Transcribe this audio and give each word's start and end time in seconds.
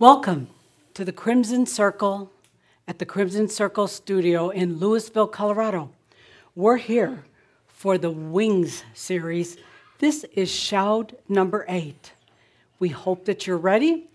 Welcome 0.00 0.48
to 0.94 1.04
the 1.04 1.12
Crimson 1.12 1.66
Circle 1.66 2.32
at 2.88 2.98
the 2.98 3.04
Crimson 3.04 3.50
Circle 3.50 3.86
studio 3.86 4.48
in 4.48 4.78
Louisville, 4.78 5.26
Colorado. 5.26 5.90
We're 6.54 6.78
here 6.78 7.24
for 7.66 7.98
the 7.98 8.10
Wings 8.10 8.82
series. 8.94 9.58
This 9.98 10.24
is 10.32 10.50
Shoud 10.50 11.18
number 11.28 11.66
eight. 11.68 12.14
We 12.78 12.88
hope 12.88 13.26
that 13.26 13.46
you're 13.46 13.58
ready. 13.58 14.08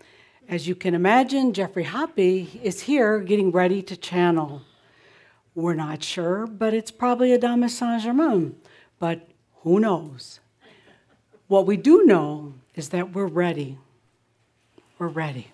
As 0.48 0.66
you 0.66 0.74
can 0.74 0.92
imagine, 0.92 1.52
Geoffrey 1.52 1.84
Hoppe 1.84 2.60
is 2.64 2.80
here 2.80 3.20
getting 3.20 3.52
ready 3.52 3.80
to 3.82 3.96
channel. 3.96 4.62
We're 5.54 5.74
not 5.74 6.02
sure, 6.02 6.48
but 6.48 6.74
it's 6.74 6.90
probably 6.90 7.28
Adamus 7.28 7.70
Saint 7.70 8.02
Germain, 8.02 8.56
but 8.98 9.28
who 9.62 9.78
knows? 9.78 10.40
What 11.46 11.64
we 11.64 11.76
do 11.76 12.02
know 12.06 12.54
is 12.74 12.88
that 12.88 13.12
we're 13.12 13.26
ready. 13.26 13.78
We're 14.98 15.06
ready. 15.06 15.52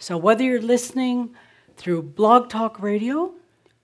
So, 0.00 0.16
whether 0.16 0.44
you're 0.44 0.62
listening 0.62 1.34
through 1.76 2.02
Blog 2.02 2.48
Talk 2.48 2.80
Radio 2.80 3.34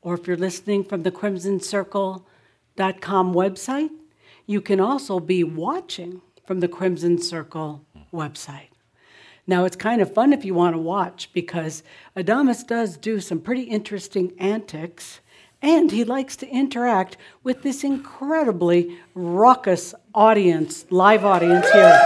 or 0.01 0.15
if 0.15 0.29
you're 0.29 0.37
listening 0.37 0.85
from 0.85 1.03
the 1.03 1.11
crimsoncircle.com 1.11 3.35
website, 3.35 3.91
you 4.47 4.61
can 4.61 4.79
also 4.79 5.19
be 5.19 5.43
watching 5.43 6.23
from 6.47 6.61
the 6.61 6.69
Crimson 6.69 7.19
Circle 7.19 7.85
website. 8.13 8.69
Now, 9.47 9.65
it's 9.65 9.75
kind 9.75 10.01
of 10.01 10.15
fun 10.15 10.33
if 10.33 10.45
you 10.45 10.55
want 10.55 10.75
to 10.75 10.81
watch 10.81 11.33
because 11.33 11.83
Adamus 12.17 12.65
does 12.65 12.97
do 12.97 13.19
some 13.21 13.41
pretty 13.41 13.63
interesting 13.63 14.35
antics 14.39 15.19
and 15.61 15.91
he 15.91 16.05
likes 16.05 16.37
to 16.37 16.49
interact 16.49 17.17
with 17.43 17.63
this 17.63 17.83
incredibly 17.83 18.99
raucous 19.15 19.97
audience, 20.15 20.87
live 20.91 21.25
audience 21.25 21.69
here. 21.73 22.01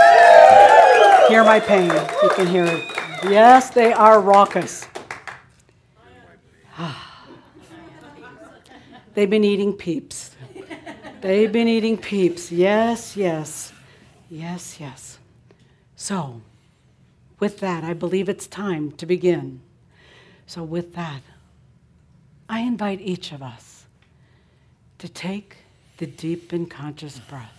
Hear 1.28 1.44
my 1.44 1.60
pain. 1.60 1.90
You 2.22 2.30
can 2.30 2.46
hear 2.46 2.64
it. 2.64 2.97
Yes, 3.24 3.70
they 3.70 3.92
are 3.92 4.20
raucous. 4.20 4.86
They've 9.14 9.30
been 9.30 9.44
eating 9.44 9.72
peeps. 9.72 10.36
They've 11.20 11.50
been 11.50 11.66
eating 11.66 11.98
peeps. 11.98 12.52
Yes, 12.52 13.16
yes. 13.16 13.72
Yes, 14.30 14.78
yes. 14.78 15.18
So, 15.96 16.42
with 17.40 17.58
that, 17.58 17.82
I 17.82 17.92
believe 17.92 18.28
it's 18.28 18.46
time 18.46 18.92
to 18.92 19.06
begin. 19.06 19.60
So, 20.46 20.62
with 20.62 20.94
that, 20.94 21.22
I 22.48 22.60
invite 22.60 23.00
each 23.00 23.32
of 23.32 23.42
us 23.42 23.86
to 24.98 25.08
take 25.08 25.56
the 25.96 26.06
deep 26.06 26.52
and 26.52 26.70
conscious 26.70 27.18
breath. 27.18 27.52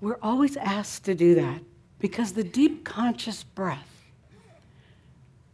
We're 0.00 0.18
always 0.20 0.56
asked 0.58 1.04
to 1.04 1.14
do 1.14 1.34
that 1.36 1.62
because 2.02 2.32
the 2.32 2.42
deep 2.42 2.84
conscious 2.84 3.44
breath 3.44 4.10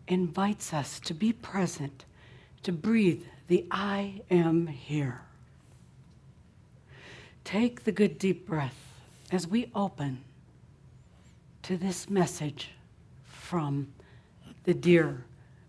invites 0.08 0.72
us 0.72 0.98
to 0.98 1.12
be 1.12 1.30
present, 1.30 2.06
to 2.62 2.72
breathe 2.72 3.22
the 3.48 3.66
I 3.70 4.22
am 4.30 4.66
here. 4.66 5.20
Take 7.44 7.84
the 7.84 7.92
good 7.92 8.18
deep 8.18 8.46
breath 8.46 8.78
as 9.30 9.46
we 9.46 9.70
open 9.74 10.24
to 11.64 11.76
this 11.76 12.08
message 12.08 12.70
from 13.26 13.88
the 14.64 14.72
dear 14.72 15.24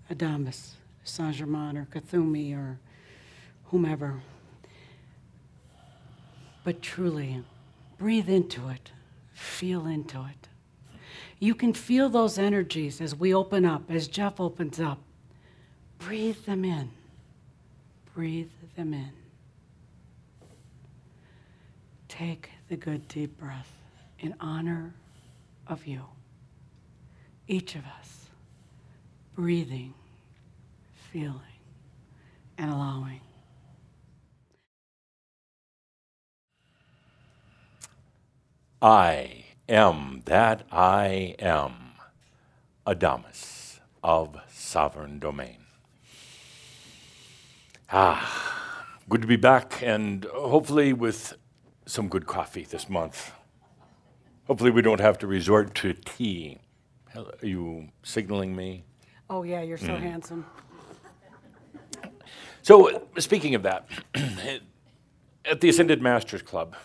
Adamus 0.09 0.75
Saint 1.03 1.35
Germain 1.35 1.75
or 1.75 1.87
Kuthumi 1.91 2.55
or 2.55 2.79
whomever. 3.65 4.21
But 6.63 6.81
truly, 6.81 7.43
breathe 7.97 8.29
into 8.29 8.69
it, 8.69 8.91
feel 9.33 9.85
into 9.85 10.19
it. 10.19 10.47
You 11.39 11.55
can 11.55 11.73
feel 11.73 12.09
those 12.09 12.37
energies 12.37 12.99
as 12.99 13.15
we 13.15 13.33
open 13.33 13.65
up, 13.65 13.89
as 13.89 14.07
Jeff 14.07 14.39
opens 14.39 14.79
up. 14.79 14.99
Breathe 15.97 16.45
them 16.45 16.65
in. 16.65 16.91
Breathe 18.13 18.49
them 18.75 18.93
in. 18.93 19.11
Take 22.09 22.49
the 22.67 22.75
good 22.75 23.07
deep 23.07 23.37
breath 23.37 23.71
in 24.19 24.35
honor 24.41 24.93
of 25.67 25.87
you. 25.87 26.01
Each 27.47 27.75
of 27.75 27.83
us 27.99 28.25
breathing, 29.35 29.93
feeling, 31.11 31.39
and 32.57 32.69
allowing. 32.69 33.21
I 38.81 39.38
am 39.69 40.23
that 40.25 40.63
I 40.71 41.35
am, 41.39 41.91
Adamus 42.85 43.79
of 44.03 44.37
Sovereign 44.51 45.19
Domain. 45.19 45.57
Ah, 47.91 48.87
good 49.07 49.21
to 49.21 49.27
be 49.27 49.35
back 49.35 49.81
and 49.81 50.25
hopefully 50.25 50.91
with 50.91 51.35
some 51.85 52.07
good 52.07 52.25
coffee 52.25 52.63
this 52.63 52.89
month. 52.89 53.31
Hopefully, 54.47 54.71
we 54.71 54.81
don't 54.81 54.99
have 54.99 55.19
to 55.19 55.27
resort 55.27 55.75
to 55.75 55.93
tea. 55.93 56.57
Are 57.15 57.25
you 57.43 57.89
signaling 58.01 58.55
me? 58.55 58.83
Oh, 59.29 59.43
yeah, 59.43 59.61
you're 59.61 59.77
so 59.77 59.95
handsome. 59.95 60.43
So, 62.63 63.07
speaking 63.19 63.53
of 63.53 63.61
that, 63.63 63.87
at 65.45 65.61
the 65.61 65.69
Ascended 65.69 66.01
Masters 66.01 66.41
Club, 66.41 66.75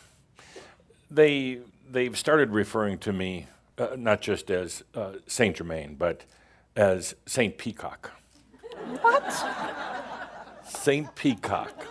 they 1.10 1.60
they've 1.90 2.16
started 2.16 2.50
referring 2.50 2.98
to 2.98 3.12
me 3.12 3.46
uh, 3.76 3.88
not 3.96 4.20
just 4.20 4.50
as 4.50 4.84
uh, 4.94 5.14
Saint 5.26 5.56
Germain, 5.56 5.96
but 5.96 6.24
as 6.76 7.14
Saint 7.26 7.58
Peacock. 7.58 8.12
What? 9.00 9.32
Saint 10.66 11.14
Peacock, 11.14 11.86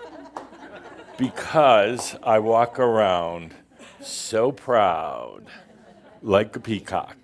because 1.17 2.15
I 2.23 2.39
walk 2.39 2.79
around 2.79 3.53
so 4.01 4.51
proud, 4.51 5.45
like 6.21 6.55
a 6.55 6.59
peacock, 6.59 7.17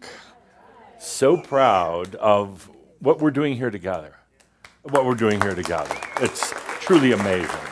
so 1.00 1.38
proud 1.38 2.16
of 2.16 2.70
what 3.00 3.20
we're 3.20 3.32
doing 3.32 3.56
here 3.56 3.70
together. 3.70 4.16
What 4.84 5.06
we're 5.06 5.16
doing 5.16 5.42
here 5.42 5.56
together. 5.56 5.96
It's 6.22 6.54
truly 6.80 7.12
amazing. 7.12 7.69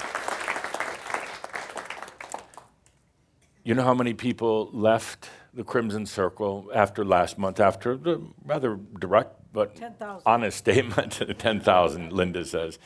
You 3.68 3.76
know 3.76 3.84
how 3.84 3.94
many 3.94 4.14
people 4.14 4.70
left 4.72 5.30
the 5.54 5.62
Crimson 5.62 6.06
Circle 6.06 6.72
after 6.74 7.04
last 7.04 7.38
month, 7.38 7.60
after 7.60 7.98
the 7.98 8.22
rather 8.46 8.80
direct 8.98 9.36
but 9.52 9.76
10,000. 9.76 10.22
honest 10.26 10.58
statement, 10.58 11.22
10,000, 11.38 12.14
Linda 12.14 12.46
says. 12.46 12.80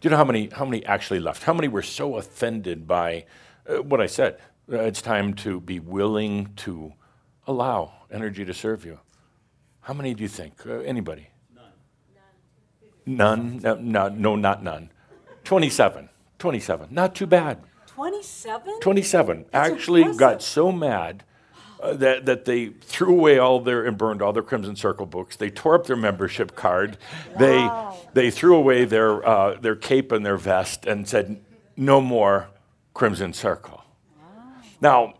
Do 0.00 0.06
you 0.06 0.10
know 0.10 0.16
how 0.16 0.24
many, 0.24 0.48
how 0.48 0.64
many 0.64 0.82
actually 0.86 1.20
left? 1.20 1.42
How 1.42 1.52
many 1.52 1.68
were 1.68 1.82
so 1.82 2.16
offended 2.16 2.86
by 2.86 3.26
uh, 3.68 3.82
what 3.82 4.00
I 4.00 4.06
said? 4.06 4.38
Uh, 4.72 4.78
it's 4.78 5.02
time 5.02 5.34
to 5.34 5.60
be 5.60 5.78
willing 5.78 6.54
to 6.64 6.94
allow 7.46 7.92
energy 8.10 8.46
to 8.46 8.54
serve 8.54 8.86
you. 8.86 8.98
How 9.80 9.92
many 9.92 10.14
do 10.14 10.22
you 10.22 10.28
think? 10.28 10.64
Uh, 10.64 10.78
anybody? 10.78 11.28
None. 13.04 13.60
None? 13.60 13.60
No, 13.62 13.74
no, 13.74 14.08
no, 14.08 14.36
not 14.36 14.62
none. 14.62 14.90
27. 15.44 16.08
27. 16.38 16.88
Not 16.90 17.14
too 17.14 17.26
bad. 17.26 17.58
27? 18.02 18.80
27 18.80 19.44
actually 19.52 20.00
impressive. 20.00 20.18
got 20.18 20.42
so 20.42 20.72
mad 20.72 21.22
uh, 21.80 21.92
that, 21.94 22.26
that 22.26 22.44
they 22.44 22.66
threw 22.68 23.12
away 23.12 23.38
all 23.38 23.60
their 23.60 23.84
and 23.86 23.96
burned 23.96 24.22
all 24.22 24.32
their 24.32 24.42
Crimson 24.42 24.76
Circle 24.76 25.06
books. 25.06 25.36
They 25.36 25.50
tore 25.50 25.76
up 25.76 25.86
their 25.86 25.96
membership 25.96 26.56
card. 26.56 26.98
Wow. 27.38 27.96
They, 28.14 28.22
they 28.22 28.30
threw 28.30 28.56
away 28.56 28.84
their, 28.84 29.26
uh, 29.26 29.54
their 29.60 29.76
cape 29.76 30.10
and 30.12 30.24
their 30.26 30.36
vest 30.36 30.86
and 30.86 31.08
said, 31.08 31.40
no 31.76 32.00
more 32.00 32.48
Crimson 32.94 33.32
Circle. 33.32 33.82
Now, 34.80 35.14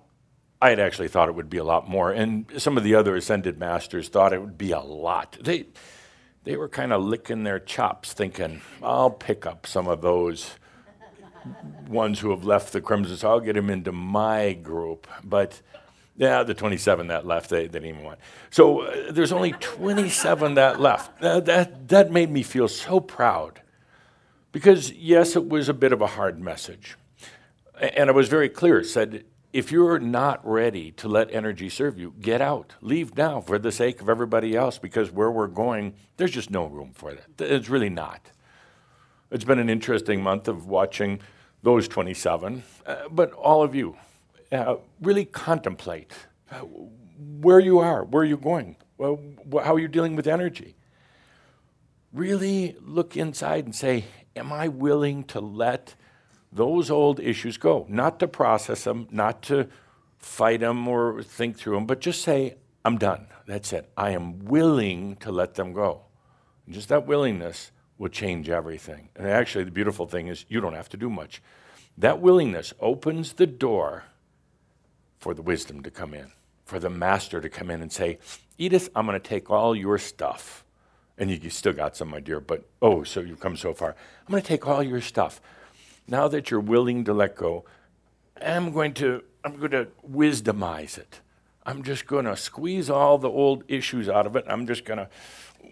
I 0.60 0.70
had 0.70 0.80
actually 0.80 1.08
thought 1.08 1.28
it 1.28 1.34
would 1.34 1.50
be 1.50 1.58
a 1.58 1.64
lot 1.64 1.88
more, 1.88 2.10
and 2.10 2.46
some 2.58 2.76
of 2.76 2.84
the 2.84 2.94
other 2.94 3.16
ascended 3.16 3.58
masters 3.58 4.08
thought 4.08 4.32
it 4.32 4.40
would 4.40 4.58
be 4.58 4.72
a 4.72 4.80
lot. 4.80 5.36
They, 5.40 5.66
they 6.44 6.56
were 6.56 6.68
kind 6.68 6.92
of 6.92 7.02
licking 7.02 7.44
their 7.44 7.58
chops, 7.58 8.12
thinking, 8.12 8.60
I'll 8.82 9.10
pick 9.10 9.46
up 9.46 9.66
some 9.66 9.88
of 9.88 10.02
those 10.02 10.52
ones 11.88 12.20
who 12.20 12.30
have 12.30 12.44
left 12.44 12.72
the 12.72 12.80
Crimson, 12.80 13.16
so 13.16 13.30
I'll 13.30 13.40
get 13.40 13.54
them 13.54 13.70
into 13.70 13.92
my 13.92 14.52
group. 14.54 15.06
But 15.24 15.60
yeah, 16.16 16.42
the 16.42 16.54
27 16.54 17.08
that 17.08 17.26
left, 17.26 17.50
they, 17.50 17.62
they 17.62 17.80
didn't 17.80 17.88
even 17.88 18.04
want. 18.04 18.18
So 18.50 18.82
uh, 18.82 19.12
there's 19.12 19.32
only 19.32 19.52
27 19.52 20.54
that 20.54 20.80
left. 20.80 21.22
Uh, 21.22 21.40
that, 21.40 21.88
that 21.88 22.10
made 22.10 22.30
me 22.30 22.42
feel 22.42 22.68
so 22.68 23.00
proud. 23.00 23.60
Because, 24.52 24.92
yes, 24.92 25.34
it 25.34 25.48
was 25.48 25.68
a 25.68 25.74
bit 25.74 25.92
of 25.92 26.02
a 26.02 26.06
hard 26.06 26.38
message. 26.38 26.96
And 27.80 28.10
I 28.10 28.12
was 28.12 28.28
very 28.28 28.50
clear. 28.50 28.80
It 28.80 28.86
said, 28.86 29.24
if 29.52 29.72
you're 29.72 29.98
not 29.98 30.46
ready 30.46 30.92
to 30.92 31.08
let 31.08 31.32
energy 31.34 31.68
serve 31.68 31.98
you, 31.98 32.14
get 32.20 32.40
out. 32.40 32.74
Leave 32.80 33.16
now 33.16 33.40
for 33.40 33.58
the 33.58 33.72
sake 33.72 34.00
of 34.00 34.08
everybody 34.08 34.56
else, 34.56 34.78
because 34.78 35.10
where 35.10 35.30
we're 35.30 35.46
going, 35.46 35.94
there's 36.16 36.30
just 36.30 36.50
no 36.50 36.66
room 36.66 36.92
for 36.94 37.14
that. 37.14 37.52
It's 37.52 37.68
really 37.68 37.90
not. 37.90 38.30
It's 39.32 39.44
been 39.44 39.58
an 39.58 39.70
interesting 39.70 40.22
month 40.22 40.46
of 40.46 40.66
watching 40.66 41.20
those 41.62 41.88
27, 41.88 42.62
uh, 42.84 42.96
but 43.10 43.32
all 43.32 43.62
of 43.62 43.74
you 43.74 43.96
uh, 44.52 44.76
really 45.00 45.24
contemplate 45.24 46.12
uh, 46.50 46.56
where 47.40 47.58
you 47.58 47.78
are, 47.78 48.04
where 48.04 48.24
you're 48.24 48.36
going, 48.36 48.76
Well, 48.98 49.18
how 49.64 49.74
are 49.74 49.88
dealing 49.88 50.16
with 50.16 50.26
energy? 50.26 50.76
Really 52.12 52.76
look 52.82 53.16
inside 53.16 53.64
and 53.64 53.74
say, 53.74 54.04
Am 54.36 54.52
I 54.52 54.68
willing 54.68 55.24
to 55.24 55.40
let 55.40 55.94
those 56.52 56.90
old 56.90 57.18
issues 57.18 57.56
go? 57.56 57.86
Not 57.88 58.20
to 58.20 58.28
process 58.28 58.84
them, 58.84 59.08
not 59.10 59.40
to 59.44 59.68
fight 60.18 60.60
them 60.60 60.86
or 60.86 61.22
think 61.22 61.56
through 61.56 61.76
them, 61.76 61.86
but 61.86 62.00
just 62.00 62.20
say, 62.20 62.56
I'm 62.84 62.98
done. 62.98 63.28
That's 63.46 63.72
it. 63.72 63.88
I 63.96 64.10
am 64.10 64.44
willing 64.44 65.16
to 65.16 65.32
let 65.32 65.54
them 65.54 65.72
go. 65.72 66.02
Just 66.68 66.90
that 66.90 67.06
willingness 67.06 67.70
will 68.02 68.08
change 68.08 68.50
everything. 68.50 69.08
And 69.14 69.28
actually, 69.28 69.62
the 69.62 69.70
beautiful 69.70 70.08
thing 70.08 70.26
is 70.26 70.44
you 70.48 70.60
don't 70.60 70.74
have 70.74 70.88
to 70.88 70.96
do 70.96 71.08
much. 71.08 71.40
That 71.96 72.18
willingness 72.18 72.74
opens 72.80 73.34
the 73.34 73.46
door 73.46 74.02
for 75.20 75.34
the 75.34 75.42
wisdom 75.42 75.84
to 75.84 75.90
come 75.90 76.12
in, 76.12 76.32
for 76.64 76.80
the 76.80 76.90
master 76.90 77.40
to 77.40 77.48
come 77.48 77.70
in 77.70 77.80
and 77.80 77.92
say, 77.92 78.18
Edith, 78.58 78.90
I'm 78.96 79.06
going 79.06 79.20
to 79.20 79.28
take 79.28 79.50
all 79.50 79.76
your 79.76 79.98
stuff. 79.98 80.64
And 81.16 81.30
you, 81.30 81.36
you 81.36 81.48
still 81.48 81.74
got 81.74 81.96
some, 81.96 82.08
my 82.08 82.18
dear, 82.18 82.40
but 82.40 82.68
oh, 82.82 83.04
so 83.04 83.20
you've 83.20 83.38
come 83.38 83.56
so 83.56 83.72
far. 83.72 83.90
I'm 83.90 84.32
going 84.32 84.42
to 84.42 84.48
take 84.48 84.66
all 84.66 84.82
your 84.82 85.00
stuff. 85.00 85.40
Now 86.08 86.26
that 86.26 86.50
you're 86.50 86.58
willing 86.58 87.04
to 87.04 87.12
let 87.12 87.36
go, 87.36 87.64
I'm 88.44 88.72
going 88.72 88.94
to, 88.94 89.22
I'm 89.44 89.58
going 89.58 89.70
to 89.70 89.86
wisdomize 90.10 90.98
it. 90.98 91.20
I'm 91.64 91.84
just 91.84 92.08
going 92.08 92.24
to 92.24 92.36
squeeze 92.36 92.90
all 92.90 93.16
the 93.18 93.30
old 93.30 93.62
issues 93.68 94.08
out 94.08 94.26
of 94.26 94.34
it. 94.34 94.44
I'm 94.48 94.66
just 94.66 94.84
going 94.84 94.98
to 94.98 95.08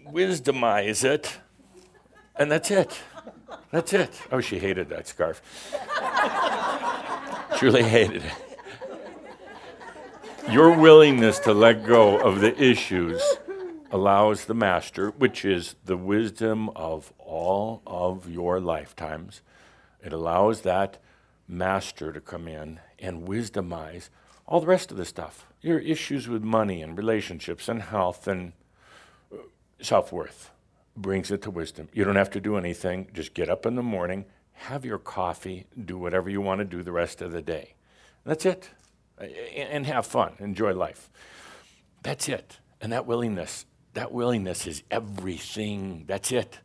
wisdomize 0.09 1.03
it. 1.03 1.37
And 2.41 2.51
that's 2.51 2.71
it. 2.71 2.99
That's 3.69 3.93
it. 3.93 4.19
Oh, 4.31 4.41
she 4.41 4.57
hated 4.57 4.89
that 4.89 5.07
scarf. 5.07 5.43
Truly 7.57 7.83
hated 7.83 8.23
it. 8.25 8.33
Your 10.49 10.75
willingness 10.75 11.37
to 11.39 11.53
let 11.53 11.85
go 11.85 12.17
of 12.19 12.41
the 12.41 12.59
issues 12.59 13.21
allows 13.91 14.45
the 14.45 14.55
master, 14.55 15.11
which 15.11 15.45
is 15.45 15.75
the 15.85 15.95
wisdom 15.95 16.69
of 16.69 17.13
all 17.19 17.83
of 17.85 18.27
your 18.27 18.59
lifetimes, 18.59 19.43
it 20.03 20.11
allows 20.11 20.61
that 20.61 20.97
master 21.47 22.11
to 22.11 22.19
come 22.19 22.47
in 22.47 22.79
and 22.97 23.27
wisdomize 23.27 24.09
all 24.47 24.59
the 24.59 24.65
rest 24.65 24.89
of 24.89 24.97
the 24.97 25.05
stuff 25.05 25.45
your 25.61 25.77
issues 25.77 26.27
with 26.27 26.41
money 26.43 26.81
and 26.81 26.97
relationships 26.97 27.69
and 27.69 27.83
health 27.83 28.27
and 28.27 28.53
uh, 29.31 29.37
self 29.79 30.11
worth. 30.11 30.50
Brings 30.95 31.31
it 31.31 31.41
to 31.43 31.51
wisdom. 31.51 31.89
You 31.93 32.03
don't 32.03 32.15
have 32.17 32.29
to 32.31 32.41
do 32.41 32.57
anything. 32.57 33.09
Just 33.13 33.33
get 33.33 33.49
up 33.49 33.65
in 33.65 33.75
the 33.75 33.83
morning, 33.83 34.25
have 34.53 34.83
your 34.83 34.97
coffee, 34.97 35.65
do 35.85 35.97
whatever 35.97 36.29
you 36.29 36.41
want 36.41 36.59
to 36.59 36.65
do 36.65 36.83
the 36.83 36.91
rest 36.91 37.21
of 37.21 37.31
the 37.31 37.41
day. 37.41 37.75
That's 38.25 38.45
it. 38.45 38.69
And 39.55 39.85
have 39.85 40.05
fun, 40.05 40.33
enjoy 40.39 40.73
life. 40.73 41.09
That's 42.03 42.27
it. 42.27 42.59
And 42.81 42.91
that 42.91 43.05
willingness, 43.05 43.65
that 43.93 44.11
willingness 44.11 44.65
is 44.67 44.83
everything. 44.89 46.05
That's 46.07 46.31
it. 46.31 46.59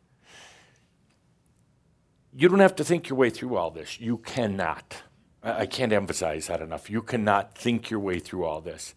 You 2.33 2.49
don't 2.49 2.59
have 2.59 2.75
to 2.75 2.83
think 2.83 3.09
your 3.09 3.17
way 3.17 3.29
through 3.29 3.55
all 3.55 3.71
this. 3.71 3.99
You 3.99 4.17
cannot. 4.17 5.03
I 5.43 5.65
can't 5.65 5.93
emphasize 5.93 6.47
that 6.47 6.61
enough. 6.61 6.89
You 6.89 7.01
cannot 7.01 7.57
think 7.57 7.89
your 7.89 7.99
way 7.99 8.19
through 8.19 8.43
all 8.43 8.59
this. 8.59 8.93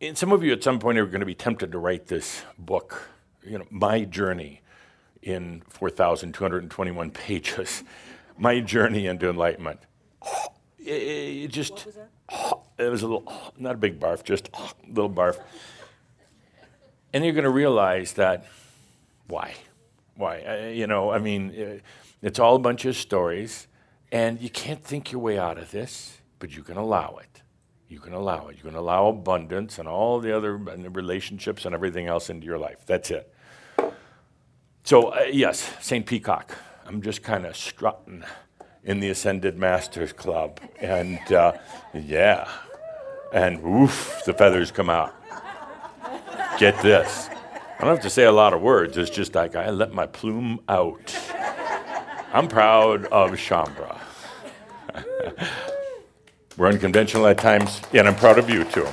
And 0.00 0.18
some 0.18 0.32
of 0.32 0.44
you 0.44 0.52
at 0.52 0.62
some 0.62 0.78
point 0.78 0.98
are 0.98 1.06
going 1.06 1.20
to 1.20 1.26
be 1.26 1.34
tempted 1.34 1.72
to 1.72 1.78
write 1.78 2.08
this 2.08 2.42
book, 2.58 3.08
you 3.46 3.58
know, 3.58 3.66
My 3.70 4.04
Journey 4.04 4.62
in 5.22 5.62
4,221 5.68 7.10
pages, 7.10 7.82
My 8.38 8.60
Journey 8.60 9.06
into 9.06 9.28
Enlightenment. 9.28 9.80
It, 10.78 10.90
it 10.90 11.48
just, 11.48 11.86
it 12.78 12.90
was 12.90 13.02
a 13.02 13.06
little, 13.06 13.52
not 13.58 13.74
a 13.74 13.78
big 13.78 13.98
barf, 13.98 14.22
just 14.24 14.48
a 14.54 14.70
little 14.88 15.10
barf. 15.10 15.38
And 17.12 17.24
you're 17.24 17.34
going 17.34 17.44
to 17.44 17.50
realize 17.50 18.14
that, 18.14 18.46
why? 19.28 19.54
Why? 20.16 20.40
Uh, 20.40 20.68
you 20.68 20.86
know, 20.86 21.10
I 21.10 21.18
mean, 21.18 21.80
it's 22.22 22.38
all 22.38 22.56
a 22.56 22.58
bunch 22.58 22.84
of 22.84 22.96
stories 22.96 23.68
and 24.12 24.40
you 24.40 24.50
can't 24.50 24.82
think 24.82 25.12
your 25.12 25.20
way 25.20 25.38
out 25.38 25.58
of 25.58 25.70
this, 25.70 26.18
but 26.38 26.56
you 26.56 26.62
can 26.62 26.76
allow 26.76 27.18
it. 27.22 27.42
You 27.88 28.00
can 28.00 28.12
allow 28.12 28.48
it. 28.48 28.56
You 28.56 28.62
can 28.62 28.74
allow 28.74 29.08
abundance 29.08 29.78
and 29.78 29.88
all 29.88 30.20
the 30.20 30.36
other 30.36 30.56
and 30.68 30.84
the 30.84 30.90
relationships 30.90 31.64
and 31.64 31.74
everything 31.74 32.06
else 32.06 32.30
into 32.30 32.46
your 32.46 32.58
life. 32.58 32.84
That's 32.86 33.10
it. 33.10 33.32
So, 34.86 35.08
uh, 35.08 35.24
yes, 35.32 35.74
St. 35.80 36.06
Peacock. 36.06 36.56
I'm 36.86 37.02
just 37.02 37.24
kind 37.24 37.44
of 37.44 37.56
strutting 37.56 38.22
in 38.84 39.00
the 39.00 39.10
Ascended 39.10 39.58
Masters 39.58 40.12
Club. 40.12 40.60
And 40.80 41.18
uh, 41.32 41.54
yeah, 41.92 42.48
and 43.32 43.58
oof, 43.66 44.22
the 44.26 44.32
feathers 44.32 44.70
come 44.70 44.88
out. 44.88 45.12
Get 46.60 46.80
this. 46.82 47.28
I 47.30 47.80
don't 47.80 47.96
have 47.96 48.02
to 48.02 48.10
say 48.10 48.26
a 48.26 48.32
lot 48.32 48.54
of 48.54 48.62
words. 48.62 48.96
It's 48.96 49.10
just 49.10 49.34
like 49.34 49.56
I 49.56 49.70
let 49.70 49.92
my 49.92 50.06
plume 50.06 50.60
out. 50.68 51.18
I'm 52.32 52.46
proud 52.46 53.06
of 53.06 53.32
Shaumbra. 53.32 53.98
We're 56.56 56.68
unconventional 56.68 57.26
at 57.26 57.38
times, 57.38 57.82
and 57.92 58.06
I'm 58.06 58.14
proud 58.14 58.38
of 58.38 58.48
you 58.48 58.62
too. 58.62 58.86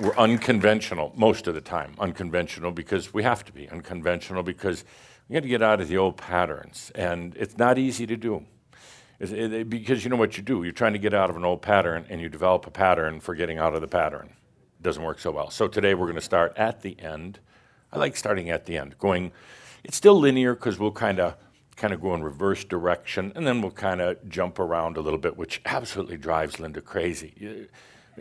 We're 0.00 0.16
unconventional 0.16 1.12
most 1.14 1.46
of 1.46 1.54
the 1.54 1.60
time. 1.60 1.94
Unconventional 1.98 2.70
because 2.70 3.12
we 3.12 3.22
have 3.22 3.44
to 3.44 3.52
be. 3.52 3.68
Unconventional 3.68 4.42
because 4.42 4.82
we 5.28 5.34
got 5.34 5.42
to 5.42 5.48
get 5.48 5.60
out 5.60 5.82
of 5.82 5.88
the 5.88 5.98
old 5.98 6.16
patterns, 6.16 6.90
and 6.94 7.36
it's 7.36 7.58
not 7.58 7.76
easy 7.76 8.06
to 8.06 8.16
do. 8.16 8.46
It, 9.18 9.68
because 9.68 10.02
you 10.02 10.08
know 10.08 10.16
what 10.16 10.38
you 10.38 10.42
do. 10.42 10.62
You're 10.62 10.72
trying 10.72 10.94
to 10.94 10.98
get 10.98 11.12
out 11.12 11.28
of 11.28 11.36
an 11.36 11.44
old 11.44 11.60
pattern, 11.60 12.06
and 12.08 12.18
you 12.18 12.30
develop 12.30 12.66
a 12.66 12.70
pattern 12.70 13.20
for 13.20 13.34
getting 13.34 13.58
out 13.58 13.74
of 13.74 13.82
the 13.82 13.88
pattern. 13.88 14.32
It 14.78 14.82
doesn't 14.82 15.02
work 15.02 15.18
so 15.18 15.32
well. 15.32 15.50
So 15.50 15.68
today 15.68 15.92
we're 15.92 16.06
going 16.06 16.14
to 16.14 16.22
start 16.22 16.54
at 16.56 16.80
the 16.80 16.98
end. 16.98 17.38
I 17.92 17.98
like 17.98 18.16
starting 18.16 18.48
at 18.48 18.64
the 18.64 18.78
end, 18.78 18.98
going 18.98 19.32
it's 19.84 19.98
still 19.98 20.18
linear 20.18 20.54
because 20.54 20.78
we'll 20.78 20.92
kind 20.92 21.20
of 21.20 21.36
kind 21.76 21.92
of 21.92 22.00
go 22.00 22.14
in 22.14 22.22
reverse 22.22 22.64
direction, 22.64 23.32
and 23.34 23.46
then 23.46 23.60
we'll 23.60 23.70
kind 23.70 24.00
of 24.00 24.26
jump 24.30 24.58
around 24.58 24.96
a 24.96 25.00
little 25.02 25.18
bit, 25.18 25.36
which 25.36 25.60
absolutely 25.66 26.16
drives 26.16 26.58
Linda 26.58 26.80
crazy. 26.80 27.68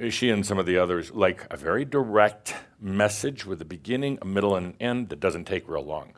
She 0.07 0.29
and 0.29 0.45
some 0.45 0.57
of 0.57 0.65
the 0.65 0.77
others 0.77 1.11
like 1.11 1.45
a 1.51 1.57
very 1.57 1.83
direct 1.83 2.55
message 2.79 3.45
with 3.45 3.61
a 3.61 3.65
beginning, 3.65 4.17
a 4.21 4.25
middle, 4.25 4.55
and 4.55 4.67
an 4.67 4.75
end 4.79 5.09
that 5.09 5.19
doesn't 5.19 5.43
take 5.45 5.67
real 5.67 5.83
long. 5.83 6.13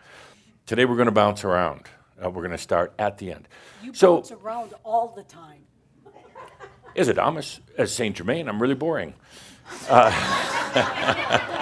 Today 0.68 0.86
we're 0.86 0.96
going 0.96 1.08
to 1.08 1.12
bounce 1.12 1.44
around. 1.44 1.88
Uh, 2.24 2.30
we're 2.30 2.44
going 2.44 2.52
to 2.52 2.60
start 2.60 2.94
at 3.00 3.18
the 3.18 3.32
end. 3.32 3.48
You 3.82 3.94
so, 3.94 4.18
bounce 4.18 4.32
around 4.32 4.74
all 4.84 5.14
the 5.16 5.24
time. 5.24 5.64
As 6.96 7.08
Adamus, 7.10 7.60
as 7.78 7.92
Saint 7.92 8.18
Germain, 8.18 8.48
I'm 8.48 8.62
really 8.62 8.76
boring. 8.76 9.16
Uh, 9.90 10.12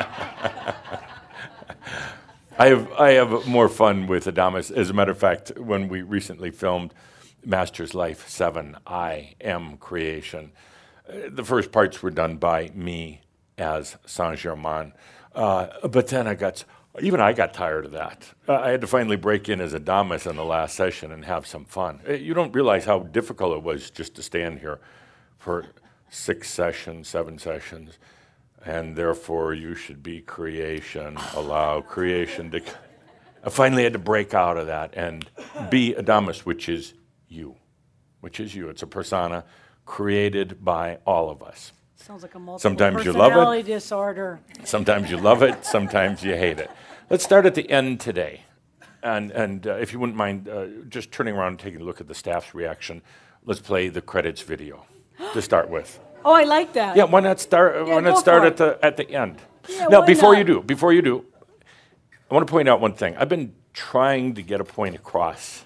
I 2.60 2.68
have 2.68 2.92
I 2.94 3.12
have 3.12 3.48
more 3.48 3.70
fun 3.70 4.08
with 4.08 4.26
Adamus. 4.26 4.76
As 4.76 4.90
a 4.90 4.94
matter 4.94 5.12
of 5.12 5.18
fact, 5.18 5.54
when 5.58 5.88
we 5.88 6.02
recently 6.02 6.52
filmed 6.52 6.94
Master's 7.46 7.94
Life 7.94 8.28
Seven, 8.28 8.76
I 8.86 9.36
am 9.40 9.78
creation. 9.78 10.52
The 11.30 11.44
first 11.44 11.72
parts 11.72 12.02
were 12.02 12.12
done 12.12 12.38
by 12.38 12.72
me 12.74 13.22
as 13.58 13.98
Saint 14.06 14.38
Germain, 14.38 14.94
uh, 15.34 15.68
but 15.88 16.08
then 16.08 16.28
I 16.28 16.36
got 16.36 16.64
even 17.02 17.20
I 17.20 17.34
got 17.34 17.54
tired 17.54 17.86
of 17.86 17.92
that. 17.92 18.34
Uh, 18.48 18.56
I 18.56 18.70
had 18.70 18.82
to 18.82 18.88
finally 18.88 19.16
break 19.16 19.50
in 19.50 19.62
as 19.62 19.74
Adamus 19.74 20.30
in 20.30 20.36
the 20.36 20.46
last 20.46 20.76
session 20.76 21.12
and 21.12 21.26
have 21.26 21.46
some 21.48 21.66
fun. 21.66 22.02
Uh, 22.08 22.14
you 22.14 22.34
don't 22.34 22.54
realize 22.54 22.86
how 22.86 23.00
difficult 23.00 23.58
it 23.58 23.64
was 23.64 23.90
just 23.90 24.16
to 24.16 24.24
stand 24.24 24.60
here 24.60 24.80
for 25.38 25.66
six 26.10 26.50
sessions, 26.50 27.08
seven 27.08 27.38
sessions 27.38 27.98
and 28.66 28.96
therefore 28.96 29.54
you 29.54 29.76
should 29.76 30.04
be 30.04 30.22
creation. 30.22 31.18
Allow 31.36 31.82
creation 31.82 32.52
to. 32.52 32.62
I 33.44 33.50
finally 33.50 33.84
had 33.84 33.94
to 33.94 34.00
break 34.00 34.34
out 34.34 34.58
of 34.58 34.68
that 34.68 34.94
and 34.96 35.30
be 35.70 35.94
Adamus, 35.94 36.40
which 36.40 36.68
is 36.68 36.94
you, 37.28 37.56
which 38.20 38.40
is 38.40 38.54
you. 38.54 38.70
It's 38.70 38.84
a 38.84 38.88
persona 38.88 39.46
created 39.90 40.64
by 40.64 41.00
all 41.04 41.32
of 41.32 41.42
us. 41.42 41.74
Sounds 41.96 42.22
like 42.22 42.36
a 42.36 42.40
multiple 42.40 42.60
sometimes 42.60 43.04
you 43.04 43.12
love 43.12 43.34
it. 43.56 43.66
disorder. 43.66 44.40
Sometimes 44.64 45.10
you 45.10 45.18
love 45.18 45.42
it. 45.42 45.66
Sometimes 45.66 46.24
you 46.24 46.36
hate 46.36 46.60
it. 46.60 46.70
Let's 47.10 47.24
start 47.24 47.48
at 47.48 47.56
the 47.56 47.68
end 47.70 48.00
today, 48.00 48.44
and 49.02 49.32
and 49.32 49.66
uh, 49.66 49.84
if 49.84 49.92
you 49.92 50.00
wouldn't 50.00 50.18
mind, 50.18 50.48
uh, 50.48 50.68
just 50.88 51.12
turning 51.12 51.34
around 51.36 51.54
and 51.54 51.60
taking 51.60 51.82
a 51.82 51.84
look 51.84 52.00
at 52.00 52.08
the 52.08 52.14
staff's 52.14 52.54
reaction. 52.54 53.02
Let's 53.44 53.60
play 53.60 53.90
the 53.90 54.02
credits 54.02 54.44
video 54.44 54.86
to 55.34 55.42
start 55.42 55.70
with. 55.70 56.00
Oh, 56.24 56.34
I 56.34 56.44
like 56.44 56.74
that. 56.74 56.96
Yeah, 56.96 57.06
why 57.06 57.22
not 57.22 57.40
start? 57.40 57.76
Yeah, 57.76 57.96
why 57.96 58.02
not 58.02 58.20
start 58.20 58.44
at 58.44 58.58
the 58.58 58.78
at 58.84 58.96
the 58.96 59.10
end? 59.10 59.42
Yeah, 59.68 59.88
now, 59.90 60.06
before 60.06 60.34
not? 60.34 60.40
you 60.40 60.46
do, 60.54 60.62
before 60.62 60.94
you 60.94 61.02
do, 61.02 61.26
I 62.30 62.34
want 62.36 62.46
to 62.48 62.52
point 62.52 62.70
out 62.70 62.80
one 62.80 62.94
thing. 62.94 63.18
I've 63.18 63.30
been 63.30 63.54
trying 63.74 64.36
to 64.36 64.44
get 64.44 64.62
a 64.62 64.64
point 64.64 64.96
across 64.96 65.66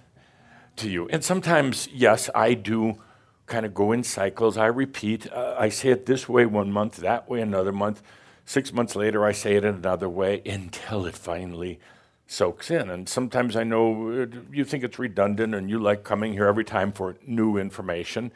to 0.77 0.89
you, 0.89 1.09
and 1.09 1.21
sometimes, 1.23 1.89
yes, 1.91 2.29
I 2.33 2.53
do 2.53 3.02
kind 3.45 3.65
of 3.65 3.73
go 3.73 3.91
in 3.91 4.03
cycles. 4.03 4.57
I 4.57 4.67
repeat. 4.67 5.31
Uh, 5.31 5.55
I 5.57 5.69
say 5.69 5.89
it 5.89 6.05
this 6.05 6.29
way 6.29 6.45
one 6.45 6.71
month, 6.71 6.97
that 6.97 7.29
way 7.29 7.41
another 7.41 7.71
month. 7.71 8.01
Six 8.45 8.73
months 8.73 8.95
later, 8.95 9.25
I 9.25 9.31
say 9.31 9.55
it 9.55 9.65
another 9.65 10.09
way 10.09 10.41
until 10.45 11.05
it 11.05 11.15
finally 11.15 11.79
soaks 12.27 12.71
in. 12.71 12.89
And 12.89 13.07
sometimes 13.07 13.55
I 13.55 13.63
know 13.63 14.23
uh, 14.23 14.25
you 14.51 14.65
think 14.65 14.83
it's 14.83 14.99
redundant, 14.99 15.53
and 15.53 15.69
you 15.69 15.79
like 15.79 16.03
coming 16.03 16.33
here 16.33 16.47
every 16.47 16.65
time 16.65 16.91
for 16.91 17.17
new 17.25 17.57
information. 17.57 18.31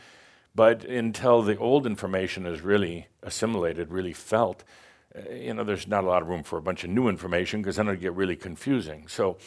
But 0.56 0.84
until 0.86 1.42
the 1.44 1.58
old 1.58 1.86
information 1.86 2.46
is 2.46 2.62
really 2.62 3.08
assimilated, 3.22 3.92
really 3.92 4.14
felt, 4.14 4.64
uh, 5.16 5.32
you 5.32 5.54
know, 5.54 5.64
there's 5.64 5.88
not 5.88 6.04
a 6.04 6.08
lot 6.08 6.24
of 6.24 6.28
room 6.28 6.44
for 6.44 6.58
a 6.58 6.62
bunch 6.62 6.84
of 6.84 6.90
new 6.90 7.08
information 7.08 7.62
because 7.62 7.76
then 7.76 7.88
it'd 7.88 8.02
get 8.02 8.14
really 8.14 8.36
confusing. 8.36 9.08
So 9.08 9.38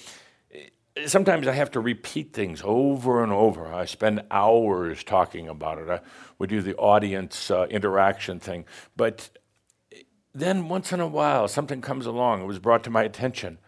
sometimes 1.07 1.47
I 1.47 1.53
have 1.53 1.71
to 1.73 1.81
repeat 1.81 2.33
things 2.33 2.63
over 2.65 3.23
and 3.23 3.33
over. 3.33 3.73
I 3.73 3.85
spend 3.85 4.23
hours 4.31 5.05
talking 5.05 5.49
about 5.49 5.79
it. 5.79 5.89
I 5.89 6.01
would 6.39 6.51
do 6.51 6.63
the 6.63 6.77
audience 6.77 7.51
uh, 7.51 7.67
interaction 7.71 8.41
thing. 8.41 8.65
But 8.97 9.31
then 10.35 10.69
once 10.69 10.93
in 10.93 11.01
a 11.01 11.07
while, 11.07 11.49
something 11.49 11.81
comes 11.81 12.07
along. 12.07 12.43
It 12.43 12.47
was 12.47 12.59
brought 12.59 12.85
to 12.85 12.91
my 12.91 13.03
attention. 13.03 13.59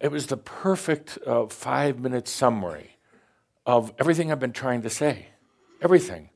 It 0.00 0.10
was 0.10 0.26
the 0.26 0.36
perfect 0.36 1.18
uh, 1.26 1.46
five 1.46 1.98
minute 1.98 2.28
summary 2.28 2.96
of 3.64 3.92
everything 3.98 4.30
I've 4.30 4.40
been 4.40 4.52
trying 4.52 4.82
to 4.82 4.90
say. 4.90 5.28
Everything. 5.82 6.30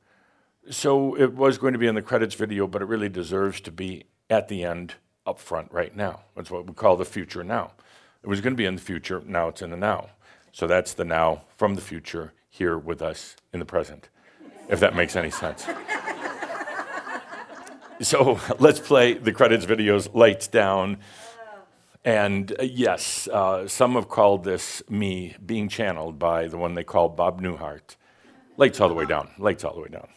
So 0.69 1.17
it 1.17 1.33
was 1.33 1.57
going 1.57 1.73
to 1.73 1.79
be 1.79 1.87
in 1.87 1.95
the 1.95 2.01
credits 2.01 2.35
video, 2.35 2.67
but 2.67 2.81
it 2.81 2.85
really 2.85 3.09
deserves 3.09 3.61
to 3.61 3.71
be 3.71 4.05
at 4.29 4.47
the 4.47 4.63
end 4.63 4.95
up 5.25 5.39
front 5.39 5.71
right 5.71 5.95
now. 5.95 6.21
That's 6.35 6.51
what 6.51 6.67
we 6.67 6.73
call 6.73 6.97
the 6.97 7.05
future 7.05 7.43
now. 7.43 7.71
It 8.23 8.27
was 8.27 8.41
going 8.41 8.53
to 8.53 8.57
be 8.57 8.65
in 8.65 8.75
the 8.75 8.81
future, 8.81 9.21
now 9.25 9.47
it's 9.47 9.61
in 9.61 9.71
the 9.71 9.77
now. 9.77 10.09
So 10.51 10.67
that's 10.67 10.93
the 10.93 11.05
now 11.05 11.43
from 11.57 11.75
the 11.75 11.81
future 11.81 12.33
here 12.49 12.77
with 12.77 13.01
us 13.01 13.35
in 13.53 13.59
the 13.59 13.65
present, 13.65 14.09
if 14.69 14.79
that 14.81 14.95
makes 14.95 15.15
any 15.15 15.31
sense. 15.31 15.65
so 18.01 18.39
let's 18.59 18.79
play 18.79 19.13
the 19.13 19.31
credits 19.31 19.65
videos, 19.65 20.13
lights 20.13 20.47
down. 20.47 20.97
And 22.03 22.51
uh, 22.59 22.63
yes, 22.63 23.27
uh, 23.27 23.67
some 23.67 23.93
have 23.93 24.09
called 24.09 24.43
this 24.43 24.83
me 24.89 25.35
being 25.45 25.69
channeled 25.69 26.19
by 26.19 26.47
the 26.47 26.57
one 26.57 26.73
they 26.73 26.83
call 26.83 27.09
Bob 27.09 27.41
Newhart. 27.41 27.95
Lights 28.57 28.81
all 28.81 28.89
the 28.89 28.95
way 28.95 29.05
down, 29.05 29.29
lights 29.37 29.63
all 29.63 29.73
the 29.73 29.81
way 29.81 29.89
down. 29.89 30.07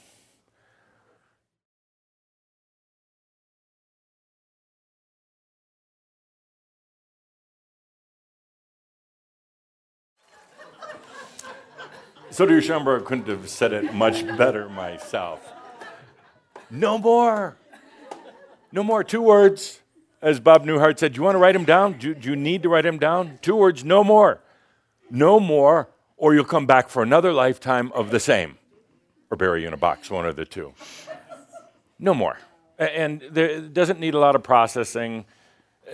Sodir 12.35 12.61
Shaumbra 12.61 13.05
couldn't 13.05 13.29
have 13.29 13.49
said 13.49 13.73
it 13.73 13.95
much 13.95 14.27
better 14.37 14.69
myself. 14.69 15.53
No 16.69 16.99
more. 16.99 17.57
No 18.73 18.83
more. 18.83 19.05
Two 19.05 19.23
words. 19.23 19.79
As 20.21 20.41
Bob 20.41 20.65
Newhart 20.65 20.99
said, 20.99 21.13
do 21.13 21.19
you 21.19 21.23
want 21.23 21.37
to 21.37 21.39
write 21.39 21.53
them 21.53 21.65
down? 21.65 21.93
Do, 21.93 22.13
do 22.13 22.31
you 22.31 22.35
need 22.35 22.65
to 22.65 22.69
write 22.69 22.83
them 22.83 22.99
down? 22.99 23.39
Two 23.41 23.55
words, 23.55 23.85
no 23.85 24.03
more. 24.03 24.41
No 25.09 25.39
more, 25.39 25.91
or 26.17 26.35
you'll 26.35 26.45
come 26.45 26.67
back 26.67 26.89
for 26.89 27.05
another 27.05 27.33
lifetime 27.33 27.93
of 27.93 28.11
the 28.11 28.19
same. 28.19 28.59
Or 29.31 29.37
bury 29.37 29.63
you 29.63 29.69
in 29.69 29.73
a 29.73 29.77
box, 29.77 30.11
one 30.11 30.27
of 30.27 30.35
the 30.35 30.45
two. 30.45 30.75
No 32.01 32.15
more. 32.15 32.39
And 32.81 33.23
there, 33.31 33.61
doesn't 33.61 34.01
need 34.01 34.15
a 34.15 34.19
lot 34.19 34.35
of 34.35 34.43
processing. 34.43 35.25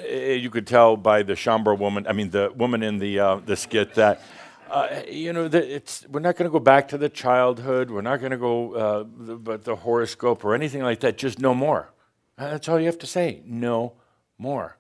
You 0.09 0.49
could 0.49 0.67
tell 0.67 0.97
by 0.97 1.23
the 1.23 1.35
Shaumbra 1.35 1.79
woman, 1.79 2.07
I 2.07 2.15
mean, 2.15 2.31
the 2.31 2.51
woman 2.57 2.83
in 2.83 2.99
the, 2.99 3.19
uh, 3.19 3.35
the 3.45 3.57
skit 3.57 3.93
that 3.97 4.23
uh, 4.71 5.03
you 5.09 5.33
know, 5.33 5.49
the, 5.49 5.77
it's, 5.77 6.07
we're 6.09 6.21
not 6.21 6.37
going 6.37 6.49
to 6.49 6.53
go 6.53 6.61
back 6.61 6.89
to 6.89 6.99
the 6.99 7.09
childhood. 7.09 7.91
We're 7.91 8.03
not 8.03 8.21
going 8.21 8.31
to 8.31 8.39
go 8.39 8.75
uh, 8.75 9.05
the, 9.19 9.59
the 9.59 9.77
horoscope 9.77 10.45
or 10.45 10.55
anything 10.55 10.83
like 10.83 11.01
that. 11.01 11.19
Just 11.19 11.39
no 11.39 11.55
more. 11.55 11.91
Uh, 12.39 12.51
that's 12.51 12.69
all 12.69 12.79
you 12.79 12.87
have 12.87 12.99
to 12.99 13.07
say. 13.07 13.43
No 13.45 13.95
more. 14.39 14.77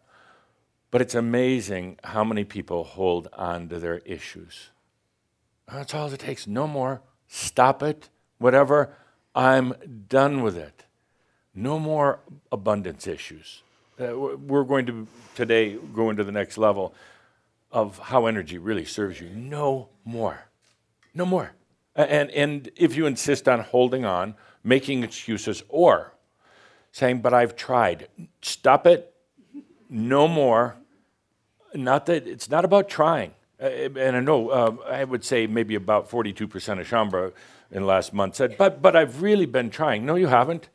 But 0.91 1.03
it's 1.03 1.15
amazing 1.15 1.99
how 2.05 2.25
many 2.25 2.45
people 2.45 2.85
hold 2.85 3.29
on 3.33 3.69
to 3.69 3.79
their 3.79 3.99
issues. 3.99 4.71
That's 5.71 5.95
all 5.95 6.13
it 6.13 6.21
takes. 6.21 6.47
No 6.47 6.67
more. 6.67 7.03
Stop 7.29 7.83
it. 7.83 8.09
Whatever. 8.39 8.95
I'm 9.35 9.75
done 10.09 10.43
with 10.43 10.57
it. 10.57 10.85
No 11.55 11.79
more 11.79 12.21
abundance 12.51 13.07
issues. 13.07 13.63
Uh, 14.01 14.17
we're 14.17 14.65
going 14.65 14.87
to 14.87 15.07
today 15.35 15.77
go 15.95 16.11
into 16.11 16.25
the 16.25 16.33
next 16.33 16.59
level 16.59 16.95
of 17.73 17.99
how 17.99 18.27
energy 18.27 18.59
really 18.59 18.85
serves 18.85 19.21
you. 19.21 19.29
No 19.31 19.89
more. 20.05 20.47
No 21.15 21.25
more. 21.25 21.53
And, 21.95 22.31
and 22.31 22.71
if 22.77 22.97
you 22.97 23.07
insist 23.07 23.49
on 23.49 23.61
holding 23.61 24.05
on, 24.05 24.35
making 24.63 25.03
excuses, 25.03 25.63
or 25.69 26.15
saying, 26.93 27.21
but 27.21 27.35
I've 27.35 27.57
tried, 27.57 28.09
stop 28.43 28.87
it. 28.87 29.13
No 29.89 30.29
more. 30.29 30.77
Not 31.75 32.07
that 32.07 32.27
it's 32.27 32.51
not 32.51 32.65
about 32.65 32.89
trying. 32.89 33.33
Uh, 33.61 33.67
and 33.67 34.17
I 34.17 34.21
know 34.21 34.49
uh, 34.49 34.77
I 34.87 35.05
would 35.05 35.25
say 35.25 35.47
maybe 35.47 35.75
about 35.75 36.11
42% 36.11 36.43
of 36.81 36.89
Shaumbra 36.89 37.33
in 37.71 37.87
last 37.87 38.13
month 38.13 38.37
said, 38.37 38.57
but, 38.57 38.83
but 38.83 38.97
I've 38.97 39.23
really 39.23 39.47
been 39.47 39.71
trying. 39.71 40.05
No, 40.07 40.17
you 40.17 40.27
haven't. 40.29 40.69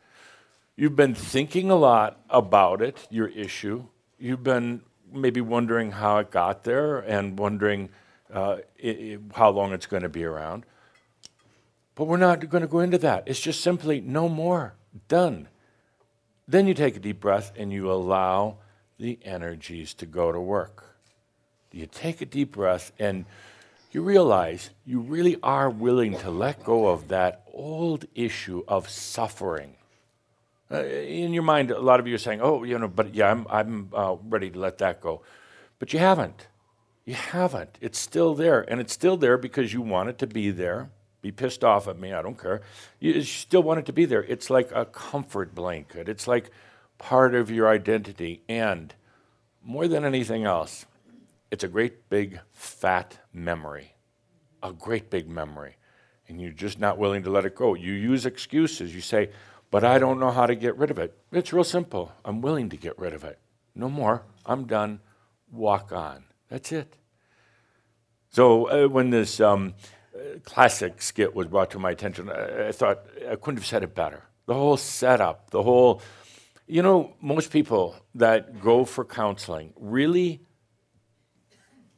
You've 0.76 0.96
been 0.96 1.16
thinking 1.16 1.72
a 1.72 1.76
lot 1.76 2.20
about 2.30 2.82
it, 2.82 3.08
your 3.10 3.28
issue. 3.30 3.86
You've 4.20 4.44
been 4.44 4.82
maybe 5.12 5.42
wondering 5.42 5.92
how 5.92 6.18
it 6.18 6.32
got 6.32 6.64
there 6.64 7.00
and 7.00 7.38
wondering 7.38 7.90
uh, 8.34 8.58
it, 8.78 9.20
how 9.34 9.50
long 9.50 9.74
it's 9.74 9.86
going 9.86 10.04
to 10.04 10.10
be 10.10 10.24
around. 10.24 10.66
But 11.96 12.06
we're 12.06 12.18
not 12.18 12.50
going 12.50 12.62
to 12.62 12.68
go 12.68 12.80
into 12.80 12.98
that. 13.00 13.24
It's 13.26 13.40
just 13.40 13.62
simply 13.62 14.02
no 14.02 14.28
more. 14.28 14.76
Done. 15.08 15.48
Then 16.48 16.68
you 16.68 16.74
take 16.74 16.96
a 16.96 17.00
deep 17.00 17.20
breath 17.20 17.52
and 17.56 17.72
you 17.72 17.92
allow 17.92 18.58
the 18.98 19.18
energies 19.24 19.94
to 19.96 20.06
go 20.06 20.32
to 20.32 20.40
work. 20.40 20.98
You 21.72 21.86
take 21.86 22.22
a 22.22 22.26
deep 22.26 22.54
breath 22.54 22.92
and 23.00 23.26
you 23.92 24.02
realize 24.02 24.70
you 24.86 25.00
really 25.00 25.38
are 25.42 25.70
willing 25.70 26.18
to 26.20 26.30
let 26.30 26.64
go 26.64 26.88
of 26.88 27.08
that 27.10 27.44
old 27.54 28.06
issue 28.14 28.64
of 28.68 28.90
suffering 28.90 29.76
uh, 30.72 30.84
in 30.84 31.34
your 31.34 31.44
mind, 31.44 31.72
a 31.72 31.80
lot 31.80 32.00
of 32.00 32.08
you 32.08 32.16
are 32.16 32.20
saying, 32.20 32.42
oh, 32.42 32.64
you 32.64 32.78
know, 32.78 32.88
but 32.88 33.14
yeah, 33.14 33.30
I'm, 33.30 33.46
I'm 33.50 33.90
uh, 33.94 34.16
ready 34.24 34.50
to 34.50 34.60
let 34.60 34.80
that 34.80 35.02
go. 35.02 35.22
But 35.80 35.94
you 35.94 36.00
haven't. 36.00 36.48
You 37.06 37.14
haven't. 37.14 37.78
It's 37.82 38.00
still 38.00 38.34
there. 38.34 38.62
And 38.62 38.82
it's 38.82 38.94
still 38.94 39.18
there 39.18 39.38
because 39.38 39.74
you 39.74 39.82
want 39.82 40.10
it 40.10 40.18
to 40.20 40.28
be 40.28 40.50
there. 40.50 40.90
Be 41.22 41.32
pissed 41.32 41.64
off 41.64 41.88
at 41.88 42.00
me, 42.00 42.14
I 42.14 42.22
don't 42.22 42.40
care. 42.40 42.62
You 43.00 43.22
still 43.24 43.64
want 43.64 43.80
it 43.80 43.88
to 43.88 43.94
be 43.94 44.06
there. 44.06 44.24
It's 44.24 44.52
like 44.52 44.70
a 44.72 44.86
comfort 44.86 45.56
blanket, 45.56 46.08
it's 46.08 46.28
like 46.28 46.52
part 47.00 47.34
of 47.34 47.50
your 47.50 47.68
identity. 47.68 48.44
And 48.48 48.94
more 49.64 49.88
than 49.88 50.06
anything 50.06 50.44
else, 50.44 50.86
it's 51.50 51.64
a 51.64 51.68
great 51.68 52.10
big 52.10 52.40
fat 52.52 53.18
memory. 53.34 53.96
A 54.62 54.72
great 54.72 55.10
big 55.10 55.28
memory. 55.28 55.78
And 56.28 56.40
you're 56.40 56.52
just 56.52 56.80
not 56.80 57.00
willing 57.00 57.24
to 57.24 57.32
let 57.32 57.46
it 57.46 57.56
go. 57.56 57.74
You 57.74 57.94
use 57.94 58.28
excuses. 58.28 58.94
You 58.94 59.02
say, 59.02 59.30
but 59.72 59.84
I 59.84 60.00
don't 60.00 60.20
know 60.20 60.32
how 60.32 60.46
to 60.46 60.56
get 60.56 60.78
rid 60.78 60.92
of 60.92 61.00
it. 61.00 61.18
It's 61.32 61.52
real 61.54 61.64
simple. 61.64 62.12
I'm 62.24 62.42
willing 62.42 62.70
to 62.70 62.78
get 62.78 62.98
rid 62.98 63.14
of 63.14 63.24
it. 63.24 63.40
No 63.74 63.90
more. 63.90 64.24
I'm 64.46 64.66
done. 64.66 65.02
Walk 65.52 65.92
on. 65.92 66.26
That's 66.50 66.72
it. 66.72 66.98
So 68.30 68.70
uh, 68.70 68.88
when 68.90 69.12
this 69.12 69.40
um, 69.40 69.76
uh, 70.14 70.40
classic 70.44 71.02
skit 71.02 71.34
was 71.34 71.48
brought 71.48 71.72
to 71.72 71.80
my 71.80 71.92
attention, 71.92 72.30
I, 72.30 72.68
I 72.68 72.72
thought 72.74 73.06
I 73.30 73.36
couldn't 73.36 73.58
have 73.58 73.66
said 73.66 73.82
it 73.82 73.96
better. 73.96 74.24
The 74.46 74.54
whole 74.54 74.76
setup, 74.76 75.52
the 75.52 75.64
whole, 75.64 76.02
you 76.68 76.82
know, 76.82 77.14
most 77.22 77.50
people 77.50 77.96
that 78.16 78.62
go 78.62 78.84
for 78.84 79.06
counseling 79.06 79.74
really, 79.78 80.42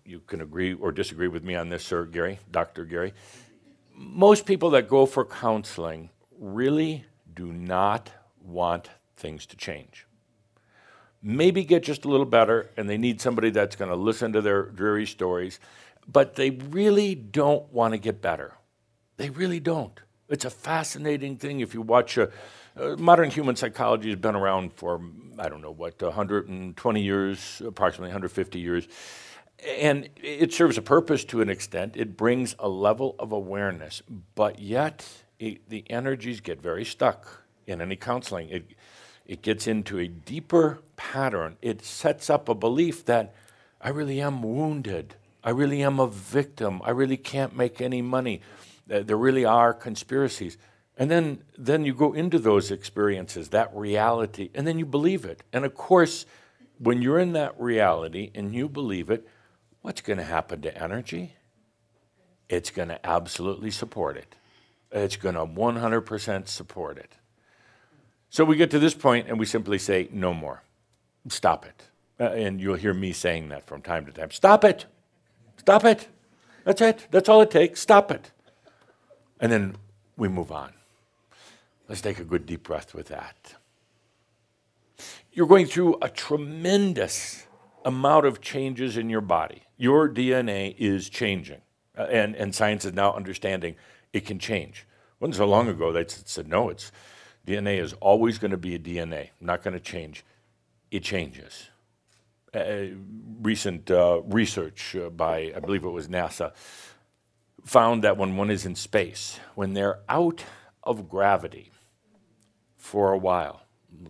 you 0.06 0.20
can 0.20 0.42
agree 0.42 0.74
or 0.74 0.92
disagree 0.92 1.28
with 1.28 1.44
me 1.44 1.56
on 1.56 1.70
this, 1.70 1.84
Sir 1.84 2.06
Gary, 2.06 2.38
Dr. 2.52 2.86
Gary. 2.86 3.14
Most 3.96 4.46
people 4.46 4.70
that 4.70 4.88
go 4.88 5.08
for 5.08 5.26
counseling 5.26 6.12
really 6.40 7.04
do 7.38 7.54
not 7.54 8.10
want 8.44 8.90
things 9.16 9.46
to 9.46 9.56
change. 9.56 10.08
Maybe 11.22 11.64
get 11.64 11.84
just 11.84 12.04
a 12.04 12.10
little 12.10 12.26
better, 12.26 12.72
and 12.76 12.90
they 12.90 12.98
need 12.98 13.22
somebody 13.22 13.52
that's 13.52 13.76
going 13.76 13.90
to 13.90 13.96
listen 13.96 14.34
to 14.34 14.42
their 14.42 14.64
dreary 14.64 15.06
stories, 15.06 15.60
but 16.08 16.36
they 16.36 16.50
really 16.50 17.14
don't 17.16 17.72
want 17.72 17.94
to 17.94 18.00
get 18.00 18.22
better. 18.22 18.56
They 19.18 19.30
really 19.30 19.60
don't. 19.60 20.00
It's 20.30 20.46
a 20.46 20.50
fascinating 20.50 21.38
thing 21.38 21.60
if 21.60 21.74
you 21.74 21.82
watch 21.82 22.18
a, 22.18 22.32
uh, 22.76 22.96
modern 22.98 23.30
human 23.30 23.56
psychology 23.56 24.10
has 24.10 24.20
been 24.20 24.36
around 24.36 24.74
for 24.74 25.02
I 25.40 25.48
don't 25.48 25.62
know 25.62 25.72
what 25.72 26.02
120 26.02 27.02
years, 27.02 27.62
approximately 27.66 28.10
150 28.10 28.60
years, 28.60 28.88
and 29.80 30.10
it 30.16 30.54
serves 30.54 30.78
a 30.78 30.82
purpose 30.82 31.24
to 31.26 31.42
an 31.42 31.50
extent. 31.50 31.96
It 31.96 32.18
brings 32.18 32.56
a 32.60 32.68
level 32.68 33.16
of 33.20 33.32
awareness, 33.32 34.02
but 34.36 34.60
yet 34.60 35.08
it, 35.40 35.70
the 35.70 35.84
energies 35.90 36.42
get 36.42 36.62
very 36.62 36.86
stuck 36.86 37.44
in 37.66 37.82
any 37.82 37.96
counseling. 37.96 38.50
It, 38.50 38.72
it 39.26 39.42
gets 39.42 39.68
into 39.68 40.00
a 40.00 40.08
deeper 40.08 40.80
pattern. 40.96 41.58
It 41.62 41.84
sets 41.84 42.30
up 42.30 42.50
a 42.50 42.56
belief 42.56 43.06
that 43.06 43.34
I 43.82 43.90
really 43.90 44.22
am 44.22 44.42
wounded. 44.42 45.16
I 45.44 45.52
really 45.52 45.84
am 45.84 46.00
a 46.00 46.08
victim. 46.08 46.82
I 46.84 46.92
really 46.92 47.18
can't 47.18 47.56
make 47.56 47.82
any 47.82 48.02
money. 48.02 48.42
There 48.88 49.18
really 49.18 49.46
are 49.46 49.74
conspiracies. 49.74 50.58
And 50.98 51.12
then, 51.12 51.44
then 51.58 51.86
you 51.86 51.94
go 51.94 52.14
into 52.14 52.40
those 52.40 52.72
experiences, 52.72 53.50
that 53.50 53.70
reality, 53.76 54.50
and 54.56 54.66
then 54.66 54.80
you 54.80 54.86
believe 54.86 55.26
it. 55.26 55.44
And 55.54 55.66
of 55.66 55.76
course, 55.76 56.26
when 56.80 57.02
you're 57.02 57.20
in 57.20 57.34
that 57.34 57.60
reality 57.60 58.32
and 58.34 58.56
you 58.56 58.68
believe 58.68 59.10
it, 59.10 59.28
what's 59.82 60.02
going 60.02 60.18
to 60.18 60.24
happen 60.24 60.62
to 60.62 60.82
energy? 60.82 61.34
It's 62.50 62.72
going 62.72 62.88
to 62.88 63.06
absolutely 63.06 63.72
support 63.72 64.18
it 64.18 64.36
it's 64.92 65.16
going 65.16 65.36
to 65.36 65.46
100% 65.46 66.48
support 66.48 66.98
it. 66.98 67.14
So 68.30 68.44
we 68.44 68.56
get 68.56 68.72
to 68.72 68.80
this 68.80 68.94
point 68.94 69.28
and 69.28 69.40
we 69.40 69.46
simply 69.46 69.78
say, 69.78 70.10
no 70.12 70.34
more. 70.34 70.64
stop 71.30 71.66
it. 71.66 71.84
Uh, 72.20 72.32
and 72.32 72.60
you'll 72.60 72.76
hear 72.76 72.94
me 72.94 73.12
saying 73.12 73.50
that 73.50 73.68
from 73.68 73.82
time 73.82 74.06
to 74.06 74.12
time. 74.12 74.32
Stop 74.32 74.64
it. 74.64 74.86
Stop 75.58 75.86
it. 75.86 76.08
That's 76.64 76.82
it. 76.82 77.08
That's 77.12 77.30
all 77.30 77.42
it 77.42 77.52
takes. 77.52 77.80
Stop 77.80 78.12
it. 78.12 78.32
And 79.40 79.52
then 79.52 79.76
we 80.16 80.28
move 80.28 80.52
on. 80.52 80.74
Let's 81.88 82.02
take 82.02 82.20
a 82.20 82.24
good 82.24 82.46
deep 82.46 82.64
breath 82.64 82.94
with 82.94 83.08
that. 83.08 83.56
You're 85.32 85.48
going 85.48 85.68
through 85.68 85.98
a 86.02 86.10
tremendous 86.10 87.46
amount 87.86 88.26
of 88.26 88.42
changes 88.42 88.98
in 88.98 89.10
your 89.10 89.22
body. 89.22 89.64
Your 89.78 90.10
DNA 90.10 90.76
is 90.78 91.10
changing, 91.10 91.62
uh, 91.98 92.04
and, 92.04 92.36
and 92.36 92.54
science 92.54 92.84
is 92.84 92.94
now 92.94 93.14
understanding 93.14 93.76
it 94.18 94.26
can 94.26 94.40
change. 94.40 94.86
Wasn't 95.20 95.36
so 95.36 95.46
long 95.46 95.68
ago 95.68 95.92
they 95.92 96.06
said, 96.08 96.48
no, 96.48 96.70
it's 96.70 96.92
DNA 97.46 97.80
is 97.82 97.94
always 97.94 98.38
going 98.38 98.52
to 98.52 98.58
be 98.58 98.76
a 98.76 98.80
DNA, 98.80 99.30
not 99.40 99.64
going 99.64 99.74
to 99.74 99.80
change. 99.80 100.26
It 100.92 101.04
changes. 101.04 101.70
Uh, 102.54 102.88
recent 103.42 103.90
uh, 103.92 104.22
research 104.26 104.96
uh, 104.96 105.10
by, 105.10 105.54
I 105.56 105.60
believe 105.60 105.84
it 105.84 105.90
was 105.90 106.08
NASA, 106.08 106.54
found 107.66 108.04
that 108.04 108.18
when 108.18 108.36
one 108.36 108.50
is 108.50 108.66
in 108.66 108.76
space, 108.76 109.40
when 109.56 109.74
they're 109.74 110.00
out 110.10 110.44
of 110.84 111.10
gravity 111.10 111.72
for 112.76 113.12
a 113.12 113.18
while, 113.18 113.62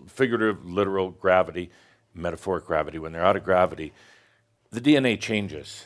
figurative, 0.07 0.65
literal 0.65 1.11
gravity, 1.11 1.69
metaphoric 2.13 2.65
gravity, 2.65 2.99
when 2.99 3.11
they're 3.11 3.25
out 3.25 3.35
of 3.35 3.43
gravity, 3.43 3.93
the 4.71 4.81
DNA 4.81 5.19
changes. 5.19 5.85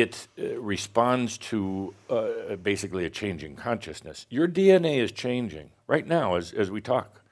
It 0.00 0.28
uh, 0.38 0.60
responds 0.60 1.38
to 1.38 1.94
uh, 2.10 2.56
basically 2.56 3.06
a 3.06 3.10
changing 3.10 3.56
consciousness. 3.56 4.26
Your 4.28 4.46
DNA 4.46 4.98
is 4.98 5.10
changing 5.10 5.70
right 5.86 6.06
now 6.06 6.34
as, 6.34 6.52
as 6.52 6.70
we 6.70 6.82
talk. 6.82 7.22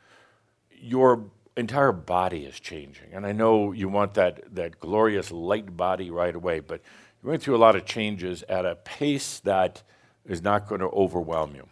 Your 0.73 1.25
entire 1.59 1.93
body 1.93 2.47
is 2.47 2.59
changing. 2.59 3.13
And 3.13 3.27
I 3.27 3.33
know 3.33 3.73
you 3.73 3.91
want 3.91 4.15
that, 4.15 4.55
that 4.55 4.81
glorious 4.81 5.31
light 5.31 5.77
body 5.77 6.11
right 6.11 6.35
away, 6.35 6.61
but 6.61 6.81
you're 7.23 7.33
going 7.33 7.41
through 7.41 7.57
a 7.57 7.59
lot 7.59 7.77
of 7.77 7.85
changes 7.85 8.43
at 8.49 8.65
a 8.65 8.77
pace 8.77 9.41
that 9.41 9.83
is 10.25 10.41
not 10.41 10.67
going 10.67 10.81
to 10.81 10.89
overwhelm 10.89 11.55
you. 11.55 11.69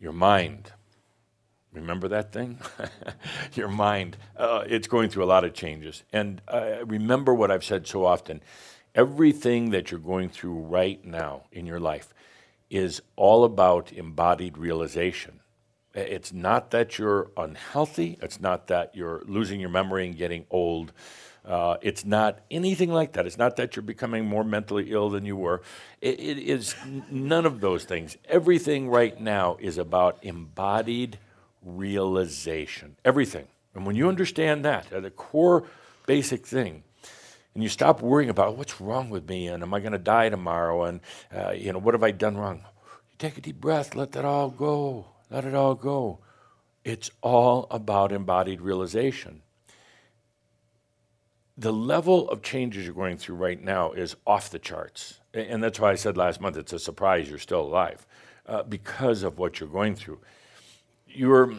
Your 0.00 0.12
mind, 0.12 0.72
remember 1.70 2.08
that 2.08 2.32
thing? 2.32 2.58
Your 3.54 3.68
mind, 3.68 4.16
uh, 4.38 4.64
it's 4.66 4.88
going 4.88 5.10
through 5.10 5.24
a 5.24 5.26
lot 5.26 5.44
of 5.44 5.52
changes. 5.52 6.02
And 6.14 6.40
uh, 6.48 6.84
remember 6.86 7.34
what 7.34 7.50
I've 7.50 7.64
said 7.64 7.86
so 7.86 8.06
often 8.06 8.40
everything 8.94 9.70
that 9.70 9.90
you're 9.90 10.00
going 10.00 10.28
through 10.28 10.58
right 10.58 11.04
now 11.04 11.44
in 11.52 11.66
your 11.66 11.80
life 11.80 12.12
is 12.70 13.02
all 13.16 13.44
about 13.44 13.92
embodied 13.92 14.56
realization. 14.56 15.40
It's 15.94 16.32
not 16.32 16.70
that 16.70 16.98
you're 16.98 17.30
unhealthy. 17.36 18.18
It's 18.22 18.40
not 18.40 18.68
that 18.68 18.94
you're 18.94 19.22
losing 19.26 19.60
your 19.60 19.68
memory 19.68 20.06
and 20.06 20.16
getting 20.16 20.46
old. 20.50 20.92
Uh, 21.44 21.76
it's 21.82 22.04
not 22.04 22.38
anything 22.50 22.90
like 22.90 23.12
that. 23.12 23.26
It's 23.26 23.36
not 23.36 23.56
that 23.56 23.76
you're 23.76 23.82
becoming 23.82 24.24
more 24.24 24.44
mentally 24.44 24.90
ill 24.90 25.10
than 25.10 25.26
you 25.26 25.36
were. 25.36 25.62
it, 26.00 26.18
it 26.18 26.38
is 26.38 26.74
none 27.10 27.44
of 27.44 27.60
those 27.60 27.84
things. 27.84 28.16
Everything 28.26 28.88
right 28.88 29.20
now 29.20 29.58
is 29.60 29.76
about 29.76 30.18
embodied 30.22 31.18
realization. 31.62 32.96
Everything. 33.04 33.46
And 33.74 33.84
when 33.84 33.96
you 33.96 34.08
understand 34.08 34.64
that, 34.64 34.92
at 34.92 35.02
the 35.02 35.10
core 35.10 35.64
basic 36.06 36.46
thing, 36.46 36.84
and 37.54 37.62
you 37.62 37.68
stop 37.68 38.00
worrying 38.00 38.30
about 38.30 38.56
what's 38.56 38.80
wrong 38.80 39.10
with 39.10 39.28
me 39.28 39.48
and 39.48 39.62
am 39.62 39.74
I 39.74 39.80
going 39.80 39.92
to 39.92 39.98
die 39.98 40.28
tomorrow 40.28 40.84
and 40.84 41.00
uh, 41.34 41.52
you 41.52 41.72
know 41.72 41.78
what 41.78 41.94
have 41.94 42.02
I 42.02 42.10
done 42.10 42.36
wrong? 42.36 42.62
You 43.10 43.16
take 43.18 43.38
a 43.38 43.40
deep 43.40 43.60
breath, 43.60 43.94
let 43.94 44.12
that 44.12 44.24
all 44.24 44.50
go. 44.50 45.06
Let 45.32 45.46
it 45.46 45.54
all 45.54 45.74
go. 45.74 46.18
It's 46.84 47.10
all 47.22 47.66
about 47.70 48.12
embodied 48.12 48.60
realization. 48.60 49.40
The 51.56 51.72
level 51.72 52.28
of 52.28 52.42
changes 52.42 52.84
you're 52.84 52.94
going 52.94 53.16
through 53.16 53.36
right 53.36 53.62
now 53.62 53.92
is 53.92 54.14
off 54.26 54.50
the 54.50 54.58
charts. 54.58 55.20
And 55.32 55.62
that's 55.62 55.80
why 55.80 55.92
I 55.92 55.94
said 55.94 56.18
last 56.18 56.40
month 56.40 56.58
it's 56.58 56.72
a 56.74 56.78
surprise 56.78 57.30
you're 57.30 57.38
still 57.38 57.62
alive 57.62 58.06
uh, 58.46 58.62
because 58.64 59.22
of 59.22 59.38
what 59.38 59.58
you're 59.58 59.68
going 59.68 59.94
through. 59.94 60.20
You're, 61.06 61.54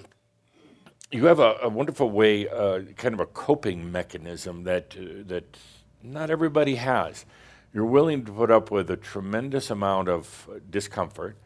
you 1.12 1.25
have 1.25 1.39
a, 1.39 1.56
a 1.63 1.69
wonderful 1.69 2.12
way, 2.12 2.47
uh, 2.47 2.82
kind 2.95 3.15
of 3.15 3.21
a 3.21 3.25
coping 3.25 3.91
mechanism 3.91 4.65
that, 4.65 4.95
uh, 4.99 5.23
that 5.25 5.58
not 6.03 6.29
everybody 6.29 6.75
has. 6.75 7.25
You're 7.73 7.85
willing 7.85 8.25
to 8.25 8.31
put 8.31 8.51
up 8.51 8.69
with 8.69 8.91
a 8.91 8.97
tremendous 8.97 9.69
amount 9.69 10.09
of 10.09 10.49
discomfort 10.69 11.37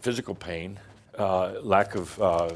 physical 0.00 0.34
pain, 0.34 0.78
uh, 1.18 1.54
lack 1.62 1.94
of 1.94 2.20
uh, 2.20 2.50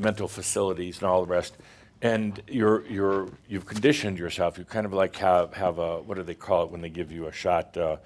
mental 0.00 0.28
facilities, 0.28 0.98
and 0.98 1.08
all 1.08 1.24
the 1.24 1.30
rest. 1.30 1.56
And 2.02 2.40
you're, 2.46 2.86
you're, 2.86 3.28
you've 3.48 3.66
conditioned 3.66 4.18
yourself. 4.18 4.58
You 4.58 4.64
kind 4.64 4.86
of 4.86 4.92
like 4.92 5.16
have, 5.16 5.54
have 5.54 5.78
a, 5.78 6.00
what 6.00 6.16
do 6.16 6.22
they 6.22 6.34
call 6.34 6.64
it 6.64 6.70
when 6.70 6.80
they 6.80 6.88
give 6.88 7.10
you 7.10 7.26
a 7.26 7.32
shot, 7.32 7.76
uh, 7.76 7.96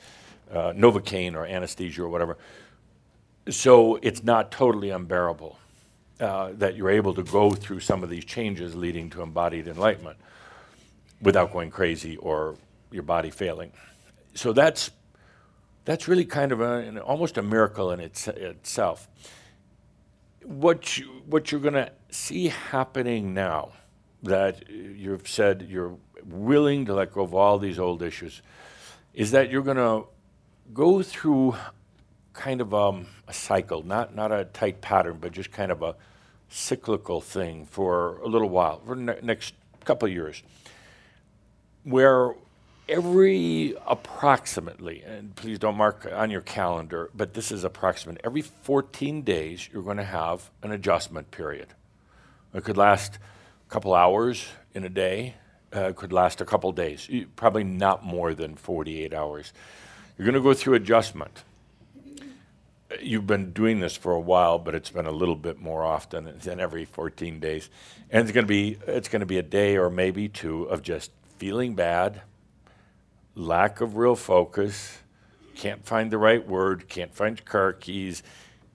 uh 0.50 0.72
Novocaine 0.72 1.34
or 1.34 1.44
anesthesia 1.44 2.02
or 2.02 2.08
whatever. 2.08 2.38
So 3.50 3.98
it's 4.00 4.22
not 4.22 4.50
totally 4.50 4.90
unbearable 4.90 5.58
uh, 6.20 6.52
that 6.54 6.76
you're 6.76 6.90
able 6.90 7.12
to 7.14 7.22
go 7.22 7.50
through 7.50 7.80
some 7.80 8.02
of 8.02 8.08
these 8.08 8.24
changes 8.24 8.74
leading 8.74 9.10
to 9.10 9.22
embodied 9.22 9.68
enlightenment 9.68 10.16
without 11.22 11.52
going 11.52 11.70
crazy 11.70 12.16
or 12.18 12.56
your 12.90 13.02
body 13.02 13.30
failing. 13.30 13.72
So 14.34 14.52
that's 14.52 14.90
that's 15.84 16.06
really 16.06 16.24
kind 16.24 16.52
of 16.52 16.60
a, 16.60 16.78
an, 16.78 16.98
almost 16.98 17.38
a 17.38 17.42
miracle 17.42 17.90
in 17.90 18.00
its, 18.00 18.28
itself. 18.28 19.08
What, 20.44 20.98
you, 20.98 21.06
what 21.26 21.50
you're 21.50 21.60
going 21.60 21.74
to 21.74 21.90
see 22.10 22.48
happening 22.48 23.34
now 23.34 23.72
that 24.22 24.68
you've 24.70 25.26
said 25.26 25.66
you're 25.68 25.96
willing 26.24 26.86
to 26.86 26.94
let 26.94 27.12
go 27.12 27.22
of 27.22 27.34
all 27.34 27.58
these 27.58 27.78
old 27.78 28.02
issues 28.02 28.42
is 29.12 29.32
that 29.32 29.50
you're 29.50 29.62
going 29.62 29.76
to 29.76 30.06
go 30.72 31.02
through 31.02 31.56
kind 32.32 32.60
of 32.60 32.72
um, 32.72 33.06
a 33.26 33.32
cycle, 33.32 33.82
not, 33.82 34.14
not 34.14 34.30
a 34.32 34.44
tight 34.44 34.80
pattern, 34.80 35.18
but 35.20 35.32
just 35.32 35.50
kind 35.50 35.72
of 35.72 35.82
a 35.82 35.96
cyclical 36.48 37.20
thing 37.20 37.66
for 37.66 38.18
a 38.18 38.28
little 38.28 38.48
while, 38.48 38.80
for 38.86 38.94
the 38.94 39.02
ne- 39.02 39.18
next 39.22 39.54
couple 39.84 40.06
of 40.06 40.14
years, 40.14 40.42
where 41.84 42.34
every 42.88 43.74
approximately, 43.86 45.02
and 45.02 45.34
please 45.34 45.58
don't 45.58 45.76
mark 45.76 46.06
on 46.12 46.30
your 46.30 46.40
calendar, 46.40 47.10
but 47.14 47.34
this 47.34 47.50
is 47.50 47.64
approximate, 47.64 48.20
every 48.24 48.42
14 48.42 49.22
days 49.22 49.68
you're 49.72 49.82
going 49.82 49.96
to 49.96 50.04
have 50.04 50.50
an 50.62 50.72
adjustment 50.72 51.30
period. 51.30 51.68
It 52.54 52.64
could 52.64 52.76
last 52.76 53.16
a 53.16 53.70
couple 53.70 53.94
hours 53.94 54.46
in 54.74 54.84
a 54.84 54.88
day, 54.88 55.34
uh, 55.74 55.88
it 55.88 55.96
could 55.96 56.12
last 56.12 56.40
a 56.40 56.44
couple 56.44 56.70
days, 56.72 57.08
probably 57.36 57.64
not 57.64 58.04
more 58.04 58.34
than 58.34 58.56
48 58.56 59.14
hours. 59.14 59.52
You're 60.18 60.26
going 60.26 60.34
to 60.34 60.42
go 60.42 60.52
through 60.52 60.74
adjustment. 60.74 61.44
You've 63.00 63.26
been 63.26 63.52
doing 63.52 63.80
this 63.80 63.96
for 63.96 64.12
a 64.12 64.20
while, 64.20 64.58
but 64.58 64.74
it's 64.74 64.90
been 64.90 65.06
a 65.06 65.10
little 65.10 65.34
bit 65.34 65.58
more 65.58 65.82
often 65.82 66.38
than 66.42 66.60
every 66.60 66.84
14 66.84 67.40
days. 67.40 67.70
And 68.10 68.22
it's 68.22 68.32
going 68.32 68.44
to 68.44 68.48
be 68.48 68.76
it's 68.86 69.08
going 69.08 69.20
to 69.20 69.26
be 69.26 69.38
a 69.38 69.42
day 69.42 69.78
or 69.78 69.88
maybe 69.88 70.28
two 70.28 70.64
of 70.64 70.82
just 70.82 71.10
feeling 71.42 71.74
bad, 71.74 72.22
lack 73.34 73.80
of 73.80 73.96
real 73.96 74.14
focus, 74.14 74.98
can't 75.56 75.84
find 75.84 76.08
the 76.12 76.16
right 76.16 76.46
word, 76.46 76.88
can't 76.88 77.12
find 77.12 77.36
your 77.36 77.44
car 77.44 77.72
keys, 77.72 78.22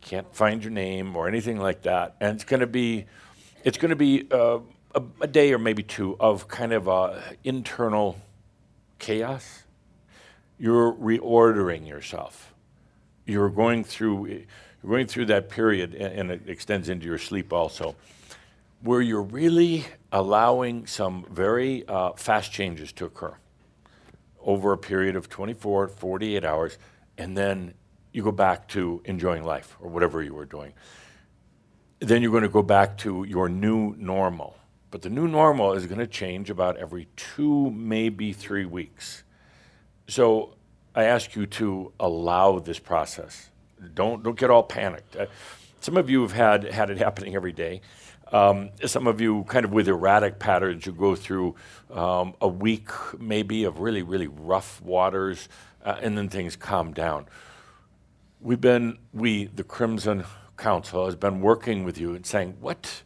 can't 0.02 0.36
find 0.36 0.62
your 0.62 0.72
name 0.74 1.16
or 1.16 1.30
anything 1.30 1.58
like 1.58 1.84
that. 1.84 2.18
And 2.20 2.36
it's 2.36 2.44
going 2.44 2.60
to 2.60 2.68
be, 2.68 3.06
it's 3.64 3.78
going 3.78 3.92
to 3.92 3.96
be 3.96 4.28
uh, 4.30 4.60
a, 4.94 5.02
a, 5.22 5.28
day 5.28 5.54
or 5.54 5.58
maybe 5.58 5.82
two 5.82 6.18
of 6.20 6.50
kind 6.50 6.74
of 6.74 6.90
uh, 6.90 7.22
internal 7.46 8.20
chaos. 9.00 9.64
You're 10.60 10.92
reordering 10.92 11.88
yourself. 11.88 12.54
You're 13.26 13.50
going 13.50 13.86
through, 13.86 14.28
you're 14.28 14.90
going 14.90 15.08
through 15.08 15.28
that 15.28 15.48
period, 15.48 15.96
and, 15.96 16.20
and 16.20 16.32
it 16.32 16.50
extends 16.50 16.90
into 16.90 17.06
your 17.06 17.18
sleep 17.18 17.54
also, 17.54 17.96
where 18.82 19.00
you're 19.00 19.22
really 19.22 19.86
allowing 20.12 20.86
some 20.86 21.26
very 21.30 21.88
uh, 21.88 22.14
fast 22.14 22.52
changes 22.52 22.92
to 22.94 23.06
occur 23.06 23.36
over 24.42 24.72
a 24.72 24.78
period 24.78 25.16
of 25.16 25.30
24, 25.30 25.90
48 25.90 26.46
hours, 26.46 26.78
and 27.18 27.38
then 27.38 27.74
you 28.14 28.24
go 28.24 28.32
back 28.32 28.68
to 28.70 29.02
enjoying 29.06 29.44
life 29.44 29.78
or 29.82 29.90
whatever 29.90 30.24
you 30.24 30.34
were 30.34 30.46
doing. 30.46 30.74
Then 32.00 32.22
you're 32.22 32.32
going 32.32 32.44
to 32.44 32.50
go 32.50 32.64
back 32.64 32.98
to 33.00 33.26
your 33.26 33.50
new 33.50 33.96
normal. 33.98 34.56
But 34.90 35.02
the 35.02 35.10
new 35.10 35.28
normal 35.28 35.74
is 35.74 35.86
going 35.86 36.00
to 36.00 36.08
change 36.08 36.50
about 36.50 36.78
every 36.78 37.08
two, 37.16 37.70
maybe 37.72 38.32
three 38.32 38.66
weeks. 38.66 39.24
So 40.08 40.56
I 40.96 41.04
ask 41.04 41.36
you 41.36 41.46
to 41.46 41.92
allow 42.00 42.60
this 42.60 42.80
process. 42.80 43.50
Don't, 43.94 44.24
don't 44.24 44.40
get 44.40 44.50
all 44.50 44.64
panicked. 44.64 45.16
Uh, 45.16 45.26
some 45.82 45.98
of 45.98 46.10
you 46.10 46.22
have 46.22 46.32
had, 46.32 46.64
had 46.64 46.90
it 46.90 46.98
happening 46.98 47.36
every 47.36 47.52
day. 47.52 47.82
Um, 48.32 48.72
some 48.86 49.08
of 49.08 49.22
you, 49.22 49.46
kind 49.46 49.64
of 49.64 49.72
with 49.72 49.88
erratic 49.88 50.38
patterns, 50.38 50.86
you 50.86 50.92
go 50.92 51.16
through 51.16 51.56
um, 51.92 52.34
a 52.42 52.48
week 52.48 52.90
maybe 53.18 53.64
of 53.64 53.80
really, 53.80 54.02
really 54.02 54.28
rough 54.28 54.82
waters, 54.82 55.48
uh, 55.86 55.98
and 56.02 56.18
then 56.18 56.28
things 56.28 56.56
calm 56.56 56.94
down. 56.94 57.26
We've 58.42 58.60
been, 58.60 58.98
we, 59.14 59.46
the 59.46 59.64
Crimson 59.64 60.26
Council, 60.58 61.06
has 61.06 61.16
been 61.16 61.40
working 61.42 61.86
with 61.86 61.98
you 61.98 62.16
and 62.16 62.26
saying, 62.26 62.58
what, 62.60 63.04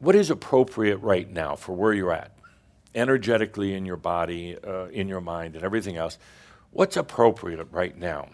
what 0.00 0.14
is 0.14 0.30
appropriate 0.30 0.96
right 0.98 1.30
now 1.30 1.54
for 1.54 1.72
where 1.72 1.92
you're 1.92 2.12
at, 2.12 2.36
energetically 2.94 3.74
in 3.74 3.86
your 3.86 3.96
body, 3.96 4.56
uh, 4.66 4.86
in 4.86 5.08
your 5.08 5.20
mind, 5.20 5.54
and 5.54 5.64
everything 5.64 5.96
else. 5.96 6.18
What's 6.72 6.96
appropriate 6.96 7.68
right 7.70 7.96
now? 7.96 8.30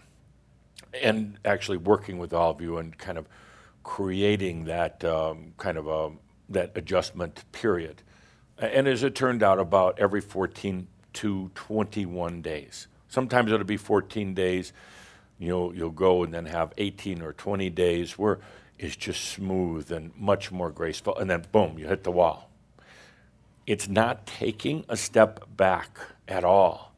And 1.01 1.37
actually 1.45 1.77
working 1.77 2.17
with 2.17 2.33
all 2.33 2.51
of 2.51 2.59
you 2.59 2.77
and 2.77 2.97
kind 2.97 3.17
of 3.17 3.27
creating 3.83 4.65
that 4.65 5.03
um, 5.03 5.53
kind 5.57 5.77
of 5.77 5.87
a, 5.87 6.11
that 6.49 6.71
adjustment 6.75 7.43
period. 7.51 8.01
And 8.57 8.87
as 8.87 9.03
it 9.03 9.15
turned 9.15 9.41
out, 9.41 9.59
about 9.59 9.99
every 9.99 10.21
14 10.21 10.87
to 11.13 11.51
21 11.55 12.41
days. 12.41 12.87
Sometimes 13.07 13.51
it'll 13.51 13.65
be 13.65 13.77
14 13.77 14.33
days. 14.33 14.71
You'll, 15.39 15.75
you'll 15.75 15.89
go 15.89 16.23
and 16.23 16.33
then 16.33 16.45
have 16.45 16.73
18 16.77 17.21
or 17.21 17.33
20 17.33 17.69
days 17.71 18.17
where 18.17 18.39
it's 18.77 18.95
just 18.95 19.25
smooth 19.25 19.91
and 19.91 20.11
much 20.15 20.51
more 20.51 20.71
graceful. 20.71 21.17
And 21.17 21.29
then, 21.29 21.45
boom, 21.51 21.77
you 21.77 21.87
hit 21.87 22.03
the 22.03 22.11
wall. 22.11 22.49
It's 23.67 23.87
not 23.87 24.25
taking 24.25 24.85
a 24.89 24.97
step 24.97 25.45
back 25.55 25.99
at 26.27 26.43
all. 26.43 26.90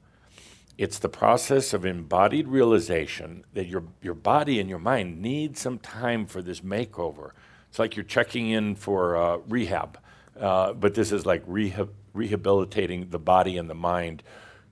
It's 0.78 0.98
the 0.98 1.10
process 1.10 1.74
of 1.74 1.86
embodied 1.86 2.48
realization 2.48 3.46
that 3.54 3.68
your, 3.68 3.84
your 4.02 4.16
body 4.16 4.60
and 4.60 4.70
your 4.70 4.80
mind 4.80 5.22
need 5.22 5.58
some 5.58 5.78
time 5.78 6.26
for 6.26 6.42
this 6.42 6.62
makeover. 6.62 7.32
It's 7.70 7.78
like 7.78 7.96
you're 7.96 8.06
checking 8.06 8.50
in 8.50 8.76
for 8.76 9.16
uh, 9.16 9.38
rehab, 9.48 10.00
uh, 10.40 10.74
but 10.74 10.96
this 10.96 11.12
is 11.12 11.26
like 11.26 11.44
rehab, 11.46 11.92
rehabilitating 12.14 13.10
the 13.10 13.20
body 13.20 13.58
and 13.58 13.70
the 13.70 13.76
mind 13.76 14.24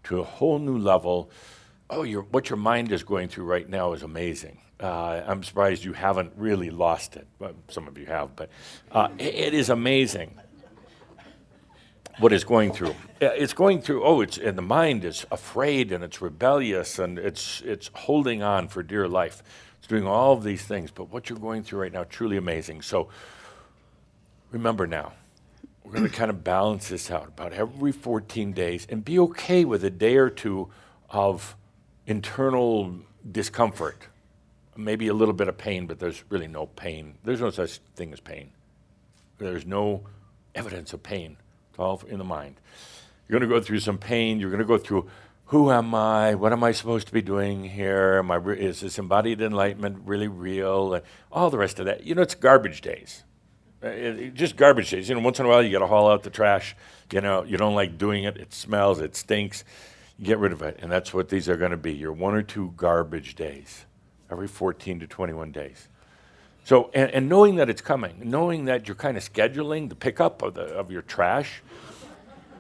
to 0.06 0.20
a 0.20 0.24
whole 0.24 0.58
new 0.58 0.78
level. 0.78 1.30
Oh, 1.90 2.04
your, 2.04 2.24
what 2.24 2.50
your 2.50 2.58
mind 2.58 2.92
is 2.92 3.04
going 3.04 3.28
through 3.28 3.46
right 3.46 3.70
now 3.70 3.94
is 3.94 4.02
amazing. 4.02 4.60
Uh, 4.80 5.22
I'm 5.28 5.44
surprised 5.44 5.86
you 5.86 5.94
haven't 5.94 6.34
really 6.36 6.72
lost 6.72 7.16
it. 7.16 7.28
Well, 7.38 7.54
some 7.68 7.88
of 7.88 8.00
you 8.00 8.08
have, 8.08 8.36
but 8.36 8.50
uh, 8.92 9.10
it, 9.20 9.36
it 9.36 9.54
is 9.54 9.70
amazing 9.70 10.40
what 12.20 12.34
it's 12.34 12.44
going 12.44 12.72
through. 12.72 12.96
It's 13.20 13.54
going 13.54 13.82
through. 13.82 14.04
Oh, 14.04 14.22
it's 14.22 14.38
and 14.38 14.58
the 14.58 14.62
mind 14.62 15.06
is 15.06 15.26
afraid 15.32 15.92
and 15.92 16.04
it's 16.04 16.22
rebellious 16.22 17.00
and 17.00 17.18
it's 17.18 17.62
it's 17.62 17.90
holding 17.94 18.44
on 18.44 18.68
for 18.68 18.84
dear 18.84 19.08
life. 19.08 19.44
It's 19.80 19.88
doing 19.88 20.06
all 20.06 20.34
of 20.34 20.44
these 20.44 20.64
things. 20.64 20.92
But 20.92 21.10
what 21.12 21.30
you're 21.30 21.40
going 21.40 21.64
through 21.64 21.82
right 21.82 21.94
now, 21.94 22.04
truly 22.04 22.38
amazing. 22.38 22.82
So 22.82 23.10
remember 24.52 24.86
now, 24.86 25.14
we're 25.84 25.94
going 25.94 26.10
to 26.10 26.16
kind 26.16 26.30
of 26.30 26.44
balance 26.44 26.90
this 26.90 27.10
out 27.10 27.28
about 27.28 27.54
every 27.54 27.92
14 27.92 28.54
days 28.54 28.86
and 28.90 29.04
be 29.04 29.18
okay 29.20 29.66
with 29.66 29.84
a 29.84 29.90
day 29.90 30.18
or 30.18 30.30
two 30.30 30.70
of 31.10 31.56
internal 32.06 32.96
discomfort. 33.30 33.98
Maybe 34.78 35.08
a 35.08 35.14
little 35.14 35.34
bit 35.34 35.48
of 35.48 35.58
pain, 35.58 35.88
but 35.88 36.00
there's 36.00 36.24
really 36.30 36.48
no 36.48 36.66
pain. 36.66 37.18
There's 37.24 37.42
no 37.42 37.50
such 37.50 37.80
thing 37.96 38.14
as 38.14 38.20
pain. 38.20 38.52
There's 39.38 39.66
no 39.66 40.04
evidence 40.56 40.94
of 40.94 41.04
pain. 41.04 41.38
It's 41.72 41.80
all 41.80 42.02
in 42.08 42.20
the 42.20 42.24
mind. 42.24 42.56
You're 43.28 43.40
going 43.40 43.50
to 43.50 43.56
go 43.56 43.62
through 43.64 43.80
some 43.80 43.98
pain. 43.98 44.40
You're 44.40 44.52
going 44.52 44.60
to 44.60 44.66
go 44.66 44.78
through 44.78 45.10
who 45.52 45.70
am 45.70 45.94
I? 45.94 46.34
What 46.36 46.54
am 46.54 46.64
I 46.64 46.72
supposed 46.72 47.08
to 47.08 47.14
be 47.14 47.22
doing 47.22 47.66
here? 47.66 48.20
Am 48.20 48.32
I 48.32 48.36
re- 48.36 48.58
is 48.58 48.80
this 48.80 48.98
embodied 48.98 49.42
enlightenment 49.42 50.04
really 50.06 50.30
real? 50.30 50.94
And 50.94 51.04
all 51.30 51.50
the 51.50 51.58
rest 51.58 51.78
of 51.78 51.88
that. 51.88 52.06
You 52.06 52.16
know, 52.16 52.22
it's 52.22 52.36
garbage 52.36 52.80
days. 52.80 53.26
Uh, 53.84 53.88
it, 53.88 54.34
just 54.34 54.56
garbage 54.56 54.90
days. 54.92 55.10
You 55.10 55.16
know, 55.16 55.22
once 55.22 55.42
in 55.42 55.46
a 55.46 55.50
while 55.50 55.62
you 55.62 55.70
got 55.70 55.80
to 55.80 55.88
haul 55.88 56.10
out 56.10 56.24
the 56.24 56.30
trash. 56.30 56.74
You 57.12 57.20
know, 57.20 57.44
you 57.44 57.58
don't 57.58 57.76
like 57.76 57.98
doing 57.98 58.24
it. 58.24 58.38
It 58.38 58.54
smells. 58.54 59.02
It 59.02 59.14
stinks. 59.14 59.66
You 60.18 60.26
get 60.26 60.38
rid 60.38 60.54
of 60.54 60.62
it, 60.62 60.80
and 60.82 60.90
that's 60.90 61.14
what 61.14 61.28
these 61.28 61.50
are 61.50 61.58
going 61.58 61.72
to 61.72 61.78
be. 61.78 61.94
Your 61.94 62.14
one 62.14 62.34
or 62.34 62.44
two 62.44 62.74
garbage 62.78 63.36
days, 63.36 63.86
every 64.32 64.48
14 64.48 65.02
to 65.02 65.08
21 65.08 65.52
days. 65.52 65.90
So, 66.64 66.92
and, 66.94 67.10
and 67.12 67.30
knowing 67.30 67.56
that 67.56 67.70
it's 67.70 67.82
coming, 67.82 68.16
knowing 68.24 68.66
that 68.66 68.88
you're 68.88 68.96
kind 68.96 69.18
of 69.18 69.24
scheduling 69.24 69.90
the 69.90 69.96
pickup 69.96 70.42
of, 70.42 70.54
the, 70.54 70.62
of 70.62 70.92
your 70.92 71.02
trash, 71.02 71.62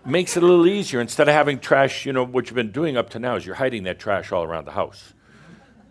makes 0.06 0.36
it 0.36 0.44
a 0.44 0.46
little 0.46 0.68
easier. 0.68 1.00
Instead 1.00 1.28
of 1.28 1.36
having 1.36 1.60
trash, 1.60 2.06
you 2.06 2.14
know, 2.14 2.26
what 2.26 2.48
you've 2.48 2.56
been 2.56 2.72
doing 2.72 2.98
up 2.98 3.10
to 3.12 3.20
now 3.20 3.36
is 3.36 3.46
you're 3.46 3.56
hiding 3.56 3.84
that 3.84 4.00
trash 4.00 4.32
all 4.32 4.44
around 4.44 4.66
the 4.66 4.72
house. 4.72 5.14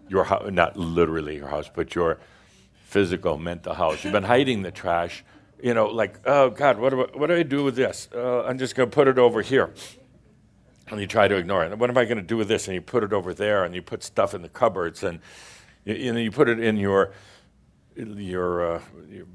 Your 0.09 0.25
ho- 0.25 0.49
not 0.51 0.77
literally 0.77 1.37
your 1.37 1.49
house, 1.49 1.71
but 1.73 1.95
your 1.95 2.19
physical, 2.85 3.39
mental 3.39 3.75
house. 3.75 4.03
You've 4.03 4.13
been 4.13 4.23
hiding 4.37 4.63
the 4.63 4.73
trash, 4.73 5.25
you 5.63 5.75
know, 5.75 5.87
like, 5.87 6.19
oh 6.27 6.51
God, 6.51 6.79
what 6.79 6.91
do 6.91 7.03
I, 7.03 7.17
what 7.17 7.29
do, 7.29 7.35
I 7.35 7.45
do 7.45 7.63
with 7.63 7.77
this? 7.77 8.09
Uh, 8.13 8.43
I'm 8.43 8.59
just 8.59 8.75
going 8.75 8.91
to 8.91 8.95
put 8.95 9.07
it 9.07 9.19
over 9.19 9.43
here. 9.43 9.73
And 10.89 11.01
you 11.01 11.07
try 11.07 11.29
to 11.29 11.37
ignore 11.37 11.65
it. 11.65 11.79
What 11.79 11.89
am 11.89 11.97
I 11.97 12.05
going 12.05 12.19
to 12.19 12.25
do 12.25 12.37
with 12.37 12.49
this? 12.49 12.67
And 12.67 12.75
you 12.75 12.81
put 12.81 13.05
it 13.05 13.13
over 13.13 13.33
there, 13.33 13.63
and 13.63 13.77
you 13.77 13.83
put 13.83 14.03
stuff 14.03 14.35
in 14.35 14.43
the 14.43 14.49
cupboards, 14.49 15.05
and 15.05 15.21
you, 15.85 16.13
know, 16.13 16.19
you 16.19 16.33
put 16.33 16.49
it 16.49 16.59
in 16.59 16.77
your 16.77 17.13
your, 18.07 18.77
uh, 18.77 18.83
your 19.09 19.27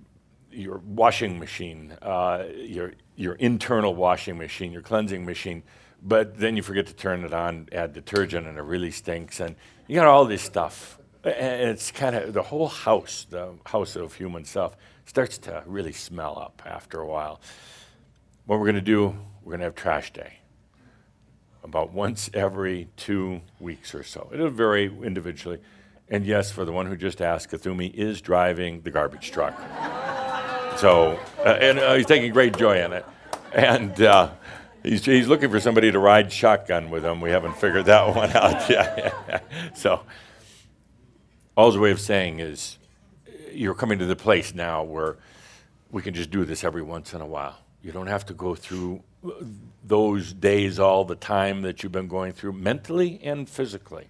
your 0.56 0.78
washing 0.86 1.38
machine, 1.38 1.92
uh, 2.02 2.46
your 2.56 2.94
your 3.16 3.36
internal 3.36 3.94
washing 3.94 4.38
machine, 4.38 4.72
your 4.72 4.82
cleansing 4.82 5.26
machine, 5.26 5.64
but 6.02 6.38
then 6.38 6.56
you 6.56 6.64
forget 6.64 6.88
to 6.88 6.94
turn 6.94 7.24
it 7.24 7.34
on, 7.34 7.68
add 7.72 7.94
detergent, 7.94 8.48
and 8.48 8.58
it 8.58 8.62
really 8.62 8.92
stinks. 8.92 9.40
And 9.40 9.56
you 9.88 9.96
got 9.96 10.08
all 10.08 10.26
this 10.26 10.42
stuff, 10.42 11.00
and 11.24 11.70
it's 11.70 11.92
kind 11.92 12.16
of 12.16 12.34
the 12.34 12.44
whole 12.44 12.68
house, 12.68 13.26
the 13.30 13.54
house 13.66 13.96
of 13.96 14.14
human 14.14 14.46
self, 14.46 14.76
starts 15.06 15.38
to 15.40 15.64
really 15.66 15.94
smell 15.94 16.38
up 16.40 16.62
after 16.66 17.00
a 17.00 17.08
while. 17.08 17.42
What 18.46 18.60
we're 18.60 18.66
going 18.66 18.76
to 18.76 18.82
do, 18.82 19.16
we're 19.44 19.52
going 19.52 19.60
to 19.60 19.66
have 19.66 19.76
trash 19.76 20.14
day. 20.14 20.40
About 21.64 21.94
once 21.94 22.30
every 22.36 22.90
two 22.96 23.42
weeks 23.60 23.96
or 23.96 24.04
so. 24.04 24.30
It'll 24.32 24.52
vary 24.52 24.86
individually. 24.86 25.60
And 26.10 26.26
yes, 26.26 26.52
for 26.52 26.66
the 26.66 26.72
one 26.72 26.86
who 26.86 26.96
just 26.96 27.22
asked, 27.22 27.50
Kuthumi 27.50 27.94
is 27.94 28.22
driving 28.22 28.82
the 28.82 28.92
garbage 28.92 29.32
truck. 29.32 29.58
So, 30.78 31.20
uh, 31.40 31.58
and 31.60 31.80
uh, 31.80 31.96
he's 31.96 32.06
taking 32.06 32.32
great 32.32 32.58
joy 32.58 32.84
in 32.84 32.94
it. 32.94 33.06
And 33.54 34.00
uh, 34.02 34.32
he's, 34.84 35.04
he's 35.06 35.28
looking 35.28 35.50
for 35.50 35.60
somebody 35.60 35.92
to 35.92 35.98
ride 35.98 36.32
shotgun 36.32 36.90
with 36.90 37.04
him. 37.04 37.22
We 37.22 37.32
haven't 37.32 37.58
figured 37.58 37.86
that 37.86 38.16
one 38.16 38.30
out 38.36 38.70
yet. 38.70 39.74
so, 39.76 40.02
all's 41.56 41.76
a 41.76 41.80
way 41.80 41.92
of 41.92 42.00
saying 42.00 42.40
is 42.40 42.78
you're 43.52 43.74
coming 43.74 43.98
to 44.00 44.06
the 44.06 44.16
place 44.16 44.54
now 44.54 44.84
where 44.84 45.18
we 45.90 46.02
can 46.02 46.14
just 46.14 46.30
do 46.30 46.46
this 46.46 46.64
every 46.64 46.82
once 46.82 47.14
in 47.14 47.22
a 47.22 47.26
while. 47.26 47.58
You 47.82 47.92
don't 47.92 48.08
have 48.08 48.26
to 48.28 48.34
go 48.34 48.54
through 48.54 49.02
those 49.84 50.34
days 50.34 50.78
all 50.78 51.06
the 51.06 51.16
time 51.16 51.62
that 51.62 51.82
you've 51.82 51.92
been 51.92 52.08
going 52.08 52.34
through 52.34 52.54
mentally 52.54 53.20
and 53.24 53.48
physically. 53.50 54.10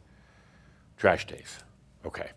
Trash 0.97 1.27
days. 1.27 1.59
Okay. 2.05 2.29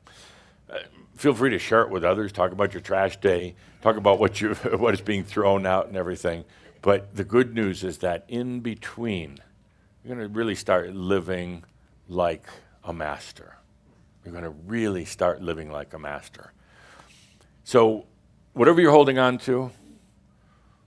Uh, 0.70 0.78
feel 1.14 1.34
free 1.34 1.50
to 1.50 1.58
share 1.58 1.82
it 1.82 1.90
with 1.90 2.04
others. 2.04 2.32
Talk 2.32 2.52
about 2.52 2.72
your 2.72 2.80
trash 2.80 3.18
day. 3.18 3.54
Talk 3.82 3.96
about 3.96 4.18
what 4.18 4.40
you 4.40 4.54
what 4.76 4.94
is 4.94 5.00
being 5.00 5.24
thrown 5.24 5.66
out 5.66 5.88
and 5.88 5.96
everything. 5.96 6.44
But 6.80 7.14
the 7.14 7.24
good 7.24 7.54
news 7.54 7.84
is 7.84 7.98
that 7.98 8.24
in 8.28 8.60
between, 8.60 9.38
you're 10.02 10.14
going 10.14 10.26
to 10.26 10.32
really 10.32 10.54
start 10.54 10.94
living 10.94 11.64
like 12.08 12.46
a 12.84 12.92
master. 12.92 13.56
You're 14.24 14.32
going 14.32 14.44
to 14.44 14.56
really 14.66 15.04
start 15.04 15.42
living 15.42 15.70
like 15.70 15.92
a 15.92 15.98
master. 15.98 16.52
So, 17.64 18.06
whatever 18.52 18.80
you're 18.80 18.92
holding 18.92 19.18
on 19.18 19.38
to, 19.38 19.70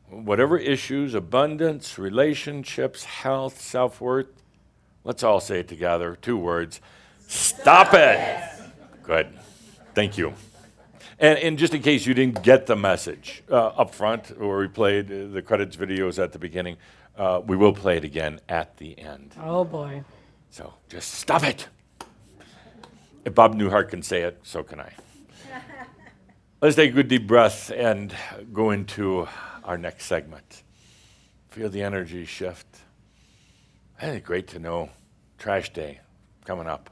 whatever 0.09 0.57
issues, 0.57 1.13
abundance, 1.13 1.99
relationships, 1.99 3.03
health, 3.03 3.61
self 3.61 4.01
worth, 4.01 4.27
let's 5.03 5.23
all 5.23 5.39
say 5.39 5.59
it 5.59 5.67
together 5.67 6.17
two 6.19 6.37
words 6.37 6.81
stop 7.31 7.93
it. 7.93 8.50
Good. 9.11 9.37
Thank 9.93 10.17
you. 10.17 10.33
And, 11.19 11.37
and, 11.39 11.57
just 11.57 11.73
in 11.73 11.81
case 11.81 12.05
you 12.05 12.13
didn't 12.13 12.43
get 12.43 12.65
the 12.65 12.77
message 12.77 13.43
uh, 13.51 13.57
up 13.81 13.93
front, 13.93 14.39
where 14.39 14.57
we 14.57 14.69
played 14.69 15.09
the 15.33 15.41
credits 15.41 15.75
videos 15.75 16.17
at 16.17 16.31
the 16.31 16.39
beginning, 16.39 16.77
uh, 17.17 17.41
we 17.45 17.57
will 17.57 17.73
play 17.73 17.97
it 17.97 18.05
again 18.05 18.39
at 18.47 18.77
the 18.77 18.97
end. 18.97 19.35
Oh, 19.43 19.65
boy. 19.65 20.05
So 20.49 20.75
just 20.87 21.15
stop 21.15 21.43
it. 21.43 21.67
If 23.25 23.35
Bob 23.35 23.53
Newhart 23.53 23.89
can 23.89 24.01
say 24.01 24.21
it, 24.21 24.39
so 24.43 24.63
can 24.63 24.79
I. 24.79 24.93
Let's 26.61 26.77
take 26.77 26.91
a 26.91 26.93
good 26.93 27.09
deep 27.09 27.27
breath 27.27 27.69
and 27.69 28.15
go 28.53 28.71
into 28.71 29.27
our 29.65 29.77
next 29.77 30.05
segment. 30.05 30.63
Feel 31.49 31.67
the 31.67 31.83
energy 31.83 32.23
shift. 32.23 32.65
I 34.01 34.05
think 34.05 34.23
great 34.23 34.47
to 34.47 34.59
know. 34.59 34.89
Trash 35.37 35.73
day 35.73 35.99
coming 36.45 36.67
up. 36.67 36.89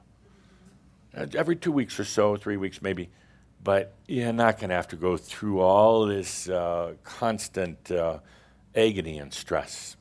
Uh, 1.19 1.25
every 1.36 1.55
two 1.55 1.71
weeks 1.71 1.99
or 1.99 2.05
so, 2.05 2.38
three 2.38 2.58
weeks 2.58 2.82
maybe. 2.82 3.10
But 3.62 3.93
you're 4.08 4.32
not 4.32 4.58
going 4.58 4.69
to 4.69 4.75
have 4.75 4.88
to 4.89 4.95
go 4.95 5.17
through 5.17 5.60
all 5.60 6.05
this 6.05 6.47
uh, 6.47 6.93
constant 7.03 7.91
uh, 7.91 8.19
agony 8.73 9.19
and 9.19 9.34
stress. 9.34 9.97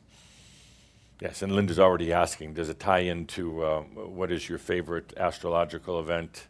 Yes, 1.21 1.43
and 1.43 1.51
Linda's 1.51 1.81
already 1.81 2.13
asking 2.13 2.55
does 2.55 2.69
it 2.69 2.79
tie 2.79 3.01
into 3.01 3.65
uh, 3.65 3.81
what 3.81 4.31
is 4.31 4.49
your 4.49 4.59
favorite 4.59 5.13
astrological 5.17 5.99
event? 5.99 6.47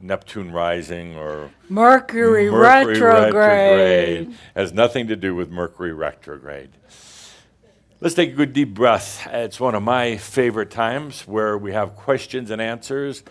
Neptune 0.00 0.52
rising 0.52 1.16
or 1.16 1.50
Mercury, 1.68 2.48
Mercury 2.48 3.00
retrograde. 3.00 3.34
retrograde. 3.34 4.38
Has 4.54 4.72
nothing 4.72 5.08
to 5.08 5.16
do 5.16 5.34
with 5.34 5.50
Mercury 5.50 5.92
retrograde. 5.92 6.70
Let's 8.00 8.14
take 8.14 8.30
a 8.30 8.34
good 8.34 8.52
deep 8.52 8.74
breath. 8.74 9.26
It's 9.32 9.58
one 9.58 9.74
of 9.74 9.82
my 9.82 10.16
favorite 10.18 10.70
times 10.70 11.22
where 11.22 11.58
we 11.58 11.72
have 11.72 11.96
questions 11.96 12.52
and 12.52 12.62
answers 12.62 13.24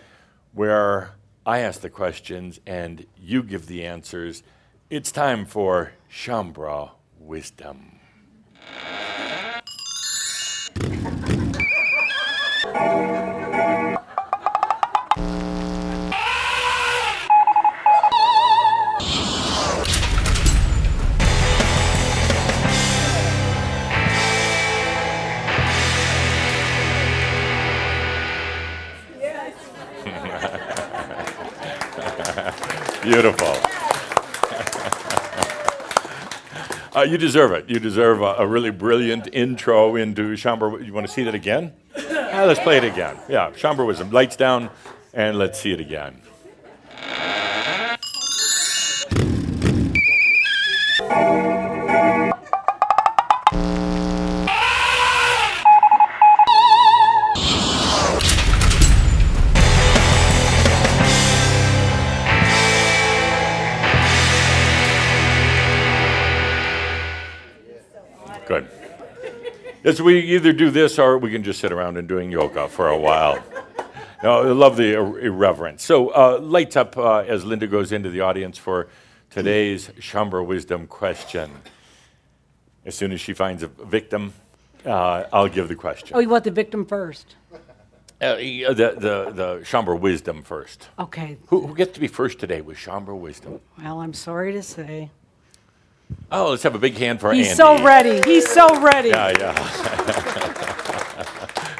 where 0.52 1.12
I 1.46 1.60
ask 1.60 1.80
the 1.80 1.90
questions 1.90 2.60
and 2.66 3.06
you 3.16 3.42
give 3.42 3.66
the 3.66 3.84
answers. 3.84 4.42
It's 4.90 5.12
time 5.12 5.44
for 5.44 5.92
Shaumbra 6.10 6.90
wisdom. 7.18 8.00
Beautiful. 33.08 33.56
Uh, 36.94 37.06
you 37.08 37.16
deserve 37.16 37.52
it. 37.52 37.70
You 37.70 37.80
deserve 37.80 38.20
a, 38.20 38.34
a, 38.34 38.46
really 38.46 38.68
brilliant 38.70 39.30
intro 39.32 39.96
into 39.96 40.34
Shaumbra. 40.34 40.84
You 40.84 40.92
want 40.92 41.06
to 41.06 41.12
see 41.12 41.24
that 41.24 41.34
again? 41.34 41.72
Yeah, 42.38 42.44
let's 42.44 42.60
play 42.60 42.76
it 42.76 42.84
again. 42.84 43.16
Yeah, 43.28 43.50
Shaumbra. 43.52 44.12
Lights 44.12 44.36
down, 44.36 44.70
and 45.14 45.38
let's 45.38 45.58
see 45.58 45.72
it 45.72 45.80
again. 45.80 46.20
Yes, 69.88 70.02
we 70.02 70.20
either 70.20 70.52
do 70.52 70.70
this 70.70 70.98
or 70.98 71.16
we 71.16 71.30
can 71.30 71.42
just 71.42 71.60
sit 71.60 71.72
around 71.72 71.96
and 71.96 72.06
doing 72.06 72.30
yoga 72.30 72.68
for 72.68 72.88
a 72.88 72.98
while. 72.98 73.42
No, 74.22 74.42
I 74.42 74.52
love 74.52 74.76
the 74.76 74.92
irreverence. 74.92 75.82
So, 75.82 76.10
uh, 76.10 76.38
lights 76.42 76.76
up 76.76 76.98
uh, 76.98 77.20
as 77.20 77.46
Linda 77.46 77.66
goes 77.66 77.90
into 77.90 78.10
the 78.10 78.20
audience 78.20 78.58
for 78.58 78.88
today's 79.30 79.88
Shaumbra 79.98 80.44
Wisdom 80.44 80.86
question. 80.86 81.50
As 82.84 82.96
soon 82.96 83.12
as 83.12 83.20
she 83.22 83.32
finds 83.32 83.62
a 83.62 83.68
victim, 83.68 84.34
uh, 84.84 85.24
I'll 85.32 85.48
give 85.48 85.68
the 85.68 85.74
question. 85.74 86.14
Oh, 86.14 86.18
you 86.18 86.28
want 86.28 86.44
the 86.44 86.50
victim 86.50 86.84
first? 86.84 87.36
Uh, 88.20 88.36
the, 88.36 88.74
the, 88.74 89.32
the 89.32 89.60
Shaumbra 89.64 89.98
Wisdom 89.98 90.42
first. 90.42 90.90
Okay. 90.98 91.38
Who, 91.46 91.66
who 91.66 91.74
gets 91.74 91.92
to 91.92 92.00
be 92.00 92.08
first 92.08 92.38
today 92.38 92.60
with 92.60 92.76
Shaumbra 92.76 93.18
Wisdom? 93.18 93.58
Well, 93.78 94.02
I'm 94.02 94.12
sorry 94.12 94.52
to 94.52 94.62
say. 94.62 95.12
Oh, 96.30 96.50
let's 96.50 96.62
have 96.62 96.74
a 96.74 96.78
big 96.78 96.96
hand 96.96 97.20
for 97.20 97.32
He's 97.32 97.48
Andy. 97.48 97.48
He's 97.48 97.56
so 97.56 97.82
ready. 97.84 98.20
He's 98.24 98.48
so 98.48 98.80
ready. 98.80 99.08
Yeah, 99.08 99.32
yeah. 99.38 99.54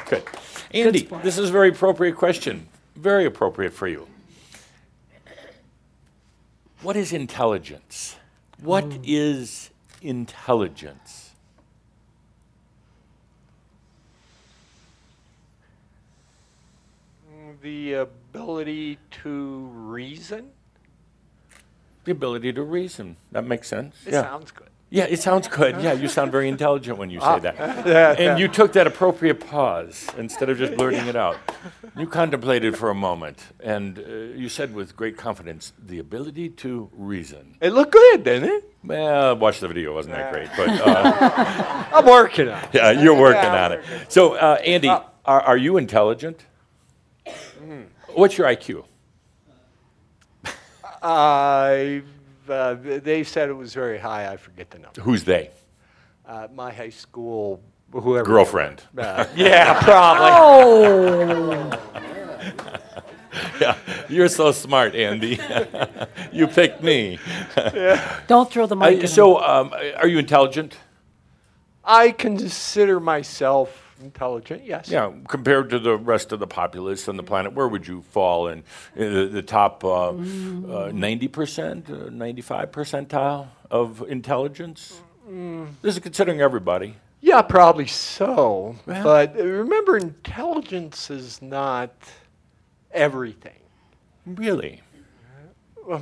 Good. 0.09 0.23
Andy, 0.71 1.05
sport. 1.05 1.23
this 1.23 1.37
is 1.37 1.49
a 1.49 1.51
very 1.51 1.69
appropriate 1.69 2.15
question. 2.15 2.67
Very 2.95 3.25
appropriate 3.25 3.73
for 3.73 3.87
you. 3.87 4.07
What 6.81 6.95
is 6.95 7.13
intelligence? 7.13 8.15
What 8.61 8.89
mm. 8.89 9.01
is 9.03 9.69
intelligence? 10.01 11.31
The 17.61 17.93
ability 17.93 18.97
to 19.23 19.57
reason? 19.73 20.51
The 22.09 22.13
ability 22.13 22.53
to 22.53 22.63
reason. 22.63 23.17
That 23.33 23.45
makes 23.45 23.67
sense. 23.67 23.95
It 24.03 24.13
yeah. 24.13 24.23
sounds 24.23 24.49
good. 24.49 24.69
Yeah, 24.89 25.03
it 25.03 25.19
sounds 25.19 25.47
good. 25.47 25.75
Yeah, 25.83 25.93
you 25.93 26.07
sound 26.07 26.31
very 26.31 26.49
intelligent 26.49 26.97
when 26.97 27.11
you 27.11 27.19
say 27.21 27.37
that. 27.41 27.55
yeah, 27.85 28.15
And 28.17 28.39
you 28.39 28.47
took 28.47 28.73
that 28.73 28.87
appropriate 28.87 29.39
pause 29.47 30.07
instead 30.17 30.49
of 30.49 30.57
just 30.57 30.75
blurting 30.75 31.05
it 31.05 31.15
out. 31.15 31.37
You 31.95 32.07
contemplated 32.07 32.75
for 32.75 32.89
a 32.89 32.95
moment, 32.95 33.37
and 33.59 33.99
uh, 33.99 34.01
you 34.41 34.49
said 34.49 34.73
with 34.73 34.95
great 34.95 35.17
confidence, 35.17 35.71
the 35.77 35.99
ability 35.99 36.49
to 36.63 36.89
reason. 36.93 37.57
It 37.61 37.73
looked 37.73 37.91
good, 37.91 38.23
didn't 38.23 38.49
it? 38.49 38.73
Well, 38.83 39.35
watch 39.37 39.59
the 39.59 39.67
video, 39.67 39.93
wasn't 39.93 40.15
that 40.15 40.33
great? 40.33 40.49
But 40.57 40.69
uh, 40.87 41.85
I'm 41.93 42.05
working 42.07 42.49
on 42.49 42.63
it. 42.63 42.69
yeah, 42.73 42.89
you're 42.89 43.13
working 43.13 43.53
Yeah, 43.53 43.65
on 43.65 43.71
it. 43.73 43.81
So, 44.07 44.33
uh, 44.33 44.57
Andy, 44.65 44.89
Uh, 44.89 45.01
are, 45.25 45.41
are 45.41 45.57
you 45.57 45.77
intelligent? 45.77 46.43
What's 48.15 48.35
your 48.39 48.47
IQ? 48.47 48.85
I, 51.01 52.01
uh, 52.47 52.75
they 52.75 53.23
said 53.23 53.49
it 53.49 53.53
was 53.53 53.73
very 53.73 53.97
high. 53.97 54.31
I 54.31 54.37
forget 54.37 54.69
the 54.69 54.79
number. 54.79 55.01
Who's 55.01 55.23
they? 55.23 55.51
Uh, 56.25 56.47
my 56.53 56.71
high 56.71 56.89
school, 56.89 57.61
whoever. 57.91 58.23
Girlfriend. 58.25 58.83
Uh, 58.97 59.25
yeah, 59.35 59.79
probably. 59.83 60.27
Oh, 60.31 61.79
Yeah, 63.61 63.77
you're 64.09 64.27
so 64.27 64.51
smart, 64.51 64.95
Andy. 64.95 65.39
you 66.31 66.47
picked 66.47 66.81
me. 66.81 67.19
don't 68.27 68.49
throw 68.51 68.65
the 68.65 68.75
mic. 68.75 68.97
At 68.97 69.01
him. 69.01 69.07
so, 69.07 69.39
um, 69.41 69.73
are 69.97 70.07
you 70.07 70.17
intelligent? 70.17 70.77
I 71.83 72.11
consider 72.11 72.99
myself 72.99 73.88
intelligent, 74.01 74.65
yes. 74.65 74.89
Yeah, 74.89 75.11
compared 75.27 75.69
to 75.71 75.79
the 75.79 75.97
rest 75.97 76.31
of 76.31 76.39
the 76.39 76.47
populace 76.47 77.07
on 77.07 77.17
the 77.17 77.23
planet, 77.23 77.53
where 77.53 77.67
would 77.67 77.87
you 77.87 78.01
fall 78.01 78.47
in, 78.47 78.63
in 78.95 79.13
the, 79.13 79.25
the 79.27 79.41
top 79.41 79.83
uh, 79.83 80.11
ninety 80.91 81.27
percent, 81.27 81.89
uh, 81.89 82.09
ninety-five 82.09 82.71
percentile 82.71 83.47
of 83.71 84.03
intelligence? 84.07 85.01
This 85.81 85.95
is 85.95 85.99
considering 85.99 86.41
everybody. 86.41 86.95
Yeah, 87.21 87.41
probably 87.41 87.85
so. 87.87 88.75
Well- 88.85 89.03
But 89.03 89.39
uh, 89.39 89.43
remember, 89.43 89.97
intelligence 89.97 91.09
is 91.11 91.41
not 91.41 91.93
everything. 92.91 93.59
Really? 94.25 94.81
I- 95.91 96.01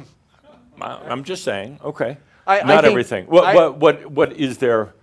I'm 0.81 1.23
just 1.23 1.43
saying. 1.43 1.79
Okay. 1.83 2.17
I- 2.45 2.59
I 2.59 2.63
Not 2.63 2.83
think- 2.83 2.91
everything. 2.91 3.25
What, 3.25 3.43
I- 3.45 3.55
what, 3.55 3.77
what, 3.77 4.05
what 4.11 4.33
is 4.33 4.59
there 4.59 4.93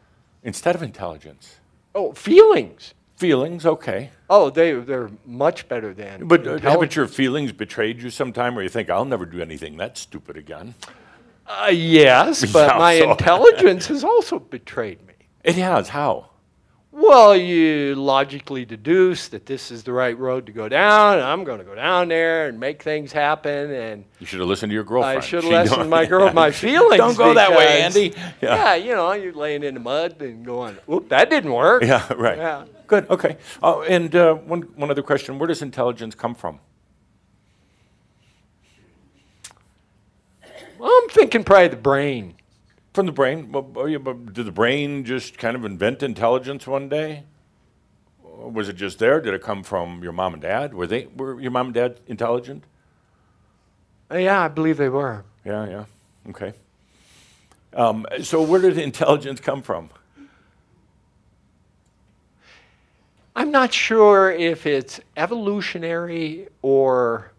instead 0.43 0.75
of 0.75 0.83
intelligence? 0.83 1.57
Oh, 1.95 2.13
feelings. 2.13 2.95
Feelings. 3.17 3.65
Okay. 3.65 4.11
Oh, 4.29 4.51
they, 4.51 4.73
they're 4.73 5.11
much 5.25 5.69
better 5.69 5.95
than. 5.95 6.27
But 6.27 6.47
uh, 6.47 6.59
haven't 6.59 6.97
your 6.97 7.07
feelings 7.07 7.53
betrayed 7.53 8.03
you 8.03 8.11
sometime, 8.11 8.55
where 8.55 8.65
you 8.65 8.71
think 8.71 8.91
I'll 8.91 9.05
never 9.05 9.25
do 9.27 9.41
anything 9.41 9.77
that 9.77 9.97
stupid 9.97 10.37
again? 10.37 10.75
Uh, 11.47 11.71
yes, 11.73 12.51
but 12.53 12.69
Yeah, 12.73 12.79
my 12.79 12.99
so- 12.99 13.11
intelligence 13.13 13.87
has 13.87 14.03
also 14.03 14.39
betrayed 14.39 15.07
me. 15.07 15.15
It 15.45 15.55
has. 15.57 15.91
How? 15.91 16.31
Well, 16.97 17.35
you 17.35 17.97
logically 17.97 18.65
deduce 18.65 19.27
that 19.29 19.47
this 19.47 19.73
is 19.73 19.83
the 19.83 19.93
right 19.93 20.17
road 20.17 20.47
to 20.47 20.53
go 20.53 20.69
down, 20.69 21.15
and 21.15 21.25
I'm 21.27 21.43
going 21.43 21.59
to 21.59 21.65
go 21.65 21.75
down 21.75 22.07
there 22.07 22.47
and 22.47 22.61
make 22.61 22.85
things 22.85 23.11
happen, 23.11 23.73
and 23.73 24.05
You 24.21 24.27
should 24.27 24.39
have 24.39 24.49
listened 24.49 24.71
to 24.71 24.75
your 24.75 24.85
girlfriend. 24.85 25.19
I 25.19 25.21
should 25.21 25.43
have 25.43 25.53
listened 25.53 25.83
to 25.83 25.89
my 25.89 26.07
girl, 26.15 26.33
my 26.33 26.53
feelings. 26.53 26.99
Don't 26.99 27.17
go 27.17 27.35
that 27.35 27.51
way, 27.51 27.83
Andy. 27.83 28.15
Yeah. 28.41 28.77
you 28.77 28.93
know, 28.93 29.11
you're 29.13 29.33
laying 29.33 29.65
in 29.65 29.75
the 29.75 29.81
mud 29.81 30.23
and 30.23 30.47
going, 30.47 30.79
"Oop, 30.89 31.09
that 31.09 31.31
didn't 31.31 31.53
work." 31.53 31.83
Yeah, 31.83 32.13
right. 32.13 32.39
Yeah. 32.39 32.65
Good. 32.87 33.11
Okay. 33.11 33.39
Oh, 33.61 33.83
and 33.83 34.15
uh, 34.15 34.35
one 34.35 34.63
one 34.77 34.89
other 34.89 35.03
question: 35.03 35.41
Where 35.41 35.49
does 35.49 35.63
intelligence 35.63 36.15
come 36.15 36.37
from? 36.37 36.61
Well, 40.79 40.93
I'm 41.03 41.09
thinking 41.09 41.43
probably 41.43 41.69
the 41.69 41.77
brain. 41.77 42.35
From 42.95 43.07
the 43.07 43.13
brain. 43.13 43.51
Oh, 43.53 43.87
did 43.89 44.47
the 44.47 44.53
brain 44.53 45.05
just 45.05 45.37
kind 45.37 45.57
of 45.57 45.65
invent 45.65 46.05
intelligence 46.05 46.65
one 46.65 46.89
day? 46.89 47.25
Was 48.23 48.69
it 48.69 48.77
just 48.77 49.01
there? 49.01 49.21
Did 49.21 49.35
it 49.35 49.43
come 49.43 49.65
from 49.65 50.05
your 50.05 50.13
mom 50.13 50.33
and 50.33 50.41
dad? 50.41 50.73
Were 50.73 50.87
they 50.87 51.07
were 51.07 51.41
your 51.41 51.51
mom 51.51 51.67
and 51.67 51.75
dad 51.75 52.01
intelligent? 52.07 52.63
Uh, 54.09 54.19
yeah, 54.19 54.45
I 54.45 54.49
believe 54.49 54.77
they 54.77 54.89
were. 54.89 55.25
Yeah. 55.45 55.69
Yeah. 55.69 55.85
Okay. 56.31 56.53
Um, 57.73 58.07
so 58.23 58.41
where 58.41 58.61
did 58.61 58.79
intelligence 58.79 59.41
come 59.41 59.61
from? 59.61 59.91
I'm 63.35 63.51
not 63.51 63.73
sure 63.73 64.31
if 64.31 64.67
it's 64.67 65.01
evolutionary 65.17 66.47
or 66.63 67.33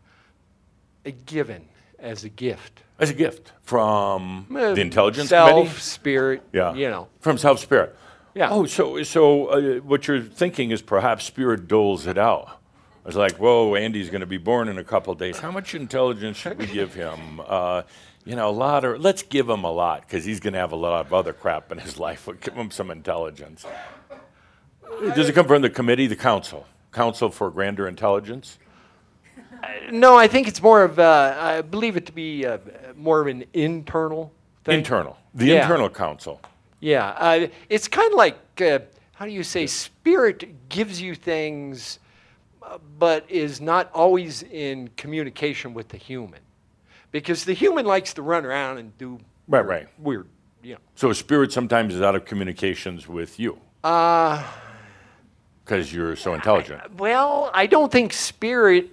a 1.05 1.11
given 1.11 1.65
as 2.05 2.23
a 2.23 2.29
gift. 2.29 2.81
As 2.99 3.09
a 3.09 3.13
gift 3.13 3.51
from 3.63 4.47
Uh, 4.55 4.73
the 4.73 4.81
intelligence 4.81 5.29
self, 5.29 5.49
committee. 5.49 5.69
spirit. 5.79 6.41
Yeah. 6.53 6.73
You 6.73 6.89
know. 6.89 7.07
From 7.19 7.37
self 7.37 7.59
spirit. 7.59 7.95
Yeah. 8.33 8.49
Oh, 8.51 8.65
so 8.65 9.01
so 9.03 9.47
uh, 9.47 9.61
what 9.79 10.07
you're 10.07 10.21
thinking 10.21 10.71
is 10.71 10.81
perhaps 10.81 11.25
spirit 11.25 11.67
doles 11.67 12.07
it 12.07 12.17
out. 12.17 12.59
It's 13.05 13.15
like, 13.15 13.37
whoa, 13.37 13.75
Andy's 13.75 14.09
going 14.09 14.21
to 14.21 14.25
be 14.27 14.37
born 14.37 14.67
in 14.67 14.77
a 14.79 14.83
couple 14.83 15.13
of 15.13 15.19
days. 15.19 15.37
How 15.39 15.51
much 15.51 15.75
intelligence 15.75 16.37
should 16.37 16.57
we 16.57 16.65
give 16.67 16.93
him? 16.93 17.41
Uh, 17.47 17.83
you 18.27 18.35
know, 18.35 18.49
a 18.49 18.57
lot, 18.65 18.83
or 18.83 18.97
let's 18.97 19.21
give 19.21 19.47
him 19.47 19.63
a 19.63 19.71
lot 19.71 20.01
because 20.01 20.25
he's 20.25 20.39
going 20.39 20.53
to 20.53 20.59
have 20.59 20.71
a 20.71 20.75
lot 20.75 21.05
of 21.05 21.13
other 21.13 21.31
crap 21.31 21.71
in 21.71 21.77
his 21.77 21.99
life. 22.07 22.25
We'll 22.25 22.37
give 22.37 22.55
him 22.55 22.71
some 22.71 22.89
intelligence. 22.89 23.63
Does 25.15 25.29
it 25.29 25.33
come 25.33 25.45
from 25.47 25.61
the 25.61 25.69
committee, 25.69 26.07
the 26.07 26.15
council, 26.15 26.65
Council 26.91 27.29
for 27.29 27.51
Grander 27.51 27.87
Intelligence? 27.87 28.57
No, 29.91 30.15
I 30.17 30.27
think 30.27 30.47
it's 30.47 30.61
more 30.61 30.83
of. 30.83 30.99
Uh, 30.99 31.35
I 31.39 31.61
believe 31.61 31.95
it 31.97 32.05
to 32.07 32.11
be 32.11 32.45
uh, 32.45 32.57
more 32.95 33.21
of 33.21 33.27
an 33.27 33.45
internal 33.53 34.31
thing. 34.63 34.79
Internal, 34.79 35.17
the 35.33 35.45
Yeah. 35.45 35.61
internal 35.61 35.89
council. 35.89 36.41
Yeah, 36.79 37.09
uh, 37.17 37.47
it's 37.69 37.87
kind 37.87 38.11
of 38.11 38.17
like 38.17 38.37
uh, 38.61 38.79
how 39.13 39.25
do 39.25 39.31
you 39.31 39.43
say? 39.43 39.67
Spirit 39.67 40.69
gives 40.69 41.01
you 41.01 41.15
things, 41.15 41.99
but 42.99 43.25
is 43.29 43.61
not 43.61 43.89
always 43.93 44.43
in 44.43 44.89
communication 44.97 45.73
with 45.73 45.87
the 45.89 45.97
human, 45.97 46.41
because 47.11 47.45
the 47.45 47.53
human 47.53 47.85
likes 47.85 48.13
to 48.15 48.21
run 48.21 48.45
around 48.45 48.77
and 48.79 48.97
do 48.97 49.19
Right, 49.47 49.65
right. 49.65 49.87
weird, 49.99 50.27
you 50.63 50.73
know. 50.73 50.79
So 50.95 51.13
spirit 51.13 51.51
sometimes 51.51 51.93
is 51.93 52.01
out 52.01 52.15
of 52.15 52.25
communications 52.25 53.07
with 53.07 53.39
you 53.39 53.57
Uh, 53.83 54.43
because 55.63 55.93
you're 55.93 56.15
so 56.15 56.33
intelligent. 56.33 56.81
well, 56.97 57.51
I 57.53 57.67
don't 57.67 57.91
think 57.91 58.11
spirit. 58.13 58.89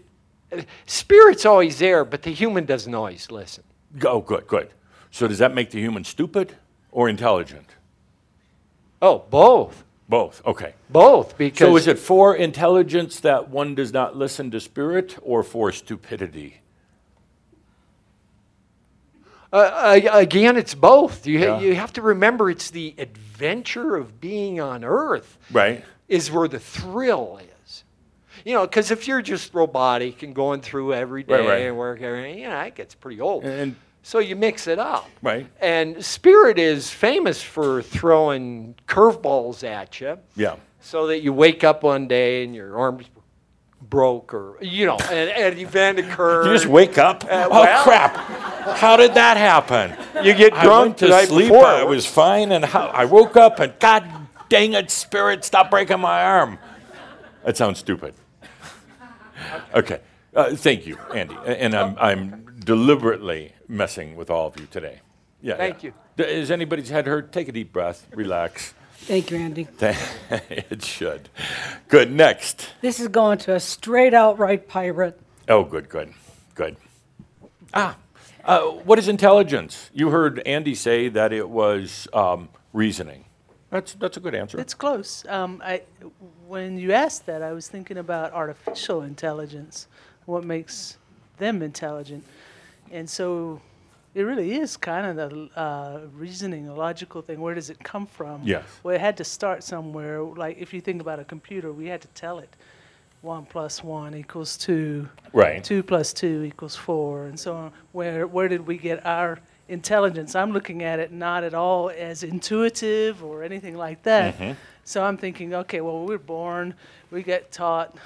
Spirit's 0.86 1.46
always 1.46 1.78
there, 1.78 2.04
but 2.04 2.22
the 2.22 2.30
human 2.32 2.64
doesn't 2.64 2.94
always 2.94 3.30
listen. 3.30 3.64
Oh, 4.04 4.20
good, 4.20 4.46
good. 4.46 4.70
So 5.10 5.28
does 5.28 5.38
that 5.38 5.54
make 5.54 5.70
the 5.70 5.78
human 5.80 6.04
stupid 6.04 6.56
or 6.90 7.08
intelligent? 7.08 7.66
Oh, 9.00 9.24
both, 9.30 9.84
Both. 10.08 10.42
Okay. 10.46 10.74
both. 10.90 11.36
Because 11.38 11.66
So 11.68 11.76
is 11.76 11.86
it 11.86 11.98
for 11.98 12.34
intelligence 12.36 13.20
that 13.20 13.48
one 13.48 13.74
does 13.74 13.92
not 13.92 14.16
listen 14.16 14.50
to 14.52 14.60
spirit 14.60 15.16
or 15.22 15.42
for 15.42 15.72
stupidity? 15.72 16.58
Uh, 19.52 20.00
again, 20.12 20.56
it's 20.56 20.74
both. 20.74 21.26
You, 21.26 21.38
Yeah. 21.40 21.60
you 21.60 21.74
have 21.74 21.92
to 21.94 22.02
remember 22.02 22.48
it's 22.48 22.70
the 22.70 22.94
adventure 22.96 23.96
of 23.96 24.18
being 24.20 24.60
on 24.60 24.82
Earth 24.84 25.36
Right. 25.50 25.84
is 26.08 26.30
where 26.30 26.48
the 26.48 26.58
thrill 26.58 27.38
is. 27.42 27.48
You 28.44 28.54
know, 28.54 28.66
because 28.66 28.90
if 28.90 29.06
you're 29.06 29.22
just 29.22 29.54
robotic 29.54 30.22
and 30.22 30.34
going 30.34 30.60
through 30.60 30.94
every 30.94 31.22
day 31.22 31.34
Right, 31.40 31.48
right. 31.48 31.62
and 31.62 31.76
work, 31.76 32.00
everything, 32.02 32.38
you 32.38 32.44
know, 32.44 32.50
that 32.50 32.74
gets 32.74 32.94
pretty 32.94 33.20
old. 33.20 33.44
And 33.44 33.76
so 34.02 34.18
you 34.18 34.34
mix 34.36 34.66
it 34.66 34.78
up. 34.78 35.08
right. 35.22 35.46
And 35.60 36.04
Spirit 36.04 36.58
is 36.58 36.90
famous 36.90 37.40
for 37.42 37.82
throwing 37.82 38.74
curveballs 38.88 39.62
at 39.62 40.00
you 40.00 40.18
Yeah. 40.36 40.56
so 40.80 41.06
that 41.06 41.20
you 41.22 41.32
wake 41.32 41.62
up 41.62 41.82
one 41.84 42.08
day 42.08 42.42
and 42.44 42.54
your 42.54 42.76
arms 42.76 43.06
broke 43.88 44.32
or, 44.34 44.58
you 44.62 44.86
know, 44.86 44.96
an, 45.10 45.28
an 45.28 45.58
event 45.58 45.98
occurred. 45.98 46.46
You 46.46 46.52
just 46.52 46.66
wake 46.66 46.98
up. 46.98 47.24
Uh, 47.24 47.48
oh 47.50 47.60
well- 47.62 47.82
crap! 47.84 48.16
How 48.78 48.96
did 48.96 49.14
that 49.14 49.36
happen? 49.36 49.96
You 50.24 50.34
get 50.34 50.52
drunk 50.52 50.64
I 50.66 50.82
went 50.82 50.98
to 50.98 51.06
the 51.08 51.26
sleep. 51.26 51.48
before. 51.48 51.66
I 51.66 51.82
was 51.82 52.06
fine, 52.06 52.52
and 52.52 52.64
how, 52.64 52.86
I 52.86 53.06
woke 53.06 53.36
up, 53.36 53.58
and 53.58 53.72
God 53.80 54.08
dang 54.48 54.74
it, 54.74 54.88
spirit, 54.88 55.44
stop 55.44 55.68
breaking 55.68 55.98
my 55.98 56.22
arm. 56.22 56.58
That 57.44 57.56
sounds 57.56 57.80
stupid. 57.80 58.14
Okay, 59.74 60.00
uh, 60.34 60.54
thank 60.54 60.86
you, 60.86 60.98
Andy, 61.14 61.36
and 61.44 61.74
I'm 61.74 61.96
I'm 61.98 62.56
deliberately 62.64 63.52
messing 63.68 64.16
with 64.16 64.30
all 64.30 64.48
of 64.48 64.60
you 64.60 64.66
today. 64.66 65.00
Yeah. 65.40 65.56
Thank 65.56 65.82
yeah. 65.82 65.90
you. 65.90 66.24
D- 66.24 66.30
Is 66.30 66.50
anybody's 66.50 66.88
head 66.88 67.06
hurt? 67.06 67.32
Take 67.32 67.48
a 67.48 67.52
deep 67.52 67.72
breath. 67.72 68.06
Relax. 68.12 68.74
Thank 68.98 69.30
you, 69.30 69.38
Andy. 69.38 69.66
it 69.80 70.84
should. 70.84 71.28
Good. 71.88 72.12
Next. 72.12 72.70
This 72.80 73.00
is 73.00 73.08
going 73.08 73.38
to 73.38 73.54
a 73.54 73.60
straight 73.60 74.14
outright 74.14 74.68
pirate. 74.68 75.18
Oh, 75.48 75.64
good, 75.64 75.88
good, 75.88 76.12
good. 76.54 76.76
Ah, 77.74 77.96
uh, 78.44 78.60
what 78.60 78.98
is 78.98 79.08
intelligence? 79.08 79.90
You 79.92 80.10
heard 80.10 80.40
Andy 80.46 80.74
say 80.74 81.08
that 81.08 81.32
it 81.32 81.48
was 81.48 82.06
um, 82.12 82.48
reasoning. 82.72 83.24
That's 83.72 83.94
that's 83.94 84.18
a 84.18 84.20
good 84.20 84.34
answer. 84.34 84.60
It's 84.60 84.74
close. 84.74 85.24
Um, 85.28 85.62
I, 85.64 85.80
when 86.46 86.76
you 86.76 86.92
asked 86.92 87.24
that, 87.24 87.42
I 87.42 87.52
was 87.52 87.68
thinking 87.68 87.96
about 87.96 88.34
artificial 88.34 89.00
intelligence, 89.00 89.88
what 90.26 90.44
makes 90.44 90.98
them 91.38 91.62
intelligent, 91.62 92.22
and 92.90 93.08
so 93.08 93.62
it 94.14 94.24
really 94.24 94.52
is 94.52 94.76
kind 94.76 95.06
of 95.06 95.16
the 95.30 95.58
uh, 95.58 96.00
reasoning, 96.14 96.68
a 96.68 96.74
logical 96.74 97.22
thing. 97.22 97.40
Where 97.40 97.54
does 97.54 97.70
it 97.70 97.82
come 97.82 98.06
from? 98.06 98.42
Yes. 98.44 98.64
Well, 98.82 98.94
it 98.94 99.00
had 99.00 99.16
to 99.16 99.24
start 99.24 99.64
somewhere. 99.64 100.22
Like 100.22 100.58
if 100.58 100.74
you 100.74 100.82
think 100.82 101.00
about 101.00 101.18
a 101.18 101.24
computer, 101.24 101.72
we 101.72 101.86
had 101.86 102.02
to 102.02 102.08
tell 102.08 102.40
it 102.40 102.54
one 103.22 103.46
plus 103.46 103.82
one 103.82 104.14
equals 104.14 104.58
two. 104.58 105.08
right. 105.32 105.64
Two 105.64 105.82
plus 105.82 106.12
two 106.12 106.42
equals 106.42 106.76
four, 106.76 107.24
and 107.24 107.40
so 107.40 107.54
on. 107.54 107.72
Where 107.92 108.26
where 108.26 108.48
did 108.48 108.66
we 108.66 108.76
get 108.76 109.06
our 109.06 109.38
intelligence? 109.68 110.34
I'm 110.34 110.52
looking 110.52 110.82
at 110.82 110.98
it 110.98 111.12
not 111.12 111.44
at 111.44 111.54
all 111.54 111.90
as 111.90 112.22
intuitive 112.22 113.22
or 113.22 113.42
anything 113.42 113.76
like 113.76 114.02
that. 114.04 114.38
Mm-hmm. 114.38 114.52
So 114.84 115.04
I'm 115.04 115.16
thinking, 115.16 115.54
okay, 115.54 115.80
well, 115.80 116.04
we're 116.04 116.18
born, 116.18 116.74
we 117.10 117.22
get 117.22 117.52
taught, 117.52 117.96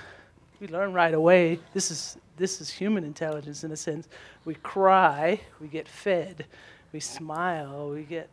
we 0.61 0.69
learn 0.69 0.92
right 0.92 1.14
away. 1.14 1.59
This 1.73 1.90
is 1.90 2.19
this 2.37 2.61
is 2.61 2.71
human 2.71 3.03
intelligence 3.03 3.64
in 3.64 3.73
a 3.73 3.77
sense. 3.77 4.09
We 4.45 4.55
cry, 4.57 5.40
we 5.61 5.69
get 5.69 5.88
fed. 5.88 6.45
We 6.92 7.01
smile, 7.01 7.90
we 7.90 8.03
get 8.03 8.29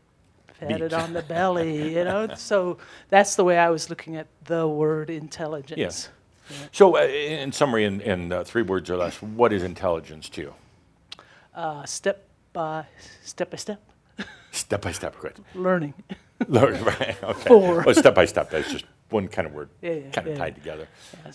patted 0.60 0.92
Beat. 0.92 0.94
on 0.94 1.14
the 1.14 1.22
belly. 1.22 1.96
You 1.96 2.04
know, 2.04 2.34
so 2.36 2.78
that's 3.10 3.36
the 3.36 3.44
way 3.44 3.58
I 3.58 3.70
was 3.70 3.90
looking 3.90 4.16
at 4.16 4.28
the 4.46 4.68
word 4.68 5.10
intelligence. 5.10 5.78
Yes. 5.78 6.10
So, 6.72 6.98
uh, 6.98 7.02
in 7.02 7.54
summary, 7.54 7.86
in, 7.86 8.02
in 8.02 8.32
uh, 8.32 8.44
three 8.44 8.64
words 8.64 8.90
or 8.90 8.98
less, 8.98 9.22
what 9.22 9.54
is 9.54 9.64
intelligence 9.64 10.28
to 10.30 10.42
you? 10.42 10.54
Uh, 11.56 11.86
step 11.86 12.28
by 12.54 12.86
step 13.24 13.50
by 13.52 13.58
step 13.58 13.82
Step 14.52 14.82
by 14.84 14.92
step, 14.92 15.18
good. 15.20 15.40
learning. 15.56 15.96
Learn, 16.48 16.84
right? 16.84 17.16
Okay. 17.24 17.48
Four. 17.48 17.82
Well, 17.84 17.96
step 17.96 18.14
by 18.14 18.26
step. 18.26 18.52
That's 18.52 18.72
just 18.72 18.86
one 19.10 19.28
kind 19.28 19.48
of 19.48 19.54
word, 19.54 19.70
Yeah, 19.82 19.94
yeah, 19.94 20.10
kind 20.12 20.28
of 20.28 20.34
yeah. 20.34 20.40
tied 20.40 20.56
together. 20.56 20.88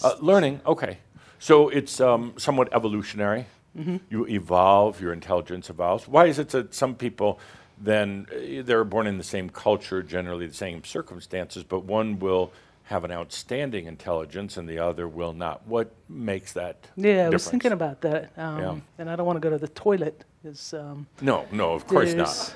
Uh, 0.05 0.13
learning, 0.21 0.61
okay. 0.65 0.99
So 1.41 1.69
it's 1.69 2.01
um, 2.01 2.35
somewhat 2.37 2.69
evolutionary. 2.73 3.47
Mm-hmm. 3.77 3.97
You 4.11 4.27
evolve, 4.29 5.01
your 5.01 5.13
intelligence 5.13 5.69
evolves. 5.69 6.07
Why 6.07 6.27
is 6.27 6.39
it 6.39 6.51
that 6.51 6.75
some 6.75 6.95
people 6.95 7.41
then 7.81 8.27
uh, 8.33 8.63
they're 8.65 8.85
born 8.85 9.07
in 9.09 9.19
the 9.19 9.25
same 9.25 9.51
culture, 9.51 10.03
generally 10.03 10.47
the 10.47 10.55
same 10.55 10.85
circumstances, 10.85 11.65
but 11.65 11.85
one 11.85 12.21
will 12.21 12.53
have 12.85 13.05
an 13.05 13.11
outstanding 13.13 13.87
intelligence 13.87 14.57
and 14.57 14.69
the 14.69 14.79
other 14.79 15.09
will 15.09 15.33
not? 15.33 15.67
What 15.67 15.93
makes 16.09 16.53
that? 16.53 16.87
Yeah, 16.97 17.27
I 17.27 17.29
was 17.31 17.49
thinking 17.49 17.73
about 17.73 18.01
that. 18.03 18.31
Um. 18.37 18.83
And 18.99 19.11
I 19.11 19.17
don't 19.17 19.27
want 19.27 19.37
to 19.37 19.41
go 19.41 19.51
to 19.51 19.59
the 19.59 19.69
toilet. 19.69 20.25
Is 20.45 20.73
um, 20.75 21.07
No, 21.21 21.47
no, 21.51 21.73
of 21.73 21.87
course 21.87 22.15
not. 22.15 22.55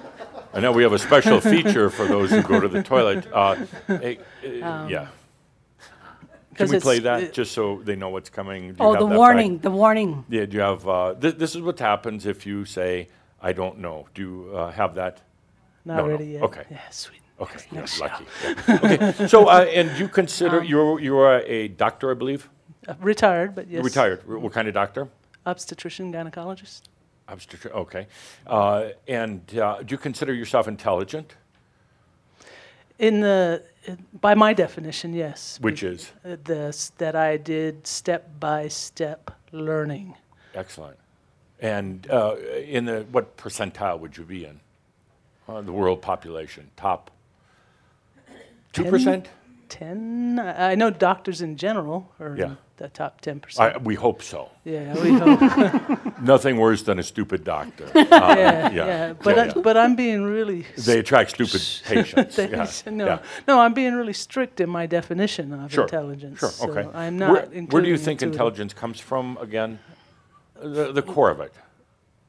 I 0.54 0.60
know 0.60 0.70
we 0.72 0.82
have 0.84 0.92
a 0.92 0.98
special 0.98 1.40
feature 1.54 1.90
for 1.90 2.06
those 2.06 2.30
who 2.30 2.42
go 2.42 2.60
to 2.60 2.68
the 2.68 2.82
toilet. 2.82 3.26
Uh, 3.32 3.56
eh, 3.88 3.94
eh, 3.94 4.16
yeah. 4.44 5.08
Can 6.54 6.66
'cause 6.66 6.70
we 6.70 6.76
it's- 6.76 6.82
play 6.82 6.98
that 7.00 7.22
it- 7.22 7.32
just 7.32 7.52
so 7.52 7.80
they 7.82 7.96
know 7.96 8.10
what's 8.10 8.30
coming? 8.30 8.60
Do 8.62 8.68
you 8.68 8.76
Oh, 8.80 8.92
have 8.92 9.00
the 9.00 9.06
that 9.06 9.10
back? 9.10 9.18
warning, 9.18 9.58
the 9.58 9.70
warning. 9.70 10.24
Yeah, 10.28 10.44
do 10.46 10.56
you 10.58 10.62
have, 10.62 10.86
uh, 10.88 11.14
th- 11.20 11.36
this 11.38 11.54
is 11.56 11.62
what 11.62 11.78
happens 11.80 12.24
if 12.26 12.46
you 12.46 12.64
say, 12.64 13.08
I 13.40 13.52
don't 13.52 13.78
know. 13.78 14.06
Do 14.14 14.22
you 14.22 14.56
uh, 14.56 14.70
have 14.70 14.94
that? 14.94 15.20
not 15.84 15.96
No, 15.96 16.06
ready 16.08 16.26
yet. 16.26 16.42
Okay. 16.44 16.64
Yeah, 16.70 16.78
sweet. 16.90 17.20
Okay, 17.40 17.58
Next 17.72 17.98
lucky. 18.00 18.24
Yeah. 18.44 18.78
Okay, 18.84 19.26
so, 19.26 19.48
uh, 19.48 19.66
and 19.74 19.98
you 19.98 20.06
consider, 20.06 20.62
you're, 20.62 21.00
you're 21.00 21.38
a 21.40 21.66
doctor, 21.68 22.10
I 22.12 22.14
believe? 22.14 22.48
Uh, 22.86 22.94
retired, 23.00 23.54
but 23.56 23.66
yes. 23.66 23.82
Retired. 23.82 24.20
Wh- 24.22 24.40
What 24.42 24.52
kind 24.52 24.68
of 24.68 24.74
doctor? 24.74 25.08
Obstetrician, 25.44 26.12
gynecologist. 26.12 26.82
Obstetric, 27.28 27.74
okay. 27.74 28.06
Uh, 28.46 28.88
And 29.08 29.40
uh, 29.58 29.82
do 29.82 29.92
you 29.94 29.98
consider 29.98 30.32
yourself 30.34 30.68
intelligent? 30.68 31.36
In 32.98 33.20
the, 33.20 33.62
by 34.20 34.34
my 34.34 34.52
definition, 34.52 35.12
yes. 35.14 35.58
Which 35.60 35.82
is? 35.82 36.12
uh, 36.24 36.36
this 36.44 36.92
that 36.98 37.16
I 37.16 37.36
did 37.36 37.86
step 37.86 38.28
by 38.38 38.68
step 38.68 39.30
learning. 39.50 40.14
Excellent. 40.54 40.98
And 41.60 42.06
uh, 42.10 42.36
in 42.66 42.84
the, 42.84 43.06
what 43.12 43.36
percentile 43.36 43.98
would 44.00 44.16
you 44.16 44.24
be 44.24 44.44
in? 44.44 44.60
Uh, 45.48 45.60
the 45.60 45.72
world 45.72 46.02
population, 46.02 46.70
top? 46.76 47.10
2%? 48.74 49.26
Ten. 49.68 50.38
I 50.38 50.72
I 50.72 50.74
know 50.74 50.90
doctors 50.90 51.40
in 51.40 51.56
general 51.56 52.12
are 52.20 52.36
Yeah. 52.36 52.54
The 52.82 52.88
top 52.88 53.20
ten 53.20 53.36
I, 53.36 53.40
percent. 53.40 53.82
we 53.84 53.94
hope 53.94 54.22
so. 54.22 54.50
Yeah, 54.64 54.94
we 55.04 55.12
hope. 55.12 56.20
Nothing 56.32 56.56
worse 56.56 56.82
than 56.82 56.98
a 56.98 57.02
stupid 57.02 57.44
doctor. 57.44 57.86
Uh, 58.12 58.34
yeah, 58.36 58.70
yeah. 58.70 58.86
yeah, 58.86 59.12
But 59.26 59.36
Yeah, 59.36 59.52
I, 59.56 59.60
but 59.60 59.76
I'm 59.76 59.94
being 59.96 60.22
really. 60.24 60.66
They 60.88 60.98
attract 60.98 61.30
stupid 61.30 61.62
patients. 61.84 62.36
They- 62.36 62.50
yeah. 62.50 62.68
no, 62.90 63.20
no, 63.48 63.60
I'm 63.60 63.74
being 63.74 63.94
really 63.94 64.12
strict 64.12 64.60
in 64.60 64.68
my 64.68 64.86
definition 64.86 65.52
of 65.52 65.72
Sure. 65.72 65.84
intelligence. 65.84 66.38
Sure, 66.40 66.50
so 66.50 66.70
okay. 66.70 66.84
I'm 66.94 67.18
where, 67.18 67.48
not 67.54 67.72
where 67.72 67.82
do 67.82 67.88
you 67.88 67.98
think 68.06 68.22
intelligence 68.22 68.72
comes 68.74 68.98
from 69.00 69.38
again? 69.40 69.78
The, 70.60 70.92
the 70.92 71.02
core 71.02 71.30
of 71.30 71.40
it. 71.40 71.54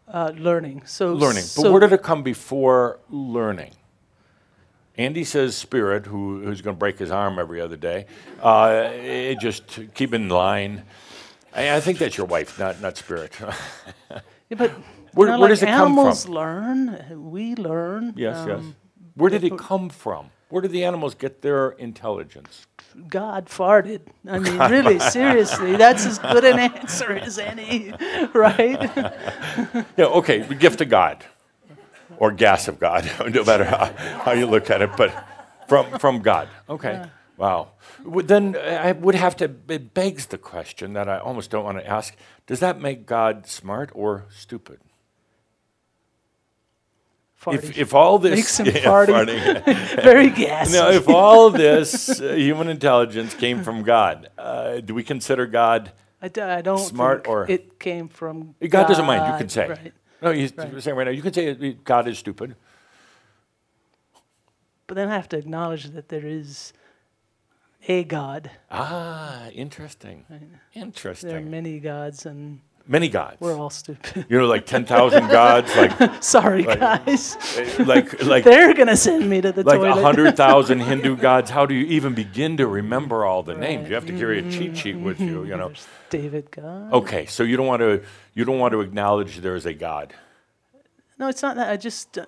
Uh, 0.08 0.32
learning. 0.49 0.84
So 0.86 1.14
Learning. 1.14 1.47
But 1.56 1.64
so 1.64 1.72
where 1.72 1.82
did 1.82 1.93
it 1.93 2.04
come 2.04 2.22
before 2.24 2.99
learning? 3.10 3.74
Andy 4.97 5.23
says 5.23 5.55
spirit, 5.55 6.05
who, 6.05 6.41
who's 6.43 6.61
going 6.61 6.75
to 6.75 6.79
break 6.79 6.99
his 6.99 7.09
arm 7.11 7.39
every 7.39 7.59
other 7.59 7.77
day. 7.77 8.05
Uh, 8.41 8.89
it 8.93 9.39
just 9.39 9.79
keep 9.95 10.13
in 10.13 10.29
line. 10.29 10.83
I, 11.55 11.77
I 11.77 11.79
think 11.79 11.97
that's 11.97 12.15
your 12.17 12.27
wife, 12.27 12.59
not, 12.59 12.81
not 12.81 12.97
spirit. 12.97 13.33
Yeah, 14.49 14.57
but 14.57 14.71
Where- 15.13 15.29
where 15.29 15.37
like 15.37 15.49
does 15.49 15.63
it 15.63 15.67
come 15.67 15.93
from? 15.93 15.99
animals 15.99 16.27
learn. 16.27 17.31
We 17.31 17.55
learn. 17.55 18.13
yes, 18.17 18.45
yes. 18.47 18.59
um, 18.59 18.75
Where 19.15 19.29
did 19.31 19.43
it 19.43 19.57
come 19.57 19.89
from? 19.89 20.29
Where 20.49 20.61
did 20.61 20.71
the 20.71 20.83
animals 20.83 21.15
get 21.15 21.41
their 21.41 21.69
intelligence? 21.71 22.67
God 23.07 23.47
farted. 23.47 24.01
I 24.27 24.37
mean, 24.37 24.59
really, 24.69 24.99
seriously, 24.99 25.75
that's 25.77 26.05
as 26.05 26.19
good 26.19 26.43
an 26.45 26.59
answer 26.59 27.13
as 27.13 27.39
any, 27.39 27.93
right? 28.33 28.79
Yeah, 29.97 30.05
okay, 30.05 30.39
the 30.41 30.53
gift 30.55 30.81
of 30.81 30.89
God. 30.89 31.23
Or 32.24 32.32
gas 32.32 32.69
of 32.69 32.80
God, 32.80 33.03
no 33.34 33.43
matter 33.43 33.65
how, 33.65 33.86
how 34.24 34.32
you 34.32 34.45
look 34.45 34.69
at 34.69 34.82
it, 34.82 34.91
but 34.95 35.11
from, 35.67 35.99
from 35.99 36.21
God. 36.21 36.47
Okay. 36.69 37.03
Wow. 37.36 37.71
Then 38.05 38.55
I 38.55 38.93
would 38.93 39.15
have 39.15 39.36
to, 39.38 39.51
it 39.67 39.93
begs 39.93 40.28
the 40.28 40.38
question 40.38 40.93
that 40.93 41.09
I 41.09 41.17
almost 41.17 41.51
don't 41.51 41.65
want 41.65 41.80
to 41.80 41.86
ask 41.86 42.15
does 42.47 42.61
that 42.61 42.80
make 42.80 43.05
God 43.05 43.45
smart 43.45 43.89
or 43.93 44.26
stupid? 44.30 44.80
If, 47.45 47.78
if 47.78 47.93
all 47.93 48.19
this. 48.19 48.36
Makes 48.36 48.59
him 48.61 48.67
Yeah, 48.67 48.84
farty. 48.86 49.07
farting. 49.07 50.01
Very 50.01 50.30
gassy. 50.30 50.71
Now, 50.78 50.91
if 50.91 51.09
all 51.09 51.49
this 51.49 52.21
uh, 52.21 52.34
human 52.36 52.69
intelligence 52.69 53.34
came 53.34 53.63
from 53.63 53.84
God, 53.84 54.30
uh, 54.38 54.80
do 54.80 54.93
we 54.93 55.03
consider 55.03 55.45
God? 55.45 55.91
I, 56.21 56.30
d- 56.30 56.39
I 56.39 56.61
don't 56.61 56.78
Smart 56.78 57.26
think 57.26 57.30
or- 57.30 57.45
it 57.51 57.80
came 57.80 58.07
from 58.07 58.55
God 58.61 58.69
God 58.71 58.88
doesn't 58.88 59.05
mind. 59.05 59.30
You 59.34 59.38
can 59.39 59.49
say. 59.49 59.67
Right. 59.67 59.93
No, 60.24 60.32
you're 60.32 60.49
Right. 60.55 60.82
saying 60.82 60.95
right 60.97 61.03
now. 61.03 61.11
You 61.11 61.21
can 61.21 61.34
say 61.34 61.74
God 61.84 62.07
is 62.07 62.17
stupid. 62.17 62.55
But 64.88 64.95
then 64.95 65.09
I 65.09 65.15
have 65.15 65.28
to 65.30 65.38
acknowledge 65.38 65.86
that 65.89 66.07
there 66.09 66.26
is 66.26 66.71
a 67.88 68.03
God. 68.05 68.49
Ah, 68.71 69.49
interesting. 69.49 70.26
Interesting. 70.74 71.30
There 71.30 71.39
are 71.39 71.41
many 71.41 71.80
gods, 71.80 72.26
and 72.26 72.61
Many 72.86 73.07
gods. 73.07 73.38
we're 73.39 73.55
all 73.57 73.69
stupid. 73.69 74.25
You 74.29 74.39
know, 74.39 74.45
like 74.45 74.65
ten 74.65 74.84
thousand 74.86 75.29
gods, 75.29 75.73
like 75.77 76.21
Sorry, 76.23 76.63
Right. 76.63 76.79
guys. 76.79 77.38
uh, 77.57 77.86
like 77.86 78.21
like 78.23 78.43
They're 78.43 78.73
gonna 78.73 78.97
send 78.97 79.29
me 79.29 79.39
to 79.39 79.53
the 79.53 79.63
like 79.63 79.79
a 79.79 79.84
toilet. 79.84 80.01
hundred 80.01 80.36
thousand 80.36 80.79
Hindu 80.91 81.15
gods. 81.15 81.49
How 81.49 81.65
do 81.65 81.73
you 81.73 81.86
even 81.86 82.13
begin 82.13 82.57
to 82.57 82.67
remember 82.67 83.23
all 83.25 83.41
the 83.41 83.55
names? 83.55 83.88
You 83.88 83.95
have 83.95 84.05
to 84.07 84.17
carry 84.17 84.39
a 84.39 84.51
cheat 84.51 84.75
sheet 84.77 84.97
with 84.97 85.21
you. 85.21 85.45
You 85.45 85.55
know. 85.55 85.67
There's 85.69 85.88
David 86.09 86.51
God. 86.51 86.91
Okay, 86.93 87.25
so 87.25 87.43
you 87.43 87.55
don't 87.55 87.67
want 87.67 87.79
to 87.81 88.03
you 88.34 88.43
don't 88.43 88.59
want 88.59 88.73
to 88.73 88.81
acknowledge 88.81 89.38
there 89.39 89.55
is 89.55 89.65
a 89.65 89.73
God. 89.73 90.13
No, 91.17 91.29
it's 91.29 91.41
not 91.41 91.55
that. 91.55 91.69
I 91.69 91.77
just. 91.77 92.17
Uh, 92.17 92.25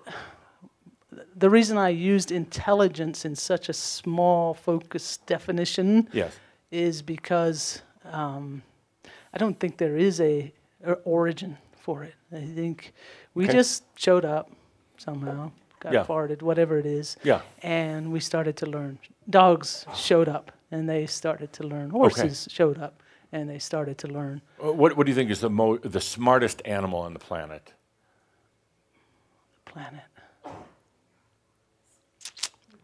the 1.36 1.49
reason 1.49 1.78
I 1.78 1.89
used 1.89 2.32
intelligence 2.32 3.26
in 3.26 3.36
such 3.36 3.68
a 3.68 3.74
small, 3.74 4.53
focused 4.53 5.26
definition 5.26 6.08
Yes. 6.14 6.34
is 6.72 7.01
because 7.01 7.82
um, 8.06 8.62
I 9.36 9.38
don't 9.38 9.60
think 9.60 9.78
there 9.78 9.98
is 9.98 10.22
a, 10.22 10.52
a 10.86 10.94
origin 11.04 11.58
for 11.82 12.04
it. 12.04 12.16
I 12.32 12.40
think 12.46 12.94
we 13.34 13.44
Okay. 13.46 13.54
just 13.54 13.84
showed 13.96 14.24
up 14.24 14.50
somehow, 14.98 15.52
got 15.82 15.94
Yeah. 15.94 16.06
farted, 16.06 16.42
whatever 16.42 16.78
it 16.80 16.86
is, 16.86 17.18
Yeah. 17.24 17.42
and 17.62 18.12
we 18.14 18.20
started 18.22 18.56
to 18.58 18.66
learn. 18.66 18.98
Dogs 19.30 19.86
showed 19.94 20.30
up 20.30 20.52
and 20.72 20.88
they 20.88 21.06
started 21.06 21.52
to 21.54 21.64
learn. 21.68 21.90
Horses 21.90 22.48
showed 22.50 22.78
up 22.80 23.02
and 23.34 23.50
they 23.50 23.60
started 23.60 23.98
to 24.00 24.08
learn. 24.08 24.42
Uh, 24.64 24.72
What 24.72 24.96
What 24.96 25.06
do 25.06 25.12
you 25.12 25.16
think 25.16 25.30
is 25.30 25.42
the 25.42 25.50
mo- 25.50 25.78
the 25.80 26.00
smartest 26.02 26.62
animal 26.66 27.00
on 27.02 27.14
the 27.14 27.20
planet? 27.20 27.74
The 29.66 29.72
planet. 29.72 30.02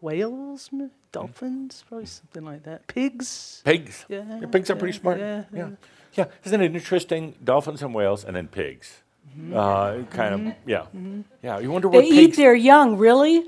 Whales, 0.01 0.69
dolphins, 1.11 1.83
probably 1.87 2.07
something 2.07 2.43
like 2.43 2.63
that. 2.63 2.87
Pigs. 2.87 3.61
Pigs. 3.63 4.05
Yeah, 4.09 4.45
pigs 4.51 4.69
are 4.71 4.75
pretty 4.75 4.97
yeah, 4.97 5.01
smart. 5.01 5.19
yeah, 5.19 5.43
yeah. 5.53 5.69
Yeah. 6.13 6.25
Isn't 6.43 6.61
it 6.61 6.75
interesting? 6.75 7.35
Dolphins 7.43 7.81
and 7.81 7.93
whales, 7.93 8.23
and 8.25 8.35
then 8.35 8.47
pigs. 8.47 9.01
Mm-hmm. 9.37 9.55
Uh, 9.55 10.03
kind 10.09 10.33
of. 10.33 10.39
Mm-hmm. 10.41 10.69
Yeah. 10.69 10.79
Mm-hmm. 10.95 11.21
Yeah. 11.41 11.59
You 11.59 11.71
wonder 11.71 11.87
what 11.87 12.01
They 12.01 12.07
eat 12.09 12.25
pigs. 12.27 12.37
their 12.37 12.53
young, 12.55 12.97
really? 12.97 13.43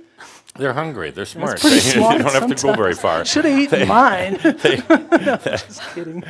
They're 0.56 0.74
hungry. 0.74 1.10
They're 1.12 1.26
smart. 1.26 1.60
pretty 1.60 1.76
They, 1.80 1.80
smart 1.80 2.22
don't 2.22 2.32
have 2.32 2.48
to 2.48 2.56
go 2.68 2.74
very 2.74 2.94
far. 2.94 3.26
Should 3.26 3.46
have 3.46 3.60
eaten 3.60 3.88
mine. 3.88 4.36
They, 4.62 4.78
no, 4.88 5.38
just 5.44 5.82
kidding. 5.94 6.24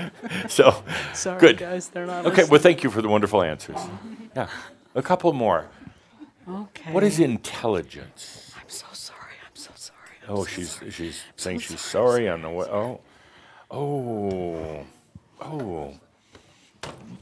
So, 0.48 0.82
Sorry, 1.14 1.40
Good. 1.40 1.58
guys. 1.58 1.90
They're 1.90 2.06
not. 2.08 2.20
okay. 2.26 2.30
listening. 2.30 2.50
Well, 2.50 2.62
thank 2.62 2.84
you 2.84 2.90
for 2.90 3.02
the 3.02 3.10
wonderful 3.10 3.44
answers. 3.44 3.76
Oh. 3.78 4.00
Yeah. 4.36 4.48
A 4.96 5.02
couple 5.02 5.34
more. 5.34 5.68
Okay. 6.50 6.92
What 6.94 7.04
is 7.04 7.20
intelligence? 7.20 8.52
I'm 8.56 8.70
so 8.70 8.88
sorry. 8.94 9.36
I'm 9.46 9.56
so 9.56 9.72
sorry. 9.76 10.00
I'm 10.28 10.34
Oh, 10.36 10.44
so 10.44 10.50
she's 10.50 10.72
sorry. 10.72 10.92
she's 10.92 11.22
saying 11.36 11.60
she's 11.60 11.82
sorry 11.82 12.28
on 12.30 12.42
the 12.42 12.50
way. 12.50 12.66
Oh, 12.72 13.02
oh, 13.72 14.86
oh. 15.42 15.94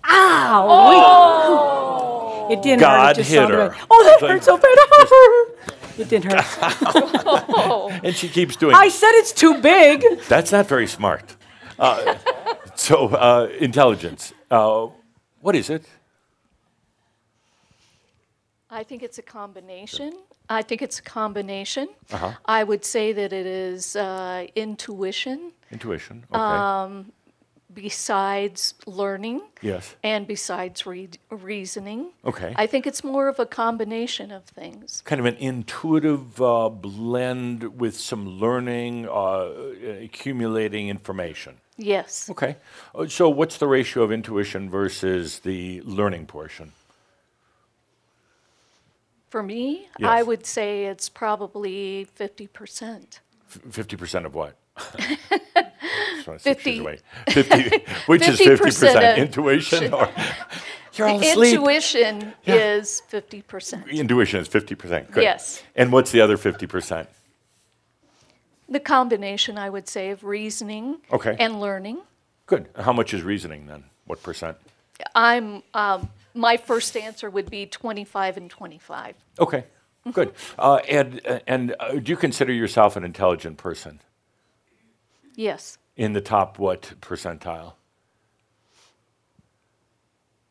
Ow! 0.10 2.48
It 2.52 2.62
didn't 2.62 2.82
hurt. 2.82 2.88
God 2.88 3.12
It 3.12 3.16
just 3.22 3.32
hit 3.32 3.50
her. 3.50 3.70
like, 3.70 3.78
oh, 3.90 4.04
that 4.04 4.22
Like- 4.22 4.32
hurt 4.32 4.44
so 4.44 4.58
bad. 4.58 4.78
it 5.98 6.10
didn't 6.10 6.32
hurt. 6.32 6.46
And 8.04 8.16
she 8.16 8.28
keeps 8.30 8.56
doing. 8.56 8.76
I 8.76 8.90
said 8.90 9.12
it's 9.14 9.32
too 9.32 9.62
big. 9.62 10.04
That's 10.28 10.52
not 10.52 10.68
very 10.68 10.88
smart. 10.88 11.36
Uh, 11.80 12.16
so, 12.76 13.08
uh, 13.10 13.48
intelligence. 13.60 14.34
Uh, 14.50 14.88
what 15.42 15.56
is 15.56 15.70
it? 15.70 15.86
I 18.70 18.84
think 18.84 19.04
it's 19.04 19.18
a 19.18 19.22
combination. 19.22 20.14
I 20.50 20.62
think 20.62 20.82
it's 20.82 21.00
a 21.00 21.04
combination. 21.04 21.88
Uh-huh. 22.12 22.32
I 22.46 22.64
would 22.64 22.86
say 22.86 23.14
that 23.14 23.34
it 23.34 23.46
is 23.46 23.96
uh, 23.96 24.48
intuition 24.56 25.52
Intuition. 25.72 26.26
Okay. 26.34 27.06
Besides 27.74 28.74
learning 28.86 29.42
yes. 29.62 29.96
and 30.04 30.28
besides 30.28 30.86
re- 30.86 31.10
reasoning. 31.30 32.12
Okay. 32.26 32.54
I 32.56 32.68
think 32.68 32.86
it's 32.88 33.04
more 33.04 33.28
of 33.28 33.40
a 33.40 33.46
combination 33.46 34.32
of 34.32 34.44
things. 34.46 35.02
kind 35.06 35.20
of 35.20 35.26
an 35.26 35.36
intuitive 35.36 36.42
uh, 36.42 36.70
blend 36.70 37.80
with 37.80 37.98
some 37.98 38.28
learning, 38.28 39.08
uh, 39.08 39.50
accumulating 40.04 40.90
information. 40.90 41.58
Yes. 41.78 42.30
Okay. 42.30 42.58
Uh, 42.94 43.08
So, 43.08 43.30
what's 43.30 43.58
the 43.58 43.68
ratio 43.68 44.04
of 44.04 44.12
intuition 44.12 44.70
versus 44.70 45.40
the 45.40 45.82
learning 45.82 46.26
portion? 46.28 46.74
For 49.30 49.42
me, 49.42 49.88
I 50.04 50.24
would 50.24 50.46
say 50.46 50.86
it's 50.86 51.08
probably 51.08 52.06
50%. 52.20 53.20
Fifty 53.48 53.96
percent 53.98 54.26
of 54.26 54.34
what? 54.36 54.56
Just 56.16 56.28
wanna 56.28 56.40
see 56.40 56.54
50 56.54 56.78
awake. 56.80 57.02
50, 57.30 57.86
which 58.08 58.28
is 58.28 58.40
50% 58.40 58.44
fifty 58.48 58.64
percent 58.64 59.18
intuition, 59.20 59.94
or 59.94 60.10
you're 60.94 61.08
all 61.08 61.20
asleep. 61.22 61.54
intuition 61.56 62.34
Yeah. 62.44 62.56
is 62.76 63.02
50%. 63.12 63.90
Intuition 63.92 64.40
is 64.42 64.48
fifty 64.48 64.76
percent. 64.76 65.12
Good. 65.12 65.24
Yes. 65.24 65.64
And 65.76 65.92
what's 65.92 66.12
the 66.12 66.22
other 66.22 66.38
fifty 66.38 66.68
percent? 66.68 67.10
The 68.70 68.80
combination, 68.80 69.58
I 69.58 69.70
would 69.70 69.88
say, 69.90 70.12
of 70.12 70.24
reasoning 70.24 70.98
Okay. 71.12 71.36
and 71.40 71.60
learning. 71.60 72.00
Good. 72.46 72.70
How 72.78 72.94
much 72.94 73.14
is 73.14 73.22
reasoning 73.24 73.68
then? 73.68 73.84
What 74.06 74.24
percent? 74.24 74.58
I'm, 75.16 75.64
um, 75.74 76.10
my 76.34 76.58
first 76.58 76.96
answer 76.96 77.30
would 77.30 77.50
be 77.50 77.66
25 77.66 78.38
and 78.38 78.50
25. 78.50 79.16
Okay. 79.40 79.66
Good. 80.14 80.34
Uh, 80.58 80.76
and 80.90 81.22
uh, 81.28 81.40
and 81.48 81.76
uh, 81.80 81.92
do 81.94 82.12
you 82.12 82.16
consider 82.18 82.52
yourself 82.54 82.96
an 82.96 83.04
intelligent 83.04 83.58
person? 83.58 84.00
Yes. 85.36 85.78
In 85.96 86.14
the 86.14 86.22
top 86.22 86.58
what 86.58 86.94
percentile? 87.02 87.74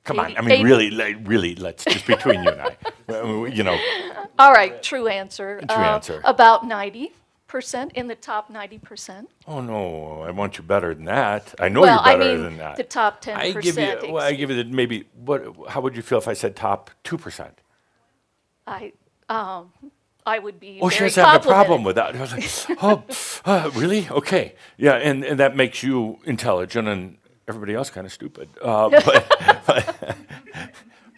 Come 0.05 0.19
on. 0.19 0.37
I 0.37 0.41
mean, 0.41 0.65
really, 0.65 1.15
really. 1.15 1.55
Let's 1.55 1.85
just 1.85 2.07
between 2.07 2.43
you 2.43 2.51
and 2.51 2.61
I. 2.61 2.77
Uh, 3.11 3.43
You 3.45 3.65
know. 3.65 3.77
All 4.39 4.53
right, 4.53 4.81
true 4.85 5.09
answer. 5.09 5.61
True 5.69 5.77
answer. 5.77 6.21
About 6.25 6.63
90% 6.63 7.11
in 7.95 8.07
the 8.07 8.15
top 8.15 8.53
90%. 8.53 9.27
Oh 9.49 9.61
no, 9.61 10.23
I 10.23 10.31
want 10.31 10.57
you 10.59 10.63
better 10.63 10.95
than 10.95 11.07
that. 11.07 11.53
I 11.59 11.69
know 11.69 11.81
well, 11.81 11.97
you're 11.97 12.19
better 12.19 12.31
I 12.31 12.35
mean, 12.35 12.43
than 12.45 12.57
that. 12.59 12.77
the 12.77 12.85
top 12.85 13.21
10%. 13.21 13.35
I 13.37 13.51
give 13.51 13.77
you. 13.77 14.13
Well, 14.13 14.25
I 14.25 14.33
give 14.35 14.49
you 14.51 14.63
the 14.63 14.65
maybe. 14.71 15.09
What? 15.15 15.43
How 15.69 15.81
would 15.81 15.97
you 15.97 16.03
feel 16.03 16.19
if 16.19 16.29
I 16.29 16.35
said 16.35 16.55
top 16.55 16.93
two 17.03 17.19
percent? 17.19 17.61
I, 18.65 18.93
um, 19.29 19.73
I 20.27 20.39
would 20.39 20.61
be 20.61 20.79
Oh, 20.83 20.89
she 20.89 20.99
very 20.99 21.11
doesn't 21.11 21.25
have 21.25 21.45
a 21.45 21.49
problem 21.49 21.83
with 21.85 21.97
that. 21.97 22.15
I 22.17 22.21
was 22.21 22.69
like, 22.69 22.79
oh, 22.83 23.03
uh, 23.45 23.71
really? 23.75 24.09
Okay, 24.11 24.55
yeah, 24.77 24.95
and, 24.95 25.25
and 25.25 25.39
that 25.41 25.57
makes 25.57 25.83
you 25.83 26.19
intelligent, 26.25 26.89
and 26.89 27.17
everybody 27.49 27.75
else 27.75 27.91
kind 27.91 28.07
of 28.07 28.13
stupid. 28.13 28.49
Uh, 28.63 28.89
but, 29.05 29.63
but, 29.67 30.15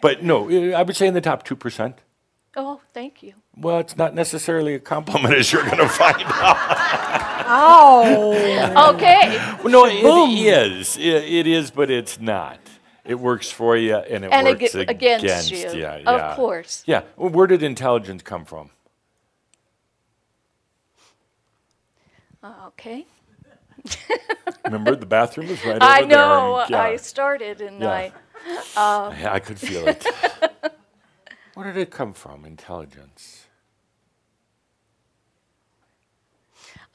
but 0.01 0.23
no, 0.23 0.49
I 0.73 0.83
would 0.83 0.95
say 0.95 1.07
in 1.07 1.13
the 1.13 1.21
top 1.21 1.43
two 1.43 1.55
percent. 1.55 1.99
Oh, 2.55 2.81
thank 2.93 3.23
you. 3.23 3.33
Well, 3.57 3.79
it's 3.79 3.97
not 3.97 4.13
necessarily 4.13 4.75
a 4.75 4.79
compliment, 4.79 5.33
as 5.37 5.51
you're 5.51 5.63
going 5.65 5.77
to 5.77 5.89
find 5.89 6.21
out. 6.21 6.57
Oh. 7.45 8.93
Okay. 8.93 9.37
Well, 9.63 9.69
no, 9.69 9.85
it 9.87 10.39
is. 10.47 10.97
It, 10.97 11.03
it 11.03 11.47
is, 11.47 11.71
but 11.71 11.89
it's 11.89 12.19
not. 12.19 12.59
It 13.05 13.15
works 13.15 13.49
for 13.51 13.75
you, 13.75 13.95
and 13.95 14.23
it 14.23 14.31
And 14.31 14.47
works 14.47 14.75
ag- 14.75 14.89
against 14.89 15.51
you, 15.51 15.69
Yeah, 15.73 15.95
of 16.05 16.35
course. 16.35 16.83
Yeah. 16.85 17.01
Well, 17.17 17.29
where 17.29 17.47
did 17.47 17.61
intelligence 17.61 18.21
come 18.23 18.45
from? 18.45 18.69
Okay. 22.43 23.05
Remember, 24.65 24.95
the 24.95 25.05
bathroom 25.05 25.47
was 25.47 25.63
right 25.65 25.81
over 25.83 25.83
there. 25.83 25.89
I 25.89 26.01
know. 26.01 26.65
yeah. 26.69 26.81
I 26.81 26.95
started 26.97 27.61
and 27.61 27.83
Yeah. 27.83 27.89
I. 27.89 28.13
Yeah, 29.11 29.33
I 29.33 29.39
could 29.39 29.59
feel 29.59 29.87
it. 29.87 30.05
Where 31.55 31.67
did 31.71 31.77
it 31.81 31.91
come 31.91 32.13
from? 32.13 32.45
Intelligence. 32.45 33.47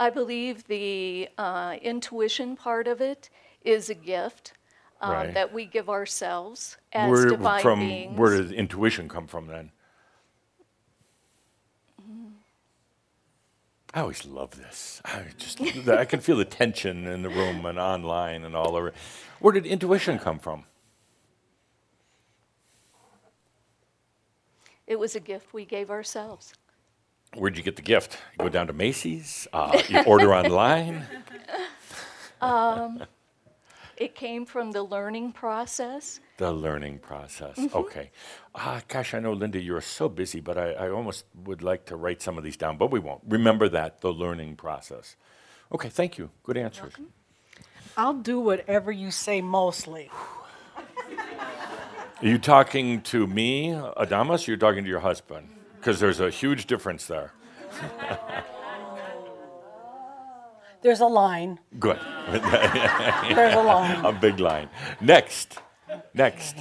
I 0.00 0.10
believe 0.10 0.66
the 0.66 1.28
uh, 1.38 1.76
intuition 1.82 2.56
part 2.56 2.88
of 2.88 3.00
it 3.00 3.30
is 3.64 3.90
a 3.90 3.94
gift 3.94 4.52
um, 5.00 5.10
Right. 5.12 5.34
that 5.34 5.52
we 5.52 5.64
give 5.66 5.88
ourselves 5.88 6.76
as 6.92 7.08
Where 7.10 7.26
divine 7.26 7.62
from? 7.62 7.80
beings. 7.80 8.18
Where 8.18 8.36
did 8.36 8.52
intuition 8.52 9.08
come 9.08 9.26
from 9.26 9.46
then? 9.48 9.72
I 13.94 14.00
always 14.00 14.24
love 14.26 14.56
this. 14.56 15.00
I 15.04 15.22
just 15.38 15.60
I 15.88 16.04
can 16.04 16.20
feel 16.20 16.36
the 16.36 16.44
tension 16.44 17.06
in 17.06 17.22
the 17.22 17.30
room 17.30 17.64
and 17.64 17.78
online 17.78 18.44
and 18.44 18.54
all 18.54 18.76
over. 18.76 18.92
Where 19.40 19.52
did 19.52 19.66
intuition 19.66 20.18
come 20.18 20.38
from? 20.38 20.64
It 24.86 24.98
was 24.98 25.14
a 25.14 25.20
gift 25.20 25.52
we 25.52 25.64
gave 25.64 25.90
ourselves. 25.90 26.52
Where'd 27.36 27.56
you 27.56 27.62
get 27.62 27.76
the 27.76 27.82
gift? 27.82 28.18
You 28.32 28.44
go 28.44 28.48
down 28.48 28.66
to 28.68 28.72
Macy's. 28.72 29.46
Uh, 29.52 29.82
you 29.88 30.02
order 30.04 30.34
online. 30.42 31.06
It 33.98 34.14
came 34.14 34.46
from 34.46 34.70
the 34.70 34.84
learning 34.84 35.32
process. 35.32 36.20
The 36.36 36.52
learning 36.52 37.00
process. 37.00 37.58
Okay. 37.74 38.12
Ah, 38.54 38.80
gosh, 38.86 39.12
I 39.12 39.18
know, 39.18 39.32
Linda, 39.32 39.58
you're 39.58 39.80
so 39.80 40.08
busy, 40.08 40.38
but 40.40 40.56
I, 40.56 40.70
I 40.70 40.90
almost 40.90 41.24
would 41.44 41.62
like 41.62 41.84
to 41.86 41.96
write 41.96 42.22
some 42.22 42.38
of 42.38 42.44
these 42.44 42.56
down, 42.56 42.76
but 42.76 42.92
we 42.92 43.00
won't. 43.00 43.22
Remember 43.26 43.68
that, 43.70 44.00
the 44.00 44.12
learning 44.12 44.54
process. 44.54 45.16
Okay, 45.72 45.88
thank 45.88 46.16
you. 46.16 46.30
Good 46.44 46.56
answers. 46.56 46.92
I'll 47.96 48.14
do 48.14 48.38
whatever 48.38 48.92
you 48.92 49.10
say 49.10 49.40
mostly. 49.40 50.12
Are 50.76 52.26
you 52.26 52.38
talking 52.38 53.00
to 53.02 53.26
me, 53.26 53.70
Adamus, 53.70 54.46
or 54.46 54.52
you're 54.52 54.58
talking 54.58 54.84
to 54.84 54.90
your 54.90 55.00
husband? 55.00 55.48
Because 55.80 55.98
there's 55.98 56.20
a 56.20 56.30
huge 56.30 56.66
difference 56.66 57.06
there. 57.06 57.32
There's 60.82 61.00
a 61.00 61.06
line. 61.06 61.58
Good. 61.78 61.98
There's 62.30 63.54
a 63.54 63.62
line. 63.62 64.04
a 64.04 64.12
big 64.12 64.38
line. 64.38 64.68
Next. 65.00 65.58
Next. 66.14 66.56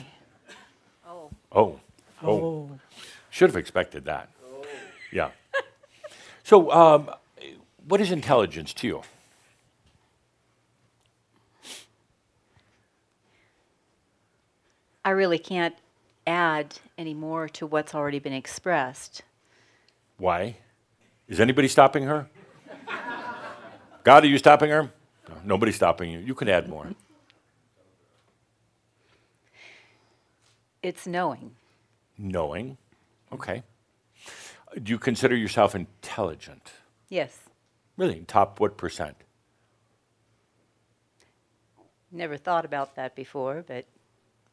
Oh, 1.07 1.29
Oh. 1.51 1.79
Oh. 2.23 2.29
Oh. 2.29 2.69
Should 3.29 3.49
have 3.49 3.57
expected 3.57 4.05
that. 4.05 4.29
Yeah. 5.11 5.29
So, 6.43 6.71
um, 6.71 7.11
what 7.87 8.01
is 8.01 8.11
intelligence 8.11 8.73
to 8.73 8.87
you? 8.87 9.01
I 15.05 15.11
really 15.11 15.37
can't 15.39 15.75
add 16.25 16.75
any 16.97 17.13
more 17.13 17.47
to 17.49 17.65
what's 17.65 17.95
already 17.95 18.19
been 18.19 18.33
expressed. 18.33 19.21
Why? 20.17 20.57
Is 21.27 21.39
anybody 21.39 21.67
stopping 21.67 22.03
her? 22.03 22.27
God, 24.07 24.23
are 24.23 24.27
you 24.27 24.37
stopping 24.37 24.69
her? 24.69 24.83
No, 25.27 25.35
nobody's 25.43 25.75
stopping 25.75 26.09
you. 26.09 26.19
You 26.19 26.33
can 26.33 26.47
add 26.47 26.69
more. 26.69 26.87
It's 30.81 31.05
knowing. 31.05 31.57
Knowing. 32.17 32.77
Okay. 33.33 33.63
Do 34.81 34.91
you 34.91 34.97
consider 34.97 35.35
yourself 35.35 35.75
intelligent? 35.75 36.71
Yes. 37.09 37.37
Really? 37.97 38.21
Top 38.21 38.61
what 38.61 38.77
percent? 38.77 39.17
Never 42.09 42.37
thought 42.37 42.63
about 42.63 42.95
that 42.95 43.13
before, 43.13 43.61
but 43.67 43.83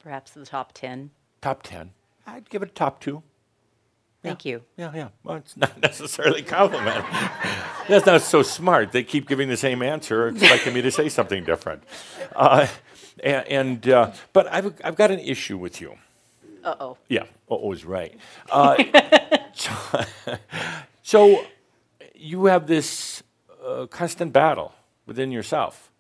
perhaps 0.01 0.33
the 0.33 0.45
top 0.45 0.73
10. 0.73 1.11
Top 1.41 1.63
10. 1.63 1.93
I'd 2.27 2.51
give 2.51 2.65
it 2.65 2.71
a 2.71 2.75
top 2.75 2.99
two. 3.01 3.23
Thank 4.25 4.45
you. 4.47 4.63
Yeah, 4.79 4.91
yeah. 4.95 5.09
Well, 5.23 5.37
it's 5.37 5.57
not 5.57 5.81
necessarily 5.83 6.41
a 6.41 6.45
compliment. 6.45 7.05
That's 7.89 8.07
not 8.07 8.23
so 8.23 8.43
smart. 8.43 8.91
They 8.93 9.05
keep 9.05 9.29
giving 9.29 9.49
the 9.49 9.57
same 9.57 9.83
answer, 9.83 10.29
expecting 10.29 10.73
me 10.73 10.81
to 10.83 10.91
say 10.91 11.09
something 11.11 11.45
different. 11.45 11.83
Uh, 12.35 12.67
and, 13.23 13.47
and 13.49 13.89
uh, 13.89 14.13
but 14.33 14.51
I've, 14.51 14.73
I've 14.83 14.97
got 14.97 15.11
an 15.11 15.19
issue 15.21 15.59
with 15.59 15.81
you. 15.81 15.97
Uh 16.65 16.75
oh. 16.81 16.97
Yeah, 17.09 17.25
Uh 17.51 17.57
oh 17.61 17.73
is 17.73 17.85
right. 17.85 18.17
Uh, 18.51 18.83
so, 19.53 19.73
so 21.03 21.45
you 22.15 22.47
have 22.47 22.67
this 22.67 23.23
uh, 23.65 23.87
constant 23.87 24.33
battle 24.33 24.73
within 25.05 25.31
yourself 25.31 25.91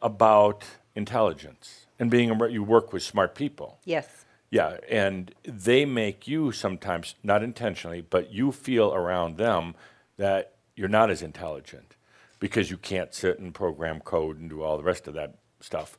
about 0.00 0.64
intelligence 0.94 1.86
and 1.98 2.10
being 2.10 2.30
a, 2.30 2.48
you 2.48 2.62
work 2.62 2.94
with 2.94 3.02
smart 3.02 3.34
people. 3.34 3.78
Yes. 3.84 4.24
Yeah, 4.50 4.78
and 4.88 5.34
they 5.44 5.84
make 5.84 6.26
you 6.26 6.52
sometimes, 6.52 7.14
not 7.22 7.42
intentionally, 7.42 8.00
but 8.00 8.32
you 8.32 8.50
feel 8.50 8.94
around 8.94 9.36
them 9.36 9.74
that 10.16 10.54
you're 10.74 10.88
not 10.88 11.10
as 11.10 11.22
intelligent 11.22 11.96
because 12.38 12.70
you 12.70 12.78
can't 12.78 13.12
sit 13.12 13.38
and 13.38 13.52
program 13.52 14.00
code 14.00 14.38
and 14.38 14.48
do 14.48 14.62
all 14.62 14.78
the 14.78 14.84
rest 14.84 15.06
of 15.06 15.14
that 15.14 15.34
stuff. 15.60 15.98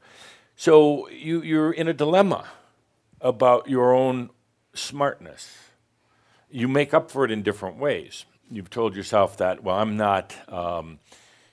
So 0.55 1.07
you, 1.09 1.41
you're 1.41 1.71
in 1.71 1.87
a 1.87 1.93
dilemma 1.93 2.45
about 3.21 3.69
your 3.69 3.93
own 3.93 4.29
smartness. 4.73 5.55
You 6.49 6.67
make 6.67 6.93
up 6.93 7.11
for 7.11 7.25
it 7.25 7.31
in 7.31 7.43
different 7.43 7.77
ways. 7.77 8.25
You've 8.49 8.69
told 8.69 8.95
yourself 8.95 9.37
that, 9.37 9.63
well, 9.63 9.77
I'm 9.77 9.95
not. 9.95 10.35
Um, 10.51 10.99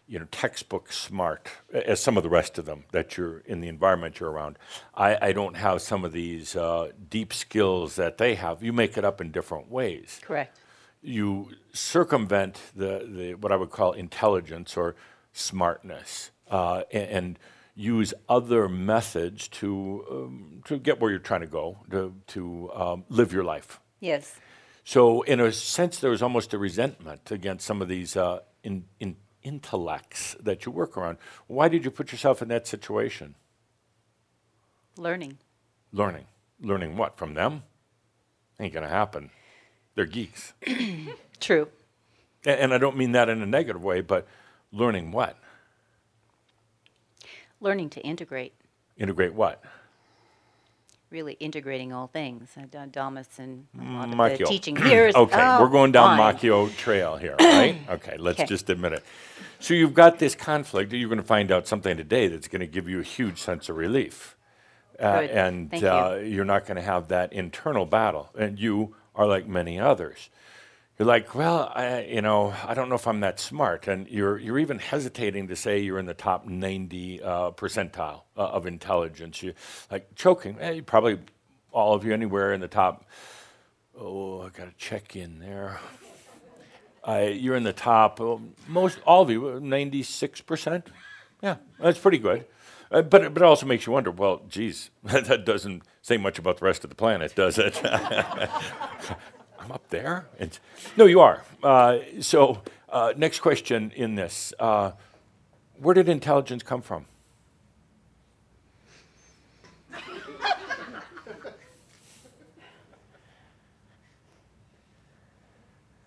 you 0.08 0.18
know, 0.18 0.26
textbook 0.30 0.92
smart 0.92 1.48
as 1.72 2.00
some 2.00 2.16
of 2.16 2.22
the 2.22 2.28
rest 2.28 2.58
of 2.58 2.64
them 2.64 2.84
that 2.92 3.16
you're 3.16 3.38
in 3.40 3.60
the 3.60 3.68
environment 3.68 4.20
you're 4.20 4.30
around. 4.30 4.58
I, 4.94 5.28
I 5.28 5.32
don't 5.32 5.56
have 5.56 5.82
some 5.82 6.04
of 6.04 6.12
these 6.12 6.54
uh, 6.54 6.92
deep 7.10 7.32
skills 7.32 7.96
that 7.96 8.18
they 8.18 8.36
have. 8.36 8.62
You 8.62 8.72
make 8.72 8.96
it 8.96 9.04
up 9.04 9.20
in 9.20 9.32
different 9.32 9.70
ways. 9.70 10.20
Correct. 10.22 10.58
You 11.02 11.50
circumvent 11.72 12.60
the, 12.74 13.06
the 13.08 13.34
what 13.34 13.52
I 13.52 13.56
would 13.56 13.70
call 13.70 13.92
intelligence 13.92 14.76
or 14.76 14.96
smartness, 15.32 16.30
uh, 16.50 16.82
and, 16.92 17.10
and 17.10 17.38
use 17.74 18.14
other 18.28 18.68
methods 18.68 19.48
to 19.48 20.04
um, 20.10 20.62
to 20.64 20.78
get 20.78 21.00
where 21.00 21.10
you're 21.10 21.20
trying 21.20 21.42
to 21.42 21.46
go 21.46 21.78
to 21.90 22.14
to 22.28 22.72
um, 22.74 23.04
live 23.08 23.32
your 23.32 23.44
life. 23.44 23.80
Yes. 24.00 24.34
So, 24.84 25.22
in 25.22 25.40
a 25.40 25.50
sense, 25.50 25.98
there 25.98 26.12
was 26.12 26.22
almost 26.22 26.54
a 26.54 26.58
resentment 26.58 27.32
against 27.32 27.66
some 27.66 27.82
of 27.82 27.88
these 27.88 28.16
uh, 28.16 28.38
in, 28.62 28.84
in 29.00 29.16
intellects 29.46 30.34
that 30.40 30.66
you 30.66 30.72
work 30.72 30.96
around. 30.96 31.18
Why 31.46 31.68
did 31.68 31.84
you 31.84 31.90
put 31.92 32.10
yourself 32.10 32.42
in 32.42 32.48
that 32.48 32.66
situation? 32.66 33.36
Learning. 34.98 35.38
Learning. 35.92 36.24
Learning 36.60 36.96
what? 36.96 37.16
From 37.16 37.34
them? 37.34 37.62
Ain't 38.58 38.72
going 38.72 38.82
to 38.82 38.88
happen. 38.92 39.30
They're 39.94 40.04
geeks. 40.06 40.52
True. 41.40 41.68
A- 42.44 42.60
And 42.60 42.74
I 42.74 42.78
don't 42.78 42.96
mean 42.96 43.12
that 43.12 43.28
in 43.28 43.40
a 43.40 43.46
negative 43.46 43.84
way, 43.84 44.00
but 44.00 44.26
learning 44.72 45.12
what? 45.12 45.38
Learning 47.60 47.88
to 47.90 48.00
integrate. 48.00 48.54
Integrate 48.96 49.34
what? 49.34 49.62
Really 51.10 51.34
integrating 51.34 51.92
all 51.92 52.08
things. 52.08 52.50
I've 52.56 52.70
done 52.70 52.90
and 53.38 53.66
a 53.80 53.82
lot 54.16 54.32
of 54.32 54.38
the 54.38 54.44
teaching 54.44 54.74
here. 54.74 55.06
is- 55.08 55.14
Okay, 55.14 55.38
oh, 55.40 55.62
we're 55.62 55.68
going 55.68 55.92
down 55.92 56.16
fine. 56.16 56.34
Machio 56.34 56.68
Trail 56.76 57.16
here, 57.16 57.36
right? 57.40 57.78
Okay, 57.88 58.16
let's 58.18 58.42
just 58.48 58.68
admit 58.70 58.92
it. 58.92 59.04
So 59.60 59.72
you've 59.72 59.94
got 59.94 60.18
this 60.18 60.34
conflict. 60.34 60.92
You're 60.92 61.08
going 61.08 61.20
to 61.20 61.24
find 61.26 61.52
out 61.52 61.68
something 61.68 61.96
today 61.96 62.26
that's 62.26 62.48
going 62.48 62.60
to 62.60 62.66
give 62.66 62.88
you 62.88 62.98
a 63.00 63.04
huge 63.04 63.38
sense 63.38 63.68
of 63.68 63.76
relief. 63.76 64.36
Uh, 64.98 65.28
and 65.30 65.70
you. 65.72 65.86
uh, 65.88 66.14
you're 66.24 66.44
not 66.44 66.66
going 66.66 66.76
to 66.76 66.82
have 66.82 67.08
that 67.08 67.32
internal 67.32 67.86
battle. 67.86 68.30
And 68.36 68.58
you 68.58 68.96
are 69.14 69.26
like 69.26 69.46
many 69.46 69.78
others. 69.78 70.28
You're 70.98 71.06
like, 71.06 71.34
well, 71.34 71.70
I, 71.74 72.04
you 72.04 72.22
know, 72.22 72.54
I 72.66 72.72
don't 72.72 72.88
know 72.88 72.94
if 72.94 73.06
I'm 73.06 73.20
that 73.20 73.38
smart, 73.38 73.86
and 73.86 74.08
you're 74.08 74.38
you're 74.38 74.58
even 74.58 74.78
hesitating 74.78 75.48
to 75.48 75.56
say 75.56 75.78
you're 75.78 75.98
in 75.98 76.06
the 76.06 76.14
top 76.14 76.46
90 76.46 77.22
uh, 77.22 77.50
percentile 77.50 78.22
uh, 78.34 78.46
of 78.46 78.66
intelligence. 78.66 79.42
You 79.42 79.52
like 79.90 80.14
choking. 80.14 80.56
Eh, 80.58 80.80
probably 80.86 81.18
all 81.70 81.92
of 81.94 82.06
you 82.06 82.14
anywhere 82.14 82.54
in 82.54 82.60
the 82.60 82.68
top. 82.68 83.04
Oh, 83.98 84.40
I 84.40 84.48
got 84.48 84.70
to 84.70 84.74
check 84.78 85.16
in 85.16 85.38
there. 85.38 85.80
Uh, 87.06 87.28
you're 87.30 87.56
in 87.56 87.62
the 87.62 87.74
top. 87.74 88.18
uh, 88.18 88.38
most 88.66 88.98
all 89.06 89.22
of 89.22 89.30
you, 89.30 89.60
96 89.60 90.40
percent. 90.40 90.88
Yeah, 91.42 91.56
that's 91.78 91.98
pretty 91.98 92.18
good. 92.18 92.46
Uh, 92.90 93.02
but 93.02 93.34
but 93.34 93.42
it 93.42 93.46
also 93.46 93.66
makes 93.66 93.86
you 93.86 93.92
wonder. 93.92 94.10
Well, 94.10 94.40
geez, 94.48 94.88
that 95.04 95.44
doesn't 95.44 95.82
say 96.00 96.16
much 96.16 96.38
about 96.38 96.56
the 96.56 96.64
rest 96.64 96.84
of 96.84 96.90
the 96.90 96.96
planet, 96.96 97.34
does 97.34 97.58
it? 97.58 97.82
I'm 99.66 99.72
up 99.72 99.88
there. 99.90 100.26
It's, 100.38 100.60
no, 100.96 101.06
you 101.06 101.18
are. 101.18 101.42
Uh, 101.60 101.98
so, 102.20 102.62
uh, 102.88 103.14
next 103.16 103.40
question 103.40 103.90
in 103.96 104.14
this: 104.14 104.54
uh, 104.60 104.92
Where 105.80 105.92
did 105.92 106.08
intelligence 106.08 106.62
come 106.62 106.82
from? 106.82 107.06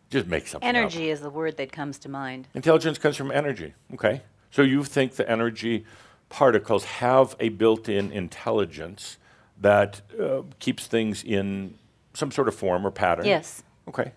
Just 0.09 0.27
make 0.27 0.47
something 0.47 0.69
up. 0.69 0.73
Energy 0.73 1.09
is 1.09 1.19
the 1.19 1.29
word 1.29 1.57
that 1.57 1.73
comes 1.73 1.99
to 1.99 2.07
mind. 2.07 2.47
Intelligence 2.53 2.97
comes 2.97 3.17
from 3.17 3.29
energy. 3.29 3.73
Okay. 3.93 4.21
So 4.51 4.61
you 4.61 4.85
think 4.85 5.15
the 5.15 5.29
energy 5.29 5.83
particles 6.29 6.85
have 6.85 7.35
a 7.41 7.49
built 7.49 7.89
in 7.89 8.13
intelligence 8.13 9.17
that 9.59 9.99
uh, 10.17 10.43
keeps 10.59 10.87
things 10.87 11.25
in 11.25 11.77
some 12.13 12.31
sort 12.31 12.47
of 12.47 12.55
form 12.55 12.85
or 12.85 12.91
pattern? 12.91 13.25
Yes. 13.25 13.63
Okay. 13.87 14.11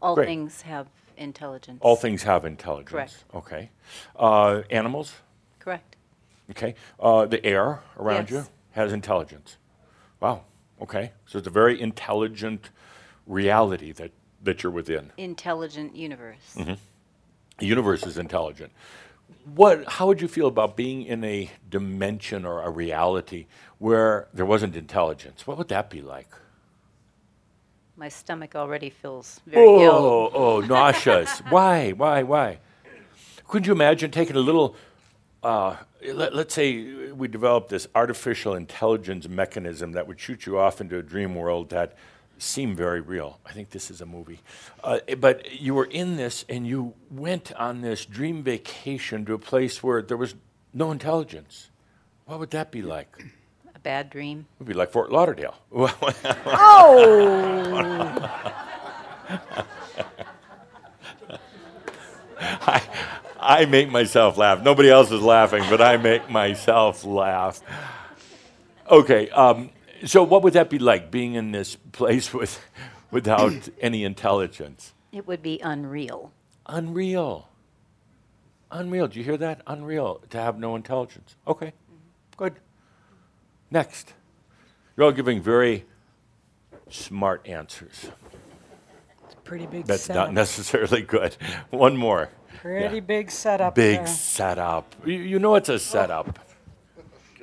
All 0.00 0.14
Great. 0.14 0.26
things 0.26 0.62
have 0.62 0.86
intelligence. 1.16 1.78
All 1.82 1.96
things 1.96 2.22
have 2.22 2.44
intelligence. 2.44 2.90
Correct. 2.90 3.24
Okay. 3.34 3.70
Uh, 4.16 4.62
animals? 4.70 5.14
Correct. 5.58 5.96
Okay. 6.50 6.74
Uh, 6.98 7.26
the 7.26 7.44
air 7.44 7.80
around 7.98 8.30
you 8.30 8.46
has 8.72 8.92
intelligence. 8.92 9.56
Wow. 10.20 10.42
Okay. 10.80 11.12
So 11.26 11.38
it's 11.38 11.48
a 11.48 11.50
very 11.50 11.80
intelligent 11.80 12.70
reality 13.26 13.92
that, 13.92 14.12
that 14.42 14.62
you're 14.62 14.72
within. 14.72 15.12
Intelligent 15.16 15.96
universe. 15.96 16.54
Mm-hmm. 16.56 16.74
The 17.58 17.66
universe 17.66 18.06
is 18.06 18.16
intelligent. 18.18 18.72
What, 19.54 19.86
how 19.88 20.06
would 20.06 20.20
you 20.20 20.28
feel 20.28 20.46
about 20.46 20.76
being 20.76 21.02
in 21.02 21.24
a 21.24 21.50
dimension 21.68 22.44
or 22.44 22.62
a 22.62 22.70
reality 22.70 23.46
where 23.78 24.28
there 24.32 24.46
wasn't 24.46 24.76
intelligence? 24.76 25.46
What 25.46 25.58
would 25.58 25.68
that 25.68 25.90
be 25.90 26.00
like? 26.00 26.28
My 27.98 28.08
stomach 28.08 28.54
already 28.54 28.90
feels 28.90 29.40
very 29.44 29.82
ill. 29.82 29.92
Oh, 29.92 30.30
oh, 30.32 30.60
nauseous. 30.60 31.40
why, 31.48 31.90
why, 31.90 32.22
why? 32.22 32.58
Couldn't 33.48 33.66
you 33.66 33.72
imagine 33.72 34.12
taking 34.12 34.36
a 34.36 34.40
little, 34.40 34.76
uh, 35.42 35.74
let, 36.06 36.32
let's 36.32 36.54
say 36.54 37.10
we 37.10 37.26
developed 37.26 37.70
this 37.70 37.88
artificial 37.96 38.54
intelligence 38.54 39.28
mechanism 39.28 39.92
that 39.92 40.06
would 40.06 40.20
shoot 40.20 40.46
you 40.46 40.60
off 40.60 40.80
into 40.80 40.96
a 40.96 41.02
dream 41.02 41.34
world 41.34 41.70
that 41.70 41.96
seemed 42.38 42.76
very 42.76 43.00
real. 43.00 43.40
I 43.44 43.50
think 43.50 43.70
this 43.70 43.90
is 43.90 44.00
a 44.00 44.06
movie. 44.06 44.42
Uh, 44.84 45.00
but 45.18 45.60
you 45.60 45.74
were 45.74 45.86
in 45.86 46.14
this 46.14 46.44
and 46.48 46.68
you 46.68 46.94
went 47.10 47.52
on 47.54 47.80
this 47.80 48.06
dream 48.06 48.44
vacation 48.44 49.24
to 49.24 49.34
a 49.34 49.40
place 49.40 49.82
where 49.82 50.02
there 50.02 50.16
was 50.16 50.36
no 50.72 50.92
intelligence. 50.92 51.70
What 52.26 52.38
would 52.38 52.50
that 52.52 52.70
be 52.70 52.80
like? 52.80 53.24
It 53.78 53.80
A 53.80 53.82
bad 53.82 54.10
dream. 54.10 54.46
would 54.58 54.66
be 54.68 54.74
like 54.74 54.90
Fort 54.90 55.12
Lauderdale. 55.12 55.54
I, 62.40 62.82
I 63.40 63.64
make 63.66 63.90
myself 63.90 64.36
laugh. 64.36 64.62
Nobody 64.62 64.90
else 64.90 65.10
is 65.10 65.22
laughing, 65.22 65.64
but 65.70 65.80
I 65.80 65.96
make 65.96 66.28
myself 66.30 67.04
laugh. 67.04 67.60
Okay, 68.90 69.28
um, 69.30 69.70
so 70.04 70.22
what 70.22 70.42
would 70.42 70.54
that 70.54 70.70
be 70.70 70.78
like 70.78 71.10
being 71.10 71.34
in 71.34 71.52
this 71.52 71.76
place 71.92 72.32
with, 72.32 72.60
without 73.10 73.68
any 73.80 74.04
intelligence? 74.04 74.92
It 75.12 75.26
would 75.26 75.42
be 75.42 75.58
unreal. 75.60 76.32
Unreal. 76.66 77.48
Unreal. 78.70 79.08
Do 79.08 79.18
you 79.18 79.24
hear 79.24 79.36
that? 79.38 79.62
Unreal 79.66 80.20
to 80.30 80.38
have 80.38 80.58
no 80.58 80.76
intelligence. 80.76 81.36
Okay, 81.46 81.72
good. 82.36 82.54
Next. 83.70 84.14
You're 84.96 85.06
all 85.06 85.12
giving 85.12 85.40
very 85.42 85.84
smart 86.88 87.46
answers. 87.46 88.10
It's 89.24 89.34
a 89.34 89.36
pretty 89.38 89.66
big 89.66 89.84
That's 89.86 90.02
setup. 90.04 90.26
not 90.28 90.34
necessarily 90.34 91.02
good. 91.02 91.36
One 91.70 91.96
more. 91.96 92.30
Pretty 92.60 92.96
yeah. 92.96 93.00
big 93.00 93.30
setup. 93.30 93.74
Big 93.74 93.98
there. 93.98 94.06
setup. 94.06 94.94
You, 95.04 95.14
you 95.14 95.38
know 95.38 95.54
it's 95.54 95.68
a 95.68 95.78
setup. 95.78 96.38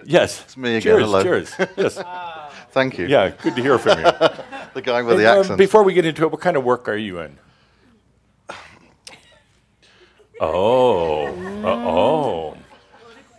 Yes. 0.03 0.41
It's 0.43 0.57
me 0.57 0.76
again, 0.76 0.82
Cheers. 0.82 1.01
hello. 1.03 1.23
Cheers. 1.23 1.55
Yes. 1.78 1.99
Thank 2.71 2.97
you. 2.97 3.07
Yeah. 3.07 3.30
Good 3.30 3.55
to 3.55 3.61
hear 3.61 3.78
from 3.80 3.99
you. 3.99 4.11
The 4.76 4.82
guy 4.82 5.01
with 5.03 5.15
the 5.19 5.23
And, 5.23 5.36
um, 5.36 5.39
accent. 5.39 5.57
before 5.57 5.84
we 5.84 5.93
get 5.93 6.03
into 6.05 6.23
it, 6.26 6.32
what 6.34 6.41
kind 6.41 6.57
of 6.57 6.65
work 6.65 6.89
are 6.89 6.97
you 6.97 7.19
in? 7.19 7.38
Oh. 10.41 11.28
Uh, 11.28 11.67
oh. 11.67 12.57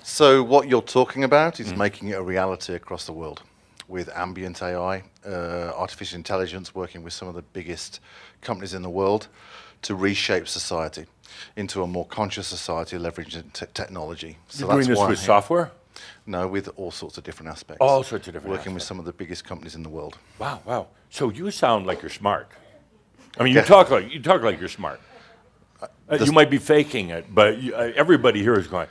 So 0.09 0.41
what 0.41 0.69
you're 0.69 0.83
talking 0.83 1.25
about 1.25 1.55
Mm. 1.57 1.61
is 1.67 1.75
making 1.75 2.09
it 2.11 2.13
a 2.13 2.23
reality 2.23 2.75
across 2.75 3.07
the 3.07 3.13
world 3.13 3.43
with 3.89 4.09
ambient 4.15 4.63
AI, 4.63 5.03
uh, 5.27 5.73
artificial 5.77 6.17
intelligence, 6.17 6.73
working 6.77 7.03
with 7.03 7.13
some 7.13 7.27
of 7.27 7.35
the 7.35 7.43
biggest 7.43 7.99
companies 8.41 8.73
in 8.73 8.83
the 8.83 8.89
world 8.89 9.27
to 9.83 9.97
reshape 9.97 10.47
society 10.47 11.07
into 11.57 11.83
a 11.83 11.89
more 11.89 12.07
conscious 12.07 12.47
society 12.47 12.97
leveraging 12.97 13.53
te- 13.53 13.67
technology. 13.75 14.39
So 14.49 14.67
You're 14.67 14.75
doing 14.77 14.89
this 14.91 14.99
why 14.99 15.09
with 15.09 15.19
software? 15.19 15.73
No, 16.25 16.47
with 16.47 16.69
all 16.77 16.93
sorts 16.93 17.19
of 17.19 17.25
different 17.25 17.51
aspects. 17.51 17.81
All 17.81 18.05
sorts 18.05 18.29
of 18.29 18.35
different 18.35 18.57
Working 18.57 18.75
with 18.75 18.85
some 18.85 19.01
of 19.01 19.07
the 19.07 19.13
biggest 19.13 19.45
companies 19.45 19.75
in 19.75 19.83
the 19.83 19.89
world. 19.89 20.19
Wow. 20.39 20.61
Wow. 20.65 20.87
So 21.11 21.31
you 21.31 21.51
sound 21.51 21.85
like 21.85 22.01
you're 22.01 22.11
smart. 22.23 22.47
I 23.41 23.43
mean, 23.43 23.55
you 23.55 23.59
Yeah. 23.59 23.65
talk 23.67 23.91
like 23.91 24.13
you 24.13 24.23
talk 24.23 24.43
like 24.43 24.61
you're 24.61 24.69
smart. 24.69 25.01
Uh, 25.83 25.89
you 26.25 26.31
might 26.31 26.49
be 26.51 26.59
faking 26.59 27.11
it, 27.11 27.25
but 27.35 27.59
you, 27.59 27.75
uh, 27.75 27.91
everybody 27.97 28.41
here 28.41 28.55
is 28.55 28.69
going. 28.69 28.87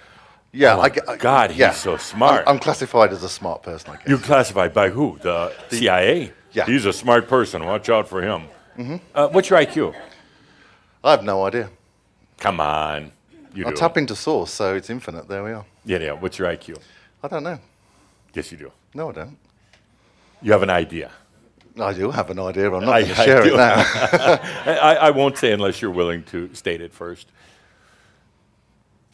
Yeah, 0.55 0.75
Oh 0.77 0.81
I 0.81 0.85
I- 0.85 1.17
God, 1.17 1.51
he's 1.51 1.59
yeah. 1.59 1.71
so 1.73 1.97
smart. 1.97 2.43
I'm, 2.47 2.53
I'm 2.55 2.59
classified 2.59 3.11
as 3.11 3.23
a 3.23 3.29
smart 3.29 3.61
person, 3.61 3.89
I 3.91 3.95
guess. 3.97 4.07
You're 4.07 4.17
classified 4.19 4.73
by 4.73 4.89
who? 4.89 5.17
The, 5.21 5.51
CIA? 5.69 6.31
Yeah. 6.53 6.63
Mm-hmm. 6.63 6.71
He's 6.71 6.85
a 6.85 6.93
smart 6.93 7.27
person. 7.27 7.65
Watch 7.65 7.89
out 7.89 8.07
for 8.07 8.21
him. 8.21 8.43
Uh, 9.13 9.27
what's 9.29 9.49
your 9.49 9.59
IQ? 9.59 9.93
I 11.03 11.11
have 11.11 11.23
no 11.23 11.45
idea. 11.45 11.69
Come 12.39 12.59
on. 12.61 13.11
You 13.53 13.65
I 13.67 13.69
do. 13.71 13.75
tap 13.75 13.97
into 13.97 14.15
source, 14.15 14.51
so 14.51 14.75
it's 14.75 14.89
infinite. 14.89 15.27
There 15.27 15.43
we 15.43 15.51
are. 15.51 15.65
yeah, 15.85 15.99
yeah. 15.99 16.11
What's 16.13 16.37
your 16.39 16.47
IQ? 16.49 16.77
I 17.23 17.27
don't 17.27 17.43
know. 17.43 17.59
Yes, 18.33 18.51
you 18.51 18.57
do. 18.57 18.71
No, 18.93 19.09
I 19.09 19.11
don't. 19.13 19.37
You 20.41 20.51
have 20.51 20.63
an 20.63 20.69
idea. 20.69 21.11
I 21.79 21.93
do 21.93 22.11
have 22.11 22.29
an 22.29 22.39
idea, 22.39 22.69
but 22.69 22.77
I'm 22.77 22.85
not 22.85 22.91
going 23.01 23.07
to 23.07 23.15
share 23.15 23.43
do. 23.43 23.53
it 23.53 23.57
now. 23.57 23.75
I, 24.65 24.97
I 25.07 25.09
won't 25.11 25.37
say 25.37 25.51
unless 25.51 25.81
you're 25.81 25.91
willing 25.91 26.23
to 26.25 26.53
state 26.53 26.79
it 26.81 26.93
first. 26.93 27.27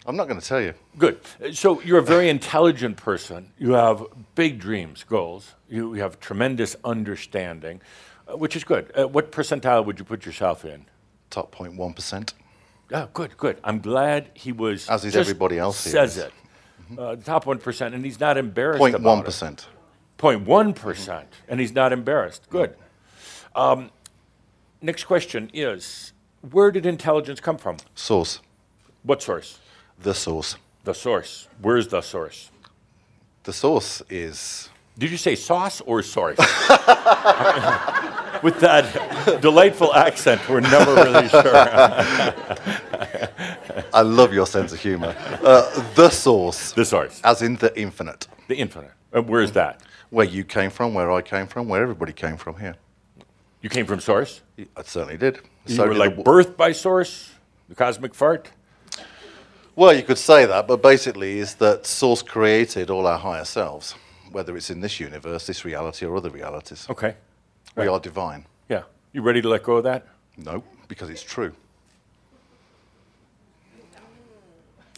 I'm 0.05 0.15
not 0.15 0.27
going 0.27 0.39
to 0.39 0.45
tell 0.45 0.61
you. 0.61 0.73
Good. 0.97 1.19
So 1.53 1.79
you're 1.81 1.99
a 1.99 2.03
very 2.03 2.29
intelligent 2.29 2.97
person. 2.97 3.51
You 3.59 3.73
have 3.73 4.03
big 4.35 4.59
dreams, 4.59 5.03
goals. 5.03 5.53
You, 5.69 5.93
you 5.95 6.01
have 6.01 6.19
tremendous 6.19 6.75
understanding, 6.83 7.81
uh, 8.27 8.35
which 8.37 8.55
is 8.55 8.63
good. 8.63 8.91
Uh, 8.97 9.07
what 9.07 9.31
percentile 9.31 9.85
would 9.85 9.99
you 9.99 10.05
put 10.05 10.25
yourself 10.25 10.65
in? 10.65 10.85
Top 11.29 11.55
0.1%. 11.55 12.33
Yeah, 12.89 13.07
good, 13.13 13.37
good. 13.37 13.57
I'm 13.63 13.79
glad 13.79 14.31
he 14.33 14.51
was. 14.51 14.89
As 14.89 15.05
is 15.05 15.15
everybody 15.15 15.57
else 15.57 15.81
here 15.83 15.93
Says 15.93 16.17
is. 16.17 16.23
it. 16.23 16.33
Uh, 16.99 17.15
top 17.15 17.45
one 17.45 17.57
percent, 17.57 17.95
and 17.95 18.03
he's 18.03 18.19
not 18.19 18.37
embarrassed 18.37 18.83
about 18.83 19.25
it. 19.25 19.31
0.1%. 19.31 19.65
0.1 20.17 20.75
percent, 20.75 21.27
and 21.47 21.61
he's 21.61 21.71
not 21.71 21.93
embarrassed. 21.93 22.49
Good. 22.49 22.75
Um, 23.55 23.91
next 24.81 25.05
question 25.05 25.49
is: 25.53 26.11
Where 26.41 26.69
did 26.69 26.85
intelligence 26.85 27.39
come 27.39 27.57
from? 27.57 27.77
Source. 27.95 28.41
What 29.03 29.21
source? 29.23 29.59
The 30.03 30.13
source. 30.13 30.57
The 30.83 30.93
source. 30.93 31.47
Where's 31.61 31.87
the 31.87 32.01
source? 32.01 32.49
The 33.43 33.53
source 33.53 34.01
is. 34.09 34.69
Did 34.97 35.11
you 35.11 35.17
say 35.17 35.35
sauce 35.35 35.81
or 35.81 36.01
source? 36.03 36.37
With 38.43 38.59
that 38.61 39.39
delightful 39.41 39.93
accent, 39.93 40.41
we're 40.49 40.61
never 40.61 40.95
really 40.95 41.29
sure. 41.29 41.55
I 43.93 44.01
love 44.01 44.33
your 44.33 44.47
sense 44.47 44.73
of 44.73 44.79
humor. 44.79 45.15
Uh, 45.43 45.69
the 45.95 46.09
source. 46.09 46.71
the 46.73 46.83
source, 46.85 47.21
As 47.23 47.41
in 47.43 47.55
the 47.57 47.71
infinite. 47.79 48.27
the 48.47 48.55
infinite. 48.55 48.91
Uh, 49.13 49.21
where's 49.21 49.51
that? 49.51 49.81
Where 50.09 50.25
you 50.25 50.43
came 50.43 50.71
from, 50.71 50.93
where 50.95 51.11
I 51.11 51.21
came 51.21 51.45
from, 51.47 51.67
where 51.69 51.81
everybody 51.83 52.13
came 52.13 52.37
from 52.37 52.57
here. 52.59 52.75
You 53.61 53.69
came 53.69 53.85
from 53.85 53.99
source. 53.99 54.41
I 54.75 54.81
certainly 54.83 55.17
did. 55.17 55.39
You 55.67 55.75
So 55.75 55.83
were 55.83 55.93
did 55.93 55.99
like 55.99 56.15
the, 56.15 56.23
birthed 56.23 56.57
by 56.57 56.71
source, 56.71 57.29
the 57.69 57.75
cosmic 57.75 58.15
fart. 58.15 58.49
Well, 59.81 59.95
you 59.95 60.03
could 60.03 60.19
say 60.19 60.45
that, 60.45 60.67
but 60.67 60.83
basically, 60.83 61.39
is 61.39 61.55
that 61.55 61.87
source 61.87 62.21
created 62.21 62.91
all 62.91 63.07
our 63.07 63.17
higher 63.17 63.43
selves, 63.43 63.95
whether 64.31 64.55
it's 64.55 64.69
in 64.69 64.79
this 64.79 64.99
universe, 64.99 65.47
this 65.47 65.65
reality, 65.65 66.05
or 66.05 66.15
other 66.15 66.29
realities. 66.29 66.85
Okay. 66.87 67.15
We 67.75 67.87
are 67.87 67.99
divine. 67.99 68.45
Yeah. 68.69 68.83
You 69.11 69.23
ready 69.23 69.41
to 69.41 69.49
let 69.49 69.63
go 69.63 69.77
of 69.77 69.83
that? 69.85 70.05
No, 70.37 70.63
because 70.87 71.09
it's 71.09 71.23
true. 71.23 71.55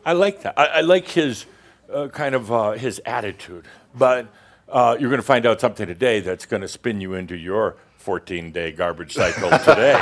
I 0.05 0.11
like 0.11 0.41
that. 0.41 0.59
I, 0.59 0.65
I 0.65 0.81
like 0.81 1.07
his 1.07 1.45
uh, 1.89 2.09
kind 2.09 2.35
of 2.35 2.51
uh, 2.51 2.71
his 2.71 3.01
attitude. 3.05 3.63
But 3.95 4.27
uh, 4.67 4.97
you're 4.99 5.09
going 5.09 5.21
to 5.21 5.25
find 5.25 5.45
out 5.45 5.61
something 5.61 5.87
today 5.87 6.19
that's 6.19 6.45
going 6.45 6.61
to 6.61 6.67
spin 6.67 6.99
you 6.99 7.13
into 7.13 7.37
your 7.37 7.77
14-day 8.05 8.71
garbage 8.73 9.13
cycle 9.13 9.49
today. 9.59 9.93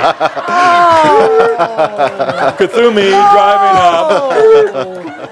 Kuthumi 2.58 3.10
driving 3.32 3.78
up. 3.78 5.30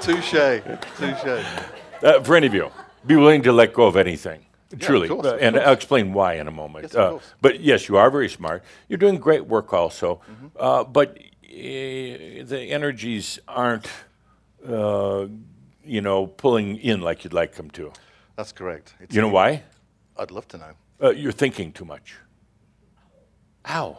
Touche. 0.06 0.62
Touche. 0.98 1.44
Uh, 2.02 2.20
for 2.22 2.36
any 2.36 2.46
of 2.46 2.54
you, 2.54 2.70
be 3.06 3.16
willing 3.16 3.42
to 3.42 3.52
let 3.52 3.72
go 3.72 3.86
of 3.86 3.96
anything. 3.96 4.40
Truly, 4.78 5.08
course, 5.08 5.26
Uh, 5.26 5.36
and. 5.40 5.58
I'll 5.58 5.72
explain 5.72 6.12
why 6.12 6.34
in 6.34 6.48
a 6.48 6.50
moment. 6.50 6.84
Yes, 6.84 6.94
Uh, 6.94 7.18
but 7.40 7.60
yes, 7.60 7.88
you 7.88 7.96
are 7.96 8.10
very 8.10 8.28
smart. 8.28 8.62
You're 8.88 8.98
doing 8.98 9.18
great 9.18 9.46
work, 9.46 9.72
also. 9.72 10.20
Mm-hmm. 10.30 10.46
Uh, 10.58 10.84
but 10.84 11.08
uh, 11.08 11.12
the 12.52 12.68
energies 12.70 13.38
aren't, 13.48 13.86
uh, 14.68 15.26
you 15.84 16.00
know, 16.00 16.26
pulling 16.26 16.76
in 16.78 17.00
like 17.00 17.24
you'd 17.24 17.32
like 17.32 17.52
them 17.54 17.70
to. 17.70 17.92
That's 18.36 18.52
correct. 18.52 18.94
It's 19.00 19.14
You 19.14 19.22
know 19.22 19.28
why? 19.28 19.62
I'd 20.18 20.30
love 20.30 20.46
to 20.48 20.58
know. 20.58 20.72
Uh, 21.02 21.10
you're 21.10 21.32
thinking 21.32 21.72
too 21.72 21.84
much. 21.84 22.14
How? 23.64 23.98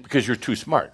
Because 0.00 0.26
you're 0.26 0.36
too 0.36 0.56
smart. 0.56 0.92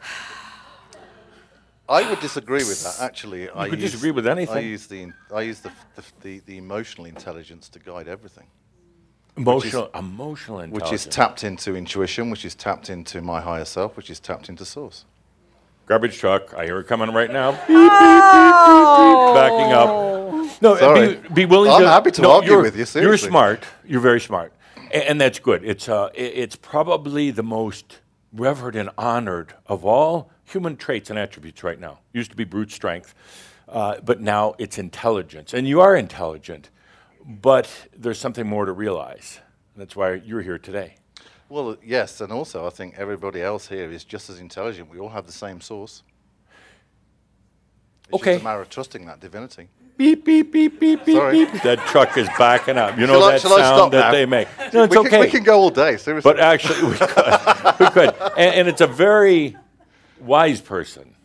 I 1.88 2.08
would 2.08 2.20
disagree 2.20 2.58
with 2.58 2.84
that. 2.84 3.00
Actually, 3.00 3.50
I 3.50 3.68
could 3.68 3.80
use, 3.80 3.90
disagree 3.92 4.12
with 4.12 4.26
anything. 4.26 4.56
I 4.56 4.60
use 4.60 4.86
the 4.86 5.10
I 5.34 5.40
use 5.42 5.60
the 5.60 5.72
the, 5.96 6.02
the, 6.22 6.38
the 6.46 6.56
emotional 6.58 7.06
intelligence 7.06 7.68
to 7.70 7.80
guide 7.80 8.06
everything, 8.06 8.46
Emotional, 9.36 9.90
emotional 9.94 10.60
intelligence. 10.60 10.90
which 10.90 10.92
is 10.92 11.06
tapped 11.12 11.42
into 11.42 11.74
intuition, 11.74 12.30
which 12.30 12.44
is 12.44 12.54
tapped 12.54 12.90
into 12.90 13.20
my 13.20 13.40
higher 13.40 13.64
self, 13.64 13.96
which 13.96 14.08
is 14.08 14.20
tapped 14.20 14.48
into 14.48 14.64
source. 14.64 15.04
Garbage 15.86 16.16
truck. 16.18 16.54
I 16.54 16.64
hear 16.66 16.78
it 16.78 16.86
coming 16.86 17.12
right 17.12 17.32
now. 17.32 17.50
Beep, 17.52 17.66
beep, 17.66 17.76
beep, 17.76 18.54
beep, 18.70 18.96
beep, 19.00 19.34
Backing 19.34 19.72
up. 19.72 20.62
No, 20.62 20.76
Sorry. 20.76 21.16
be, 21.16 21.28
be 21.30 21.44
willing 21.46 21.72
I'm 21.72 21.80
to. 21.82 21.88
happy 21.88 22.12
to 22.12 22.22
no, 22.22 22.32
argue 22.32 22.50
you're- 22.52 22.62
with 22.62 22.76
you, 22.76 22.84
Seriously. 22.84 23.02
You're 23.08 23.16
smart. 23.30 23.64
You're 23.84 24.00
very 24.00 24.20
smart, 24.20 24.52
and, 24.92 25.02
and 25.04 25.20
that's 25.20 25.38
good. 25.38 25.64
It's 25.64 25.88
uh, 25.88 26.10
it's 26.14 26.56
probably 26.56 27.30
the 27.30 27.42
most 27.42 28.00
revered 28.32 28.76
and 28.76 28.90
honored 28.96 29.54
of 29.66 29.84
all 29.84 30.30
human 30.44 30.76
traits 30.76 31.10
and 31.10 31.18
attributes 31.18 31.62
right 31.62 31.78
now. 31.78 31.98
Used 32.12 32.30
to 32.30 32.36
be 32.36 32.44
brute 32.44 32.70
strength, 32.72 33.14
uh, 33.68 34.00
but 34.04 34.20
now 34.20 34.54
it's 34.58 34.78
intelligence. 34.78 35.54
And 35.54 35.66
you 35.66 35.80
are 35.80 35.96
intelligent, 35.96 36.70
but 37.24 37.70
there's 37.96 38.18
something 38.18 38.46
more 38.46 38.66
to 38.66 38.72
realize. 38.72 39.40
That's 39.76 39.96
why 39.96 40.14
you're 40.14 40.42
here 40.42 40.58
today. 40.58 40.96
Well, 41.48 41.76
yes, 41.84 42.20
and 42.20 42.32
also 42.32 42.66
I 42.66 42.70
think 42.70 42.94
everybody 42.96 43.42
else 43.42 43.68
here 43.68 43.90
is 43.90 44.04
just 44.04 44.30
as 44.30 44.38
intelligent. 44.38 44.88
We 44.88 44.98
all 44.98 45.08
have 45.08 45.26
the 45.26 45.32
same 45.32 45.60
source. 45.60 46.02
It's 48.08 48.14
Okay. 48.14 48.34
just 48.34 48.42
a 48.42 48.44
matter 48.44 48.60
of 48.60 48.68
trusting 48.68 49.06
that 49.06 49.20
divinity. 49.20 49.68
Beep, 50.00 50.24
beep, 50.24 50.50
beep, 50.50 50.80
beep, 50.80 51.04
beep, 51.04 51.14
Sorry. 51.14 51.44
beep. 51.44 51.62
That 51.62 51.78
truck 51.80 52.16
is 52.16 52.26
backing 52.38 52.78
up. 52.78 52.98
You 52.98 53.06
know 53.06 53.20
Shall 53.20 53.24
I- 53.24 53.38
that 53.38 53.44
I 53.44 53.60
sound 53.76 53.92
that 53.92 53.98
now? 54.06 54.10
they 54.12 54.24
make. 54.24 54.48
No, 54.72 54.84
it's 54.84 54.92
we 54.92 54.98
okay. 55.00 55.10
Can, 55.10 55.20
we 55.20 55.28
can 55.28 55.42
go 55.42 55.60
all 55.60 55.68
day, 55.68 55.98
seriously. 55.98 56.32
But 56.32 56.40
actually, 56.40 56.90
we 56.90 56.96
could. 56.96 57.06
we 57.80 57.86
could. 57.90 58.14
And, 58.38 58.54
and 58.54 58.68
it's 58.68 58.80
a 58.80 58.86
very 58.86 59.58
wise 60.18 60.62
person 60.62 61.16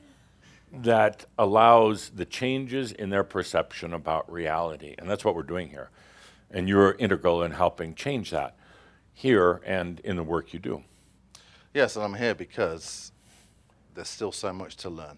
that 0.74 1.24
allows 1.40 2.10
the 2.10 2.26
changes 2.26 2.92
in 2.92 3.12
their 3.12 3.24
perception 3.24 3.94
about 3.94 4.30
reality. 4.30 4.94
And 4.98 5.10
that's 5.10 5.24
what 5.24 5.36
we're 5.36 5.44
doing 5.44 5.70
here. 5.70 5.90
And 6.52 6.68
you're 6.68 6.96
integral 7.00 7.44
in 7.44 7.52
helping 7.52 7.96
change 7.96 8.32
that 8.32 8.58
here 9.14 9.62
and 9.66 10.02
in 10.02 10.18
the 10.18 10.24
work 10.24 10.52
you 10.54 10.60
do. 10.60 10.84
yes, 11.74 11.96
and 11.96 12.04
I'm 12.04 12.16
here 12.16 12.36
because 12.36 13.14
there's 13.94 14.10
still 14.10 14.34
so 14.34 14.52
much 14.52 14.76
to 14.78 14.90
learn, 14.90 15.18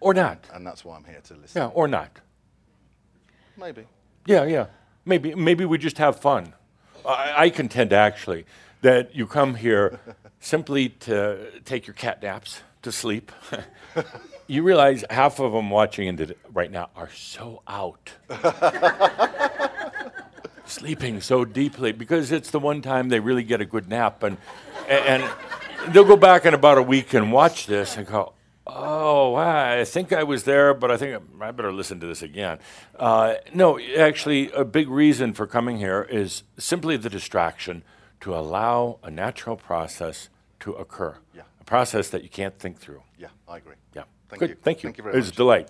Or 0.00 0.14
not. 0.14 0.46
and 0.54 0.66
that's 0.66 0.82
why 0.82 0.96
I'm 0.96 1.04
here 1.04 1.20
to 1.24 1.34
listen. 1.34 1.60
Yeah, 1.60 1.68
or 1.68 1.86
not. 1.86 2.20
Maybe. 3.56 3.86
Yeah, 4.26 4.44
yeah. 4.44 4.66
Maybe, 5.04 5.34
maybe 5.34 5.64
we 5.64 5.78
just 5.78 5.98
have 5.98 6.18
fun. 6.18 6.54
I, 7.06 7.44
I 7.44 7.50
contend 7.50 7.92
actually 7.92 8.46
that 8.80 9.14
you 9.14 9.26
come 9.26 9.54
here 9.54 10.00
simply 10.40 10.90
to 10.90 11.50
take 11.64 11.86
your 11.86 11.94
cat 11.94 12.22
naps, 12.22 12.60
to 12.82 12.92
sleep. 12.92 13.32
you 14.46 14.62
realize 14.62 15.04
half 15.10 15.40
of 15.40 15.52
them 15.52 15.70
watching 15.70 16.08
into 16.08 16.26
th- 16.26 16.38
right 16.52 16.70
now 16.70 16.90
are 16.96 17.10
so 17.10 17.62
out. 17.66 18.12
Sleeping 20.66 21.20
so 21.20 21.44
deeply 21.44 21.92
because 21.92 22.32
it's 22.32 22.50
the 22.50 22.58
one 22.58 22.80
time 22.80 23.10
they 23.10 23.20
really 23.20 23.42
get 23.42 23.60
a 23.60 23.66
good 23.66 23.88
nap 23.88 24.22
and 24.22 24.38
and 24.88 25.22
they'll 25.88 26.04
go 26.04 26.16
back 26.16 26.46
in 26.46 26.54
about 26.54 26.78
a 26.78 26.82
week 26.82 27.12
and 27.14 27.32
watch 27.32 27.66
this 27.66 27.96
and 27.96 28.06
go, 28.06 28.32
Oh, 28.66 29.30
wow, 29.30 29.78
I 29.78 29.84
think 29.84 30.12
I 30.12 30.22
was 30.22 30.44
there, 30.44 30.72
but 30.72 30.90
I 30.90 30.96
think 30.96 31.22
I 31.40 31.50
better 31.50 31.70
listen 31.72 32.00
to 32.00 32.06
this 32.06 32.22
again. 32.22 32.58
Uh, 32.98 33.34
no, 33.52 33.78
actually, 33.98 34.50
a 34.52 34.64
big 34.64 34.88
reason 34.88 35.34
for 35.34 35.46
coming 35.46 35.76
here 35.76 36.06
is 36.08 36.44
simply 36.58 36.96
the 36.96 37.10
distraction 37.10 37.82
to 38.20 38.34
allow 38.34 38.98
a 39.02 39.10
natural 39.10 39.56
process 39.56 40.30
to 40.60 40.72
occur. 40.72 41.18
Yeah. 41.34 41.42
A 41.60 41.64
process 41.64 42.08
that 42.08 42.22
you 42.22 42.30
can't 42.30 42.58
think 42.58 42.78
through. 42.78 43.02
Yeah, 43.18 43.28
I 43.46 43.58
agree. 43.58 43.74
Yeah. 43.94 44.04
Thank 44.30 44.40
Good. 44.40 44.50
you. 44.50 44.56
Thank 44.62 44.82
you. 44.82 44.88
Thank 44.88 44.96
you 44.98 45.04
very 45.04 45.18
It's 45.18 45.26
much. 45.26 45.34
a 45.34 45.36
delight. 45.36 45.68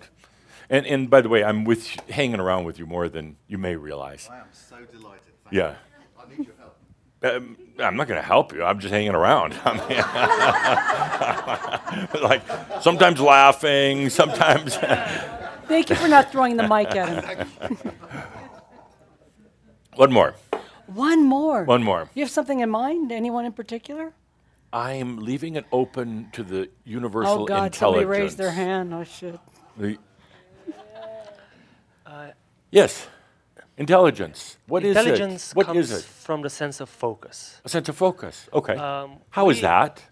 And, 0.69 0.85
and 0.87 1.09
by 1.09 1.19
the 1.19 1.27
way, 1.29 1.43
I'm 1.43 1.65
with 1.65 1.85
hanging 2.09 2.39
around 2.39 2.63
with 2.63 2.79
you 2.79 2.85
more 2.85 3.09
than 3.09 3.35
you 3.47 3.57
may 3.57 3.75
realize. 3.75 4.29
I 4.31 4.37
am 4.37 4.45
so 4.53 4.77
delighted. 4.77 5.33
Thank 5.43 5.53
Yeah. 5.53 5.71
you. 5.71 5.75
I 6.17 6.29
need 6.29 6.45
your 6.47 6.55
help. 6.57 6.77
Um, 7.25 7.57
I'm 7.79 7.97
not 7.97 8.07
going 8.07 8.21
to 8.21 8.25
help 8.25 8.53
you. 8.53 8.63
I'm 8.63 8.79
just 8.79 8.93
hanging 8.93 9.15
around. 9.15 9.53
I 9.65 9.73
mean, 12.13 12.21
like 12.23 12.41
sometimes 12.81 13.19
laughing, 13.19 14.09
sometimes. 14.09 14.75
Thank 15.67 15.89
you 15.89 15.95
for 15.95 16.07
not 16.07 16.31
throwing 16.31 16.57
the 16.57 16.67
mic 16.67 16.95
at 16.95 17.25
him. 17.25 17.49
One 19.95 20.11
more. 20.13 20.35
One 20.87 21.23
more. 21.23 21.63
One 21.63 21.83
more. 21.83 22.09
You 22.13 22.23
have 22.23 22.29
something 22.31 22.59
in 22.59 22.69
mind? 22.69 23.11
Anyone 23.11 23.45
in 23.45 23.53
particular? 23.53 24.13
I'm 24.71 25.17
leaving 25.17 25.55
it 25.55 25.65
open 25.71 26.29
to 26.33 26.43
the 26.43 26.69
universal 26.83 27.43
Oh 27.43 27.45
God! 27.45 27.67
intelligence. 27.67 27.77
Somebody 27.77 28.05
raised 28.05 28.37
their 28.37 28.51
hand. 28.51 28.93
Oh 28.93 29.03
shit! 29.03 29.39
The- 29.77 29.97
yes, 32.71 33.07
intelligence. 33.77 34.57
What 34.67 34.83
is 34.83 34.95
Intelligence 34.97 35.51
it? 35.51 35.55
What 35.55 35.65
comes 35.67 35.91
is 35.91 35.99
it? 35.99 36.05
from 36.05 36.41
the 36.41 36.49
sense 36.49 36.79
of 36.79 36.89
focus. 36.89 37.61
A 37.65 37.69
sense 37.69 37.89
of 37.89 37.95
focus. 37.97 38.47
Okay. 38.53 38.75
Um, 38.75 39.17
How 39.29 39.49
is 39.49 39.57
we- 39.57 39.61
that? 39.61 40.03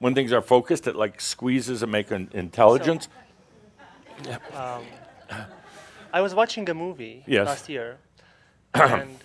When 0.00 0.14
things 0.14 0.32
are 0.32 0.42
focused, 0.42 0.86
it 0.86 0.94
like 0.96 1.20
squeezes 1.20 1.82
and 1.82 1.90
makes 1.90 2.10
an 2.12 2.28
intelligence. 2.32 3.08
I 6.12 6.20
was 6.20 6.34
watching 6.34 6.68
a 6.70 6.74
movie 6.74 7.24
Yes. 7.26 7.46
last 7.46 7.68
year, 7.68 7.96
and 8.74 9.18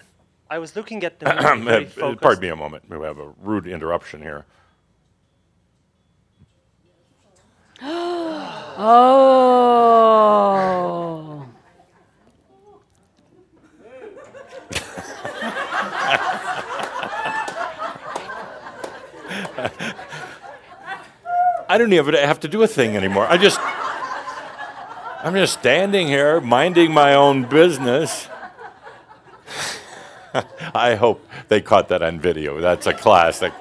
I 0.50 0.58
was 0.60 0.76
looking 0.76 1.04
at 1.04 1.20
the 1.20 1.26
movie 1.26 1.86
very. 1.96 2.16
Pardon 2.16 2.42
me 2.42 2.48
a 2.50 2.56
moment. 2.56 2.90
We 2.90 2.98
have 3.06 3.20
a 3.20 3.30
rude 3.42 3.68
interruption 3.68 4.22
here. 4.22 4.46
Oh. 8.76 10.83
I 21.70 21.78
don't 21.78 21.94
even 21.94 22.14
have 22.16 22.40
to 22.42 22.48
do 22.48 22.62
a 22.64 22.68
thing 22.68 22.96
anymore. 22.96 23.26
I 23.28 23.38
just, 23.38 23.60
I'm 25.24 25.34
just 25.34 25.54
standing 25.60 26.08
here 26.08 26.42
minding 26.42 26.94
my 26.94 27.16
own 27.16 27.44
business. 27.46 28.28
I 30.76 30.96
hope 30.96 31.26
they 31.48 31.62
caught 31.62 31.88
that 31.90 32.02
on 32.02 32.20
video. 32.20 32.60
That's 32.60 32.88
a 32.88 32.94
classic. 32.94 33.54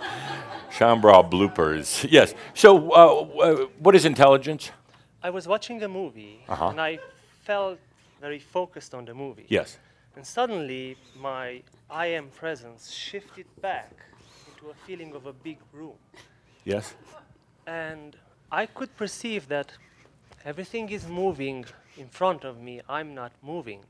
Shaumbra 0.70 1.28
bloopers. 1.30 2.06
Yes. 2.10 2.34
So, 2.54 2.90
uh, 2.92 2.96
uh, 3.40 3.66
what 3.78 3.94
is 3.94 4.04
intelligence? 4.04 4.70
I 5.22 5.30
was 5.30 5.46
watching 5.46 5.82
a 5.82 5.88
movie, 5.88 6.40
Uh-huh. 6.48 6.68
and 6.68 6.80
I 6.80 6.98
felt 7.44 7.78
very 8.20 8.38
focused 8.38 8.94
on 8.94 9.04
the 9.04 9.14
movie. 9.14 9.44
Yes. 9.48 9.78
And 10.16 10.26
suddenly, 10.26 10.96
my 11.20 11.62
I 11.90 12.06
am 12.06 12.28
presence 12.28 12.90
shifted 12.90 13.46
back 13.60 13.92
into 14.62 14.70
a 14.70 14.74
feeling 14.86 15.14
of 15.14 15.26
a 15.26 15.32
big 15.32 15.58
room. 15.72 15.94
Yes. 16.64 16.94
And 17.66 18.16
I 18.50 18.66
could 18.66 18.94
perceive 18.96 19.48
that 19.48 19.72
everything 20.44 20.88
is 20.90 21.06
moving 21.06 21.64
in 21.96 22.08
front 22.08 22.44
of 22.44 22.60
me. 22.60 22.80
I'm 22.88 23.14
not 23.14 23.32
moving. 23.42 23.84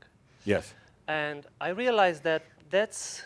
Yes. 0.45 0.73
And 1.07 1.45
I 1.59 1.69
realized 1.69 2.23
that 2.23 2.43
that's 2.69 3.23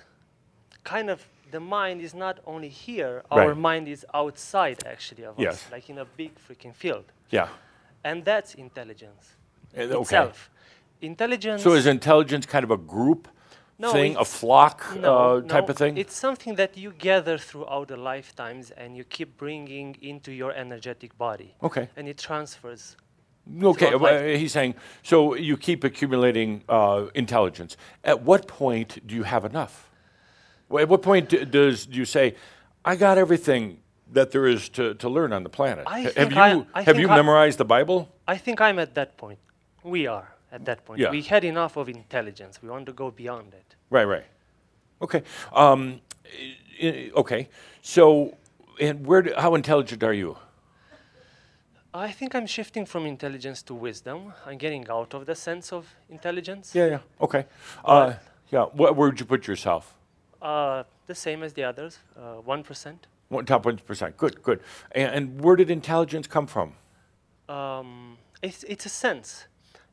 kind 0.84 1.10
of 1.10 1.26
the 1.52 1.60
mind 1.60 2.02
is 2.02 2.14
not 2.14 2.40
only 2.46 2.70
here, 2.70 3.24
our 3.32 3.50
Right. 3.50 3.58
mind 3.58 3.88
is 3.88 4.06
outside 4.14 4.78
actually 4.86 5.26
of 5.26 5.40
Yes. 5.40 5.54
us, 5.54 5.72
like 5.72 5.90
in 5.90 5.98
a 6.00 6.06
big 6.06 6.32
freaking 6.36 6.74
field. 6.76 7.06
Yeah. 7.32 7.48
And 8.04 8.24
that's 8.26 8.56
intelligence 8.56 9.36
Uh, 9.76 9.82
Okay. 9.82 10.02
itself. 10.02 10.50
Intelligence 11.02 11.62
So, 11.64 11.74
is 11.74 11.86
intelligence 11.86 12.46
kind 12.46 12.64
of 12.64 12.72
a 12.72 12.78
group 12.78 13.28
No, 13.80 13.92
thing, 13.92 14.16
a 14.16 14.26
flock 14.26 14.84
no, 15.00 15.38
uh, 15.38 15.42
type 15.42 15.68
no, 15.68 15.72
of 15.72 15.78
thing? 15.78 15.98
It's 15.98 16.16
something 16.16 16.56
that 16.56 16.76
you 16.78 16.92
gather 16.92 17.38
throughout 17.38 17.90
the 17.90 17.98
lifetimes 17.98 18.72
and 18.72 18.98
you 18.98 19.04
keep 19.04 19.38
bringing 19.38 19.96
into 20.02 20.32
your 20.32 20.52
energetic 20.52 21.16
body. 21.18 21.54
Okay. 21.62 21.88
And 21.96 22.08
it 22.08 22.18
transfers. 22.18 22.98
Okay, 23.64 23.96
well, 23.96 24.24
he's 24.24 24.52
saying 24.52 24.76
so 25.04 25.36
you 25.36 25.56
keep 25.58 25.84
accumulating 25.84 26.64
uh, 26.68 27.06
intelligence. 27.16 27.78
At 28.04 28.24
what 28.24 28.48
point 28.48 29.08
do 29.08 29.16
you 29.16 29.24
have 29.24 29.46
enough? 29.46 29.90
At 30.70 30.90
what 30.90 31.02
point 31.02 31.30
d- 31.30 31.46
does 31.46 31.86
do 31.86 31.98
you 31.98 32.04
say, 32.06 32.36
"I 32.84 32.96
got 32.98 33.18
everything 33.18 33.80
that 34.12 34.32
there 34.32 34.48
is 34.48 34.68
to, 34.70 34.96
to 34.96 35.08
learn 35.10 35.32
on 35.32 35.44
the 35.44 35.50
planet"? 35.50 35.86
I 35.88 36.12
have 36.18 36.32
you 36.34 36.38
I- 36.40 36.66
I 36.74 36.82
have 36.84 37.00
you 37.00 37.08
I- 37.08 37.16
memorized 37.16 37.58
the 37.58 37.64
Bible? 37.66 38.10
I 38.28 38.38
think 38.38 38.60
I'm 38.60 38.80
at 38.80 38.96
that 38.96 39.16
point. 39.16 39.40
We 39.84 40.08
are 40.08 40.28
at 40.52 40.66
that 40.66 40.86
point. 40.86 41.00
Yeah. 41.00 41.12
We 41.12 41.22
had 41.22 41.44
enough 41.44 41.78
of 41.78 41.90
intelligence. 41.90 42.62
We 42.62 42.70
want 42.70 42.86
to 42.86 42.94
go 42.94 43.12
beyond 43.12 43.54
it. 43.54 43.76
Right, 43.90 44.06
right. 44.06 44.26
Okay, 45.02 45.22
um, 45.54 46.02
i- 46.82 47.12
okay. 47.16 47.50
So, 47.82 48.36
and 48.80 49.06
where? 49.06 49.22
Do, 49.22 49.34
how 49.38 49.56
intelligent 49.56 50.04
are 50.04 50.14
you? 50.14 50.38
I 51.94 52.12
think 52.12 52.36
I'm 52.36 52.48
shifting 52.48 52.86
from 52.86 53.06
intelligence 53.06 53.62
to 53.64 53.74
wisdom. 53.74 54.34
I'm 54.46 54.58
getting 54.58 54.88
out 54.90 55.14
of 55.14 55.26
the 55.26 55.36
sense 55.36 55.72
of 55.74 55.88
intelligence. 56.10 56.76
Yeah, 56.76 56.86
yeah. 56.88 57.00
Okay. 57.22 57.46
Uh, 57.84 58.14
yeah. 58.52 58.66
Wh- 58.66 58.96
where'd 58.98 59.20
you 59.20 59.26
put 59.26 59.48
yourself? 59.48 59.96
Uh, 60.42 60.84
the 61.08 61.16
same 61.16 61.42
as 61.44 61.54
the 61.54 61.64
others, 61.64 62.00
uh, 62.16 62.42
1%. 62.46 62.96
One, 63.30 63.46
top 63.46 63.66
one 63.66 63.78
percent. 63.78 64.16
Good, 64.18 64.42
good. 64.44 64.60
And, 64.92 65.12
and 65.16 65.42
where 65.42 65.56
did 65.56 65.72
intelligence 65.72 66.28
come 66.28 66.46
from? 66.48 66.74
Um, 67.50 68.18
it's, 68.44 68.64
it's 68.64 68.86
a 68.86 68.90
sense. 68.90 69.48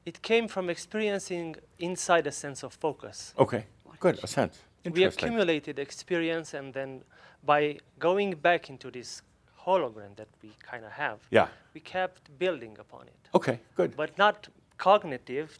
It 0.04 0.20
came 0.22 0.48
from 0.48 0.68
experiencing 0.68 1.56
inside 1.78 2.26
a 2.26 2.32
sense 2.32 2.62
of 2.62 2.74
focus. 2.74 3.34
Okay, 3.38 3.64
good. 4.00 4.18
A 4.22 4.26
sense. 4.26 4.58
We 4.92 5.04
accumulated 5.04 5.78
experience, 5.78 6.52
and 6.52 6.74
then 6.74 7.02
by 7.44 7.78
going 7.98 8.34
back 8.34 8.68
into 8.68 8.90
this 8.90 9.22
hologram 9.66 10.14
that 10.16 10.28
we 10.42 10.50
kind 10.62 10.84
of 10.84 10.92
have, 10.92 11.20
Yeah. 11.30 11.48
we 11.72 11.80
kept 11.80 12.38
building 12.38 12.76
upon 12.78 13.06
it. 13.08 13.28
Okay, 13.34 13.60
good. 13.76 13.96
But 13.96 14.18
not 14.18 14.48
cognitive, 14.76 15.58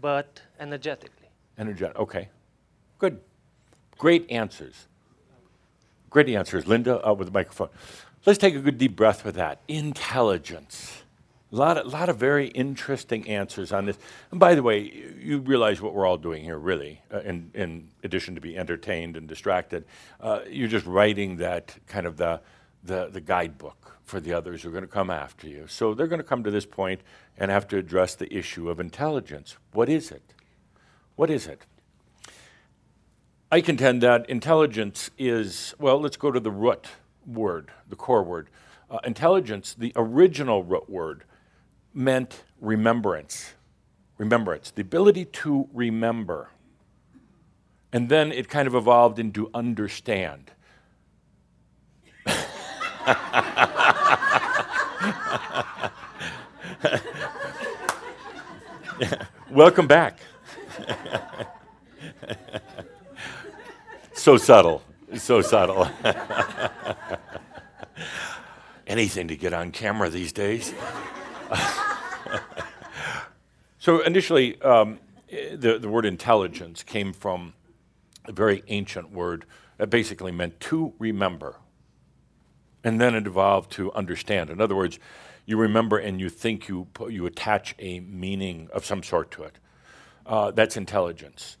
but 0.00 0.40
energetically. 0.58 1.28
Energetic. 1.58 1.98
Okay, 1.98 2.28
good. 2.98 3.20
Great 3.98 4.30
answers. 4.30 4.88
Great 6.08 6.28
answers. 6.30 6.66
Linda 6.66 7.06
uh, 7.06 7.12
with 7.12 7.28
the 7.28 7.32
microphone. 7.32 7.68
Let's 8.24 8.38
take 8.38 8.54
a 8.54 8.60
good 8.60 8.78
deep 8.78 8.96
breath 8.96 9.24
with 9.24 9.34
that. 9.34 9.60
Intelligence. 9.68 11.01
A 11.52 11.56
lot, 11.56 11.76
of, 11.76 11.92
lot 11.92 12.08
of 12.08 12.16
very 12.16 12.48
interesting 12.48 13.28
answers 13.28 13.72
on 13.72 13.84
this. 13.84 13.98
And 14.30 14.40
by 14.40 14.54
the 14.54 14.62
way, 14.62 14.90
you 15.20 15.38
realize 15.38 15.82
what 15.82 15.92
we're 15.92 16.06
all 16.06 16.16
doing 16.16 16.42
here, 16.42 16.56
really, 16.56 17.02
uh, 17.12 17.20
in, 17.20 17.50
in 17.52 17.88
addition 18.02 18.34
to 18.36 18.40
be 18.40 18.56
entertained 18.56 19.18
and 19.18 19.28
distracted. 19.28 19.84
Uh, 20.18 20.40
you're 20.48 20.68
just 20.68 20.86
writing 20.86 21.36
that 21.36 21.76
kind 21.86 22.06
of 22.06 22.16
the, 22.16 22.40
the, 22.84 23.08
the 23.12 23.20
guidebook 23.20 23.98
for 24.02 24.18
the 24.18 24.32
others 24.32 24.62
who 24.62 24.70
are 24.70 24.72
going 24.72 24.84
to 24.84 24.88
come 24.88 25.10
after 25.10 25.46
you. 25.46 25.66
So 25.68 25.92
they're 25.92 26.06
going 26.06 26.20
to 26.22 26.26
come 26.26 26.42
to 26.42 26.50
this 26.50 26.64
point 26.64 27.02
and 27.36 27.50
have 27.50 27.68
to 27.68 27.76
address 27.76 28.14
the 28.14 28.32
issue 28.34 28.70
of 28.70 28.80
intelligence. 28.80 29.58
What 29.72 29.90
is 29.90 30.10
it? 30.10 30.34
What 31.16 31.28
is 31.28 31.46
it? 31.46 31.66
I 33.50 33.60
contend 33.60 34.02
that 34.02 34.28
intelligence 34.30 35.10
is, 35.18 35.74
well, 35.78 36.00
let's 36.00 36.16
go 36.16 36.30
to 36.30 36.40
the 36.40 36.50
root 36.50 36.88
word, 37.26 37.70
the 37.90 37.96
core 37.96 38.22
word. 38.22 38.48
Uh, 38.90 38.98
intelligence, 39.04 39.74
the 39.74 39.92
original 39.96 40.64
root 40.64 40.88
word, 40.88 41.24
meant 41.94 42.44
remembrance. 42.60 43.54
Remembrance, 44.18 44.70
the 44.70 44.82
ability 44.82 45.24
to 45.26 45.68
remember. 45.72 46.50
And 47.92 48.08
then 48.08 48.32
it 48.32 48.48
kind 48.48 48.66
of 48.66 48.74
evolved 48.74 49.18
into 49.18 49.50
understand. 49.52 50.50
Welcome 59.50 59.86
back. 59.86 60.18
so 64.14 64.36
subtle, 64.36 64.82
so 65.16 65.42
subtle. 65.42 65.88
Anything 68.86 69.28
to 69.28 69.36
get 69.36 69.52
on 69.52 69.72
camera 69.72 70.08
these 70.08 70.32
days. 70.32 70.72
so 73.78 74.00
initially, 74.02 74.60
um, 74.62 74.98
the, 75.30 75.78
the 75.78 75.88
word 75.88 76.04
intelligence 76.04 76.82
came 76.82 77.12
from 77.12 77.54
a 78.24 78.32
very 78.32 78.62
ancient 78.68 79.12
word 79.12 79.44
that 79.78 79.90
basically 79.90 80.32
meant 80.32 80.60
to 80.60 80.92
remember. 80.98 81.56
And 82.84 83.00
then 83.00 83.14
it 83.14 83.26
evolved 83.26 83.70
to 83.72 83.92
understand. 83.92 84.50
In 84.50 84.60
other 84.60 84.76
words, 84.76 84.98
you 85.46 85.56
remember 85.56 85.98
and 85.98 86.20
you 86.20 86.28
think 86.28 86.68
you, 86.68 86.88
you 87.08 87.26
attach 87.26 87.74
a 87.78 88.00
meaning 88.00 88.68
of 88.72 88.84
some 88.84 89.02
sort 89.02 89.30
to 89.32 89.44
it. 89.44 89.58
Uh, 90.26 90.50
that's 90.50 90.76
intelligence. 90.76 91.56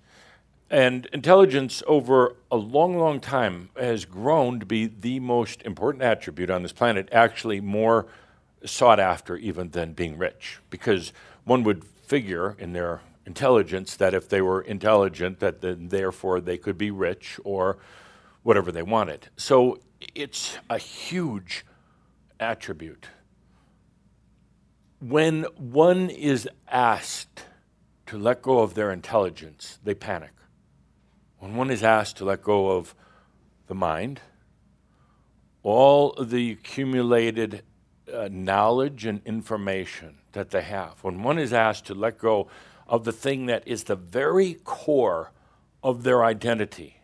And 0.70 1.06
intelligence 1.12 1.82
over 1.86 2.36
a 2.50 2.56
long, 2.56 2.96
long 2.96 3.20
time 3.20 3.70
has 3.78 4.04
grown 4.04 4.60
to 4.60 4.66
be 4.66 4.86
the 4.86 5.20
most 5.20 5.62
important 5.62 6.02
attribute 6.02 6.48
on 6.48 6.62
this 6.62 6.72
planet, 6.72 7.08
actually, 7.12 7.60
more 7.60 8.06
sought 8.64 9.00
after 9.00 9.36
even 9.36 9.70
than 9.70 9.92
being 9.92 10.18
rich. 10.18 10.60
Because 10.70 11.12
one 11.44 11.62
would 11.64 11.84
figure 11.84 12.56
in 12.58 12.72
their 12.72 13.00
intelligence 13.26 13.96
that 13.96 14.14
if 14.14 14.28
they 14.28 14.40
were 14.40 14.60
intelligent, 14.60 15.40
that 15.40 15.60
then 15.60 15.88
therefore 15.88 16.40
they 16.40 16.56
could 16.56 16.76
be 16.76 16.90
rich 16.90 17.38
or 17.44 17.78
whatever 18.42 18.72
they 18.72 18.82
wanted. 18.82 19.28
So 19.36 19.78
it's 20.14 20.58
a 20.68 20.78
huge 20.78 21.64
attribute. 22.40 23.06
When 25.00 25.44
one 25.56 26.10
is 26.10 26.48
asked 26.68 27.44
to 28.06 28.18
let 28.18 28.42
go 28.42 28.60
of 28.60 28.74
their 28.74 28.92
intelligence, 28.92 29.78
they 29.82 29.94
panic. 29.94 30.32
When 31.38 31.56
one 31.56 31.70
is 31.70 31.82
asked 31.82 32.18
to 32.18 32.24
let 32.24 32.42
go 32.42 32.70
of 32.70 32.94
the 33.66 33.74
mind, 33.74 34.20
all 35.62 36.12
the 36.20 36.52
accumulated 36.52 37.62
uh, 38.12 38.28
knowledge 38.30 39.04
and 39.04 39.20
information 39.26 40.18
that 40.32 40.50
they 40.50 40.62
have, 40.62 41.02
when 41.02 41.22
one 41.22 41.38
is 41.38 41.52
asked 41.52 41.86
to 41.86 41.94
let 41.94 42.18
go 42.18 42.48
of 42.88 43.04
the 43.04 43.12
thing 43.12 43.46
that 43.46 43.66
is 43.66 43.84
the 43.84 43.96
very 43.96 44.54
core 44.64 45.32
of 45.82 46.02
their 46.02 46.24
identity, 46.24 47.02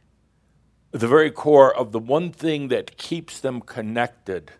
the 0.91 1.09
very 1.09 1.31
core 1.31 1.75
of 1.75 1.93
the 1.93 1.99
one 1.99 2.31
thing 2.33 2.69
that 2.69 2.97
keeps 2.97 3.41
them 3.41 3.61
connected, 3.61 4.53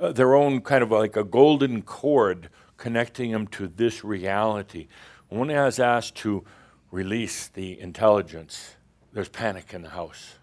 uh, 0.00 0.12
their 0.12 0.34
own 0.34 0.60
kind 0.60 0.82
of 0.82 0.90
like 0.90 1.16
a 1.16 1.24
golden 1.24 1.82
cord 1.82 2.48
connecting 2.76 3.32
them 3.32 3.46
to 3.46 3.68
this 3.68 4.04
reality. 4.04 4.88
When 5.28 5.40
one 5.40 5.50
is 5.50 5.78
asked 5.78 6.14
to 6.16 6.44
release 6.90 7.48
the 7.48 7.78
intelligence, 7.80 8.76
there's 9.12 9.28
panic 9.28 9.72
in 9.74 9.82
the 9.82 9.90
house. 9.90 10.36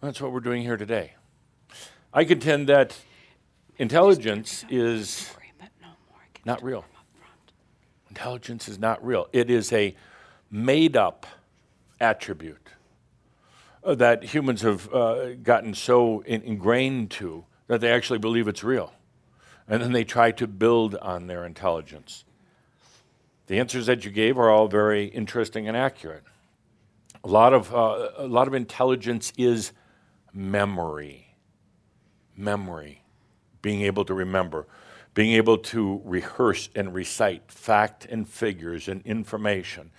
That's 0.00 0.20
what 0.20 0.32
we're 0.32 0.40
doing 0.40 0.62
here 0.62 0.76
today. 0.76 1.14
I 2.12 2.24
contend 2.24 2.68
that 2.68 2.98
intelligence 3.78 4.64
is 4.70 5.30
not 6.44 6.62
real. 6.62 6.84
Intelligence 8.08 8.68
is 8.68 8.78
not 8.78 9.04
real. 9.04 9.28
It 9.32 9.50
is 9.50 9.72
a 9.72 9.96
made 10.50 10.96
up 10.96 11.26
attribute 12.00 12.68
uh, 13.82 13.94
that 13.96 14.22
humans 14.22 14.62
have 14.62 14.92
uh, 14.92 15.34
gotten 15.34 15.74
so 15.74 16.20
in- 16.20 16.42
ingrained 16.42 17.10
to 17.12 17.44
that 17.66 17.80
they 17.80 17.90
actually 17.90 18.18
believe 18.18 18.46
it's 18.46 18.62
real. 18.62 18.92
And 19.66 19.82
then 19.82 19.92
they 19.92 20.04
try 20.04 20.30
to 20.32 20.46
build 20.46 20.94
on 20.96 21.26
their 21.26 21.44
intelligence. 21.44 22.24
The 23.46 23.58
answers 23.58 23.86
that 23.86 24.04
you 24.04 24.10
gave 24.10 24.38
are 24.38 24.50
all 24.50 24.68
very 24.68 25.06
interesting 25.06 25.66
and 25.68 25.76
accurate. 25.76 26.22
A 27.22 27.28
lot 27.28 27.54
of, 27.54 27.74
uh, 27.74 28.10
a 28.18 28.26
lot 28.26 28.46
of 28.46 28.54
intelligence 28.54 29.32
is 29.38 29.72
memory. 30.32 31.34
Memory. 32.36 33.03
Being 33.64 33.80
able 33.80 34.04
to 34.04 34.12
remember. 34.12 34.66
Being 35.14 35.32
able 35.32 35.56
to 35.56 36.02
rehearse 36.04 36.68
and 36.74 36.92
recite 36.92 37.50
fact 37.50 38.04
and 38.04 38.28
figures 38.28 38.88
and 38.88 39.00
information. 39.06 39.90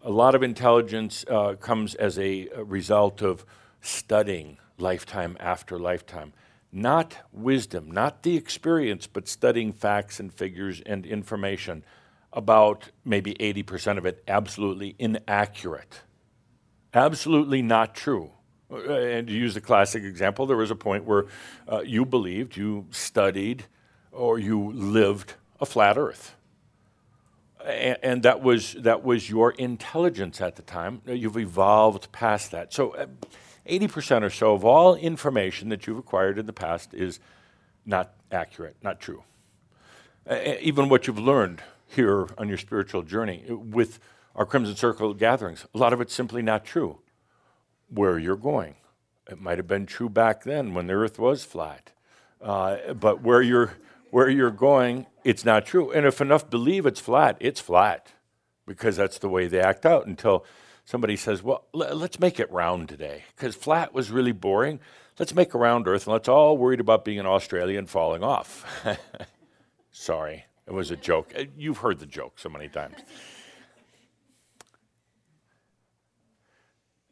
A 0.00 0.10
lot 0.10 0.34
of 0.34 0.42
intelligence 0.42 1.22
uh, 1.28 1.54
comes 1.56 1.94
as 1.94 2.18
a, 2.18 2.48
result 2.56 3.20
of 3.20 3.44
studying 3.82 4.56
lifetime 4.78 5.36
after 5.38 5.78
lifetime. 5.78 6.32
Not 6.72 7.18
wisdom, 7.30 7.90
not 7.90 8.22
the 8.22 8.36
experience, 8.36 9.06
but 9.06 9.28
studying 9.28 9.74
facts 9.74 10.18
and 10.18 10.32
figures 10.32 10.80
and 10.86 11.04
information 11.04 11.84
about 12.32 12.88
maybe 13.04 13.34
80% 13.34 13.98
of 13.98 14.06
it 14.06 14.24
absolutely 14.26 14.96
inaccurate, 14.98 16.00
absolutely 16.94 17.60
not 17.60 17.94
true. 17.94 18.30
Uh, 18.74 18.92
and 18.92 19.26
to 19.28 19.32
use 19.32 19.54
the 19.54 19.60
classic 19.60 20.02
example, 20.02 20.46
there 20.46 20.56
was 20.56 20.70
a 20.70 20.76
point 20.76 21.04
where 21.04 21.26
uh, 21.70 21.80
you 21.80 22.04
believed, 22.04 22.56
you 22.56 22.86
studied, 22.90 23.64
or 24.12 24.38
you 24.38 24.72
lived 24.72 25.34
a 25.60 25.66
flat 25.66 25.96
earth. 25.96 26.34
And, 27.64 27.98
and 28.02 28.22
that, 28.24 28.42
was, 28.42 28.74
that 28.74 29.04
was 29.04 29.30
your 29.30 29.52
intelligence 29.52 30.40
at 30.40 30.56
the 30.56 30.62
time. 30.62 31.02
You've 31.06 31.38
evolved 31.38 32.10
past 32.12 32.50
that. 32.50 32.72
So, 32.72 32.90
uh, 32.90 33.06
80% 33.68 34.22
or 34.22 34.30
so 34.30 34.52
of 34.52 34.64
all 34.64 34.94
information 34.94 35.70
that 35.70 35.86
you've 35.86 35.96
acquired 35.96 36.38
in 36.38 36.46
the 36.46 36.52
past 36.52 36.92
is 36.92 37.18
not 37.86 38.12
accurate, 38.30 38.76
not 38.82 39.00
true. 39.00 39.22
Uh, 40.28 40.54
even 40.60 40.88
what 40.88 41.06
you've 41.06 41.18
learned 41.18 41.62
here 41.86 42.28
on 42.36 42.48
your 42.48 42.58
spiritual 42.58 43.02
journey 43.02 43.44
with 43.48 44.00
our 44.34 44.44
Crimson 44.44 44.76
Circle 44.76 45.14
gatherings. 45.14 45.66
A 45.74 45.78
lot 45.78 45.92
of 45.92 46.00
it's 46.00 46.12
simply 46.12 46.42
not 46.42 46.64
true. 46.64 46.98
Where 47.88 48.18
you're 48.18 48.36
going, 48.36 48.76
it 49.30 49.40
might 49.40 49.58
have 49.58 49.66
been 49.66 49.86
true 49.86 50.08
back 50.08 50.44
then 50.44 50.74
when 50.74 50.86
the 50.86 50.94
Earth 50.94 51.18
was 51.18 51.44
flat, 51.44 51.92
uh, 52.40 52.94
but 52.94 53.22
where 53.22 53.42
you're 53.42 53.74
where 54.10 54.28
you're 54.28 54.50
going, 54.50 55.06
it's 55.24 55.44
not 55.44 55.66
true. 55.66 55.90
And 55.90 56.06
if 56.06 56.20
enough 56.20 56.48
believe 56.48 56.86
it's 56.86 57.00
flat, 57.00 57.36
it's 57.40 57.60
flat, 57.60 58.12
because 58.66 58.96
that's 58.96 59.18
the 59.18 59.28
way 59.28 59.48
they 59.48 59.60
act 59.60 59.84
out 59.84 60.06
until 60.06 60.44
somebody 60.84 61.16
says, 61.16 61.42
"Well, 61.42 61.64
let's 61.72 62.18
make 62.20 62.40
it 62.40 62.50
round 62.50 62.88
today," 62.88 63.24
because 63.36 63.54
flat 63.54 63.92
was 63.92 64.10
really 64.10 64.32
boring. 64.32 64.80
Let's 65.18 65.34
make 65.34 65.54
a 65.54 65.58
round 65.58 65.86
Earth, 65.86 66.06
and 66.06 66.12
let's 66.12 66.28
all 66.28 66.58
worried 66.58 66.80
about 66.80 67.04
being 67.04 67.20
an 67.20 67.26
Australian 67.26 67.86
falling 67.86 68.24
off. 68.24 68.64
Sorry. 69.92 70.46
It 70.66 70.72
was 70.72 70.90
a 70.90 70.96
joke. 70.96 71.32
Uh, 71.38 71.44
you've 71.56 71.78
heard 71.78 71.98
the 71.98 72.06
joke 72.06 72.38
so 72.38 72.48
many 72.48 72.68
times. 72.68 72.96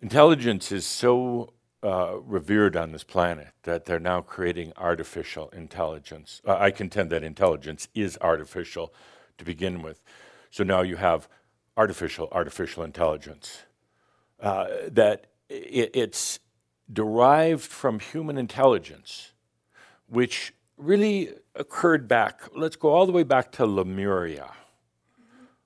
Intelligence 0.02 0.72
is 0.72 0.84
so 0.84 1.52
uh, 1.84 2.16
revered 2.24 2.76
on 2.76 2.90
this 2.90 3.04
planet 3.04 3.50
that 3.62 3.84
they're 3.84 4.00
now 4.00 4.20
creating 4.20 4.72
artificial 4.76 5.48
intelligence. 5.50 6.42
Uh, 6.44 6.56
I 6.58 6.72
contend 6.72 7.10
that 7.10 7.22
intelligence 7.22 7.86
is 7.94 8.18
artificial 8.20 8.92
to 9.38 9.44
begin 9.44 9.80
with. 9.80 10.02
So 10.50 10.64
now 10.64 10.82
you 10.82 10.96
have 10.96 11.28
artificial 11.76 12.28
artificial 12.32 12.82
intelligence 12.82 13.62
uh, 14.40 14.66
that 14.90 15.28
it, 15.48 15.90
it's 15.94 16.40
derived 16.92 17.62
from 17.62 18.00
human 18.00 18.36
intelligence, 18.36 19.32
which 20.08 20.52
really 20.76 21.30
occurred 21.54 22.08
back, 22.08 22.42
let's 22.56 22.74
go 22.74 22.88
all 22.88 23.06
the 23.06 23.12
way 23.12 23.22
back 23.22 23.52
to 23.52 23.66
Lemuria. 23.66 24.50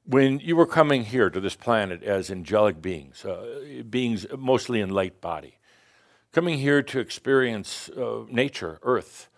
When 0.09 0.39
you 0.39 0.55
were 0.55 0.67
coming 0.67 1.05
here 1.05 1.31
to 1.31 1.41
this 1.41 1.57
planet 1.57 2.05
as 2.05 2.31
angelic 2.31 2.81
beings, 2.81 3.25
uh, 3.25 3.83
beings 3.91 4.25
mostly 4.39 4.81
in 4.81 4.91
light 4.91 5.21
body, 5.21 5.59
coming 6.31 6.59
here 6.61 6.81
to 6.81 7.01
experience 7.01 7.89
uh, 7.89 8.25
nature, 8.31 8.79
Earth, 8.83 9.29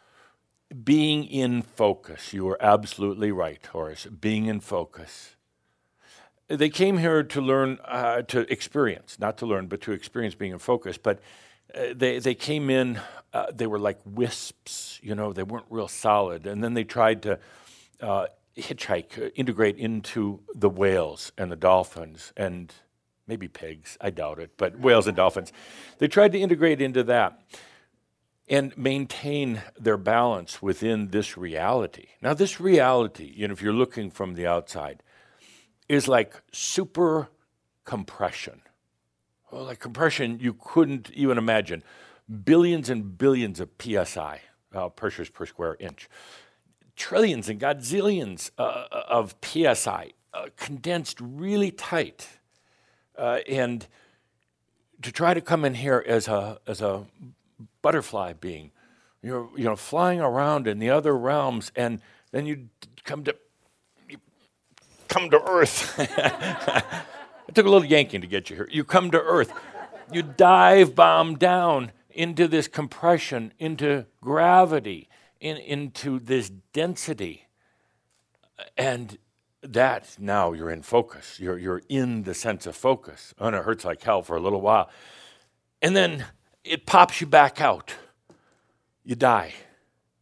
being 0.85 1.25
in 1.25 1.63
focus. 1.63 2.35
You 2.35 2.47
are 2.51 2.63
absolutely 2.63 3.33
right, 3.33 3.65
Horace. 3.65 4.05
Being 4.07 4.45
in 4.45 4.61
focus. 4.61 5.37
They 6.49 6.69
came 6.69 6.99
here 6.99 7.23
to 7.23 7.41
learn, 7.41 7.79
uh, 7.87 8.23
to 8.23 8.41
experience, 8.53 9.19
not 9.19 9.39
to 9.39 9.47
learn, 9.47 9.69
but 9.69 9.81
to 9.83 9.93
experience 9.93 10.35
being 10.35 10.53
in 10.53 10.59
focus. 10.59 10.99
But 10.99 11.21
uh, 11.75 11.95
they, 11.95 12.19
they 12.19 12.35
came 12.35 12.69
in, 12.69 13.01
uh, 13.33 13.47
they 13.55 13.67
were 13.67 13.79
like 13.79 14.01
wisps, 14.05 15.01
you 15.03 15.15
know, 15.15 15.33
they 15.33 15.45
weren't 15.45 15.67
real 15.71 15.89
solid. 15.89 16.47
And 16.47 16.63
then 16.63 16.75
they 16.75 16.85
tried 16.85 17.23
to 17.23 17.39
uh, 18.03 18.27
hitchhike, 18.59 19.19
uh, 19.19 19.31
integrate 19.35 19.77
into 19.77 20.41
the 20.55 20.69
whales 20.69 21.33
and 21.39 21.51
the 21.51 21.57
dolphins 21.57 22.33
and 22.37 22.73
maybe 23.27 23.49
pigs, 23.49 23.97
I 24.01 24.11
doubt 24.11 24.39
it, 24.39 24.53
but 24.57 24.79
whales 24.79 25.07
and 25.07 25.17
dolphins. 25.17 25.53
They 25.99 26.09
tried 26.09 26.33
to 26.33 26.39
integrate 26.39 26.81
into 26.81 27.03
that 27.05 27.41
and 28.49 28.77
maintain 28.79 29.63
their 29.79 29.99
balance 29.99 30.63
within 30.63 31.09
this 31.09 31.37
reality. 31.37 32.07
Now, 32.23 32.33
this 32.33 32.59
reality, 32.61 33.33
you 33.37 33.47
know, 33.47 33.53
if 33.53 33.61
you're 33.61 33.75
looking 33.75 34.11
from 34.11 34.35
the 34.35 34.47
outside, 34.47 35.03
is 35.89 36.09
like 36.09 36.43
super 36.51 37.29
compression. 37.85 38.63
Well, 39.51 39.65
like 39.65 39.81
compression, 39.81 40.39
you 40.41 40.55
couldn't 40.55 41.11
even 41.13 41.39
imagine. 41.39 41.83
Billions 42.45 42.91
and 42.91 43.17
billions 43.17 43.61
of 43.61 43.71
psi, 43.79 44.41
uh, 44.75 44.89
pressures 44.91 45.31
per 45.31 45.47
square 45.47 45.77
inch. 45.79 46.09
Trillions 46.99 47.49
and 47.49 47.61
godzillions 47.61 48.51
uh, 48.59 48.85
of 49.09 49.37
psi, 49.43 50.13
uh, 50.35 50.47
condensed 50.57 51.19
really 51.21 51.71
tight. 51.71 52.29
Uh, 53.17 53.39
and 53.49 53.87
to 55.03 55.13
try 55.13 55.33
to 55.33 55.41
come 55.41 55.65
in 55.65 55.75
here 55.75 56.05
as 56.07 56.29
a, 56.29 56.59
as 56.67 56.83
a 56.83 57.07
butterfly 57.83 58.33
being. 58.33 58.73
You're 59.23 59.49
you 59.57 59.65
know 59.65 59.77
flying 59.77 60.21
around 60.21 60.69
in 60.69 60.79
the 60.79 60.91
other 60.91 61.17
realms, 61.17 61.73
and 61.75 62.01
then 62.31 62.47
you 62.47 62.69
come 63.05 63.25
to 63.25 63.35
you 64.09 64.19
come 65.09 65.31
to 65.31 65.43
Earth. 65.43 65.99
it 67.49 67.55
took 67.55 67.67
a 67.67 67.71
little 67.71 67.85
yanking 67.85 68.21
to 68.21 68.27
get 68.27 68.49
you 68.49 68.57
here. 68.57 68.69
You 68.71 68.85
come 68.85 69.11
to 69.11 69.21
Earth. 69.21 69.53
You 70.13 70.23
dive 70.23 70.95
bomb 70.95 71.37
down 71.37 71.93
into 72.11 72.49
this 72.49 72.69
compression, 72.69 73.53
into 73.59 74.07
gravity, 74.21 75.09
in, 75.41 75.57
into 75.57 76.19
this 76.19 76.51
density, 76.73 77.47
and 78.77 79.19
that 79.63 80.17
now 80.19 80.53
you're 80.53 80.71
in 80.71 80.83
focus. 80.83 81.39
You're 81.41 81.59
you're 81.59 81.83
in 81.89 82.23
the 82.23 82.35
sense 82.35 82.67
of 82.67 82.77
focus. 82.77 83.35
And 83.39 83.57
it 83.57 83.65
hurts 83.65 83.85
like 83.85 84.03
hell 84.03 84.23
for 84.23 84.37
a 84.37 84.41
little 84.41 84.61
while, 84.61 84.91
and 85.83 85.97
then 85.97 86.25
it 86.65 86.87
pops 86.87 87.21
you 87.21 87.27
back 87.27 87.61
out. 87.61 87.95
You 89.05 89.15
die 89.15 89.55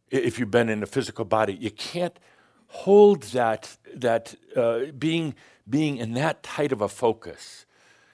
if 0.09 0.39
you've 0.39 0.51
been 0.51 0.69
in 0.69 0.81
a 0.83 0.85
physical 0.85 1.25
body. 1.25 1.53
You 1.53 1.71
can't 1.71 2.17
hold 2.67 3.23
that, 3.23 3.77
that 3.95 4.35
uh, 4.55 4.91
being, 4.97 5.35
being 5.69 5.97
in 5.97 6.13
that 6.13 6.43
tight 6.43 6.71
of 6.71 6.81
a 6.81 6.87
focus. 6.87 7.65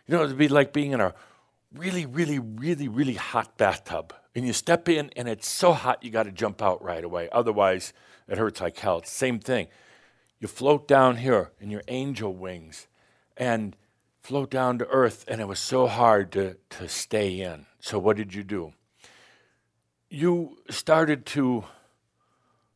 You 0.08 0.16
know, 0.16 0.24
it'd 0.24 0.38
be 0.38 0.47
like 0.47 0.74
being 0.74 0.91
in 0.91 1.01
a 1.01 1.14
really, 1.74 2.06
really, 2.06 2.39
really, 2.39 2.88
really 2.88 3.14
hot 3.14 3.58
bathtub. 3.58 4.14
And 4.36 4.46
you 4.46 4.54
step 4.54 4.90
in 4.90 5.12
and 5.16 5.28
it's 5.28 5.48
so 5.48 5.74
hot 5.74 6.04
you 6.04 6.10
got 6.10 6.24
to 6.24 6.32
jump 6.32 6.62
out 6.62 6.84
right 6.84 7.04
away. 7.04 7.30
Otherwise, 7.32 7.94
it 8.28 8.38
hurts 8.38 8.62
like 8.62 8.78
hell. 8.78 9.00
It's 9.00 9.10
the 9.10 9.16
same 9.16 9.40
thing. 9.40 9.68
You 10.40 10.48
float 10.48 10.88
down 10.88 11.18
here 11.18 11.52
in 11.60 11.70
your 11.70 11.84
angel 11.88 12.34
wings 12.34 12.88
and 13.38 13.76
float 14.22 14.50
down 14.50 14.78
to 14.80 14.88
earth, 14.88 15.26
and 15.28 15.42
it 15.42 15.48
was 15.48 15.60
so 15.60 15.88
hard 15.88 16.32
to, 16.32 16.58
to 16.72 16.88
stay 16.88 17.42
in. 17.42 17.66
So, 17.80 18.00
what 18.00 18.18
did 18.18 18.34
you 18.34 18.44
do? 18.44 18.74
You 20.10 20.58
started 20.70 21.26
to 21.28 21.66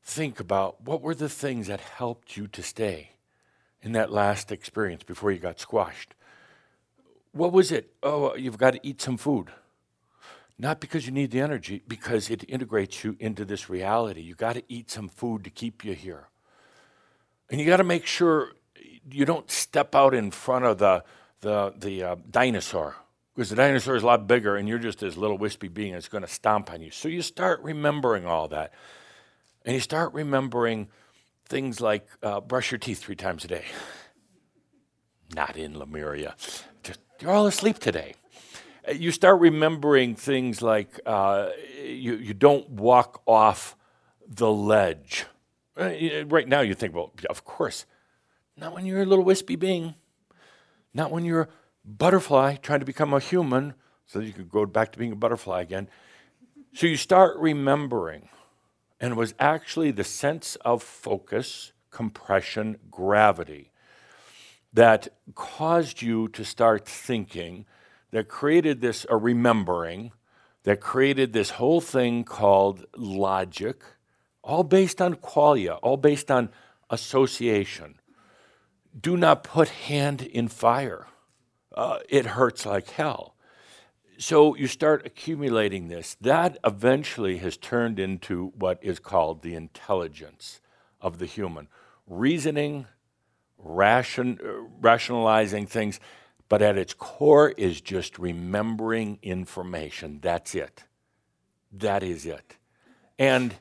think 0.03 0.39
about 0.39 0.81
what 0.81 1.01
were 1.01 1.15
the 1.15 1.29
things 1.29 1.67
that 1.67 1.79
helped 1.79 2.37
you 2.37 2.47
to 2.47 2.63
stay 2.63 3.11
in 3.81 3.91
that 3.93 4.11
last 4.11 4.51
experience 4.51 5.03
before 5.03 5.31
you 5.31 5.39
got 5.39 5.59
squashed. 5.59 6.13
What 7.31 7.51
was 7.51 7.71
it? 7.71 7.93
Oh, 8.01 8.35
you've 8.35 8.57
got 8.57 8.71
to 8.71 8.79
eat 8.83 9.01
some 9.01 9.17
food. 9.17 9.51
Not 10.59 10.79
because 10.79 11.05
you 11.05 11.11
need 11.11 11.31
the 11.31 11.41
energy, 11.41 11.83
because 11.87 12.29
it 12.29 12.43
integrates 12.47 13.03
you 13.03 13.15
into 13.19 13.45
this 13.45 13.69
reality. 13.69 14.21
You 14.21 14.33
got 14.33 14.53
to 14.53 14.63
eat 14.67 14.89
some 14.89 15.07
food 15.07 15.43
to 15.43 15.49
keep 15.49 15.85
you 15.85 15.93
here. 15.93 16.29
And 17.49 17.61
you 17.61 17.67
got 17.67 17.77
to 17.77 17.83
make 17.83 18.05
sure 18.05 18.53
you 19.09 19.25
don't 19.25 19.49
step 19.51 19.93
out 19.93 20.13
in 20.13 20.31
front 20.31 20.65
of 20.65 20.79
the, 20.79 21.03
the, 21.41 21.73
the 21.77 22.03
uh, 22.03 22.15
dinosaur 22.29 22.95
because 23.35 23.51
the 23.51 23.55
dinosaur 23.55 23.95
is 23.95 24.01
a 24.01 24.05
lot 24.05 24.25
bigger 24.25 24.55
and 24.55 24.67
you're 24.67 24.79
just 24.79 24.99
this 24.99 25.15
little 25.15 25.37
wispy 25.37 25.67
being 25.67 25.93
that's 25.93 26.07
going 26.07 26.23
to 26.23 26.27
stomp 26.27 26.71
on 26.71 26.81
you. 26.81 26.89
So 26.89 27.07
you 27.07 27.21
start 27.21 27.61
remembering 27.61 28.25
all 28.25 28.47
that. 28.47 28.73
And 29.63 29.75
you 29.75 29.79
start 29.79 30.13
remembering 30.13 30.87
things 31.45 31.79
like 31.79 32.07
uh, 32.23 32.41
brush 32.41 32.71
your 32.71 32.79
teeth 32.79 32.99
three 32.99 33.15
times 33.15 33.45
a 33.45 33.47
day. 33.47 33.65
Not 35.35 35.55
in 35.55 35.77
Lemuria. 35.77 36.35
Just, 36.83 36.99
you're 37.19 37.31
all 37.31 37.45
asleep 37.45 37.77
today. 37.77 38.15
You 38.93 39.11
start 39.11 39.39
remembering 39.39 40.15
things 40.15 40.61
like 40.61 40.99
uh, 41.05 41.49
you, 41.83 42.15
you 42.15 42.33
don't 42.33 42.69
walk 42.69 43.21
off 43.25 43.75
the 44.27 44.51
ledge. 44.51 45.25
Uh, 45.75 46.25
right 46.27 46.47
now, 46.47 46.61
you 46.61 46.73
think, 46.73 46.95
well, 46.95 47.11
of 47.29 47.43
course. 47.43 47.85
Not 48.55 48.73
when 48.73 48.85
you're 48.85 49.01
a 49.01 49.05
little 49.05 49.25
wispy 49.25 49.55
being. 49.55 49.95
Not 50.93 51.11
when 51.11 51.25
you're 51.25 51.41
a 51.41 51.47
butterfly 51.85 52.55
trying 52.55 52.79
to 52.79 52.85
become 52.85 53.13
a 53.13 53.19
human 53.19 53.75
so 54.05 54.19
that 54.19 54.25
you 54.25 54.33
could 54.33 54.49
go 54.49 54.65
back 54.65 54.91
to 54.93 54.99
being 54.99 55.11
a 55.11 55.15
butterfly 55.15 55.61
again. 55.61 55.89
So 56.73 56.87
you 56.87 56.97
start 56.97 57.37
remembering. 57.37 58.29
And 58.99 59.13
it 59.13 59.15
was 59.15 59.35
actually 59.37 59.91
the 59.91 60.03
sense 60.03 60.55
of 60.57 60.81
focus, 60.81 61.71
compression, 61.91 62.77
gravity 62.89 63.71
that 64.73 65.07
caused 65.35 66.01
you 66.01 66.27
to 66.29 66.43
start 66.43 66.87
thinking, 66.87 67.65
that 68.17 68.27
created 68.27 68.81
this, 68.81 69.05
a 69.11 69.15
remembering, 69.15 70.11
that 70.63 70.81
created 70.81 71.33
this 71.33 71.51
whole 71.51 71.79
thing 71.79 72.23
called 72.23 72.83
logic, 72.95 73.83
all 74.41 74.63
based 74.63 74.99
on 74.99 75.13
qualia, 75.13 75.77
all 75.83 75.97
based 75.97 76.31
on 76.31 76.49
association. 76.89 77.99
Do 78.99 79.17
not 79.17 79.43
put 79.43 79.69
hand 79.69 80.23
in 80.23 80.47
fire 80.47 81.05
uh, 81.75 81.99
it 82.09 82.25
hurts 82.25 82.65
like 82.65 82.89
hell. 82.89 83.35
So 84.17 84.55
you 84.55 84.65
start 84.65 85.05
accumulating 85.05 85.89
this. 85.89 86.17
That 86.19 86.57
eventually 86.65 87.37
has 87.37 87.55
turned 87.55 87.99
into 87.99 88.51
what 88.55 88.79
is 88.81 88.97
called 88.97 89.43
the 89.43 89.53
intelligence 89.53 90.59
of 90.99 91.19
the 91.19 91.27
human 91.27 91.67
reasoning, 92.07 92.87
ration, 93.59 94.39
uh, 94.43 94.63
rationalizing 94.81 95.67
things, 95.67 95.99
but 96.49 96.61
at 96.61 96.77
its 96.77 96.93
core 96.93 97.49
is 97.49 97.81
just 97.81 98.17
remembering 98.17 99.19
information. 99.21 100.19
That's 100.21 100.55
it. 100.55 100.83
That 101.71 102.03
is 102.03 102.25
it. 102.25 102.57
And 103.19 103.55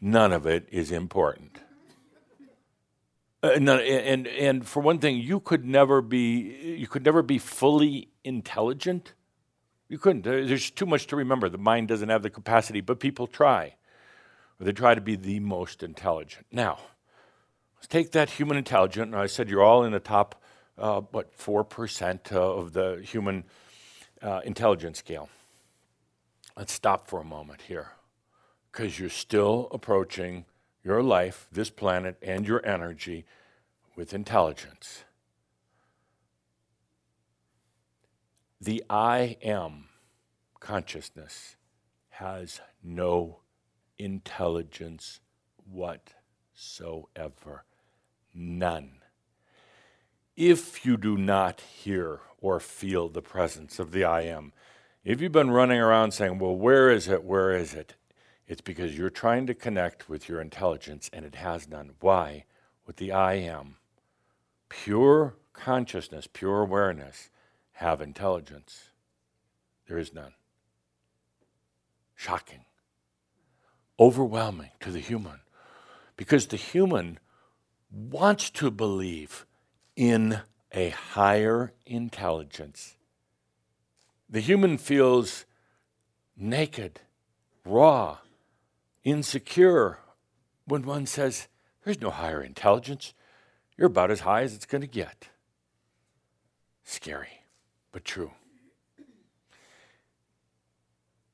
none 0.00 0.32
of 0.32 0.46
it 0.46 0.68
is 0.70 0.90
important. 0.90 1.58
Uh, 3.44 3.48
and 3.48 4.28
and 4.28 4.66
for 4.66 4.80
one 4.80 4.98
thing, 5.00 5.16
you 5.16 5.40
could 5.40 5.64
never 5.64 6.00
be 6.00 6.76
you 6.78 6.86
could 6.86 7.04
never 7.04 7.22
be 7.22 7.38
fully 7.38 8.08
intelligent. 8.22 9.14
You 9.88 9.98
couldn't. 9.98 10.22
There's 10.22 10.70
too 10.70 10.86
much 10.86 11.08
to 11.08 11.16
remember. 11.16 11.48
The 11.48 11.58
mind 11.58 11.88
doesn't 11.88 12.08
have 12.08 12.22
the 12.22 12.30
capacity, 12.30 12.80
but 12.80 13.00
people 13.00 13.26
try. 13.26 13.74
Or 14.58 14.64
they 14.64 14.72
try 14.72 14.94
to 14.94 15.00
be 15.00 15.16
the 15.16 15.40
most 15.40 15.82
intelligent. 15.82 16.46
Now, 16.52 16.78
let's 17.76 17.88
take 17.88 18.12
that 18.12 18.30
human 18.30 18.56
intelligence. 18.56 19.14
I 19.14 19.26
said 19.26 19.50
you're 19.50 19.62
all 19.62 19.84
in 19.84 19.92
the 19.92 20.00
top, 20.00 20.41
uh, 20.78 21.00
what, 21.10 21.36
4% 21.36 22.32
of 22.32 22.72
the 22.72 23.02
human 23.04 23.44
uh, 24.20 24.40
intelligence 24.44 24.98
scale. 24.98 25.28
Let's 26.56 26.72
stop 26.72 27.06
for 27.08 27.20
a 27.20 27.24
moment 27.24 27.62
here 27.62 27.92
because 28.70 28.98
you're 28.98 29.08
still 29.08 29.68
approaching 29.72 30.44
your 30.84 31.02
life, 31.02 31.46
this 31.52 31.70
planet, 31.70 32.16
and 32.22 32.46
your 32.46 32.64
energy 32.66 33.24
with 33.96 34.14
intelligence. 34.14 35.04
The 38.60 38.82
I 38.88 39.36
am 39.42 39.88
consciousness 40.60 41.56
has 42.10 42.60
no 42.82 43.40
intelligence 43.98 45.20
whatsoever. 45.64 46.04
None. 48.34 49.01
If 50.36 50.86
you 50.86 50.96
do 50.96 51.18
not 51.18 51.60
hear 51.60 52.20
or 52.40 52.58
feel 52.58 53.08
the 53.08 53.22
presence 53.22 53.78
of 53.78 53.92
the 53.92 54.04
I 54.04 54.22
am, 54.22 54.52
if 55.04 55.20
you've 55.20 55.32
been 55.32 55.50
running 55.50 55.78
around 55.78 56.12
saying, 56.12 56.38
Well, 56.38 56.56
where 56.56 56.90
is 56.90 57.08
it? 57.08 57.24
Where 57.24 57.50
is 57.52 57.74
it? 57.74 57.94
It's 58.46 58.60
because 58.60 58.96
you're 58.96 59.10
trying 59.10 59.46
to 59.46 59.54
connect 59.54 60.08
with 60.08 60.28
your 60.28 60.40
intelligence 60.40 61.10
and 61.12 61.24
it 61.24 61.34
has 61.36 61.68
none. 61.68 61.92
Why? 62.00 62.44
With 62.86 62.96
the 62.96 63.12
I 63.12 63.34
am, 63.34 63.76
pure 64.68 65.36
consciousness, 65.52 66.26
pure 66.32 66.62
awareness, 66.62 67.30
have 67.72 68.00
intelligence. 68.00 68.90
There 69.86 69.98
is 69.98 70.12
none. 70.14 70.34
shocking, 72.14 72.64
overwhelming 73.98 74.70
to 74.80 74.90
the 74.90 75.00
human. 75.00 75.40
Because 76.16 76.46
the 76.46 76.56
human 76.56 77.18
wants 77.90 78.48
to 78.50 78.70
believe 78.70 79.44
in 79.96 80.40
a 80.72 80.90
higher 80.90 81.72
intelligence. 81.86 82.96
The 84.28 84.40
human 84.40 84.78
feels 84.78 85.44
naked, 86.36 87.00
raw, 87.64 88.18
insecure 89.04 89.98
when 90.66 90.82
one 90.82 91.06
says, 91.06 91.48
There's 91.84 92.00
no 92.00 92.10
higher 92.10 92.42
intelligence. 92.42 93.14
You're 93.76 93.88
about 93.88 94.10
as 94.10 94.20
high 94.20 94.42
as 94.42 94.54
it's 94.54 94.66
going 94.66 94.80
to 94.80 94.86
get. 94.86 95.28
Scary, 96.84 97.42
but 97.90 98.04
true. 98.04 98.32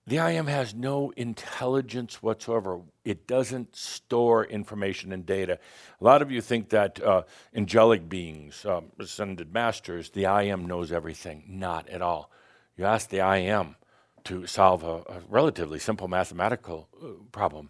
The 0.09 0.21
I 0.21 0.31
am 0.31 0.47
has 0.47 0.75
no 0.75 1.11
intelligence 1.19 2.23
whatsoever. 2.23 2.81
It 3.05 3.27
doesn't 3.27 3.77
store 3.77 4.43
information 4.43 5.13
and 5.13 5.27
data. 5.27 5.59
A 6.01 6.05
lot 6.05 6.23
of 6.23 6.31
you 6.31 6.41
think 6.41 6.71
that 6.71 6.99
uh, 7.03 7.25
angelic 7.55 8.09
beings, 8.09 8.65
um, 8.65 8.87
ascended 8.99 9.53
masters, 9.53 10.09
the 10.09 10.25
I 10.25 10.45
am 10.45 10.65
knows 10.65 10.93
everything. 10.93 11.45
Not 11.47 11.91
at 11.91 12.01
all. 12.01 12.31
You 12.79 12.87
ask 12.87 13.11
the 13.11 13.21
I 13.21 13.37
am 13.37 13.77
to 14.25 14.47
solve 14.47 14.83
a, 14.83 15.03
a 15.13 15.21
relatively 15.29 15.79
simple 15.79 16.09
mathematical 16.09 16.89
uh, 17.03 17.09
problem. 17.31 17.69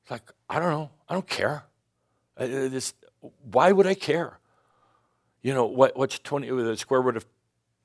It's 0.00 0.12
like, 0.12 0.32
I 0.48 0.58
don't 0.58 0.70
know. 0.70 0.90
I 1.10 1.12
don't 1.12 1.28
care. 1.28 1.64
Uh, 2.38 2.46
this, 2.46 2.94
why 3.42 3.70
would 3.70 3.86
I 3.86 3.92
care? 3.92 4.38
You 5.42 5.52
know, 5.52 5.66
what, 5.66 5.94
what's 5.94 6.18
20, 6.20 6.48
the 6.48 6.76
square 6.78 7.02
root 7.02 7.18
of 7.18 7.26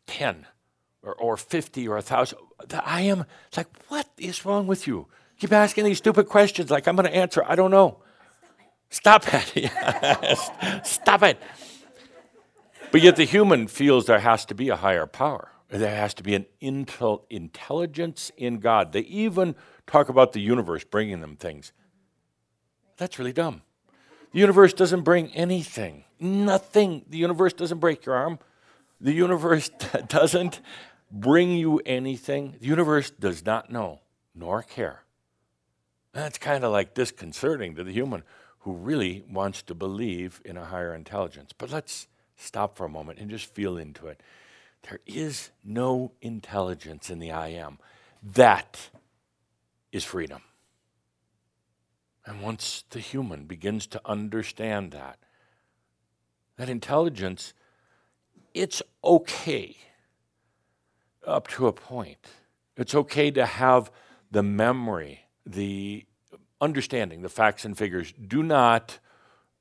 10? 0.08 0.46
Or, 1.04 1.14
or 1.16 1.38
50 1.38 1.88
or 1.88 1.96
1,000. 1.96 2.38
I 2.84 3.02
am, 3.02 3.26
it's 3.48 3.58
like, 3.58 3.68
what 3.88 4.08
is 4.18 4.46
wrong 4.46 4.68
with 4.68 4.88
you? 4.88 5.08
Keep 5.40 5.54
asking 5.54 5.86
these 5.86 5.98
stupid 5.98 6.28
questions 6.28 6.70
like 6.70 6.88
I'm 6.88 6.96
going 6.96 7.08
to 7.08 7.16
answer. 7.16 7.44
I 7.48 7.56
don't 7.56 7.72
know. 7.72 8.00
Stop 8.90 9.24
it. 9.34 9.72
Stop 10.86 11.24
it. 11.24 11.42
But 12.92 13.02
yet 13.02 13.16
the 13.16 13.24
human 13.26 13.68
feels 13.68 14.06
there 14.06 14.20
has 14.20 14.46
to 14.46 14.56
be 14.56 14.70
a 14.70 14.76
higher 14.76 15.06
power. 15.06 15.52
There 15.70 15.96
has 15.96 16.16
to 16.16 16.24
be 16.24 16.34
an 16.34 16.48
intel- 16.62 17.24
intelligence 17.30 18.32
in 18.36 18.60
God. 18.60 18.92
They 18.92 19.02
even 19.02 19.56
talk 19.86 20.10
about 20.10 20.34
the 20.34 20.42
universe 20.42 20.84
bringing 20.84 21.22
them 21.22 21.36
things. 21.36 21.72
That's 22.98 23.20
really 23.20 23.34
dumb. 23.34 23.62
The 24.34 24.40
universe 24.40 24.74
doesn't 24.74 25.02
bring 25.02 25.32
anything. 25.34 26.04
Nothing. 26.20 27.06
The 27.08 27.18
universe 27.18 27.54
doesn't 27.54 27.80
break 27.80 28.06
your 28.06 28.16
arm. 28.16 28.40
The 29.02 29.14
universe 29.14 29.70
doesn't 30.08 30.62
bring 31.12 31.52
you 31.52 31.82
anything. 31.86 32.56
The 32.60 32.68
universe 32.68 33.10
does 33.12 33.46
not 33.46 33.72
know 33.72 34.02
nor 34.36 34.64
care. 34.64 35.04
That's 36.14 36.38
kind 36.38 36.64
of 36.64 36.72
like 36.72 36.94
disconcerting 36.94 37.76
to 37.76 37.84
the 37.84 37.92
human 37.92 38.24
who 38.60 38.74
really 38.74 39.24
wants 39.30 39.62
to 39.64 39.76
believe 39.76 40.42
in 40.44 40.58
a 40.58 40.66
higher 40.66 40.94
intelligence. 40.94 41.52
But 41.58 41.72
let's 41.72 42.08
stop 42.36 42.78
for 42.78 42.86
a 42.86 42.90
moment 42.90 43.20
and 43.20 43.30
just 43.30 43.54
feel 43.54 43.78
into 43.78 44.08
it. 44.08 44.22
There 44.84 45.00
is 45.06 45.52
no 45.64 46.14
intelligence 46.22 47.10
in 47.10 47.20
the 47.20 47.32
I 47.32 47.50
am. 47.50 47.80
That 48.24 48.90
is 49.92 50.04
freedom. 50.04 50.42
And 52.26 52.42
once 52.42 52.84
the 52.90 53.00
human 53.00 53.46
begins 53.46 53.88
to 53.88 54.02
understand 54.06 54.92
that, 54.92 55.20
that 56.58 56.70
intelligence, 56.70 57.54
it's 58.54 58.82
okay 59.04 59.78
up 61.26 61.48
to 61.50 61.68
a 61.68 61.74
point. 61.74 62.18
It's 62.78 62.96
okay 62.96 63.32
to 63.32 63.46
have 63.46 63.92
the 64.32 64.44
memory, 64.44 65.22
the 65.46 66.06
understanding, 66.62 67.22
the 67.22 67.30
facts 67.30 67.66
and 67.66 67.78
figures. 67.78 68.14
Do 68.14 68.44
not 68.44 69.00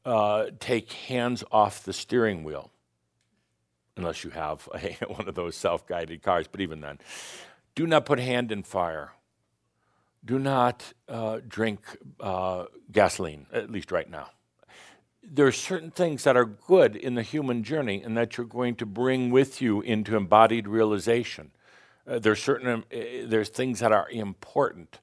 uh, 0.04 0.46
take 0.60 0.92
hands 0.92 1.44
off 1.50 1.84
the 1.84 1.92
steering 1.92 2.44
wheel, 2.44 2.70
unless 3.96 4.24
you 4.24 4.30
have 4.30 4.68
a, 4.74 4.92
one 5.06 5.28
of 5.28 5.34
those 5.34 5.56
self 5.56 5.86
guided 5.86 6.22
cars, 6.22 6.46
but 6.50 6.60
even 6.60 6.80
then. 6.80 6.98
Do 7.74 7.86
not 7.86 8.06
put 8.06 8.18
hand 8.18 8.50
in 8.50 8.62
fire. 8.62 9.12
Do 10.24 10.38
not 10.38 10.92
uh, 11.08 11.38
drink 11.46 11.80
uh, 12.18 12.64
gasoline, 12.90 13.46
at 13.52 13.70
least 13.70 13.92
right 13.92 14.10
now 14.10 14.30
there 15.22 15.46
are 15.46 15.52
certain 15.52 15.90
things 15.90 16.24
that 16.24 16.36
are 16.36 16.44
good 16.44 16.96
in 16.96 17.14
the 17.14 17.22
human 17.22 17.62
journey 17.62 18.02
and 18.02 18.16
that 18.16 18.36
you're 18.36 18.46
going 18.46 18.74
to 18.76 18.86
bring 18.86 19.30
with 19.30 19.60
you 19.60 19.80
into 19.80 20.16
embodied 20.16 20.66
realization. 20.68 21.50
Uh, 22.06 22.18
there's 22.18 22.42
certain 22.42 22.68
um, 22.68 22.84
uh, 22.92 22.98
there's 23.26 23.48
things 23.48 23.80
that 23.80 23.92
are 23.92 24.08
important 24.10 25.00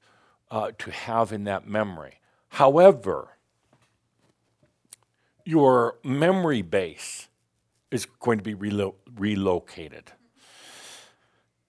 uh, 0.50 0.72
to 0.78 0.90
have 0.90 1.32
in 1.32 1.44
that 1.44 1.66
memory. 1.66 2.20
However, 2.48 3.28
your 5.44 5.98
memory 6.02 6.62
base 6.62 7.28
is 7.90 8.06
going 8.06 8.38
to 8.38 8.44
be 8.44 8.54
relo- 8.54 8.94
relocated 9.14 10.12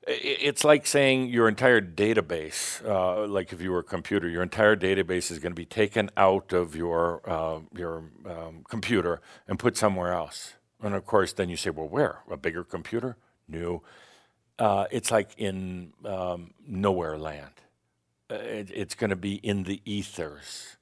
it's 0.07 0.63
like 0.63 0.87
saying 0.87 1.27
your 1.27 1.49
entire 1.49 1.81
database, 1.81 2.83
uh, 2.85 3.27
like 3.27 3.51
if 3.51 3.61
you 3.61 3.71
were 3.71 3.79
a 3.79 3.83
computer, 3.83 4.29
your 4.29 4.41
entire 4.41 4.75
database 4.75 5.29
is 5.31 5.39
going 5.39 5.51
to 5.51 5.55
be 5.55 5.65
taken 5.65 6.09
out 6.15 6.53
of 6.53 6.75
your 6.75 7.21
uh, 7.29 7.59
your 7.75 8.05
um, 8.25 8.63
computer 8.69 9.21
and 9.47 9.59
put 9.59 9.75
somewhere 9.75 10.13
else. 10.13 10.53
And 10.81 10.95
of 10.95 11.05
course, 11.05 11.33
then 11.33 11.49
you 11.49 11.57
say, 11.57 11.71
well, 11.71 11.87
where? 11.87 12.19
A 12.31 12.37
bigger 12.37 12.63
computer? 12.63 13.17
New. 13.49 13.81
Uh, 14.57 14.85
it's 14.91 15.11
like 15.11 15.31
in 15.37 15.91
um, 16.05 16.53
nowhere 16.65 17.17
land. 17.17 17.51
Uh, 18.31 18.35
it, 18.35 18.71
it's 18.73 18.95
going 18.95 19.09
to 19.09 19.15
be 19.17 19.35
in 19.35 19.63
the 19.63 19.81
ethers. 19.83 20.77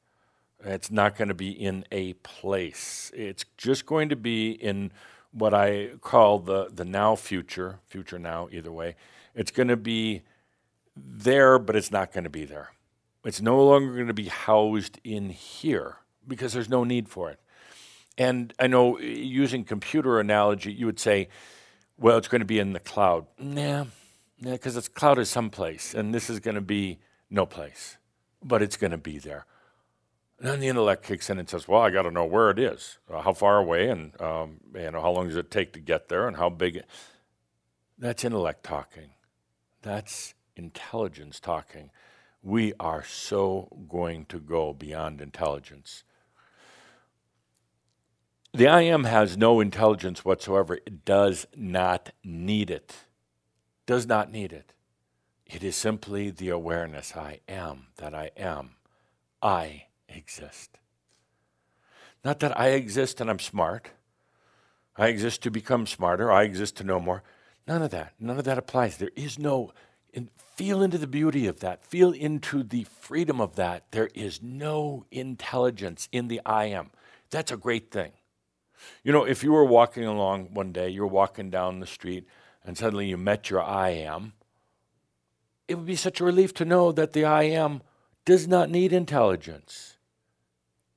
It's 0.64 0.92
not 0.92 1.16
going 1.16 1.28
to 1.30 1.36
be 1.36 1.52
in 1.52 1.86
a 1.92 2.14
place. 2.14 3.12
It's 3.16 3.46
just 3.58 3.86
going 3.86 4.10
to 4.10 4.16
be 4.16 4.52
in 4.52 4.92
what 5.32 5.54
I 5.54 5.90
call 6.02 6.40
the, 6.40 6.70
the 6.74 6.86
now 6.86 7.16
future, 7.16 7.80
future 7.88 8.20
now, 8.20 8.50
either 8.52 8.72
way 8.72 8.96
it's 9.36 9.52
going 9.52 9.68
to 9.68 9.78
be 9.78 10.24
there, 10.96 11.60
but 11.60 11.76
it's 11.76 11.92
not 11.92 12.14
going 12.14 12.24
to 12.24 12.30
be 12.30 12.46
there. 12.46 12.72
It's 13.24 13.42
no 13.42 13.64
longer 13.64 13.94
going 13.94 14.08
to 14.08 14.14
be 14.14 14.30
housed 14.30 15.00
in 15.04 15.30
here 15.30 15.98
because 16.28 16.54
there's 16.54 16.70
no 16.70 16.84
need 16.84 17.10
for 17.10 17.30
it. 17.30 17.40
And 18.18 18.54
I 18.60 18.68
know 18.68 18.98
using 19.00 19.66
computer 19.66 20.20
analogy, 20.20 20.72
you 20.72 20.86
would 20.86 21.00
say, 21.00 21.28
well, 21.98 22.18
it's 22.18 22.28
going 22.28 22.40
to 22.40 22.46
be 22.46 22.60
in 22.60 22.74
the 22.74 22.80
cloud. 22.80 23.26
Nah, 23.38 23.86
because 24.42 24.76
the 24.76 24.90
cloud 24.90 25.20
is 25.20 25.30
someplace, 25.30 25.94
and 25.94 26.14
this 26.14 26.30
is 26.30 26.40
going 26.40 26.56
to 26.56 26.62
be 26.62 27.00
no 27.30 27.46
place, 27.46 27.98
but 28.44 28.62
it's 28.62 28.78
going 28.78 28.92
to 28.92 28.98
be 28.98 29.18
there. 29.18 29.46
And 30.40 30.48
then 30.48 30.60
the 30.60 30.68
intellect 30.68 31.04
kicks 31.04 31.30
in 31.30 31.40
and 31.40 31.50
says, 31.50 31.68
"Well, 31.68 31.82
I 31.82 31.90
got 31.90 32.04
to 32.04 32.12
know 32.12 32.26
where 32.26 32.50
it 32.50 32.60
is, 32.60 33.00
uh, 33.10 33.22
how 33.22 33.34
far 33.34 33.58
away, 33.58 33.90
and 33.90 34.20
um, 34.22 34.60
you 34.74 34.92
know 34.92 35.02
how 35.02 35.12
long 35.12 35.28
does 35.28 35.38
it 35.38 35.50
take 35.50 35.74
to 35.74 35.80
get 35.80 36.10
there, 36.10 36.28
and 36.28 36.38
how 36.38 36.50
big." 36.50 36.78
It... 36.78 36.86
That's 37.98 38.26
intellect 38.26 38.64
talking. 38.64 39.12
That's 39.86 40.34
intelligence 40.56 41.40
talking. 41.40 41.92
We 42.42 42.74
are 42.80 43.04
so 43.04 43.70
going 43.88 44.26
to 44.26 44.40
go 44.40 44.74
beyond 44.74 45.22
intelligence. 45.22 46.04
The 48.52 48.68
I 48.68 48.82
am 48.82 49.04
has 49.04 49.38
no 49.38 49.60
intelligence 49.60 50.26
whatsoever. 50.26 50.80
It 50.88 51.06
does 51.06 51.46
not 51.56 52.10
need 52.24 52.72
it. 52.72 52.96
Does 53.86 54.08
not 54.08 54.32
need 54.32 54.52
it. 54.54 54.74
It 55.46 55.64
is 55.64 55.76
simply 55.76 56.32
the 56.32 56.50
awareness 56.50 57.16
I 57.16 57.42
am 57.48 57.88
that 57.98 58.16
I 58.16 58.32
am. 58.36 58.78
I 59.40 59.86
exist. 60.10 60.80
Not 62.24 62.40
that 62.40 62.60
I 62.60 62.70
exist 62.70 63.22
and 63.22 63.30
I'm 63.30 63.38
smart. 63.38 63.92
I 64.98 65.10
exist 65.10 65.44
to 65.44 65.52
become 65.52 65.86
smarter. 65.86 66.32
I 66.32 66.42
exist 66.42 66.76
to 66.78 66.84
know 66.84 67.00
more. 67.00 67.22
None 67.68 67.82
of 67.82 67.92
that. 67.92 68.14
None 68.20 68.38
of 68.38 68.46
that 68.46 68.58
applies. 68.58 68.98
There 68.98 69.12
is 69.16 69.40
no, 69.40 69.72
and 70.14 70.30
feel 70.56 70.82
into 70.82 70.98
the 70.98 71.08
beauty 71.08 71.48
of 71.48 71.60
that. 71.62 71.84
Feel 71.84 72.12
into 72.12 72.64
the 72.64 72.84
freedom 72.84 73.42
of 73.42 73.56
that. 73.56 73.92
There 73.92 74.10
is 74.14 74.42
no 74.42 75.06
intelligence 75.12 76.08
in 76.12 76.28
the 76.28 76.42
I 76.46 76.66
am. 76.66 76.92
That's 77.32 77.52
a 77.52 77.58
great 77.58 77.92
thing. 77.92 78.12
You 79.04 79.12
know, 79.12 79.24
if 79.24 79.44
you 79.44 79.52
were 79.52 79.66
walking 79.66 80.04
along 80.04 80.54
one 80.54 80.72
day, 80.72 80.90
you're 80.90 81.08
walking 81.08 81.50
down 81.50 81.80
the 81.80 81.88
street, 81.88 82.28
and 82.64 82.78
suddenly 82.78 83.08
you 83.08 83.18
met 83.18 83.50
your 83.50 83.64
I 83.64 83.90
am, 83.90 84.34
it 85.68 85.76
would 85.76 85.88
be 85.88 85.96
such 85.96 86.20
a 86.20 86.24
relief 86.24 86.54
to 86.56 86.66
know 86.66 86.92
that 86.92 87.14
the 87.14 87.26
I 87.26 87.44
am 87.44 87.82
does 88.26 88.48
not 88.48 88.70
need 88.70 88.94
intelligence. 88.94 89.98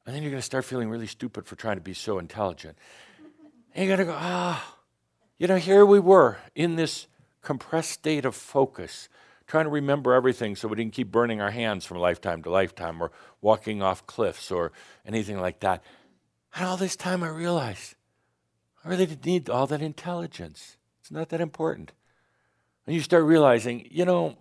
And 0.05 0.15
then 0.15 0.23
you're 0.23 0.31
going 0.31 0.41
to 0.41 0.47
start 0.47 0.65
feeling 0.65 0.91
really 0.91 1.07
stupid 1.07 1.47
for 1.47 1.57
trying 1.57 1.77
to 1.77 1.83
be 1.83 1.95
so 1.95 2.19
intelligent. 2.19 2.77
And 3.75 3.87
you're 3.87 3.97
going 3.97 4.07
to 4.07 4.13
go, 4.13 4.19
ah. 4.19 4.78
You 5.39 5.47
know, 5.47 5.57
here 5.57 5.87
we 5.87 6.01
were 6.01 6.39
in 6.57 6.75
this 6.75 7.07
compressed 7.43 7.93
state 7.93 8.25
of 8.25 8.35
focus, 8.35 9.09
trying 9.47 9.67
to 9.67 9.71
remember 9.71 10.13
everything 10.13 10.57
so 10.57 10.67
we 10.67 10.75
didn't 10.75 10.95
keep 10.95 11.13
burning 11.13 11.41
our 11.41 11.53
hands 11.53 11.85
from 11.85 11.99
lifetime 11.99 12.43
to 12.43 12.51
lifetime 12.51 13.01
or 13.01 13.13
walking 13.41 13.81
off 13.81 14.05
cliffs 14.05 14.51
or 14.51 14.73
anything 15.07 15.41
like 15.41 15.61
that. 15.61 15.85
And 16.57 16.67
all 16.67 16.77
this 16.77 16.97
time 16.97 17.23
I 17.23 17.29
realized 17.29 17.95
I 18.85 18.89
really 18.89 19.07
didn't 19.07 19.27
need 19.27 19.49
all 19.49 19.69
that 19.69 19.81
intelligence. 19.81 20.77
It's 21.01 21.13
not 21.13 21.29
that 21.29 21.41
important. 21.41 21.93
And 22.85 22.97
you 22.97 23.01
start 23.01 23.23
realizing, 23.23 23.87
you 23.93 24.05
know, 24.05 24.39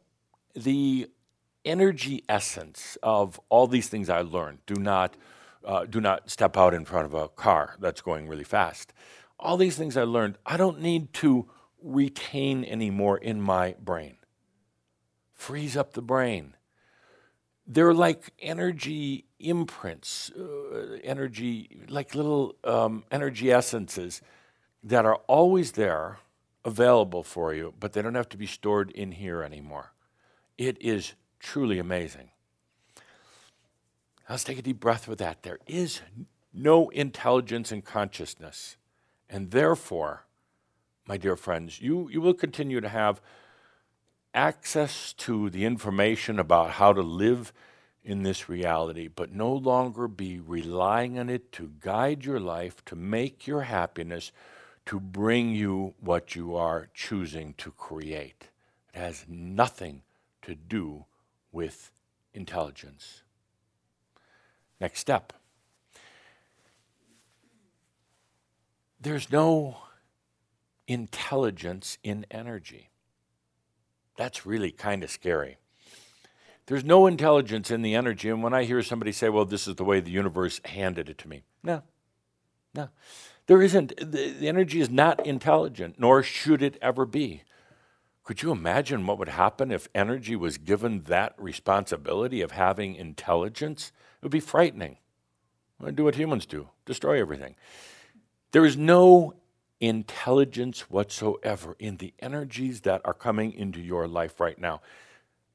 the 0.56 1.12
energy 1.64 2.24
essence 2.28 2.98
of 3.04 3.40
all 3.50 3.68
these 3.68 3.88
things 3.88 4.10
I 4.10 4.22
learned. 4.22 4.60
Do 4.66 4.82
not, 4.82 5.16
uh, 5.64 5.86
do 5.86 6.02
not 6.02 6.32
step 6.32 6.58
out 6.58 6.74
in 6.74 6.86
front 6.86 7.06
of 7.06 7.14
a 7.14 7.28
car 7.28 7.76
that's 7.80 8.02
going 8.02 8.28
really 8.28 8.44
fast. 8.44 8.94
All 9.40 9.58
these 9.58 9.78
things 9.78 9.96
I 9.96 10.04
learned, 10.04 10.38
I 10.46 10.58
don't 10.58 10.82
need 10.82 11.14
to 11.14 11.50
retain 11.82 12.66
anymore 12.66 13.18
in 13.18 13.42
my 13.42 13.76
brain. 13.80 14.18
Freeze 15.34 15.78
up 15.78 15.94
the 15.94 16.02
brain. 16.02 16.56
They're 17.68 17.94
like 17.94 18.34
energy 18.40 19.26
imprints, 19.40 20.32
uh, 20.32 20.98
energy, 21.04 21.82
like 21.90 22.16
little 22.16 22.56
um, 22.64 23.04
energy 23.12 23.52
essences 23.52 24.22
that 24.84 25.06
are 25.06 25.18
always 25.28 25.74
there, 25.74 26.18
available 26.68 27.24
for 27.24 27.54
you, 27.54 27.74
but 27.80 27.94
they 27.94 28.02
don't 28.02 28.16
have 28.16 28.30
to 28.30 28.38
be 28.38 28.46
stored 28.46 28.92
in 28.92 29.14
here 29.14 29.42
anymore. 29.42 29.94
It 30.58 30.78
is 30.82 31.14
truly 31.40 31.80
amazing. 31.80 32.32
Let's 34.30 34.44
take 34.44 34.60
a 34.60 34.62
deep 34.62 34.80
breath 34.80 35.08
with 35.08 35.20
that. 35.20 35.44
There 35.44 35.60
is 35.66 36.02
no 36.54 36.90
intelligence 36.90 37.72
and 37.72 37.86
consciousness, 37.86 38.76
and 39.30 39.52
therefore, 39.52 40.26
my 41.08 41.18
dear 41.18 41.36
friends, 41.36 41.82
you, 41.82 42.10
you 42.10 42.22
will 42.22 42.34
continue 42.34 42.82
to 42.82 42.90
have 42.90 43.22
access 44.34 45.14
to 45.14 45.50
the 45.50 45.66
information 45.66 46.40
about 46.40 46.72
how 46.72 46.94
to 46.94 47.02
live 47.02 47.52
in 48.04 48.24
this 48.24 48.48
reality, 48.48 49.08
but 49.08 49.32
no 49.32 49.52
longer 49.52 50.08
be 50.08 50.40
relying 50.40 51.20
on 51.20 51.30
it 51.30 51.52
to 51.52 51.74
guide 51.80 52.24
your 52.24 52.40
life, 52.40 52.84
to 52.86 52.96
make 52.96 53.46
your 53.48 53.64
happiness, 53.64 54.32
to 54.86 55.00
bring 55.00 55.50
you 55.52 55.94
what 56.00 56.36
you 56.36 56.56
are 56.56 56.88
choosing 56.94 57.54
to 57.58 57.72
create. 57.72 58.50
It 58.94 59.00
has 59.00 59.26
nothing 59.28 60.04
to 60.44 60.56
do 60.56 61.06
with 61.52 61.92
intelligence. 62.34 63.24
Next 64.80 65.00
step. 65.00 65.34
There's 69.00 69.32
no 69.32 69.78
intelligence 70.88 71.98
in 72.04 72.26
energy. 72.32 72.90
That's 74.18 74.46
really 74.46 74.72
kind 74.72 75.04
of 75.04 75.12
scary. 75.12 75.58
There's 76.66 76.84
no 76.84 77.08
intelligence 77.08 77.72
in 77.72 77.82
the 77.82 77.96
energy. 77.96 78.30
And 78.30 78.44
when 78.44 78.54
I 78.54 78.64
hear 78.64 78.82
somebody 78.84 79.12
say, 79.12 79.30
well, 79.30 79.46
this 79.46 79.68
is 79.68 79.76
the 79.76 79.84
way 79.84 80.00
the 80.00 80.12
universe 80.12 80.60
handed 80.66 81.10
it 81.10 81.18
to 81.20 81.30
me, 81.30 81.44
no, 81.64 81.84
no. 82.74 82.90
There 83.46 83.62
isn't, 83.62 83.96
the, 83.98 84.32
the 84.32 84.48
energy 84.50 84.82
is 84.82 84.90
not 84.90 85.26
intelligent, 85.26 85.96
nor 85.98 86.22
should 86.22 86.62
it 86.62 86.78
ever 86.82 87.06
be. 87.06 87.44
Could 88.24 88.42
you 88.42 88.52
imagine 88.52 89.08
what 89.08 89.18
would 89.20 89.30
happen 89.30 89.72
if 89.72 89.88
energy 89.96 90.36
was 90.36 90.58
given 90.58 91.04
that 91.04 91.34
responsibility 91.38 92.42
of 92.42 92.52
having 92.52 92.96
intelligence? 92.96 93.94
It 94.18 94.26
would 94.26 94.34
be 94.34 94.42
frightening. 94.42 94.98
do 95.94 96.04
what 96.04 96.16
humans 96.16 96.46
do 96.46 96.68
destroy 96.86 97.22
everything. 97.22 97.56
There 98.52 98.66
is 98.66 98.78
no 98.78 99.34
intelligence 99.80 100.90
whatsoever 100.90 101.76
in 101.80 101.98
the 101.98 102.14
energies 102.20 102.82
that 102.82 103.02
are 103.06 103.14
coming 103.14 103.54
into 103.54 103.80
your 103.80 104.08
life 104.08 104.40
right 104.40 104.58
now. 104.58 104.82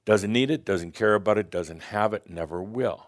Doesn't 0.05 0.33
need 0.33 0.51
it, 0.51 0.65
doesn't 0.65 0.93
care 0.93 1.15
about 1.15 1.39
it, 1.39 1.51
doesn't 1.51 1.83
have 1.85 2.13
it, 2.13 2.29
never 2.29 2.63
will. 2.63 3.07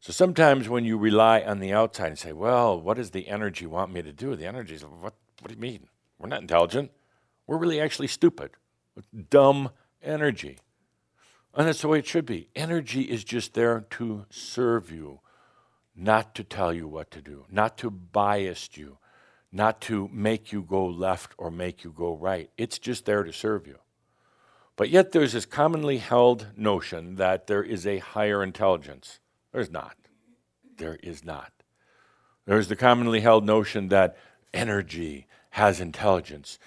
So 0.00 0.12
sometimes 0.12 0.68
when 0.68 0.84
you 0.84 0.96
rely 0.96 1.40
on 1.42 1.60
the 1.60 1.72
outside 1.72 2.06
and 2.06 2.18
say, 2.18 2.32
well, 2.32 2.80
what 2.80 2.96
does 2.96 3.10
the 3.10 3.28
energy 3.28 3.66
want 3.66 3.92
me 3.92 4.00
to 4.00 4.12
do? 4.12 4.34
The 4.34 4.46
energy 4.46 4.74
is, 4.74 4.82
what, 4.82 5.14
what 5.40 5.48
do 5.48 5.54
you 5.54 5.60
mean? 5.60 5.88
We're 6.18 6.28
not 6.28 6.40
intelligent. 6.40 6.90
We're 7.46 7.58
really 7.58 7.80
actually 7.80 8.08
stupid. 8.08 8.52
Dumb 9.28 9.70
energy. 10.02 10.58
And 11.54 11.66
that's 11.66 11.82
the 11.82 11.88
way 11.88 11.98
it 11.98 12.06
should 12.06 12.26
be. 12.26 12.48
Energy 12.54 13.02
is 13.02 13.24
just 13.24 13.54
there 13.54 13.80
to 13.90 14.24
serve 14.30 14.90
you, 14.90 15.20
not 15.94 16.34
to 16.36 16.44
tell 16.44 16.72
you 16.72 16.88
what 16.88 17.10
to 17.10 17.20
do, 17.20 17.44
not 17.50 17.76
to 17.78 17.90
bias 17.90 18.70
you, 18.74 18.98
not 19.52 19.80
to 19.82 20.08
make 20.12 20.52
you 20.52 20.62
go 20.62 20.86
left 20.86 21.32
or 21.38 21.50
make 21.50 21.84
you 21.84 21.92
go 21.92 22.14
right. 22.14 22.50
It's 22.56 22.78
just 22.78 23.04
there 23.04 23.24
to 23.24 23.32
serve 23.32 23.66
you. 23.66 23.78
But 24.76 24.90
yet 24.90 25.12
there's 25.12 25.32
this 25.32 25.46
commonly 25.46 25.98
held 25.98 26.46
notion 26.56 27.16
that 27.16 27.46
there 27.46 27.62
is 27.62 27.86
a 27.86 27.98
higher 27.98 28.42
intelligence. 28.42 29.18
There's 29.52 29.70
not. 29.70 29.96
There 30.78 30.98
is 31.02 31.24
not. 31.24 31.52
There's 32.46 32.68
the 32.68 32.76
commonly 32.76 33.20
held 33.20 33.44
notion 33.44 33.88
that 33.88 34.16
energy 34.54 35.26
has 35.50 35.80
intelligence. 35.80 36.58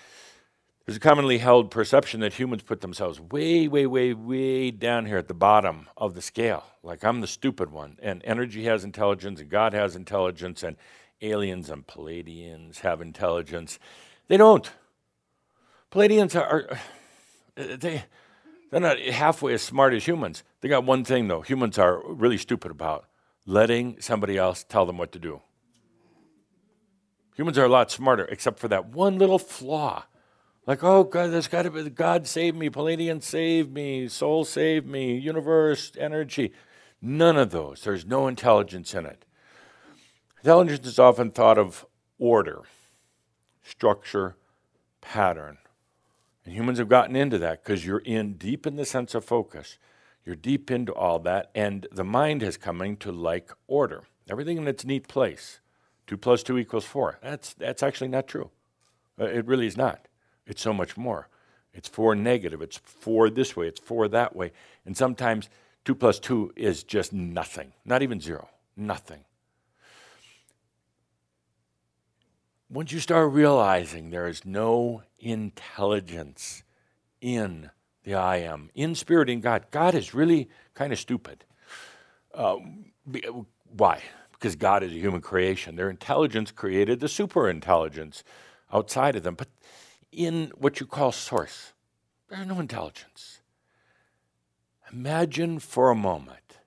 There's 0.86 0.98
a 0.98 1.00
commonly 1.00 1.38
held 1.38 1.72
perception 1.72 2.20
that 2.20 2.34
humans 2.34 2.62
put 2.62 2.82
themselves 2.82 3.20
way, 3.20 3.68
way, 3.70 3.86
way, 3.86 4.14
way 4.14 4.70
down 4.70 5.06
here 5.06 5.18
at 5.18 5.30
the 5.30 5.34
bottom 5.34 5.88
of 5.96 6.14
the 6.14 6.22
scale. 6.22 6.66
Like 6.84 7.04
I'm 7.06 7.22
the 7.22 7.28
stupid 7.28 7.72
one. 7.72 7.98
And 8.02 8.22
energy 8.26 8.66
has 8.66 8.84
intelligence, 8.84 9.40
and 9.40 9.50
God 9.50 9.74
has 9.74 9.96
intelligence, 9.96 10.62
and 10.62 10.76
aliens 11.24 11.70
and 11.70 11.88
Pleiadians 11.88 12.80
have 12.80 13.02
intelligence. 13.02 13.80
They 14.28 14.38
don't. 14.38 14.70
Pleiadians 15.92 16.36
are, 16.36 16.70
are 16.70 16.80
they, 17.56 18.04
they're 18.72 18.82
not 18.82 19.00
halfway 19.00 19.54
as 19.54 19.62
smart 19.62 19.94
as 19.94 20.06
humans. 20.06 20.44
They 20.62 20.70
got 20.70 20.84
one 20.84 21.04
thing, 21.04 21.28
though, 21.28 21.42
humans 21.42 21.78
are 21.78 22.02
really 22.06 22.38
stupid 22.38 22.72
about 22.72 23.06
letting 23.46 24.02
somebody 24.02 24.38
else 24.38 24.64
tell 24.64 24.86
them 24.86 24.98
what 24.98 25.12
to 25.12 25.20
do. 25.20 25.42
Humans 27.36 27.58
are 27.58 27.66
a 27.66 27.70
lot 27.70 27.92
smarter, 27.92 28.26
except 28.26 28.60
for 28.60 28.68
that 28.68 28.88
one 28.88 29.18
little 29.18 29.40
flaw. 29.40 30.06
Like, 30.66 30.84
oh, 30.84 31.04
God, 31.04 31.32
there's 31.32 31.48
got 31.48 31.64
to 31.64 31.72
be 31.72 31.90
God 31.90 32.26
save 32.26 32.56
me, 32.56 32.70
Pleiadian 32.70 33.22
save 33.22 33.70
me, 33.70 34.08
soul 34.08 34.46
save 34.46 34.86
me, 34.86 35.18
universe, 35.18 35.92
energy. 36.00 36.54
None 37.02 37.38
of 37.38 37.52
those. 37.52 37.82
There's 37.82 38.06
no 38.06 38.28
intelligence 38.28 38.94
in 38.94 39.06
it. 39.06 39.26
Intelligence 40.44 40.86
is 40.86 41.00
often 41.00 41.32
thought 41.32 41.58
of 41.58 41.86
order, 42.20 42.64
structure, 43.62 44.36
pattern. 45.00 45.58
And 46.44 46.54
humans 46.54 46.80
have 46.80 46.90
gotten 46.90 47.16
into 47.16 47.38
that 47.38 47.64
because 47.64 47.86
you're 47.86 48.00
in 48.00 48.34
deep 48.34 48.68
in 48.68 48.76
the 48.76 48.84
sense 48.84 49.16
of 49.16 49.24
focus. 49.24 49.78
You're 50.26 50.36
deep 50.36 50.70
into 50.70 50.94
all 50.94 51.20
that, 51.20 51.50
and 51.56 51.88
the 51.94 52.04
mind 52.04 52.42
has 52.42 52.58
coming 52.58 52.98
to 52.98 53.12
like 53.14 53.52
order. 53.68 54.04
Everything 54.30 54.58
in 54.58 54.68
its 54.68 54.84
neat 54.84 55.08
place. 55.08 55.62
Two 56.08 56.18
plus 56.18 56.44
two 56.44 56.58
equals 56.58 56.84
four. 56.84 57.20
That's 57.24 57.54
that's 57.54 57.82
actually 57.82 58.10
not 58.10 58.28
true. 58.28 58.50
Uh, 59.18 59.28
it 59.28 59.48
really 59.48 59.68
is 59.68 59.78
not. 59.78 60.10
It's 60.46 60.62
so 60.62 60.74
much 60.74 60.98
more. 60.98 61.30
It's 61.74 61.88
four 61.88 62.16
negative. 62.16 62.62
It's 62.62 62.82
four 62.84 63.30
this 63.30 63.56
way. 63.56 63.68
It's 63.70 63.80
four 63.80 64.10
that 64.10 64.36
way. 64.36 64.52
And 64.86 64.98
sometimes 64.98 65.48
two 65.86 65.96
plus 65.96 66.20
two 66.20 66.52
is 66.58 66.84
just 66.84 67.14
nothing. 67.14 67.72
Not 67.86 68.02
even 68.02 68.20
zero. 68.20 68.50
Nothing. 68.76 69.24
Once 72.74 72.92
you 72.92 73.00
start 73.00 73.32
realizing 73.32 74.10
there 74.10 74.28
is 74.28 74.46
no 74.46 75.04
intelligence 75.20 76.64
in 77.22 77.70
the 78.04 78.16
I 78.16 78.38
am, 78.38 78.72
in 78.74 78.96
spirit, 78.96 79.30
in 79.30 79.42
God, 79.42 79.68
God 79.70 79.94
is 79.94 80.14
really 80.14 80.50
kind 80.74 80.92
of 80.92 81.00
stupid. 81.00 81.46
Uh, 82.34 82.58
why? 83.78 84.02
Because 84.32 84.56
God 84.56 84.84
is 84.84 84.92
a 84.92 84.96
human 84.96 85.22
creation. 85.22 85.76
Their 85.76 85.90
intelligence 85.90 86.52
created 86.52 87.00
the 87.00 87.08
super 87.08 87.48
intelligence 87.48 88.24
outside 88.74 89.16
of 89.16 89.24
them. 89.24 89.36
But 89.36 89.50
in 90.12 90.52
what 90.58 90.80
you 90.80 90.88
call 90.88 91.12
source, 91.12 91.74
there's 92.28 92.48
no 92.48 92.60
intelligence. 92.60 93.40
Imagine 94.92 95.60
for 95.60 95.92
a 95.92 95.96
moment 95.96 96.58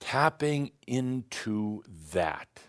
tapping 0.00 0.72
into 0.86 1.82
that 2.12 2.60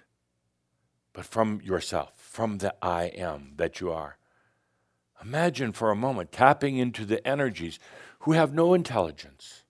but 1.15 1.25
from 1.25 1.61
yourself, 1.63 2.11
from 2.17 2.57
the 2.57 2.75
I 2.81 3.05
am 3.05 3.53
that 3.55 3.79
you 3.79 3.89
are. 3.89 4.17
Imagine 5.23 5.71
for 5.71 5.89
a 5.89 5.95
moment 5.95 6.33
tapping 6.33 6.75
into 6.75 7.05
the 7.05 7.25
energies 7.25 7.79
who 8.19 8.33
have 8.33 8.53
no 8.53 8.73
intelligence, 8.73 9.63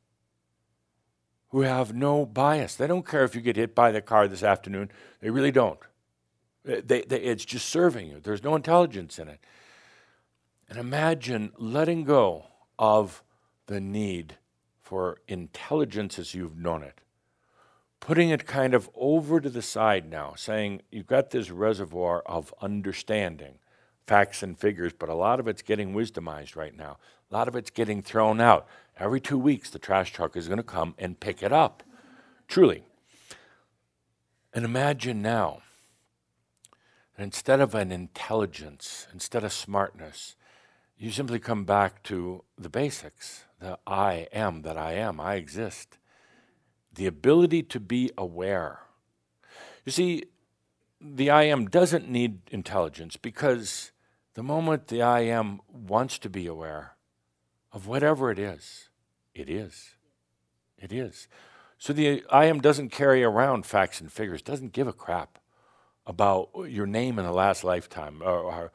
who 1.50 1.62
have 1.62 1.94
no 1.94 2.26
bias. 2.26 2.76
They 2.76 2.88
don't 2.88 3.08
care 3.08 3.24
if 3.24 3.36
you 3.36 3.42
get 3.42 3.58
hit 3.58 3.76
by 3.76 3.92
the 3.92 4.02
car 4.02 4.28
this 4.28 4.42
afternoon, 4.42 4.90
they 5.22 5.30
really 5.30 5.52
don't. 5.52 5.80
They, 6.64 6.82
they, 7.04 7.22
it's 7.22 7.46
just 7.46 7.70
serving 7.70 8.08
you, 8.10 8.20
there's 8.20 8.44
no 8.44 8.56
intelligence 8.56 9.20
in 9.20 9.28
it. 9.28 9.40
And 10.68 10.80
imagine 10.80 11.52
letting 11.60 12.06
go 12.06 12.46
of 12.80 13.22
the 13.68 13.80
need 13.80 14.38
for 14.82 15.20
intelligence 15.28 16.18
as 16.18 16.34
you've 16.34 16.58
known 16.58 16.82
it 16.82 17.02
putting 18.00 18.30
it 18.30 18.46
kind 18.46 18.74
of 18.74 18.90
over 18.96 19.40
to 19.40 19.50
the 19.50 19.62
side 19.62 20.10
now, 20.10 20.34
saying 20.36 20.82
you've 20.92 21.08
got 21.08 21.32
this 21.32 21.50
reservoir 21.50 22.22
of 22.26 22.54
understanding, 22.62 23.56
facts 24.06 24.44
and 24.44 24.58
figures, 24.58 24.94
but 24.94 25.10
a 25.10 25.16
lot 25.16 25.40
of 25.40 25.48
it's 25.48 25.62
getting 25.62 25.94
wisdomized 25.94 26.56
right 26.56 26.76
now. 26.76 26.98
A 27.32 27.34
lot 27.34 27.48
of 27.48 27.56
it's 27.56 27.72
getting 27.72 28.02
thrown 28.02 28.40
out. 28.40 28.68
Every 28.98 29.20
two 29.20 29.40
weeks, 29.40 29.70
the 29.70 29.80
trash 29.80 30.14
truck 30.14 30.38
is 30.38 30.48
going 30.48 30.58
to 30.58 30.64
come 30.64 30.96
and 30.98 31.20
pick 31.20 31.42
it 31.42 31.52
up. 31.52 31.84
Truly. 32.48 32.84
And 34.54 34.64
imagine 34.64 35.22
now 35.22 35.62
instead 37.18 37.60
of 37.60 37.74
an 37.74 37.92
intelligence, 37.92 39.08
instead 39.14 39.44
of 39.44 39.54
smartness, 39.54 40.36
you 40.98 41.12
simply 41.12 41.40
come 41.40 41.66
back 41.66 42.04
to 42.04 42.44
the 42.58 42.70
basics 42.70 43.46
the 43.60 43.80
I 43.88 44.28
am 44.34 44.64
that 44.64 44.78
I 44.78 44.94
am, 44.94 45.20
I 45.20 45.36
exist. 45.36 45.98
The 46.96 47.08
ability 47.08 47.64
to 47.64 47.80
be 47.80 48.12
aware. 48.18 48.80
You 49.86 49.92
see, 49.92 50.26
the 51.00 51.30
I 51.30 51.44
am 51.44 51.68
doesn't 51.68 52.10
need 52.10 52.40
intelligence 52.52 53.18
because 53.18 53.92
the 54.34 54.44
moment 54.44 54.88
the 54.88 55.02
I 55.02 55.22
am 55.22 55.62
wants 55.72 56.18
to 56.20 56.30
be 56.30 56.48
aware 56.48 56.96
of 57.72 57.88
whatever 57.88 58.32
it 58.32 58.40
is, 58.40 58.90
it 59.34 59.50
is. 59.50 59.96
It 60.78 60.92
is. 60.92 61.28
So 61.78 61.94
the 61.94 62.24
I 62.30 62.46
am 62.46 62.62
doesn't 62.62 62.90
carry 62.90 63.24
around 63.24 63.66
facts 63.66 64.02
and 64.02 64.12
figures, 64.12 64.42
doesn't 64.42 64.74
give 64.74 64.88
a 64.88 64.94
crap 64.94 65.40
about 66.08 66.50
your 66.68 66.86
name 66.86 67.20
in 67.20 67.26
the 67.26 67.32
last 67.32 67.64
lifetime 67.64 68.22
or, 68.24 68.40
or 68.40 68.72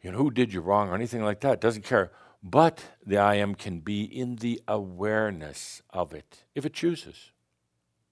you 0.00 0.10
know, 0.10 0.18
who 0.18 0.30
did 0.30 0.52
you 0.52 0.60
wrong 0.60 0.88
or 0.88 0.94
anything 0.94 1.22
like 1.22 1.40
that. 1.40 1.60
Doesn't 1.60 1.84
care. 1.84 2.10
But 2.42 2.84
the 3.06 3.18
I 3.18 3.36
am 3.36 3.54
can 3.54 3.80
be 3.80 4.02
in 4.02 4.36
the 4.36 4.60
awareness 4.66 5.82
of 5.90 6.12
it 6.12 6.44
if 6.54 6.66
it 6.66 6.74
chooses. 6.74 7.31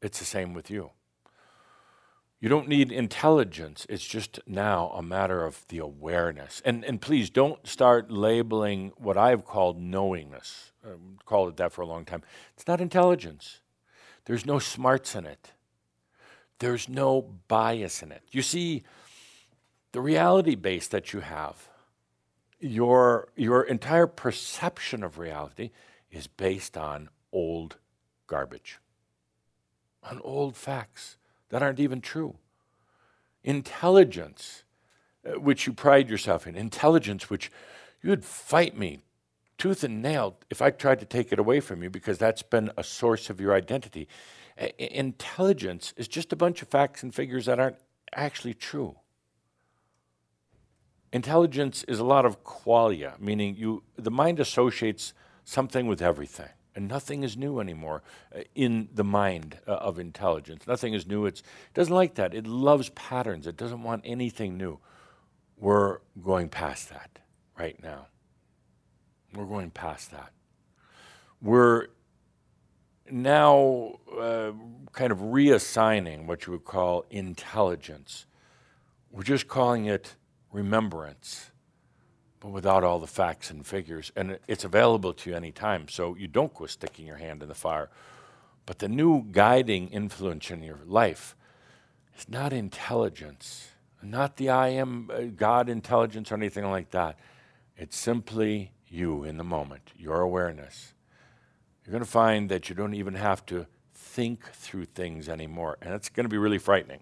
It's 0.03 0.19
the 0.19 0.25
same 0.25 0.55
with 0.55 0.71
you. 0.71 0.91
You 2.41 2.49
don't 2.49 2.69
need 2.69 2.91
intelligence. 2.91 3.87
It's 3.91 4.07
just 4.07 4.41
now 4.47 4.89
a 4.95 5.03
matter 5.03 5.45
of 5.45 5.67
the 5.69 5.79
awareness. 5.79 6.63
And, 6.65 6.85
and 6.85 7.01
please 7.01 7.29
don't 7.29 7.67
start 7.67 8.11
labeling 8.11 8.93
what 8.97 9.19
I've 9.19 9.45
called 9.45 9.79
knowingness. 9.79 10.73
I've 10.83 10.95
um, 10.95 11.19
called 11.27 11.51
it 11.51 11.57
that 11.59 11.73
for 11.73 11.83
a 11.83 11.87
long 11.87 12.07
time. 12.07 12.23
It's 12.55 12.67
not 12.67 12.81
intelligence. 12.81 13.61
There's 14.25 14.47
no 14.47 14.59
smarts 14.59 15.15
in 15.15 15.27
it. 15.27 15.53
There's 16.61 16.89
no 16.89 17.23
bias 17.49 18.03
in 18.03 18.11
it. 18.11 18.23
You 18.31 18.41
see, 18.43 18.85
the 19.93 20.01
reality 20.01 20.55
base 20.55 20.87
that 20.89 21.13
you 21.13 21.21
have, 21.21 21.69
your, 22.59 23.29
your 23.37 23.63
entire 23.63 24.07
perception 24.07 25.03
of 25.03 25.19
reality 25.19 25.71
is 26.11 26.27
based 26.27 26.77
on 26.77 27.09
old 27.33 27.77
garbage, 28.27 28.79
on 30.03 30.21
old 30.23 30.57
facts 30.57 31.17
that 31.51 31.63
aren't 31.63 31.81
even 31.81 32.01
true. 32.01 32.37
Intelligence, 33.43 34.65
uh, 35.27 35.39
which 35.39 35.67
you 35.67 35.73
pride 35.73 36.09
yourself 36.09 36.47
in, 36.47 36.57
intelligence, 36.57 37.29
which 37.29 37.51
you 38.03 38.11
would 38.11 38.25
fight 38.25 38.77
me 38.77 39.01
tooth 39.59 39.85
and 39.85 40.01
nail 40.01 40.37
if 40.49 40.63
I 40.63 40.71
tried 40.71 41.01
to 41.01 41.07
take 41.07 41.33
it 41.33 41.39
away 41.39 41.61
from 41.61 41.83
you 41.83 41.91
because 41.91 42.19
that's 42.19 42.43
been 42.43 42.71
a 42.77 42.83
source 42.83 43.29
of 43.29 43.41
your 43.41 43.55
identity. 43.55 44.09
intelligence 44.79 45.93
is 45.97 46.09
just 46.09 46.33
a 46.33 46.37
bunch 46.37 46.63
of 46.63 46.69
facts 46.69 47.03
and 47.03 47.15
figures 47.15 47.47
that 47.47 47.61
aren't 47.61 47.77
actually 48.15 48.55
true. 48.55 48.97
Intelligence 51.13 51.85
is 51.85 51.99
a 51.99 52.05
lot 52.05 52.25
of 52.25 52.45
qualia, 52.45 53.19
meaning 53.21 53.57
you 53.57 53.83
the 53.97 54.11
mind 54.11 54.41
associates 54.41 55.13
something 55.45 55.87
with 55.87 56.01
everything. 56.01 56.49
And 56.75 56.89
nothing 56.89 57.25
is 57.25 57.37
new 57.37 57.59
anymore 57.59 58.03
uh, 58.35 58.43
in 58.55 58.89
the 58.95 59.05
mind 59.05 59.59
uh, 59.67 59.73
of 59.73 59.99
intelligence. 59.99 60.67
Nothing 60.67 60.95
is 60.95 61.07
new. 61.07 61.27
It's, 61.27 61.41
it 61.41 61.75
doesn't 61.75 61.95
like 61.95 62.15
that. 62.15 62.33
It 62.35 62.47
loves 62.47 62.91
patterns. 62.91 63.47
It 63.47 63.57
doesn't 63.57 63.83
want 63.83 64.03
anything 64.05 64.57
new. 64.57 64.79
We're 65.57 65.99
going 66.23 66.49
past 66.49 66.89
that 66.91 67.19
right 67.59 67.81
now. 67.83 68.07
We're 69.35 69.47
going 69.47 69.71
past 69.71 70.11
that. 70.13 70.31
We're 71.43 71.89
now 73.11 73.99
uh, 74.19 74.53
kind 74.93 75.13
of 75.13 75.19
reassigning 75.19 76.27
what 76.27 76.47
you 76.47 76.53
would 76.53 76.65
call 76.65 77.05
intelligence. 77.11 78.27
We're 79.11 79.23
just 79.23 79.49
calling 79.49 79.87
it 79.87 80.15
remembrance 80.53 81.50
but 82.41 82.51
without 82.51 82.83
all 82.83 82.99
the 82.99 83.07
facts 83.07 83.51
and 83.51 83.67
figures. 83.67 84.11
And 84.17 84.39
it's 84.49 84.65
available 84.65 85.13
to 85.13 85.31
you 85.31 85.37
anytime, 85.37 85.89
so 85.89 86.17
you 86.17 86.27
don't 86.27 86.55
go 86.55 86.67
sticking 86.67 87.07
your 87.07 87.19
hand 87.19 87.43
in 87.43 87.49
the 87.49 87.55
fire. 87.55 87.91
But 88.65 88.79
the 88.79 88.89
new 88.89 89.27
guiding 89.31 89.89
influence 89.89 90.51
in 90.51 90.63
your 90.63 90.81
life 90.87 91.37
is 92.19 92.29
not 92.29 92.53
intelligence, 92.53 93.69
not 94.03 94.37
the 94.37 94.49
I 94.49 94.69
am 94.69 95.11
uh, 95.13 95.21
God 95.37 95.69
intelligence 95.69 96.33
or 96.33 96.37
anything 96.37 96.65
like 96.65 96.91
that. 96.91 97.19
It's 97.77 97.97
simply 97.97 98.73
you 98.89 99.25
in 99.25 99.37
the 99.37 99.45
moment, 99.45 99.93
your 99.97 100.21
awareness. 100.21 100.95
You're 101.85 101.93
going 101.93 102.05
to 102.05 102.11
find 102.11 102.49
that 102.51 102.69
you 102.69 102.75
don't 102.75 102.95
even 102.95 103.15
have 103.15 103.45
to 103.47 103.67
think 103.95 104.51
through 104.53 104.87
things 104.87 105.29
anymore. 105.29 105.77
And 105.83 105.95
it's 105.95 106.09
going 106.09 106.25
to 106.25 106.31
be 106.31 106.39
really 106.39 106.59
frightening 106.59 107.01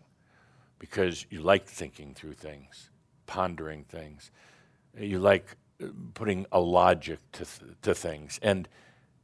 because 0.78 1.27
you 1.31 1.40
like 1.40 1.66
thinking 1.66 2.15
through 2.15 2.35
things, 2.35 2.90
pondering 3.27 3.85
things 3.85 4.31
you 4.97 5.19
like 5.19 5.56
uh, 5.82 5.86
putting 6.15 6.47
a 6.52 6.60
logic 6.60 7.19
to, 7.32 7.44
th- 7.44 7.73
to 7.82 7.94
things. 7.94 8.39
And 8.43 8.69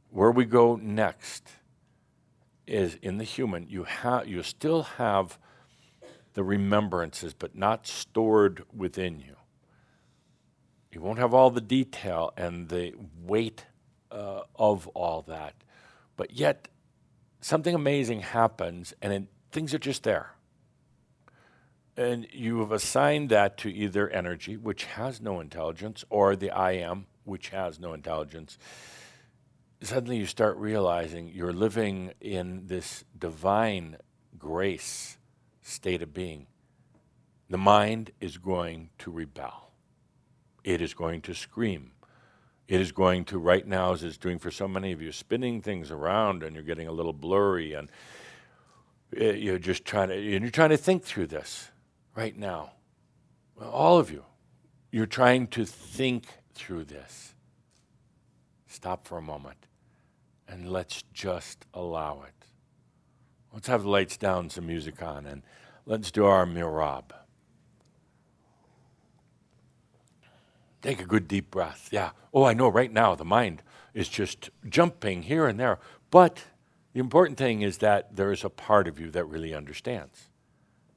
where 0.09 0.31
we 0.31 0.45
go 0.45 0.75
next 0.75 1.49
is 2.67 2.97
in 3.01 3.17
the 3.17 3.23
human, 3.23 3.67
you, 3.69 3.83
ha- 3.83 4.23
you 4.25 4.41
still 4.43 4.83
have 4.83 5.37
the 6.33 6.43
remembrances, 6.43 7.33
but 7.33 7.55
not 7.55 7.87
stored 7.87 8.63
within 8.75 9.19
you. 9.19 9.35
You 10.91 11.01
won't 11.01 11.19
have 11.19 11.33
all 11.33 11.49
the 11.49 11.61
detail 11.61 12.31
and 12.37 12.69
the 12.69 12.93
weight 13.21 13.65
uh, 14.11 14.41
of 14.55 14.87
all 14.89 15.23
that. 15.23 15.53
But 16.15 16.31
yet, 16.31 16.69
something 17.41 17.75
amazing 17.75 18.21
happens, 18.21 18.93
and 19.01 19.11
it, 19.11 19.23
things 19.51 19.73
are 19.73 19.79
just 19.79 20.03
there 20.03 20.34
and 21.97 22.27
you 22.31 22.59
have 22.59 22.71
assigned 22.71 23.29
that 23.29 23.57
to 23.57 23.73
either 23.73 24.09
energy, 24.09 24.57
which 24.57 24.85
has 24.85 25.21
no 25.21 25.39
intelligence, 25.39 26.03
or 26.09 26.35
the 26.35 26.51
I 26.51 26.73
am, 26.73 27.05
which 27.23 27.49
has 27.49 27.79
no 27.79 27.93
intelligence, 27.93 28.57
suddenly 29.81 30.17
you 30.17 30.25
start 30.25 30.57
realizing 30.57 31.31
you're 31.33 31.53
living 31.53 32.13
in 32.19 32.67
this 32.67 33.05
divine 33.17 33.97
grace 34.37 35.17
state 35.61 36.01
of 36.01 36.13
being. 36.13 36.47
The 37.49 37.57
mind 37.57 38.11
is 38.19 38.37
going 38.37 38.89
to 38.99 39.11
rebel, 39.11 39.71
it 40.63 40.81
is 40.81 40.93
going 40.93 41.21
to 41.21 41.33
scream. 41.33 41.91
It 42.67 42.81
is 42.81 42.91
going 42.91 43.25
to, 43.25 43.37
right 43.37 43.67
now, 43.67 43.93
as 43.93 44.03
it's 44.03 44.17
doing 44.17 44.39
for 44.39 44.49
so 44.49 44.67
many 44.67 44.91
of 44.91 44.99
you, 44.99 45.11
spinning 45.11 45.61
things 45.61 45.91
around 45.91 46.41
and 46.41 46.55
you're 46.55 46.63
getting 46.63 46.87
a 46.87 46.91
little 46.91 47.13
blurry 47.13 47.73
and 47.73 47.91
eh, 49.15 49.33
you're 49.33 49.59
just 49.59 49.85
trying 49.85 50.09
to, 50.09 50.15
and 50.15 50.41
you're 50.41 50.49
trying 50.49 50.71
to 50.71 50.77
think 50.77 51.03
through 51.03 51.27
this 51.27 51.69
right 52.15 52.37
now, 52.37 52.71
all 53.61 53.97
of 53.97 54.09
you, 54.09 54.23
you're 54.91 55.05
trying 55.05 55.47
to 55.47 55.65
think 55.65 56.25
through 56.53 56.85
this. 56.85 57.35
Stop 58.67 59.07
for 59.07 59.17
a 59.17 59.21
moment 59.21 59.67
and 60.47 60.69
let's 60.69 61.03
just 61.13 61.65
allow 61.73 62.23
it. 62.23 62.47
Let's 63.53 63.67
have 63.67 63.83
the 63.83 63.89
lights 63.89 64.17
down, 64.17 64.49
some 64.49 64.67
music 64.67 65.01
on, 65.01 65.25
and 65.25 65.41
let's 65.85 66.11
do 66.11 66.25
our 66.25 66.45
merabh. 66.45 67.11
Take 70.81 71.01
a 71.01 71.05
good 71.05 71.27
deep 71.27 71.51
breath. 71.51 71.89
Yeah. 71.91 72.11
Oh, 72.33 72.43
I 72.43 72.53
know 72.53 72.67
right 72.67 72.91
now 72.91 73.15
the 73.15 73.25
mind 73.25 73.63
is 73.93 74.07
just 74.07 74.49
jumping 74.69 75.23
here 75.23 75.47
and 75.47 75.59
there. 75.59 75.79
But 76.11 76.43
the 76.93 76.99
important 76.99 77.37
thing 77.37 77.61
is 77.61 77.79
that 77.79 78.15
there 78.15 78.31
is 78.31 78.43
a 78.43 78.49
part 78.49 78.87
of 78.87 78.99
you 78.99 79.09
that 79.11 79.25
really 79.25 79.53
understands, 79.53 80.29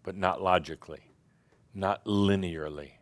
but 0.03 0.17
not 0.17 0.43
logically 0.43 1.08
not 1.75 2.05
linearly. 2.05 2.93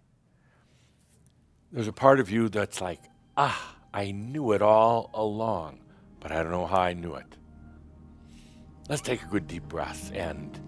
There's 1.72 1.88
a 1.88 1.92
part 1.92 2.20
of 2.20 2.30
you 2.30 2.48
that's 2.48 2.80
like, 2.80 3.00
ah, 3.36 3.76
I 3.92 4.10
knew 4.10 4.52
it 4.52 4.62
all 4.62 5.10
along, 5.14 5.80
but 6.20 6.32
I 6.32 6.42
don't 6.42 6.52
know 6.52 6.66
how 6.66 6.80
I 6.80 6.92
knew 6.92 7.14
it. 7.14 7.36
Let's 8.88 9.02
take 9.02 9.22
a 9.22 9.26
good 9.26 9.46
deep 9.46 9.64
breath 9.64 10.12
and 10.14 10.60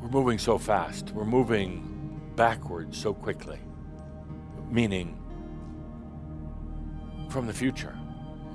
we're 0.00 0.08
moving 0.08 0.38
so 0.38 0.56
fast. 0.56 1.10
We're 1.10 1.24
moving 1.24 2.20
backwards 2.34 2.96
so 2.96 3.12
quickly, 3.12 3.58
meaning 4.70 5.18
from 7.28 7.46
the 7.46 7.52
future, 7.52 7.96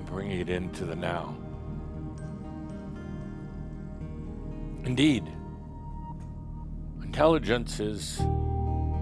bringing 0.06 0.40
it 0.40 0.49
into 0.49 0.86
the 0.86 0.95
now. 0.95 1.38
Indeed, 4.84 5.32
intelligence 7.16 7.80
is 7.80 8.20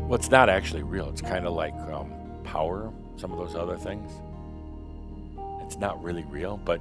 what's 0.05 0.29
not 0.29 0.47
actually 0.47 0.83
real. 0.83 1.09
It's 1.09 1.19
kind 1.19 1.47
of 1.47 1.53
like 1.53 1.73
um, 1.91 2.13
power, 2.43 2.93
some 3.15 3.31
of 3.31 3.39
those 3.39 3.55
other 3.55 3.75
things. 3.75 4.11
It's 5.63 5.77
not 5.77 6.03
really 6.03 6.23
real, 6.25 6.57
but 6.57 6.79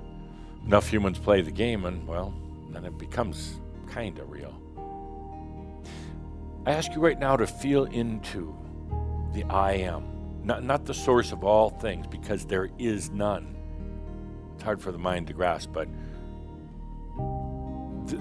enough 0.66 0.86
humans 0.92 1.18
play 1.18 1.40
the 1.40 1.50
game, 1.50 1.86
and 1.86 2.06
well, 2.06 2.34
then 2.68 2.84
it 2.84 2.98
becomes 2.98 3.58
kind 3.90 4.18
of 4.18 4.28
real. 4.28 4.52
I 6.66 6.72
ask 6.72 6.92
you 6.92 7.00
right 7.00 7.18
now 7.18 7.38
to 7.38 7.46
feel 7.46 7.84
into 7.84 8.54
the 9.32 9.44
I 9.44 9.72
am, 9.72 10.04
not, 10.44 10.62
not 10.62 10.84
the 10.84 10.92
source 10.92 11.32
of 11.32 11.44
all 11.44 11.70
things, 11.70 12.06
because 12.06 12.44
there 12.44 12.68
is 12.78 13.08
none. 13.08 13.56
It's 14.56 14.64
hard 14.64 14.82
for 14.82 14.92
the 14.92 14.98
mind 14.98 15.28
to 15.28 15.32
grasp, 15.32 15.70
but 15.72 15.88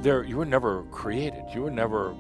there 0.01 0.23
you 0.23 0.37
were 0.37 0.45
never 0.45 0.83
created. 0.83 1.43
You 1.53 1.63
were 1.63 1.71
never 1.71 2.15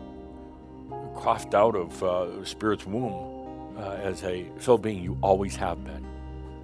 coughed 1.15 1.53
out 1.53 1.75
of 1.75 2.03
uh, 2.03 2.43
Spirit's 2.45 2.85
womb 2.85 3.77
uh, 3.77 3.93
as 4.01 4.23
a 4.23 4.45
soul 4.59 4.77
being, 4.77 5.01
you 5.01 5.17
always 5.21 5.55
have 5.55 5.83
been. 5.83 6.05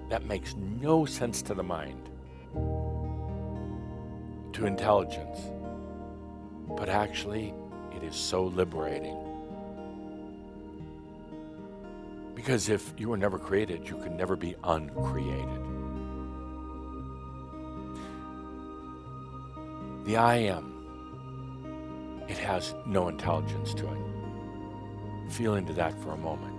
that 0.08 0.24
makes 0.24 0.56
no 0.56 1.04
sense 1.04 1.42
to 1.42 1.54
the 1.54 1.62
mind, 1.62 2.08
to 4.52 4.66
intelligence. 4.66 5.38
But 6.76 6.88
actually, 6.88 7.54
it 7.94 8.02
is 8.02 8.16
so 8.16 8.44
liberating. 8.44 9.16
Because 12.34 12.68
if 12.68 12.94
you 12.96 13.08
were 13.08 13.16
never 13.16 13.38
created, 13.38 13.88
you 13.88 13.96
could 13.96 14.12
never 14.12 14.36
be 14.36 14.54
uncreated. 14.64 15.60
The 20.06 20.16
I 20.16 20.36
am, 20.36 22.24
it 22.28 22.38
has 22.38 22.74
no 22.86 23.08
intelligence 23.08 23.74
to 23.74 23.92
it. 23.92 24.07
Feel 25.28 25.54
into 25.54 25.72
that 25.74 25.94
for 26.00 26.10
a 26.12 26.16
moment. 26.16 26.54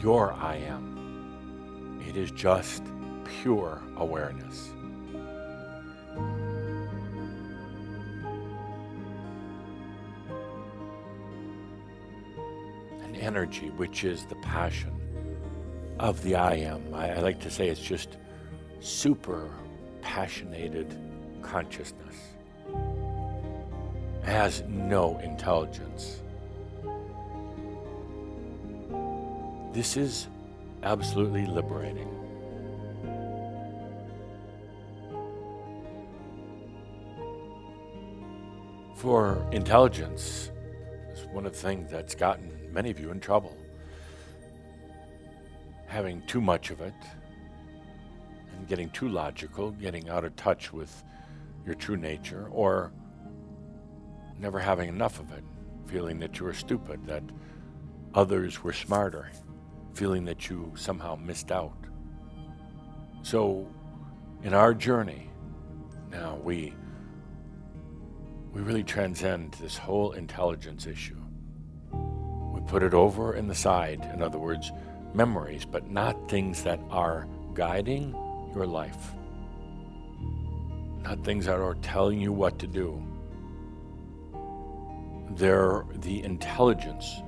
Your 0.00 0.32
I 0.34 0.56
am, 0.56 2.00
it 2.06 2.16
is 2.16 2.30
just 2.30 2.82
pure 3.42 3.82
awareness. 3.96 4.70
An 13.02 13.16
energy 13.16 13.70
which 13.70 14.04
is 14.04 14.24
the 14.26 14.36
passion 14.36 14.92
of 15.98 16.22
the 16.22 16.36
I 16.36 16.54
am. 16.54 16.94
I, 16.94 17.10
I 17.14 17.18
like 17.20 17.40
to 17.40 17.50
say 17.50 17.68
it's 17.68 17.80
just 17.80 18.18
super 18.80 19.50
passionated 20.02 20.96
consciousness. 21.46 22.16
Has 24.22 24.62
no 24.68 25.18
intelligence. 25.18 26.22
This 29.72 29.96
is 29.96 30.26
absolutely 30.82 31.46
liberating. 31.46 32.08
For 38.96 39.46
intelligence 39.52 40.50
is 41.12 41.26
one 41.26 41.46
of 41.46 41.52
the 41.52 41.58
things 41.58 41.90
that's 41.90 42.14
gotten 42.14 42.50
many 42.72 42.90
of 42.90 42.98
you 42.98 43.10
in 43.10 43.20
trouble. 43.20 43.56
Having 45.86 46.26
too 46.26 46.40
much 46.40 46.70
of 46.70 46.80
it 46.80 46.94
and 48.56 48.66
getting 48.66 48.90
too 48.90 49.08
logical, 49.08 49.70
getting 49.70 50.08
out 50.08 50.24
of 50.24 50.34
touch 50.34 50.72
with 50.72 51.04
your 51.66 51.74
true 51.74 51.96
nature, 51.96 52.48
or 52.50 52.92
never 54.38 54.58
having 54.58 54.88
enough 54.88 55.20
of 55.20 55.32
it, 55.32 55.44
feeling 55.86 56.18
that 56.20 56.38
you 56.38 56.46
were 56.46 56.54
stupid, 56.54 57.04
that 57.06 57.24
others 58.14 58.62
were 58.62 58.72
smarter, 58.72 59.30
feeling 59.92 60.24
that 60.24 60.48
you 60.48 60.72
somehow 60.76 61.16
missed 61.16 61.50
out. 61.50 61.76
So, 63.22 63.68
in 64.42 64.54
our 64.54 64.72
journey, 64.72 65.28
now 66.10 66.36
we 66.36 66.72
we 68.52 68.62
really 68.62 68.84
transcend 68.84 69.52
this 69.60 69.76
whole 69.76 70.12
intelligence 70.12 70.86
issue. 70.86 71.20
We 71.92 72.60
put 72.62 72.82
it 72.82 72.94
over 72.94 73.34
in 73.34 73.48
the 73.48 73.54
side, 73.54 74.08
in 74.14 74.22
other 74.22 74.38
words, 74.38 74.72
memories, 75.12 75.66
but 75.66 75.90
not 75.90 76.30
things 76.30 76.62
that 76.62 76.80
are 76.90 77.28
guiding 77.52 78.14
your 78.54 78.66
life, 78.66 79.12
not 81.06 81.22
things 81.22 81.46
that 81.46 81.60
are 81.60 81.74
telling 81.82 82.20
you 82.20 82.32
what 82.32 82.58
to 82.58 82.66
do. 82.66 83.00
They're 85.30 85.84
the 85.94 86.24
intelligence, 86.24 87.22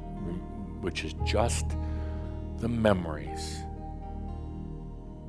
which 0.80 1.05
is 1.05 1.14
just 1.24 1.64
the 2.56 2.68
memories. 2.68 3.59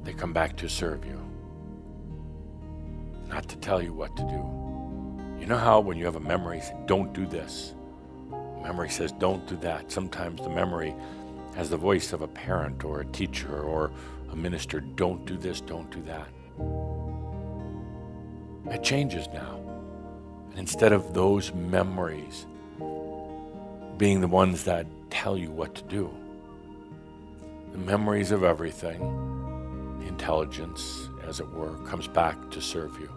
They 0.04 0.14
come 0.14 0.34
back 0.34 0.56
to 0.58 0.68
serve 0.68 1.06
you, 1.06 1.22
not 3.28 3.48
to 3.50 3.56
tell 3.58 3.84
you 3.84 3.94
what 3.94 4.16
to 4.18 4.24
do. 4.24 5.40
You 5.40 5.46
know 5.46 5.58
how 5.58 5.80
when 5.80 5.98
you 5.98 6.06
have 6.06 6.16
a 6.16 6.20
memory, 6.20 6.62
say, 6.62 6.76
don't 6.88 7.14
do 7.14 7.28
this. 7.28 7.76
Memory 8.64 8.90
says, 8.90 9.12
don't 9.12 9.46
do 9.46 9.58
that. 9.58 9.92
Sometimes 9.92 10.42
the 10.42 10.50
memory 10.50 10.96
has 11.56 11.70
the 11.70 11.78
voice 11.78 12.14
of 12.14 12.24
a 12.24 12.28
parent 12.28 12.84
or 12.84 13.02
a 13.02 13.06
teacher 13.06 13.62
or 13.62 13.92
a 14.32 14.36
minister, 14.36 14.80
don't 14.80 15.24
do 15.26 15.38
this, 15.38 15.62
don't 15.62 15.92
do 15.92 16.02
that. 16.04 16.28
It 18.68 18.84
changes 18.84 19.28
now. 19.34 19.60
And 20.52 20.60
instead 20.60 20.92
of 20.92 21.14
those 21.14 21.54
memories 21.54 22.46
being 23.98 24.22
the 24.22 24.28
ones 24.28 24.64
that 24.66 24.86
tell 25.10 25.38
you 25.38 25.52
what 25.52 25.76
to 25.76 25.84
do, 25.84 26.14
the 27.72 27.78
memories 27.78 28.32
of 28.32 28.44
everything, 28.44 29.00
the 30.00 30.08
intelligence, 30.08 31.10
as 31.28 31.40
it 31.40 31.50
were, 31.52 31.76
comes 31.86 32.08
back 32.08 32.52
to 32.52 32.62
serve 32.62 33.00
you. 33.00 33.10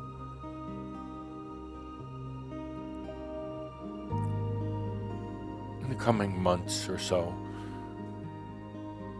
In 5.82 5.88
the 5.88 5.94
coming 5.94 6.38
months 6.40 6.88
or 6.88 6.98
so, 6.98 7.34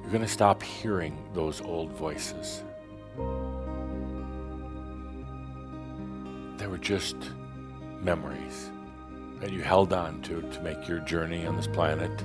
you're 0.02 0.10
going 0.10 0.22
to 0.22 0.28
stop 0.28 0.62
hearing 0.62 1.16
those 1.32 1.60
old 1.60 1.92
voices. 1.92 2.62
They 6.62 6.68
were 6.68 6.78
just 6.78 7.16
memories 8.00 8.70
that 9.40 9.50
you 9.50 9.62
held 9.62 9.92
on 9.92 10.22
to 10.22 10.42
to 10.42 10.60
make 10.62 10.86
your 10.86 11.00
journey 11.00 11.44
on 11.44 11.56
this 11.56 11.66
planet 11.66 12.22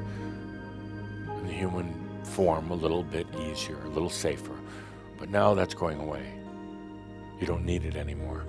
in 1.39 1.47
the 1.47 1.51
human 1.51 1.91
form 2.23 2.69
a 2.69 2.76
little 2.76 3.01
bit 3.01 3.26
easier, 3.49 3.84
a 3.84 3.89
little 3.89 4.11
safer. 4.11 4.55
But 5.18 5.31
now 5.31 5.55
that's 5.55 5.73
going 5.73 5.99
away. 5.99 6.39
You 7.41 7.47
don't 7.47 7.65
need 7.65 7.84
it 7.84 7.95
anymore. 7.95 8.45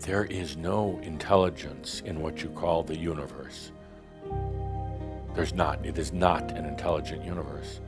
There 0.00 0.24
is 0.24 0.56
no 0.56 0.98
intelligence 1.04 2.02
in 2.04 2.20
what 2.20 2.42
you 2.42 2.48
call 2.48 2.82
the 2.82 2.98
universe. 2.98 3.70
There's 5.36 5.54
not. 5.54 5.86
It 5.86 5.96
is 5.96 6.12
not 6.12 6.50
an 6.50 6.64
intelligent 6.64 7.24
universe. 7.24 7.78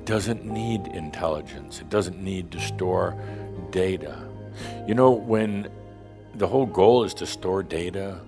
It 0.00 0.06
doesn't 0.06 0.46
need 0.46 0.86
intelligence. 0.86 1.82
It 1.82 1.90
doesn't 1.90 2.18
need 2.18 2.50
to 2.52 2.60
store 2.60 3.22
data. 3.70 4.26
You 4.88 4.94
know, 4.94 5.10
when 5.10 5.70
the 6.36 6.46
whole 6.46 6.64
goal 6.64 7.04
is 7.04 7.12
to 7.14 7.26
store 7.26 7.62
data, 7.62 8.18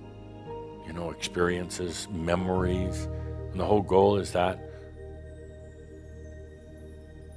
you 0.87 0.93
know, 0.93 1.11
experiences, 1.11 2.09
memories, 2.13 3.09
and 3.51 3.59
the 3.59 3.65
whole 3.65 3.81
goal 3.81 4.19
is 4.19 4.33
that 4.33 4.61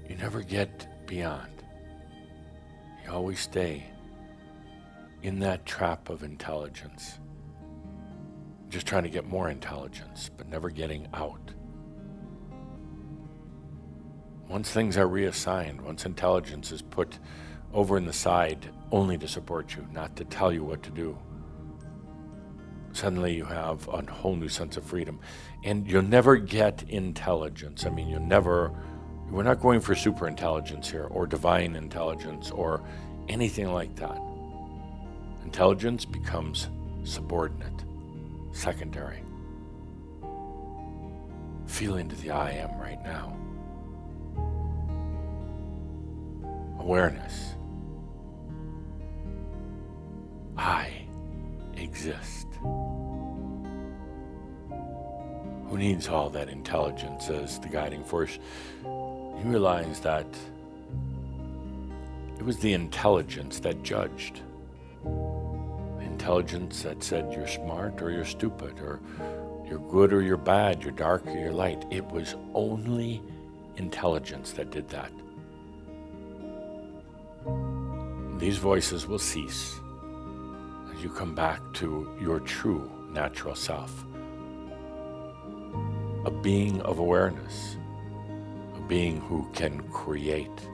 you 0.10 0.18
never 0.18 0.42
get 0.42 1.08
beyond. 1.08 1.64
You 3.06 3.14
always 3.14 3.40
stay 3.40 3.86
in 5.24 5.40
that 5.40 5.66
trap 5.66 6.10
of 6.10 6.24
intelligence. 6.24 7.20
Just 8.68 8.86
trying 8.86 9.04
to 9.04 9.10
get 9.10 9.26
more 9.26 9.50
intelligence, 9.50 10.30
but 10.36 10.50
never 10.50 10.70
getting 10.70 11.08
out. 11.14 11.55
Once 14.48 14.70
things 14.70 14.98
are 14.98 15.08
reassigned, 15.08 15.82
once 15.82 16.06
intelligence 16.06 16.72
is 16.72 16.82
put 16.82 17.18
over 17.74 17.98
in 17.98 18.06
the 18.06 18.14
side 18.14 18.70
only 18.92 19.18
to 19.18 19.28
support 19.28 19.76
you, 19.76 19.86
not 19.92 20.16
to 20.16 20.24
tell 20.26 20.54
you 20.54 20.64
what 20.64 20.84
to 20.84 20.92
do, 20.92 21.18
suddenly 22.94 23.36
you 23.36 23.44
have 23.44 23.88
a 23.90 24.02
whole 24.12 24.36
new 24.36 24.48
sense 24.48 24.78
of 24.78 24.86
freedom. 24.86 25.20
And 25.64 25.88
you'll 25.88 26.04
never 26.04 26.38
get 26.38 26.84
intelligence. 26.88 27.86
I 27.86 27.90
mean, 27.90 28.08
you'll 28.08 28.22
never, 28.22 28.72
we're 29.30 29.44
not 29.44 29.60
going 29.60 29.82
for 29.82 29.96
super 29.96 30.28
intelligence 30.28 30.90
here 30.90 31.06
or 31.06 31.28
divine 31.28 31.76
intelligence 31.76 32.52
or 32.52 32.84
anything 33.28 33.72
like 33.72 33.96
that. 33.96 34.22
Intelligence 35.44 36.06
becomes 36.06 36.70
subordinate, 37.04 37.84
secondary. 38.54 39.24
Feel 41.66 41.98
into 41.98 42.16
the 42.16 42.32
I 42.32 42.52
am 42.52 42.80
right 42.80 43.04
now. 43.04 43.36
Awareness. 46.86 47.56
I 50.56 51.08
exist. 51.78 52.46
Who 54.70 55.80
needs 55.80 56.08
all 56.08 56.30
that 56.30 56.48
intelligence 56.48 57.32
as 57.32 57.60
the 57.60 57.70
guiding 57.70 58.04
force? 58.04 58.38
You 58.84 59.42
realize 59.46 60.00
that 60.02 60.28
it 62.38 62.46
was 62.46 62.60
the 62.60 62.74
intelligence 62.74 63.58
that 63.62 63.82
judged. 63.82 64.42
The 65.04 66.06
intelligence 66.06 66.84
that 66.84 67.02
said 67.02 67.34
you're 67.34 67.48
smart 67.48 68.00
or 68.00 68.12
you're 68.12 68.26
stupid, 68.26 68.80
or 68.80 69.00
you're 69.68 69.80
good 69.90 70.14
or 70.14 70.22
you're 70.22 70.38
bad, 70.38 70.84
you're 70.84 70.92
dark 70.92 71.26
or 71.26 71.36
you're 71.36 71.52
light. 71.52 71.84
It 71.90 72.06
was 72.06 72.36
only 72.54 73.24
intelligence 73.78 74.52
that 74.52 74.70
did 74.70 74.88
that. 74.90 75.12
These 78.38 78.58
voices 78.58 79.08
will 79.08 79.20
cease 79.20 79.80
as 80.94 81.04
you 81.04 81.10
come 81.10 81.34
back 81.34 81.62
to 81.74 82.16
your 82.20 82.40
true 82.40 82.92
natural 83.12 83.56
self. 83.56 84.06
A 86.26 86.32
being 86.32 86.82
of 86.82 87.00
awareness, 87.00 87.78
a 88.76 88.82
being 88.88 89.22
who 89.22 89.50
can 89.54 89.82
create. 89.90 90.68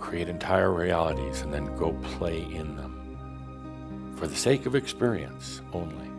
Create 0.00 0.28
entire 0.28 0.72
realities 0.72 1.42
and 1.42 1.52
then 1.52 1.74
go 1.76 1.92
play 2.16 2.42
in 2.42 2.76
them 2.76 4.14
for 4.16 4.26
the 4.26 4.36
sake 4.36 4.66
of 4.66 4.74
experience 4.74 5.60
only. 5.72 6.10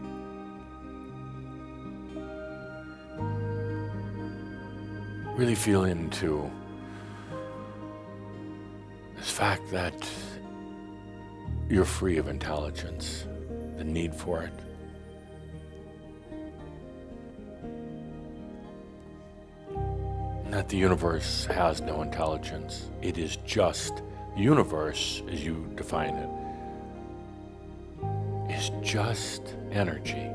Really 5.36 5.56
feel 5.56 5.86
into 5.86 6.50
this 9.16 9.30
fact 9.30 9.70
that 9.72 10.10
you're 11.70 11.86
free 11.86 12.18
of 12.18 12.28
intelligence, 12.28 13.26
the 13.78 13.84
need 13.84 14.14
for 14.14 14.42
it. 14.44 14.54
That 20.52 20.70
the 20.70 20.78
universe 20.78 21.46
has 21.46 21.82
no 21.82 22.02
intelligence. 22.02 22.90
It 23.02 23.18
is 23.18 23.38
just, 23.46 24.04
the 24.36 24.42
universe, 24.42 25.22
as 25.30 25.44
you 25.44 25.70
define 25.76 26.16
it, 26.16 26.30
is 28.50 28.72
just 28.82 29.56
energy. 29.72 30.30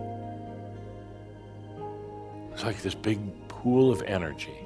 It's 2.53 2.65
like 2.65 2.83
this 2.83 2.95
big 2.95 3.19
pool 3.49 3.91
of 3.91 4.03
energy. 4.03 4.59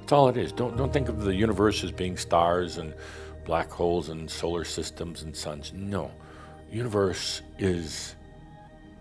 That's 0.00 0.12
all 0.12 0.28
it 0.28 0.36
is. 0.36 0.52
Don't, 0.52 0.76
don't 0.76 0.92
think 0.92 1.08
of 1.08 1.22
the 1.22 1.34
universe 1.34 1.82
as 1.84 1.92
being 1.92 2.16
stars 2.16 2.78
and 2.78 2.92
black 3.50 3.68
holes 3.68 4.10
and 4.10 4.30
solar 4.30 4.62
systems 4.62 5.22
and 5.22 5.34
suns. 5.34 5.72
No. 5.74 6.12
Universe 6.70 7.42
is 7.58 8.14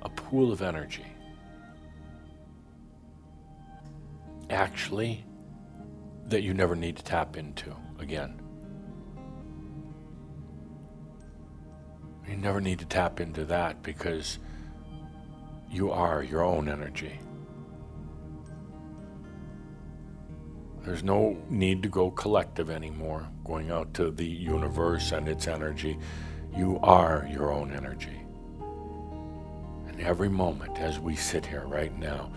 a 0.01 0.09
pool 0.09 0.51
of 0.51 0.63
energy. 0.63 1.05
Actually, 4.49 5.23
that 6.29 6.41
you 6.41 6.55
never 6.55 6.75
need 6.75 6.97
to 6.97 7.03
tap 7.03 7.37
into 7.37 7.75
again. 7.99 8.41
You 12.27 12.35
never 12.35 12.59
need 12.59 12.79
to 12.79 12.85
tap 12.85 13.19
into 13.19 13.45
that 13.45 13.83
because 13.83 14.39
you 15.69 15.91
are 15.91 16.23
your 16.23 16.41
own 16.41 16.67
energy. 16.67 17.19
There's 20.83 21.03
no 21.03 21.37
need 21.49 21.83
to 21.83 21.89
go 21.89 22.09
collective 22.09 22.69
anymore, 22.69 23.27
going 23.43 23.69
out 23.69 23.93
to 23.95 24.11
the 24.11 24.25
universe 24.25 25.11
and 25.11 25.27
its 25.27 25.47
energy. 25.47 25.97
You 26.55 26.79
are 26.81 27.27
your 27.29 27.51
own 27.51 27.73
energy. 27.73 28.21
And 29.87 29.99
every 29.99 30.29
moment 30.29 30.77
as 30.79 30.99
we 30.99 31.15
sit 31.15 31.45
here 31.45 31.65
right 31.67 31.97
now, 31.97 32.31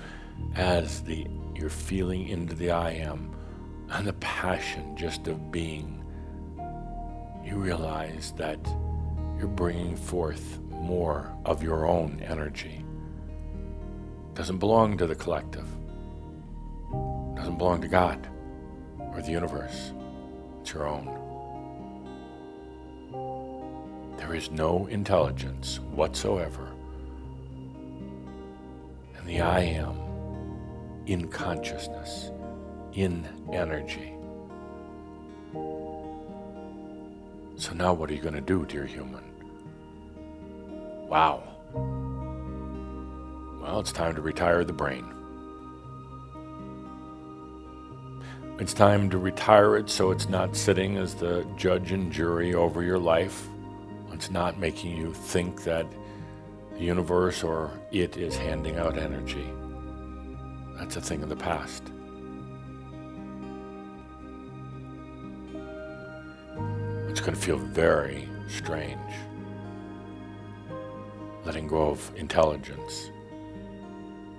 as 0.56 1.02
the 1.02 1.26
you're 1.54 1.70
feeling 1.70 2.28
into 2.28 2.54
the 2.54 2.72
I 2.72 2.90
am 2.90 3.34
and 3.90 4.06
the 4.06 4.14
passion 4.14 4.96
just 4.96 5.28
of 5.28 5.52
being, 5.52 6.02
you 7.44 7.56
realize 7.56 8.32
that 8.36 8.58
you're 9.38 9.46
bringing 9.46 9.96
forth 9.96 10.58
more 10.70 11.32
of 11.44 11.62
your 11.62 11.86
own 11.86 12.20
energy. 12.26 12.84
Doesn't 14.34 14.58
belong 14.58 14.96
to 14.98 15.06
the 15.06 15.14
collective. 15.14 15.68
Doesn't 17.36 17.58
belong 17.58 17.80
to 17.82 17.88
God 17.88 18.28
or 19.14 19.22
the 19.22 19.30
universe. 19.30 19.92
It's 20.60 20.72
your 20.72 20.86
own. 20.86 21.06
There 24.16 24.34
is 24.34 24.50
no 24.50 24.86
intelligence 24.86 25.80
whatsoever 25.90 26.68
in 29.18 29.26
the 29.26 29.40
I 29.40 29.60
am, 29.60 29.96
in 31.06 31.28
consciousness, 31.28 32.30
in 32.94 33.26
energy. 33.52 34.12
So 37.56 37.72
now 37.74 37.92
what 37.92 38.10
are 38.10 38.14
you 38.14 38.22
going 38.22 38.34
to 38.34 38.40
do, 38.40 38.64
dear 38.66 38.86
human? 38.86 39.22
Wow. 41.08 41.42
Well, 43.60 43.80
it's 43.80 43.92
time 43.92 44.14
to 44.16 44.20
retire 44.20 44.64
the 44.64 44.72
brain. 44.72 45.21
It's 48.62 48.74
time 48.74 49.10
to 49.10 49.18
retire 49.18 49.76
it 49.76 49.90
so 49.90 50.12
it's 50.12 50.28
not 50.28 50.54
sitting 50.54 50.96
as 50.96 51.16
the 51.16 51.44
judge 51.56 51.90
and 51.90 52.12
jury 52.12 52.54
over 52.54 52.84
your 52.84 52.96
life. 52.96 53.48
It's 54.12 54.30
not 54.30 54.56
making 54.56 54.96
you 54.96 55.12
think 55.12 55.64
that 55.64 55.84
the 56.74 56.84
universe 56.84 57.42
or 57.42 57.72
it 57.90 58.16
is 58.16 58.36
handing 58.36 58.76
out 58.76 58.96
energy. 58.96 59.50
That's 60.78 60.94
a 60.94 61.00
thing 61.00 61.24
of 61.24 61.28
the 61.28 61.34
past. 61.34 61.82
It's 67.08 67.20
going 67.20 67.34
to 67.34 67.42
feel 67.42 67.58
very 67.58 68.28
strange. 68.46 69.12
Letting 71.44 71.66
go 71.66 71.90
of 71.90 72.12
intelligence. 72.14 73.10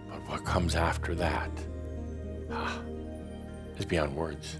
But 0.09 0.25
what 0.29 0.45
comes 0.45 0.75
after 0.75 1.13
that? 1.13 1.51
Ah 2.49 2.79
is 3.77 3.85
beyond 3.85 4.15
words. 4.15 4.59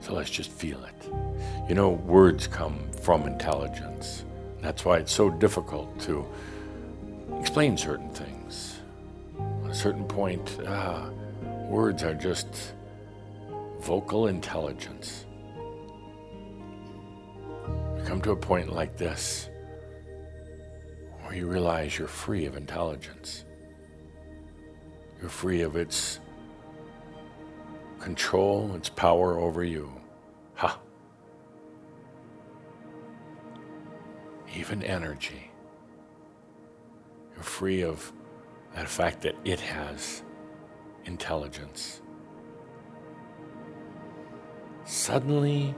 So 0.00 0.14
let's 0.14 0.30
just 0.30 0.50
feel 0.50 0.82
it. 0.84 1.12
You 1.68 1.74
know, 1.74 1.90
words 1.90 2.46
come 2.46 2.90
from 3.02 3.26
intelligence. 3.26 4.24
That's 4.60 4.84
why 4.84 4.98
it's 4.98 5.12
so 5.12 5.30
difficult 5.30 5.98
to 6.00 6.26
explain 7.38 7.76
certain 7.76 8.10
things. 8.10 8.80
At 9.64 9.70
a 9.70 9.74
certain 9.74 10.04
point, 10.04 10.58
ah, 10.66 11.10
words 11.68 12.02
are 12.02 12.14
just 12.14 12.74
vocal 13.80 14.26
intelligence. 14.26 15.26
You 17.96 18.02
come 18.04 18.20
to 18.22 18.32
a 18.32 18.36
point 18.36 18.72
like 18.72 18.96
this 18.96 19.48
where 21.22 21.34
you 21.34 21.46
realize 21.46 21.98
you're 21.98 22.08
free 22.08 22.46
of 22.46 22.56
intelligence. 22.56 23.44
You're 25.20 25.28
free 25.28 25.60
of 25.62 25.76
its 25.76 26.18
control, 27.98 28.74
its 28.74 28.88
power 28.88 29.38
over 29.38 29.62
you. 29.62 29.92
Ha! 30.54 30.78
Even 34.56 34.82
energy. 34.82 35.50
You're 37.34 37.42
free 37.42 37.82
of 37.82 38.12
that 38.74 38.88
fact 38.88 39.20
that 39.22 39.34
it 39.44 39.60
has 39.60 40.22
intelligence. 41.04 42.00
Suddenly, 44.86 45.74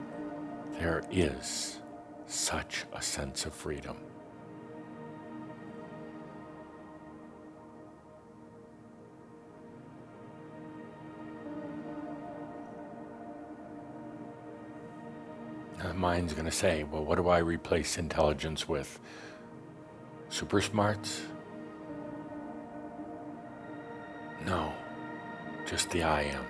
there 0.78 1.02
is 1.10 1.80
such 2.26 2.84
a 2.92 3.02
sense 3.02 3.44
of 3.44 3.52
freedom. 3.52 3.96
Uh, 15.82 15.92
mind's 15.94 16.32
going 16.32 16.44
to 16.44 16.50
say, 16.52 16.84
well, 16.84 17.04
what 17.04 17.16
do 17.16 17.28
I 17.28 17.38
replace 17.38 17.98
intelligence 17.98 18.68
with? 18.68 19.00
Super 20.28 20.60
smarts? 20.60 21.22
No, 24.46 24.72
just 25.66 25.90
the 25.90 26.04
I 26.04 26.22
am. 26.22 26.44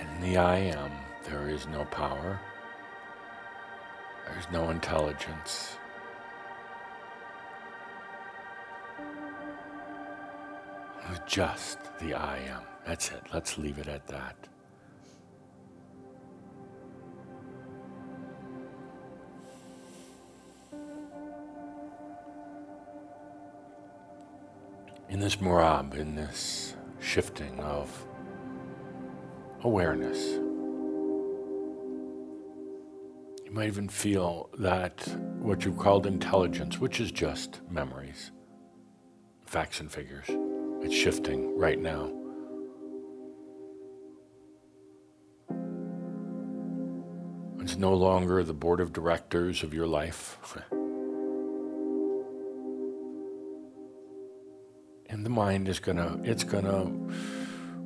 In 0.00 0.20
the 0.22 0.36
I 0.38 0.56
am, 0.56 0.90
there 1.24 1.48
is 1.48 1.68
no 1.68 1.84
power, 1.86 2.40
there's 4.26 4.50
no 4.50 4.70
intelligence. 4.70 5.76
Just 11.34 11.78
the 11.98 12.14
I 12.14 12.36
am. 12.38 12.62
That's 12.86 13.10
it. 13.10 13.22
Let's 13.32 13.58
leave 13.58 13.78
it 13.78 13.88
at 13.88 14.06
that. 14.06 14.36
In 25.08 25.18
this 25.18 25.36
merabh, 25.36 25.94
in 25.96 26.14
this 26.14 26.76
shifting 27.00 27.58
of 27.58 28.06
awareness, 29.62 30.34
you 33.44 33.50
might 33.50 33.66
even 33.66 33.88
feel 33.88 34.50
that 34.58 35.04
what 35.40 35.64
you've 35.64 35.78
called 35.78 36.06
intelligence, 36.06 36.78
which 36.78 37.00
is 37.00 37.10
just 37.10 37.60
memories, 37.68 38.30
facts 39.46 39.80
and 39.80 39.90
figures 39.90 40.30
It's 40.84 40.94
shifting 40.94 41.58
right 41.58 41.78
now. 41.78 42.10
It's 47.60 47.76
no 47.76 47.94
longer 47.94 48.42
the 48.42 48.52
board 48.52 48.80
of 48.80 48.92
directors 48.92 49.62
of 49.62 49.72
your 49.72 49.86
life. 49.86 50.58
and 55.08 55.24
the 55.24 55.30
mind 55.30 55.70
is 55.70 55.78
gonna 55.78 56.20
it's 56.22 56.44
gonna 56.44 56.92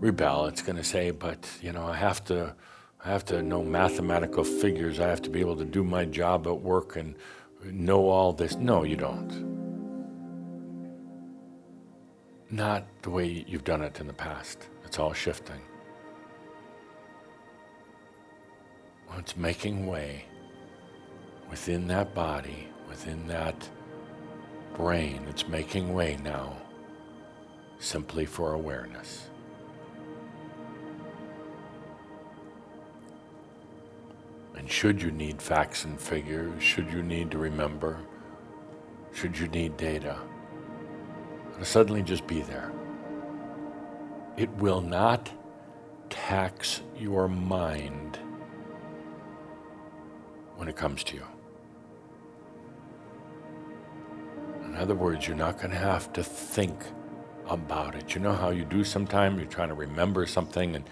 rebel. 0.00 0.46
It's 0.46 0.62
gonna 0.62 0.82
say, 0.82 1.12
but 1.12 1.48
you 1.62 1.70
know, 1.70 1.86
I 1.86 1.94
have 1.94 2.24
to 2.24 2.56
I 3.04 3.10
have 3.10 3.24
to 3.26 3.44
know 3.44 3.62
mathematical 3.62 4.42
figures. 4.42 4.98
I 4.98 5.06
have 5.06 5.22
to 5.22 5.30
be 5.30 5.38
able 5.38 5.56
to 5.58 5.64
do 5.64 5.84
my 5.84 6.04
job 6.04 6.48
at 6.48 6.60
work 6.60 6.96
and 6.96 7.14
know 7.62 8.08
all 8.08 8.32
this. 8.32 8.56
No, 8.56 8.82
you 8.82 8.96
don't. 8.96 9.57
Not 12.50 12.86
the 13.02 13.10
way 13.10 13.44
you've 13.46 13.64
done 13.64 13.82
it 13.82 14.00
in 14.00 14.06
the 14.06 14.14
past. 14.14 14.68
It's 14.84 14.98
all 14.98 15.12
shifting. 15.12 15.60
It's 19.18 19.36
making 19.36 19.86
way 19.86 20.24
within 21.50 21.86
that 21.88 22.14
body, 22.14 22.68
within 22.88 23.26
that 23.26 23.68
brain. 24.74 25.26
It's 25.28 25.46
making 25.46 25.92
way 25.92 26.16
now 26.22 26.56
simply 27.78 28.24
for 28.24 28.54
awareness. 28.54 29.28
And 34.56 34.70
should 34.70 35.02
you 35.02 35.10
need 35.10 35.42
facts 35.42 35.84
and 35.84 36.00
figures, 36.00 36.62
should 36.62 36.90
you 36.90 37.02
need 37.02 37.30
to 37.32 37.38
remember, 37.38 37.98
should 39.12 39.38
you 39.38 39.48
need 39.48 39.76
data, 39.76 40.16
suddenly 41.64 42.02
just 42.02 42.26
be 42.26 42.43
there. 42.43 42.72
It 44.36 44.51
will 44.51 44.80
not 44.80 45.30
tax 46.10 46.80
your 46.97 47.28
mind 47.28 48.18
when 50.56 50.68
it 50.68 50.76
comes 50.76 51.02
to 51.05 51.16
you. 51.16 51.24
In 54.64 54.76
other 54.76 54.94
words, 54.94 55.26
you're 55.26 55.36
not 55.36 55.59
going 55.59 55.70
to 55.70 55.76
have 55.76 56.12
to 56.12 56.22
think 56.22 56.78
about 57.48 57.94
it. 57.94 58.14
You 58.14 58.20
know 58.20 58.35
how 58.35 58.51
you 58.51 58.64
do 58.64 58.85
sometimes? 58.85 59.39
You're 59.39 59.47
trying 59.47 59.68
to 59.68 59.74
remember 59.74 60.26
something 60.26 60.76
and 60.76 60.85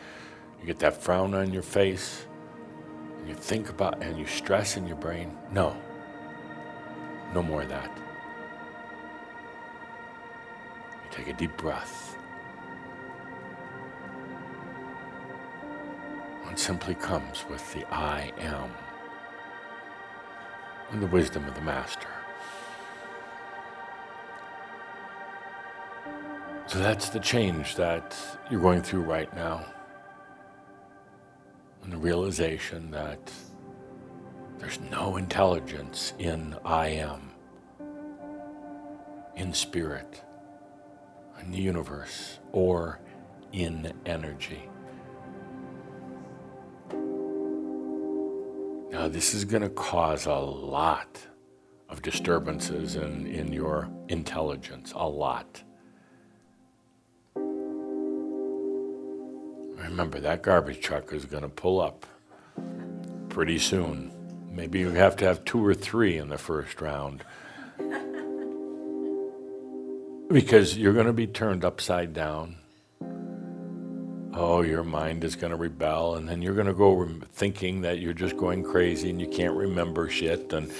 you 0.60 0.66
get 0.66 0.78
that 0.80 1.00
frown 1.00 1.34
on 1.34 1.52
your 1.52 1.62
face 1.62 2.26
and 3.18 3.28
you 3.28 3.34
think 3.34 3.68
about 3.68 4.02
and 4.02 4.18
you 4.18 4.26
stress 4.26 4.76
in 4.76 4.86
your 4.86 4.96
brain. 4.96 5.36
No. 5.52 5.76
No 7.34 7.42
more 7.42 7.62
of 7.62 7.68
that. 7.68 8.05
Take 11.16 11.28
a 11.28 11.32
deep 11.32 11.56
breath. 11.56 12.16
It 16.56 16.58
simply 16.58 16.94
comes 16.94 17.44
with 17.50 17.74
the 17.74 17.84
I 17.92 18.32
am 18.38 18.70
and 20.90 21.02
the 21.02 21.06
wisdom 21.08 21.44
of 21.44 21.54
the 21.54 21.60
Master. 21.60 22.08
So 26.66 26.78
that's 26.78 27.10
the 27.10 27.20
change 27.20 27.76
that 27.76 28.16
you're 28.50 28.60
going 28.60 28.80
through 28.80 29.02
right 29.02 29.34
now. 29.36 29.66
And 31.82 31.92
the 31.92 31.98
realization 31.98 32.90
that 32.90 33.30
there's 34.58 34.80
no 34.90 35.18
intelligence 35.18 36.14
in 36.18 36.56
I 36.64 36.88
am, 36.88 37.30
in 39.36 39.52
spirit, 39.52 40.22
in 41.40 41.50
the 41.50 41.58
universe, 41.58 42.38
or 42.52 43.00
in 43.52 43.92
energy. 44.04 44.68
Now, 48.90 49.08
this 49.08 49.34
is 49.34 49.44
going 49.44 49.62
to 49.62 49.68
cause 49.68 50.26
a 50.26 50.34
lot 50.34 51.26
of 51.88 52.02
disturbances 52.02 52.96
in, 52.96 53.26
in 53.26 53.52
your 53.52 53.90
intelligence, 54.08 54.92
a 54.96 55.08
lot. 55.08 55.62
Remember, 59.76 60.18
that 60.20 60.42
garbage 60.42 60.80
truck 60.80 61.12
is 61.12 61.24
going 61.24 61.42
to 61.42 61.48
pull 61.48 61.80
up 61.80 62.06
pretty 63.28 63.58
soon. 63.58 64.12
Maybe 64.50 64.78
you 64.78 64.90
have 64.90 65.16
to 65.16 65.26
have 65.26 65.44
two 65.44 65.64
or 65.64 65.74
three 65.74 66.16
in 66.16 66.28
the 66.28 66.38
first 66.38 66.80
round. 66.80 67.22
Because 70.28 70.76
you're 70.76 70.92
going 70.92 71.06
to 71.06 71.12
be 71.12 71.26
turned 71.26 71.64
upside 71.64 72.12
down 72.12 72.56
oh, 74.36 74.60
your 74.60 74.84
mind 74.84 75.24
is 75.24 75.34
going 75.34 75.50
to 75.50 75.56
rebel, 75.56 76.16
and 76.16 76.28
then 76.28 76.42
you're 76.42 76.54
going 76.54 76.66
to 76.66 76.74
go 76.74 77.08
thinking 77.32 77.80
that 77.80 78.00
you're 78.00 78.12
just 78.12 78.36
going 78.36 78.62
crazy 78.62 79.08
and 79.08 79.20
you 79.20 79.28
can't 79.28 79.54
remember 79.54 80.08
shit, 80.08 80.52
and 80.52 80.70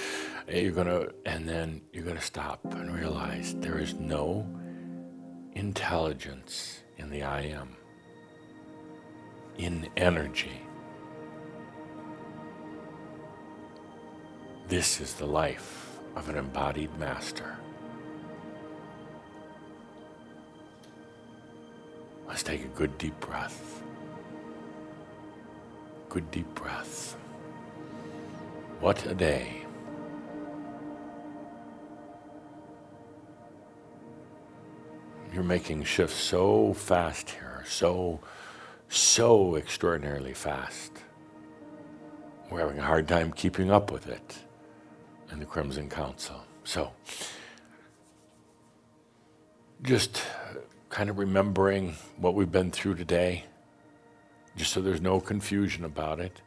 eh, 0.48 0.60
you're 0.60 0.73
going 0.73 0.86
to, 0.86 1.12
and 1.24 1.48
then 1.48 1.81
you're 1.93 2.05
going 2.05 2.16
to 2.16 2.23
stop 2.23 2.60
and 2.64 2.94
realize 2.94 3.55
there 3.56 3.78
is 3.78 3.94
no 3.94 4.47
intelligence 5.55 6.81
in 6.98 7.10
the 7.10 7.23
I 7.23 7.43
am, 7.43 7.77
in 9.56 9.89
energy. 9.97 10.60
This 14.68 15.01
is 15.01 15.14
the 15.14 15.27
life 15.27 15.98
of 16.14 16.28
an 16.28 16.36
embodied 16.36 16.97
master. 16.98 17.56
Let's 22.28 22.42
take 22.42 22.64
a 22.64 22.68
good 22.68 22.98
deep 22.98 23.18
breath. 23.20 23.82
Good 26.08 26.30
deep 26.30 26.52
breath. 26.54 27.16
What 28.80 29.04
a 29.06 29.14
day. 29.14 29.62
You're 35.32 35.44
making 35.44 35.84
shifts 35.84 36.16
so 36.16 36.72
fast 36.72 37.30
here, 37.30 37.62
so, 37.66 38.20
so 38.88 39.56
extraordinarily 39.56 40.34
fast. 40.34 40.92
We're 42.50 42.60
having 42.60 42.78
a 42.78 42.82
hard 42.82 43.08
time 43.08 43.32
keeping 43.32 43.70
up 43.70 43.90
with 43.90 44.08
it 44.08 44.38
in 45.32 45.40
the 45.40 45.44
Crimson 45.44 45.88
Council. 45.88 46.42
So, 46.64 46.92
just 49.82 50.22
kind 50.97 51.10
of 51.10 51.18
remembering 51.18 51.94
what 52.16 52.32
we've 52.32 52.51
been 52.51 52.70
through 52.70 52.94
today, 52.94 53.44
just 54.56 54.73
so 54.73 54.81
there's 54.81 55.02
no 55.02 55.20
confusion 55.20 55.85
about 55.85 56.18
it. 56.18 56.40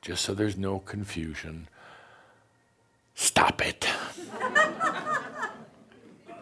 Just 0.00 0.24
so 0.24 0.34
there's 0.34 0.56
no 0.56 0.78
confusion. 0.78 1.66
Stop 3.16 3.60
it. 3.60 3.88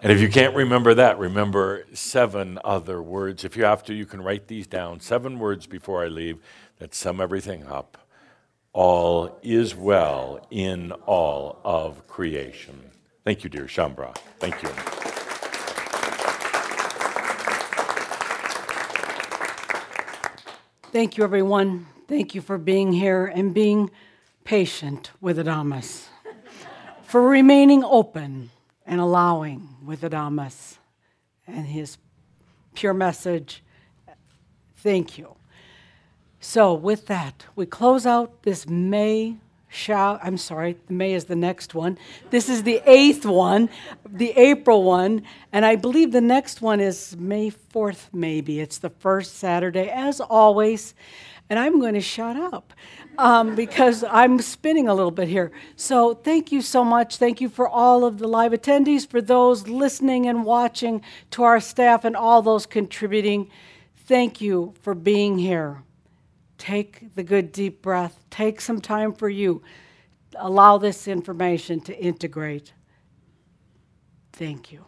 and 0.02 0.12
if 0.12 0.20
you 0.20 0.28
can't 0.28 0.54
remember 0.54 0.92
that, 0.92 1.18
remember 1.18 1.86
seven 1.94 2.58
other 2.62 3.00
words. 3.00 3.42
If 3.42 3.56
you 3.56 3.64
have 3.64 3.82
to, 3.84 3.94
you 3.94 4.04
can 4.04 4.20
write 4.20 4.46
these 4.46 4.66
down. 4.66 5.00
Seven 5.00 5.38
words 5.38 5.66
before 5.66 6.04
I 6.04 6.08
leave 6.08 6.40
that 6.78 6.94
sum 6.94 7.22
everything 7.22 7.64
up. 7.64 8.06
All 8.74 9.38
is 9.42 9.74
well 9.74 10.46
in 10.50 10.92
all 10.92 11.58
of 11.64 12.06
creation. 12.06 12.90
Thank 13.24 13.44
you, 13.44 13.48
dear 13.48 13.64
Shaumbra. 13.64 14.14
Thank 14.38 14.62
you. 14.62 15.19
Thank 20.92 21.16
you, 21.16 21.22
everyone. 21.22 21.86
Thank 22.08 22.34
you 22.34 22.40
for 22.40 22.58
being 22.58 22.92
here 22.92 23.24
and 23.24 23.54
being 23.54 23.92
patient 24.42 25.12
with 25.20 25.38
Adamus, 25.38 26.06
for 27.04 27.22
remaining 27.22 27.84
open 27.84 28.50
and 28.84 29.00
allowing 29.00 29.76
with 29.84 30.00
Adamus 30.00 30.78
and 31.46 31.64
his 31.64 31.96
pure 32.74 32.92
message. 32.92 33.62
Thank 34.78 35.16
you. 35.16 35.36
So, 36.40 36.74
with 36.74 37.06
that, 37.06 37.44
we 37.54 37.66
close 37.66 38.04
out 38.04 38.42
this 38.42 38.66
May 38.66 39.36
shall, 39.70 40.18
I'm 40.22 40.36
sorry, 40.36 40.76
May 40.88 41.14
is 41.14 41.26
the 41.26 41.36
next 41.36 41.74
one. 41.74 41.96
This 42.30 42.48
is 42.48 42.64
the 42.64 42.82
eighth 42.84 43.24
one, 43.24 43.70
the 44.04 44.32
April 44.32 44.82
one, 44.82 45.22
and 45.52 45.64
I 45.64 45.76
believe 45.76 46.12
the 46.12 46.20
next 46.20 46.60
one 46.60 46.80
is 46.80 47.16
May 47.16 47.50
4th, 47.50 48.08
maybe. 48.12 48.60
It's 48.60 48.78
the 48.78 48.90
first 48.90 49.36
Saturday, 49.36 49.88
as 49.88 50.20
always. 50.20 50.94
And 51.48 51.58
I'm 51.58 51.80
going 51.80 51.94
to 51.94 52.00
shut 52.00 52.36
up 52.36 52.72
um, 53.18 53.54
because 53.56 54.04
I'm 54.04 54.40
spinning 54.40 54.86
a 54.86 54.94
little 54.94 55.10
bit 55.10 55.28
here. 55.28 55.50
So, 55.74 56.14
thank 56.14 56.52
you 56.52 56.62
so 56.62 56.84
much. 56.84 57.16
Thank 57.16 57.40
you 57.40 57.48
for 57.48 57.68
all 57.68 58.04
of 58.04 58.18
the 58.18 58.28
live 58.28 58.52
attendees, 58.52 59.08
for 59.08 59.20
those 59.20 59.66
listening 59.66 60.26
and 60.26 60.44
watching, 60.44 61.02
to 61.32 61.42
our 61.42 61.58
staff, 61.58 62.04
and 62.04 62.14
all 62.14 62.40
those 62.40 62.66
contributing. 62.66 63.50
Thank 63.96 64.40
you 64.40 64.74
for 64.82 64.94
being 64.94 65.38
here. 65.38 65.82
Take 66.60 67.14
the 67.14 67.22
good 67.22 67.52
deep 67.52 67.80
breath. 67.80 68.22
Take 68.28 68.60
some 68.60 68.82
time 68.82 69.14
for 69.14 69.30
you. 69.30 69.62
Allow 70.36 70.76
this 70.76 71.08
information 71.08 71.80
to 71.80 71.98
integrate. 71.98 72.74
Thank 74.34 74.70
you. 74.70 74.84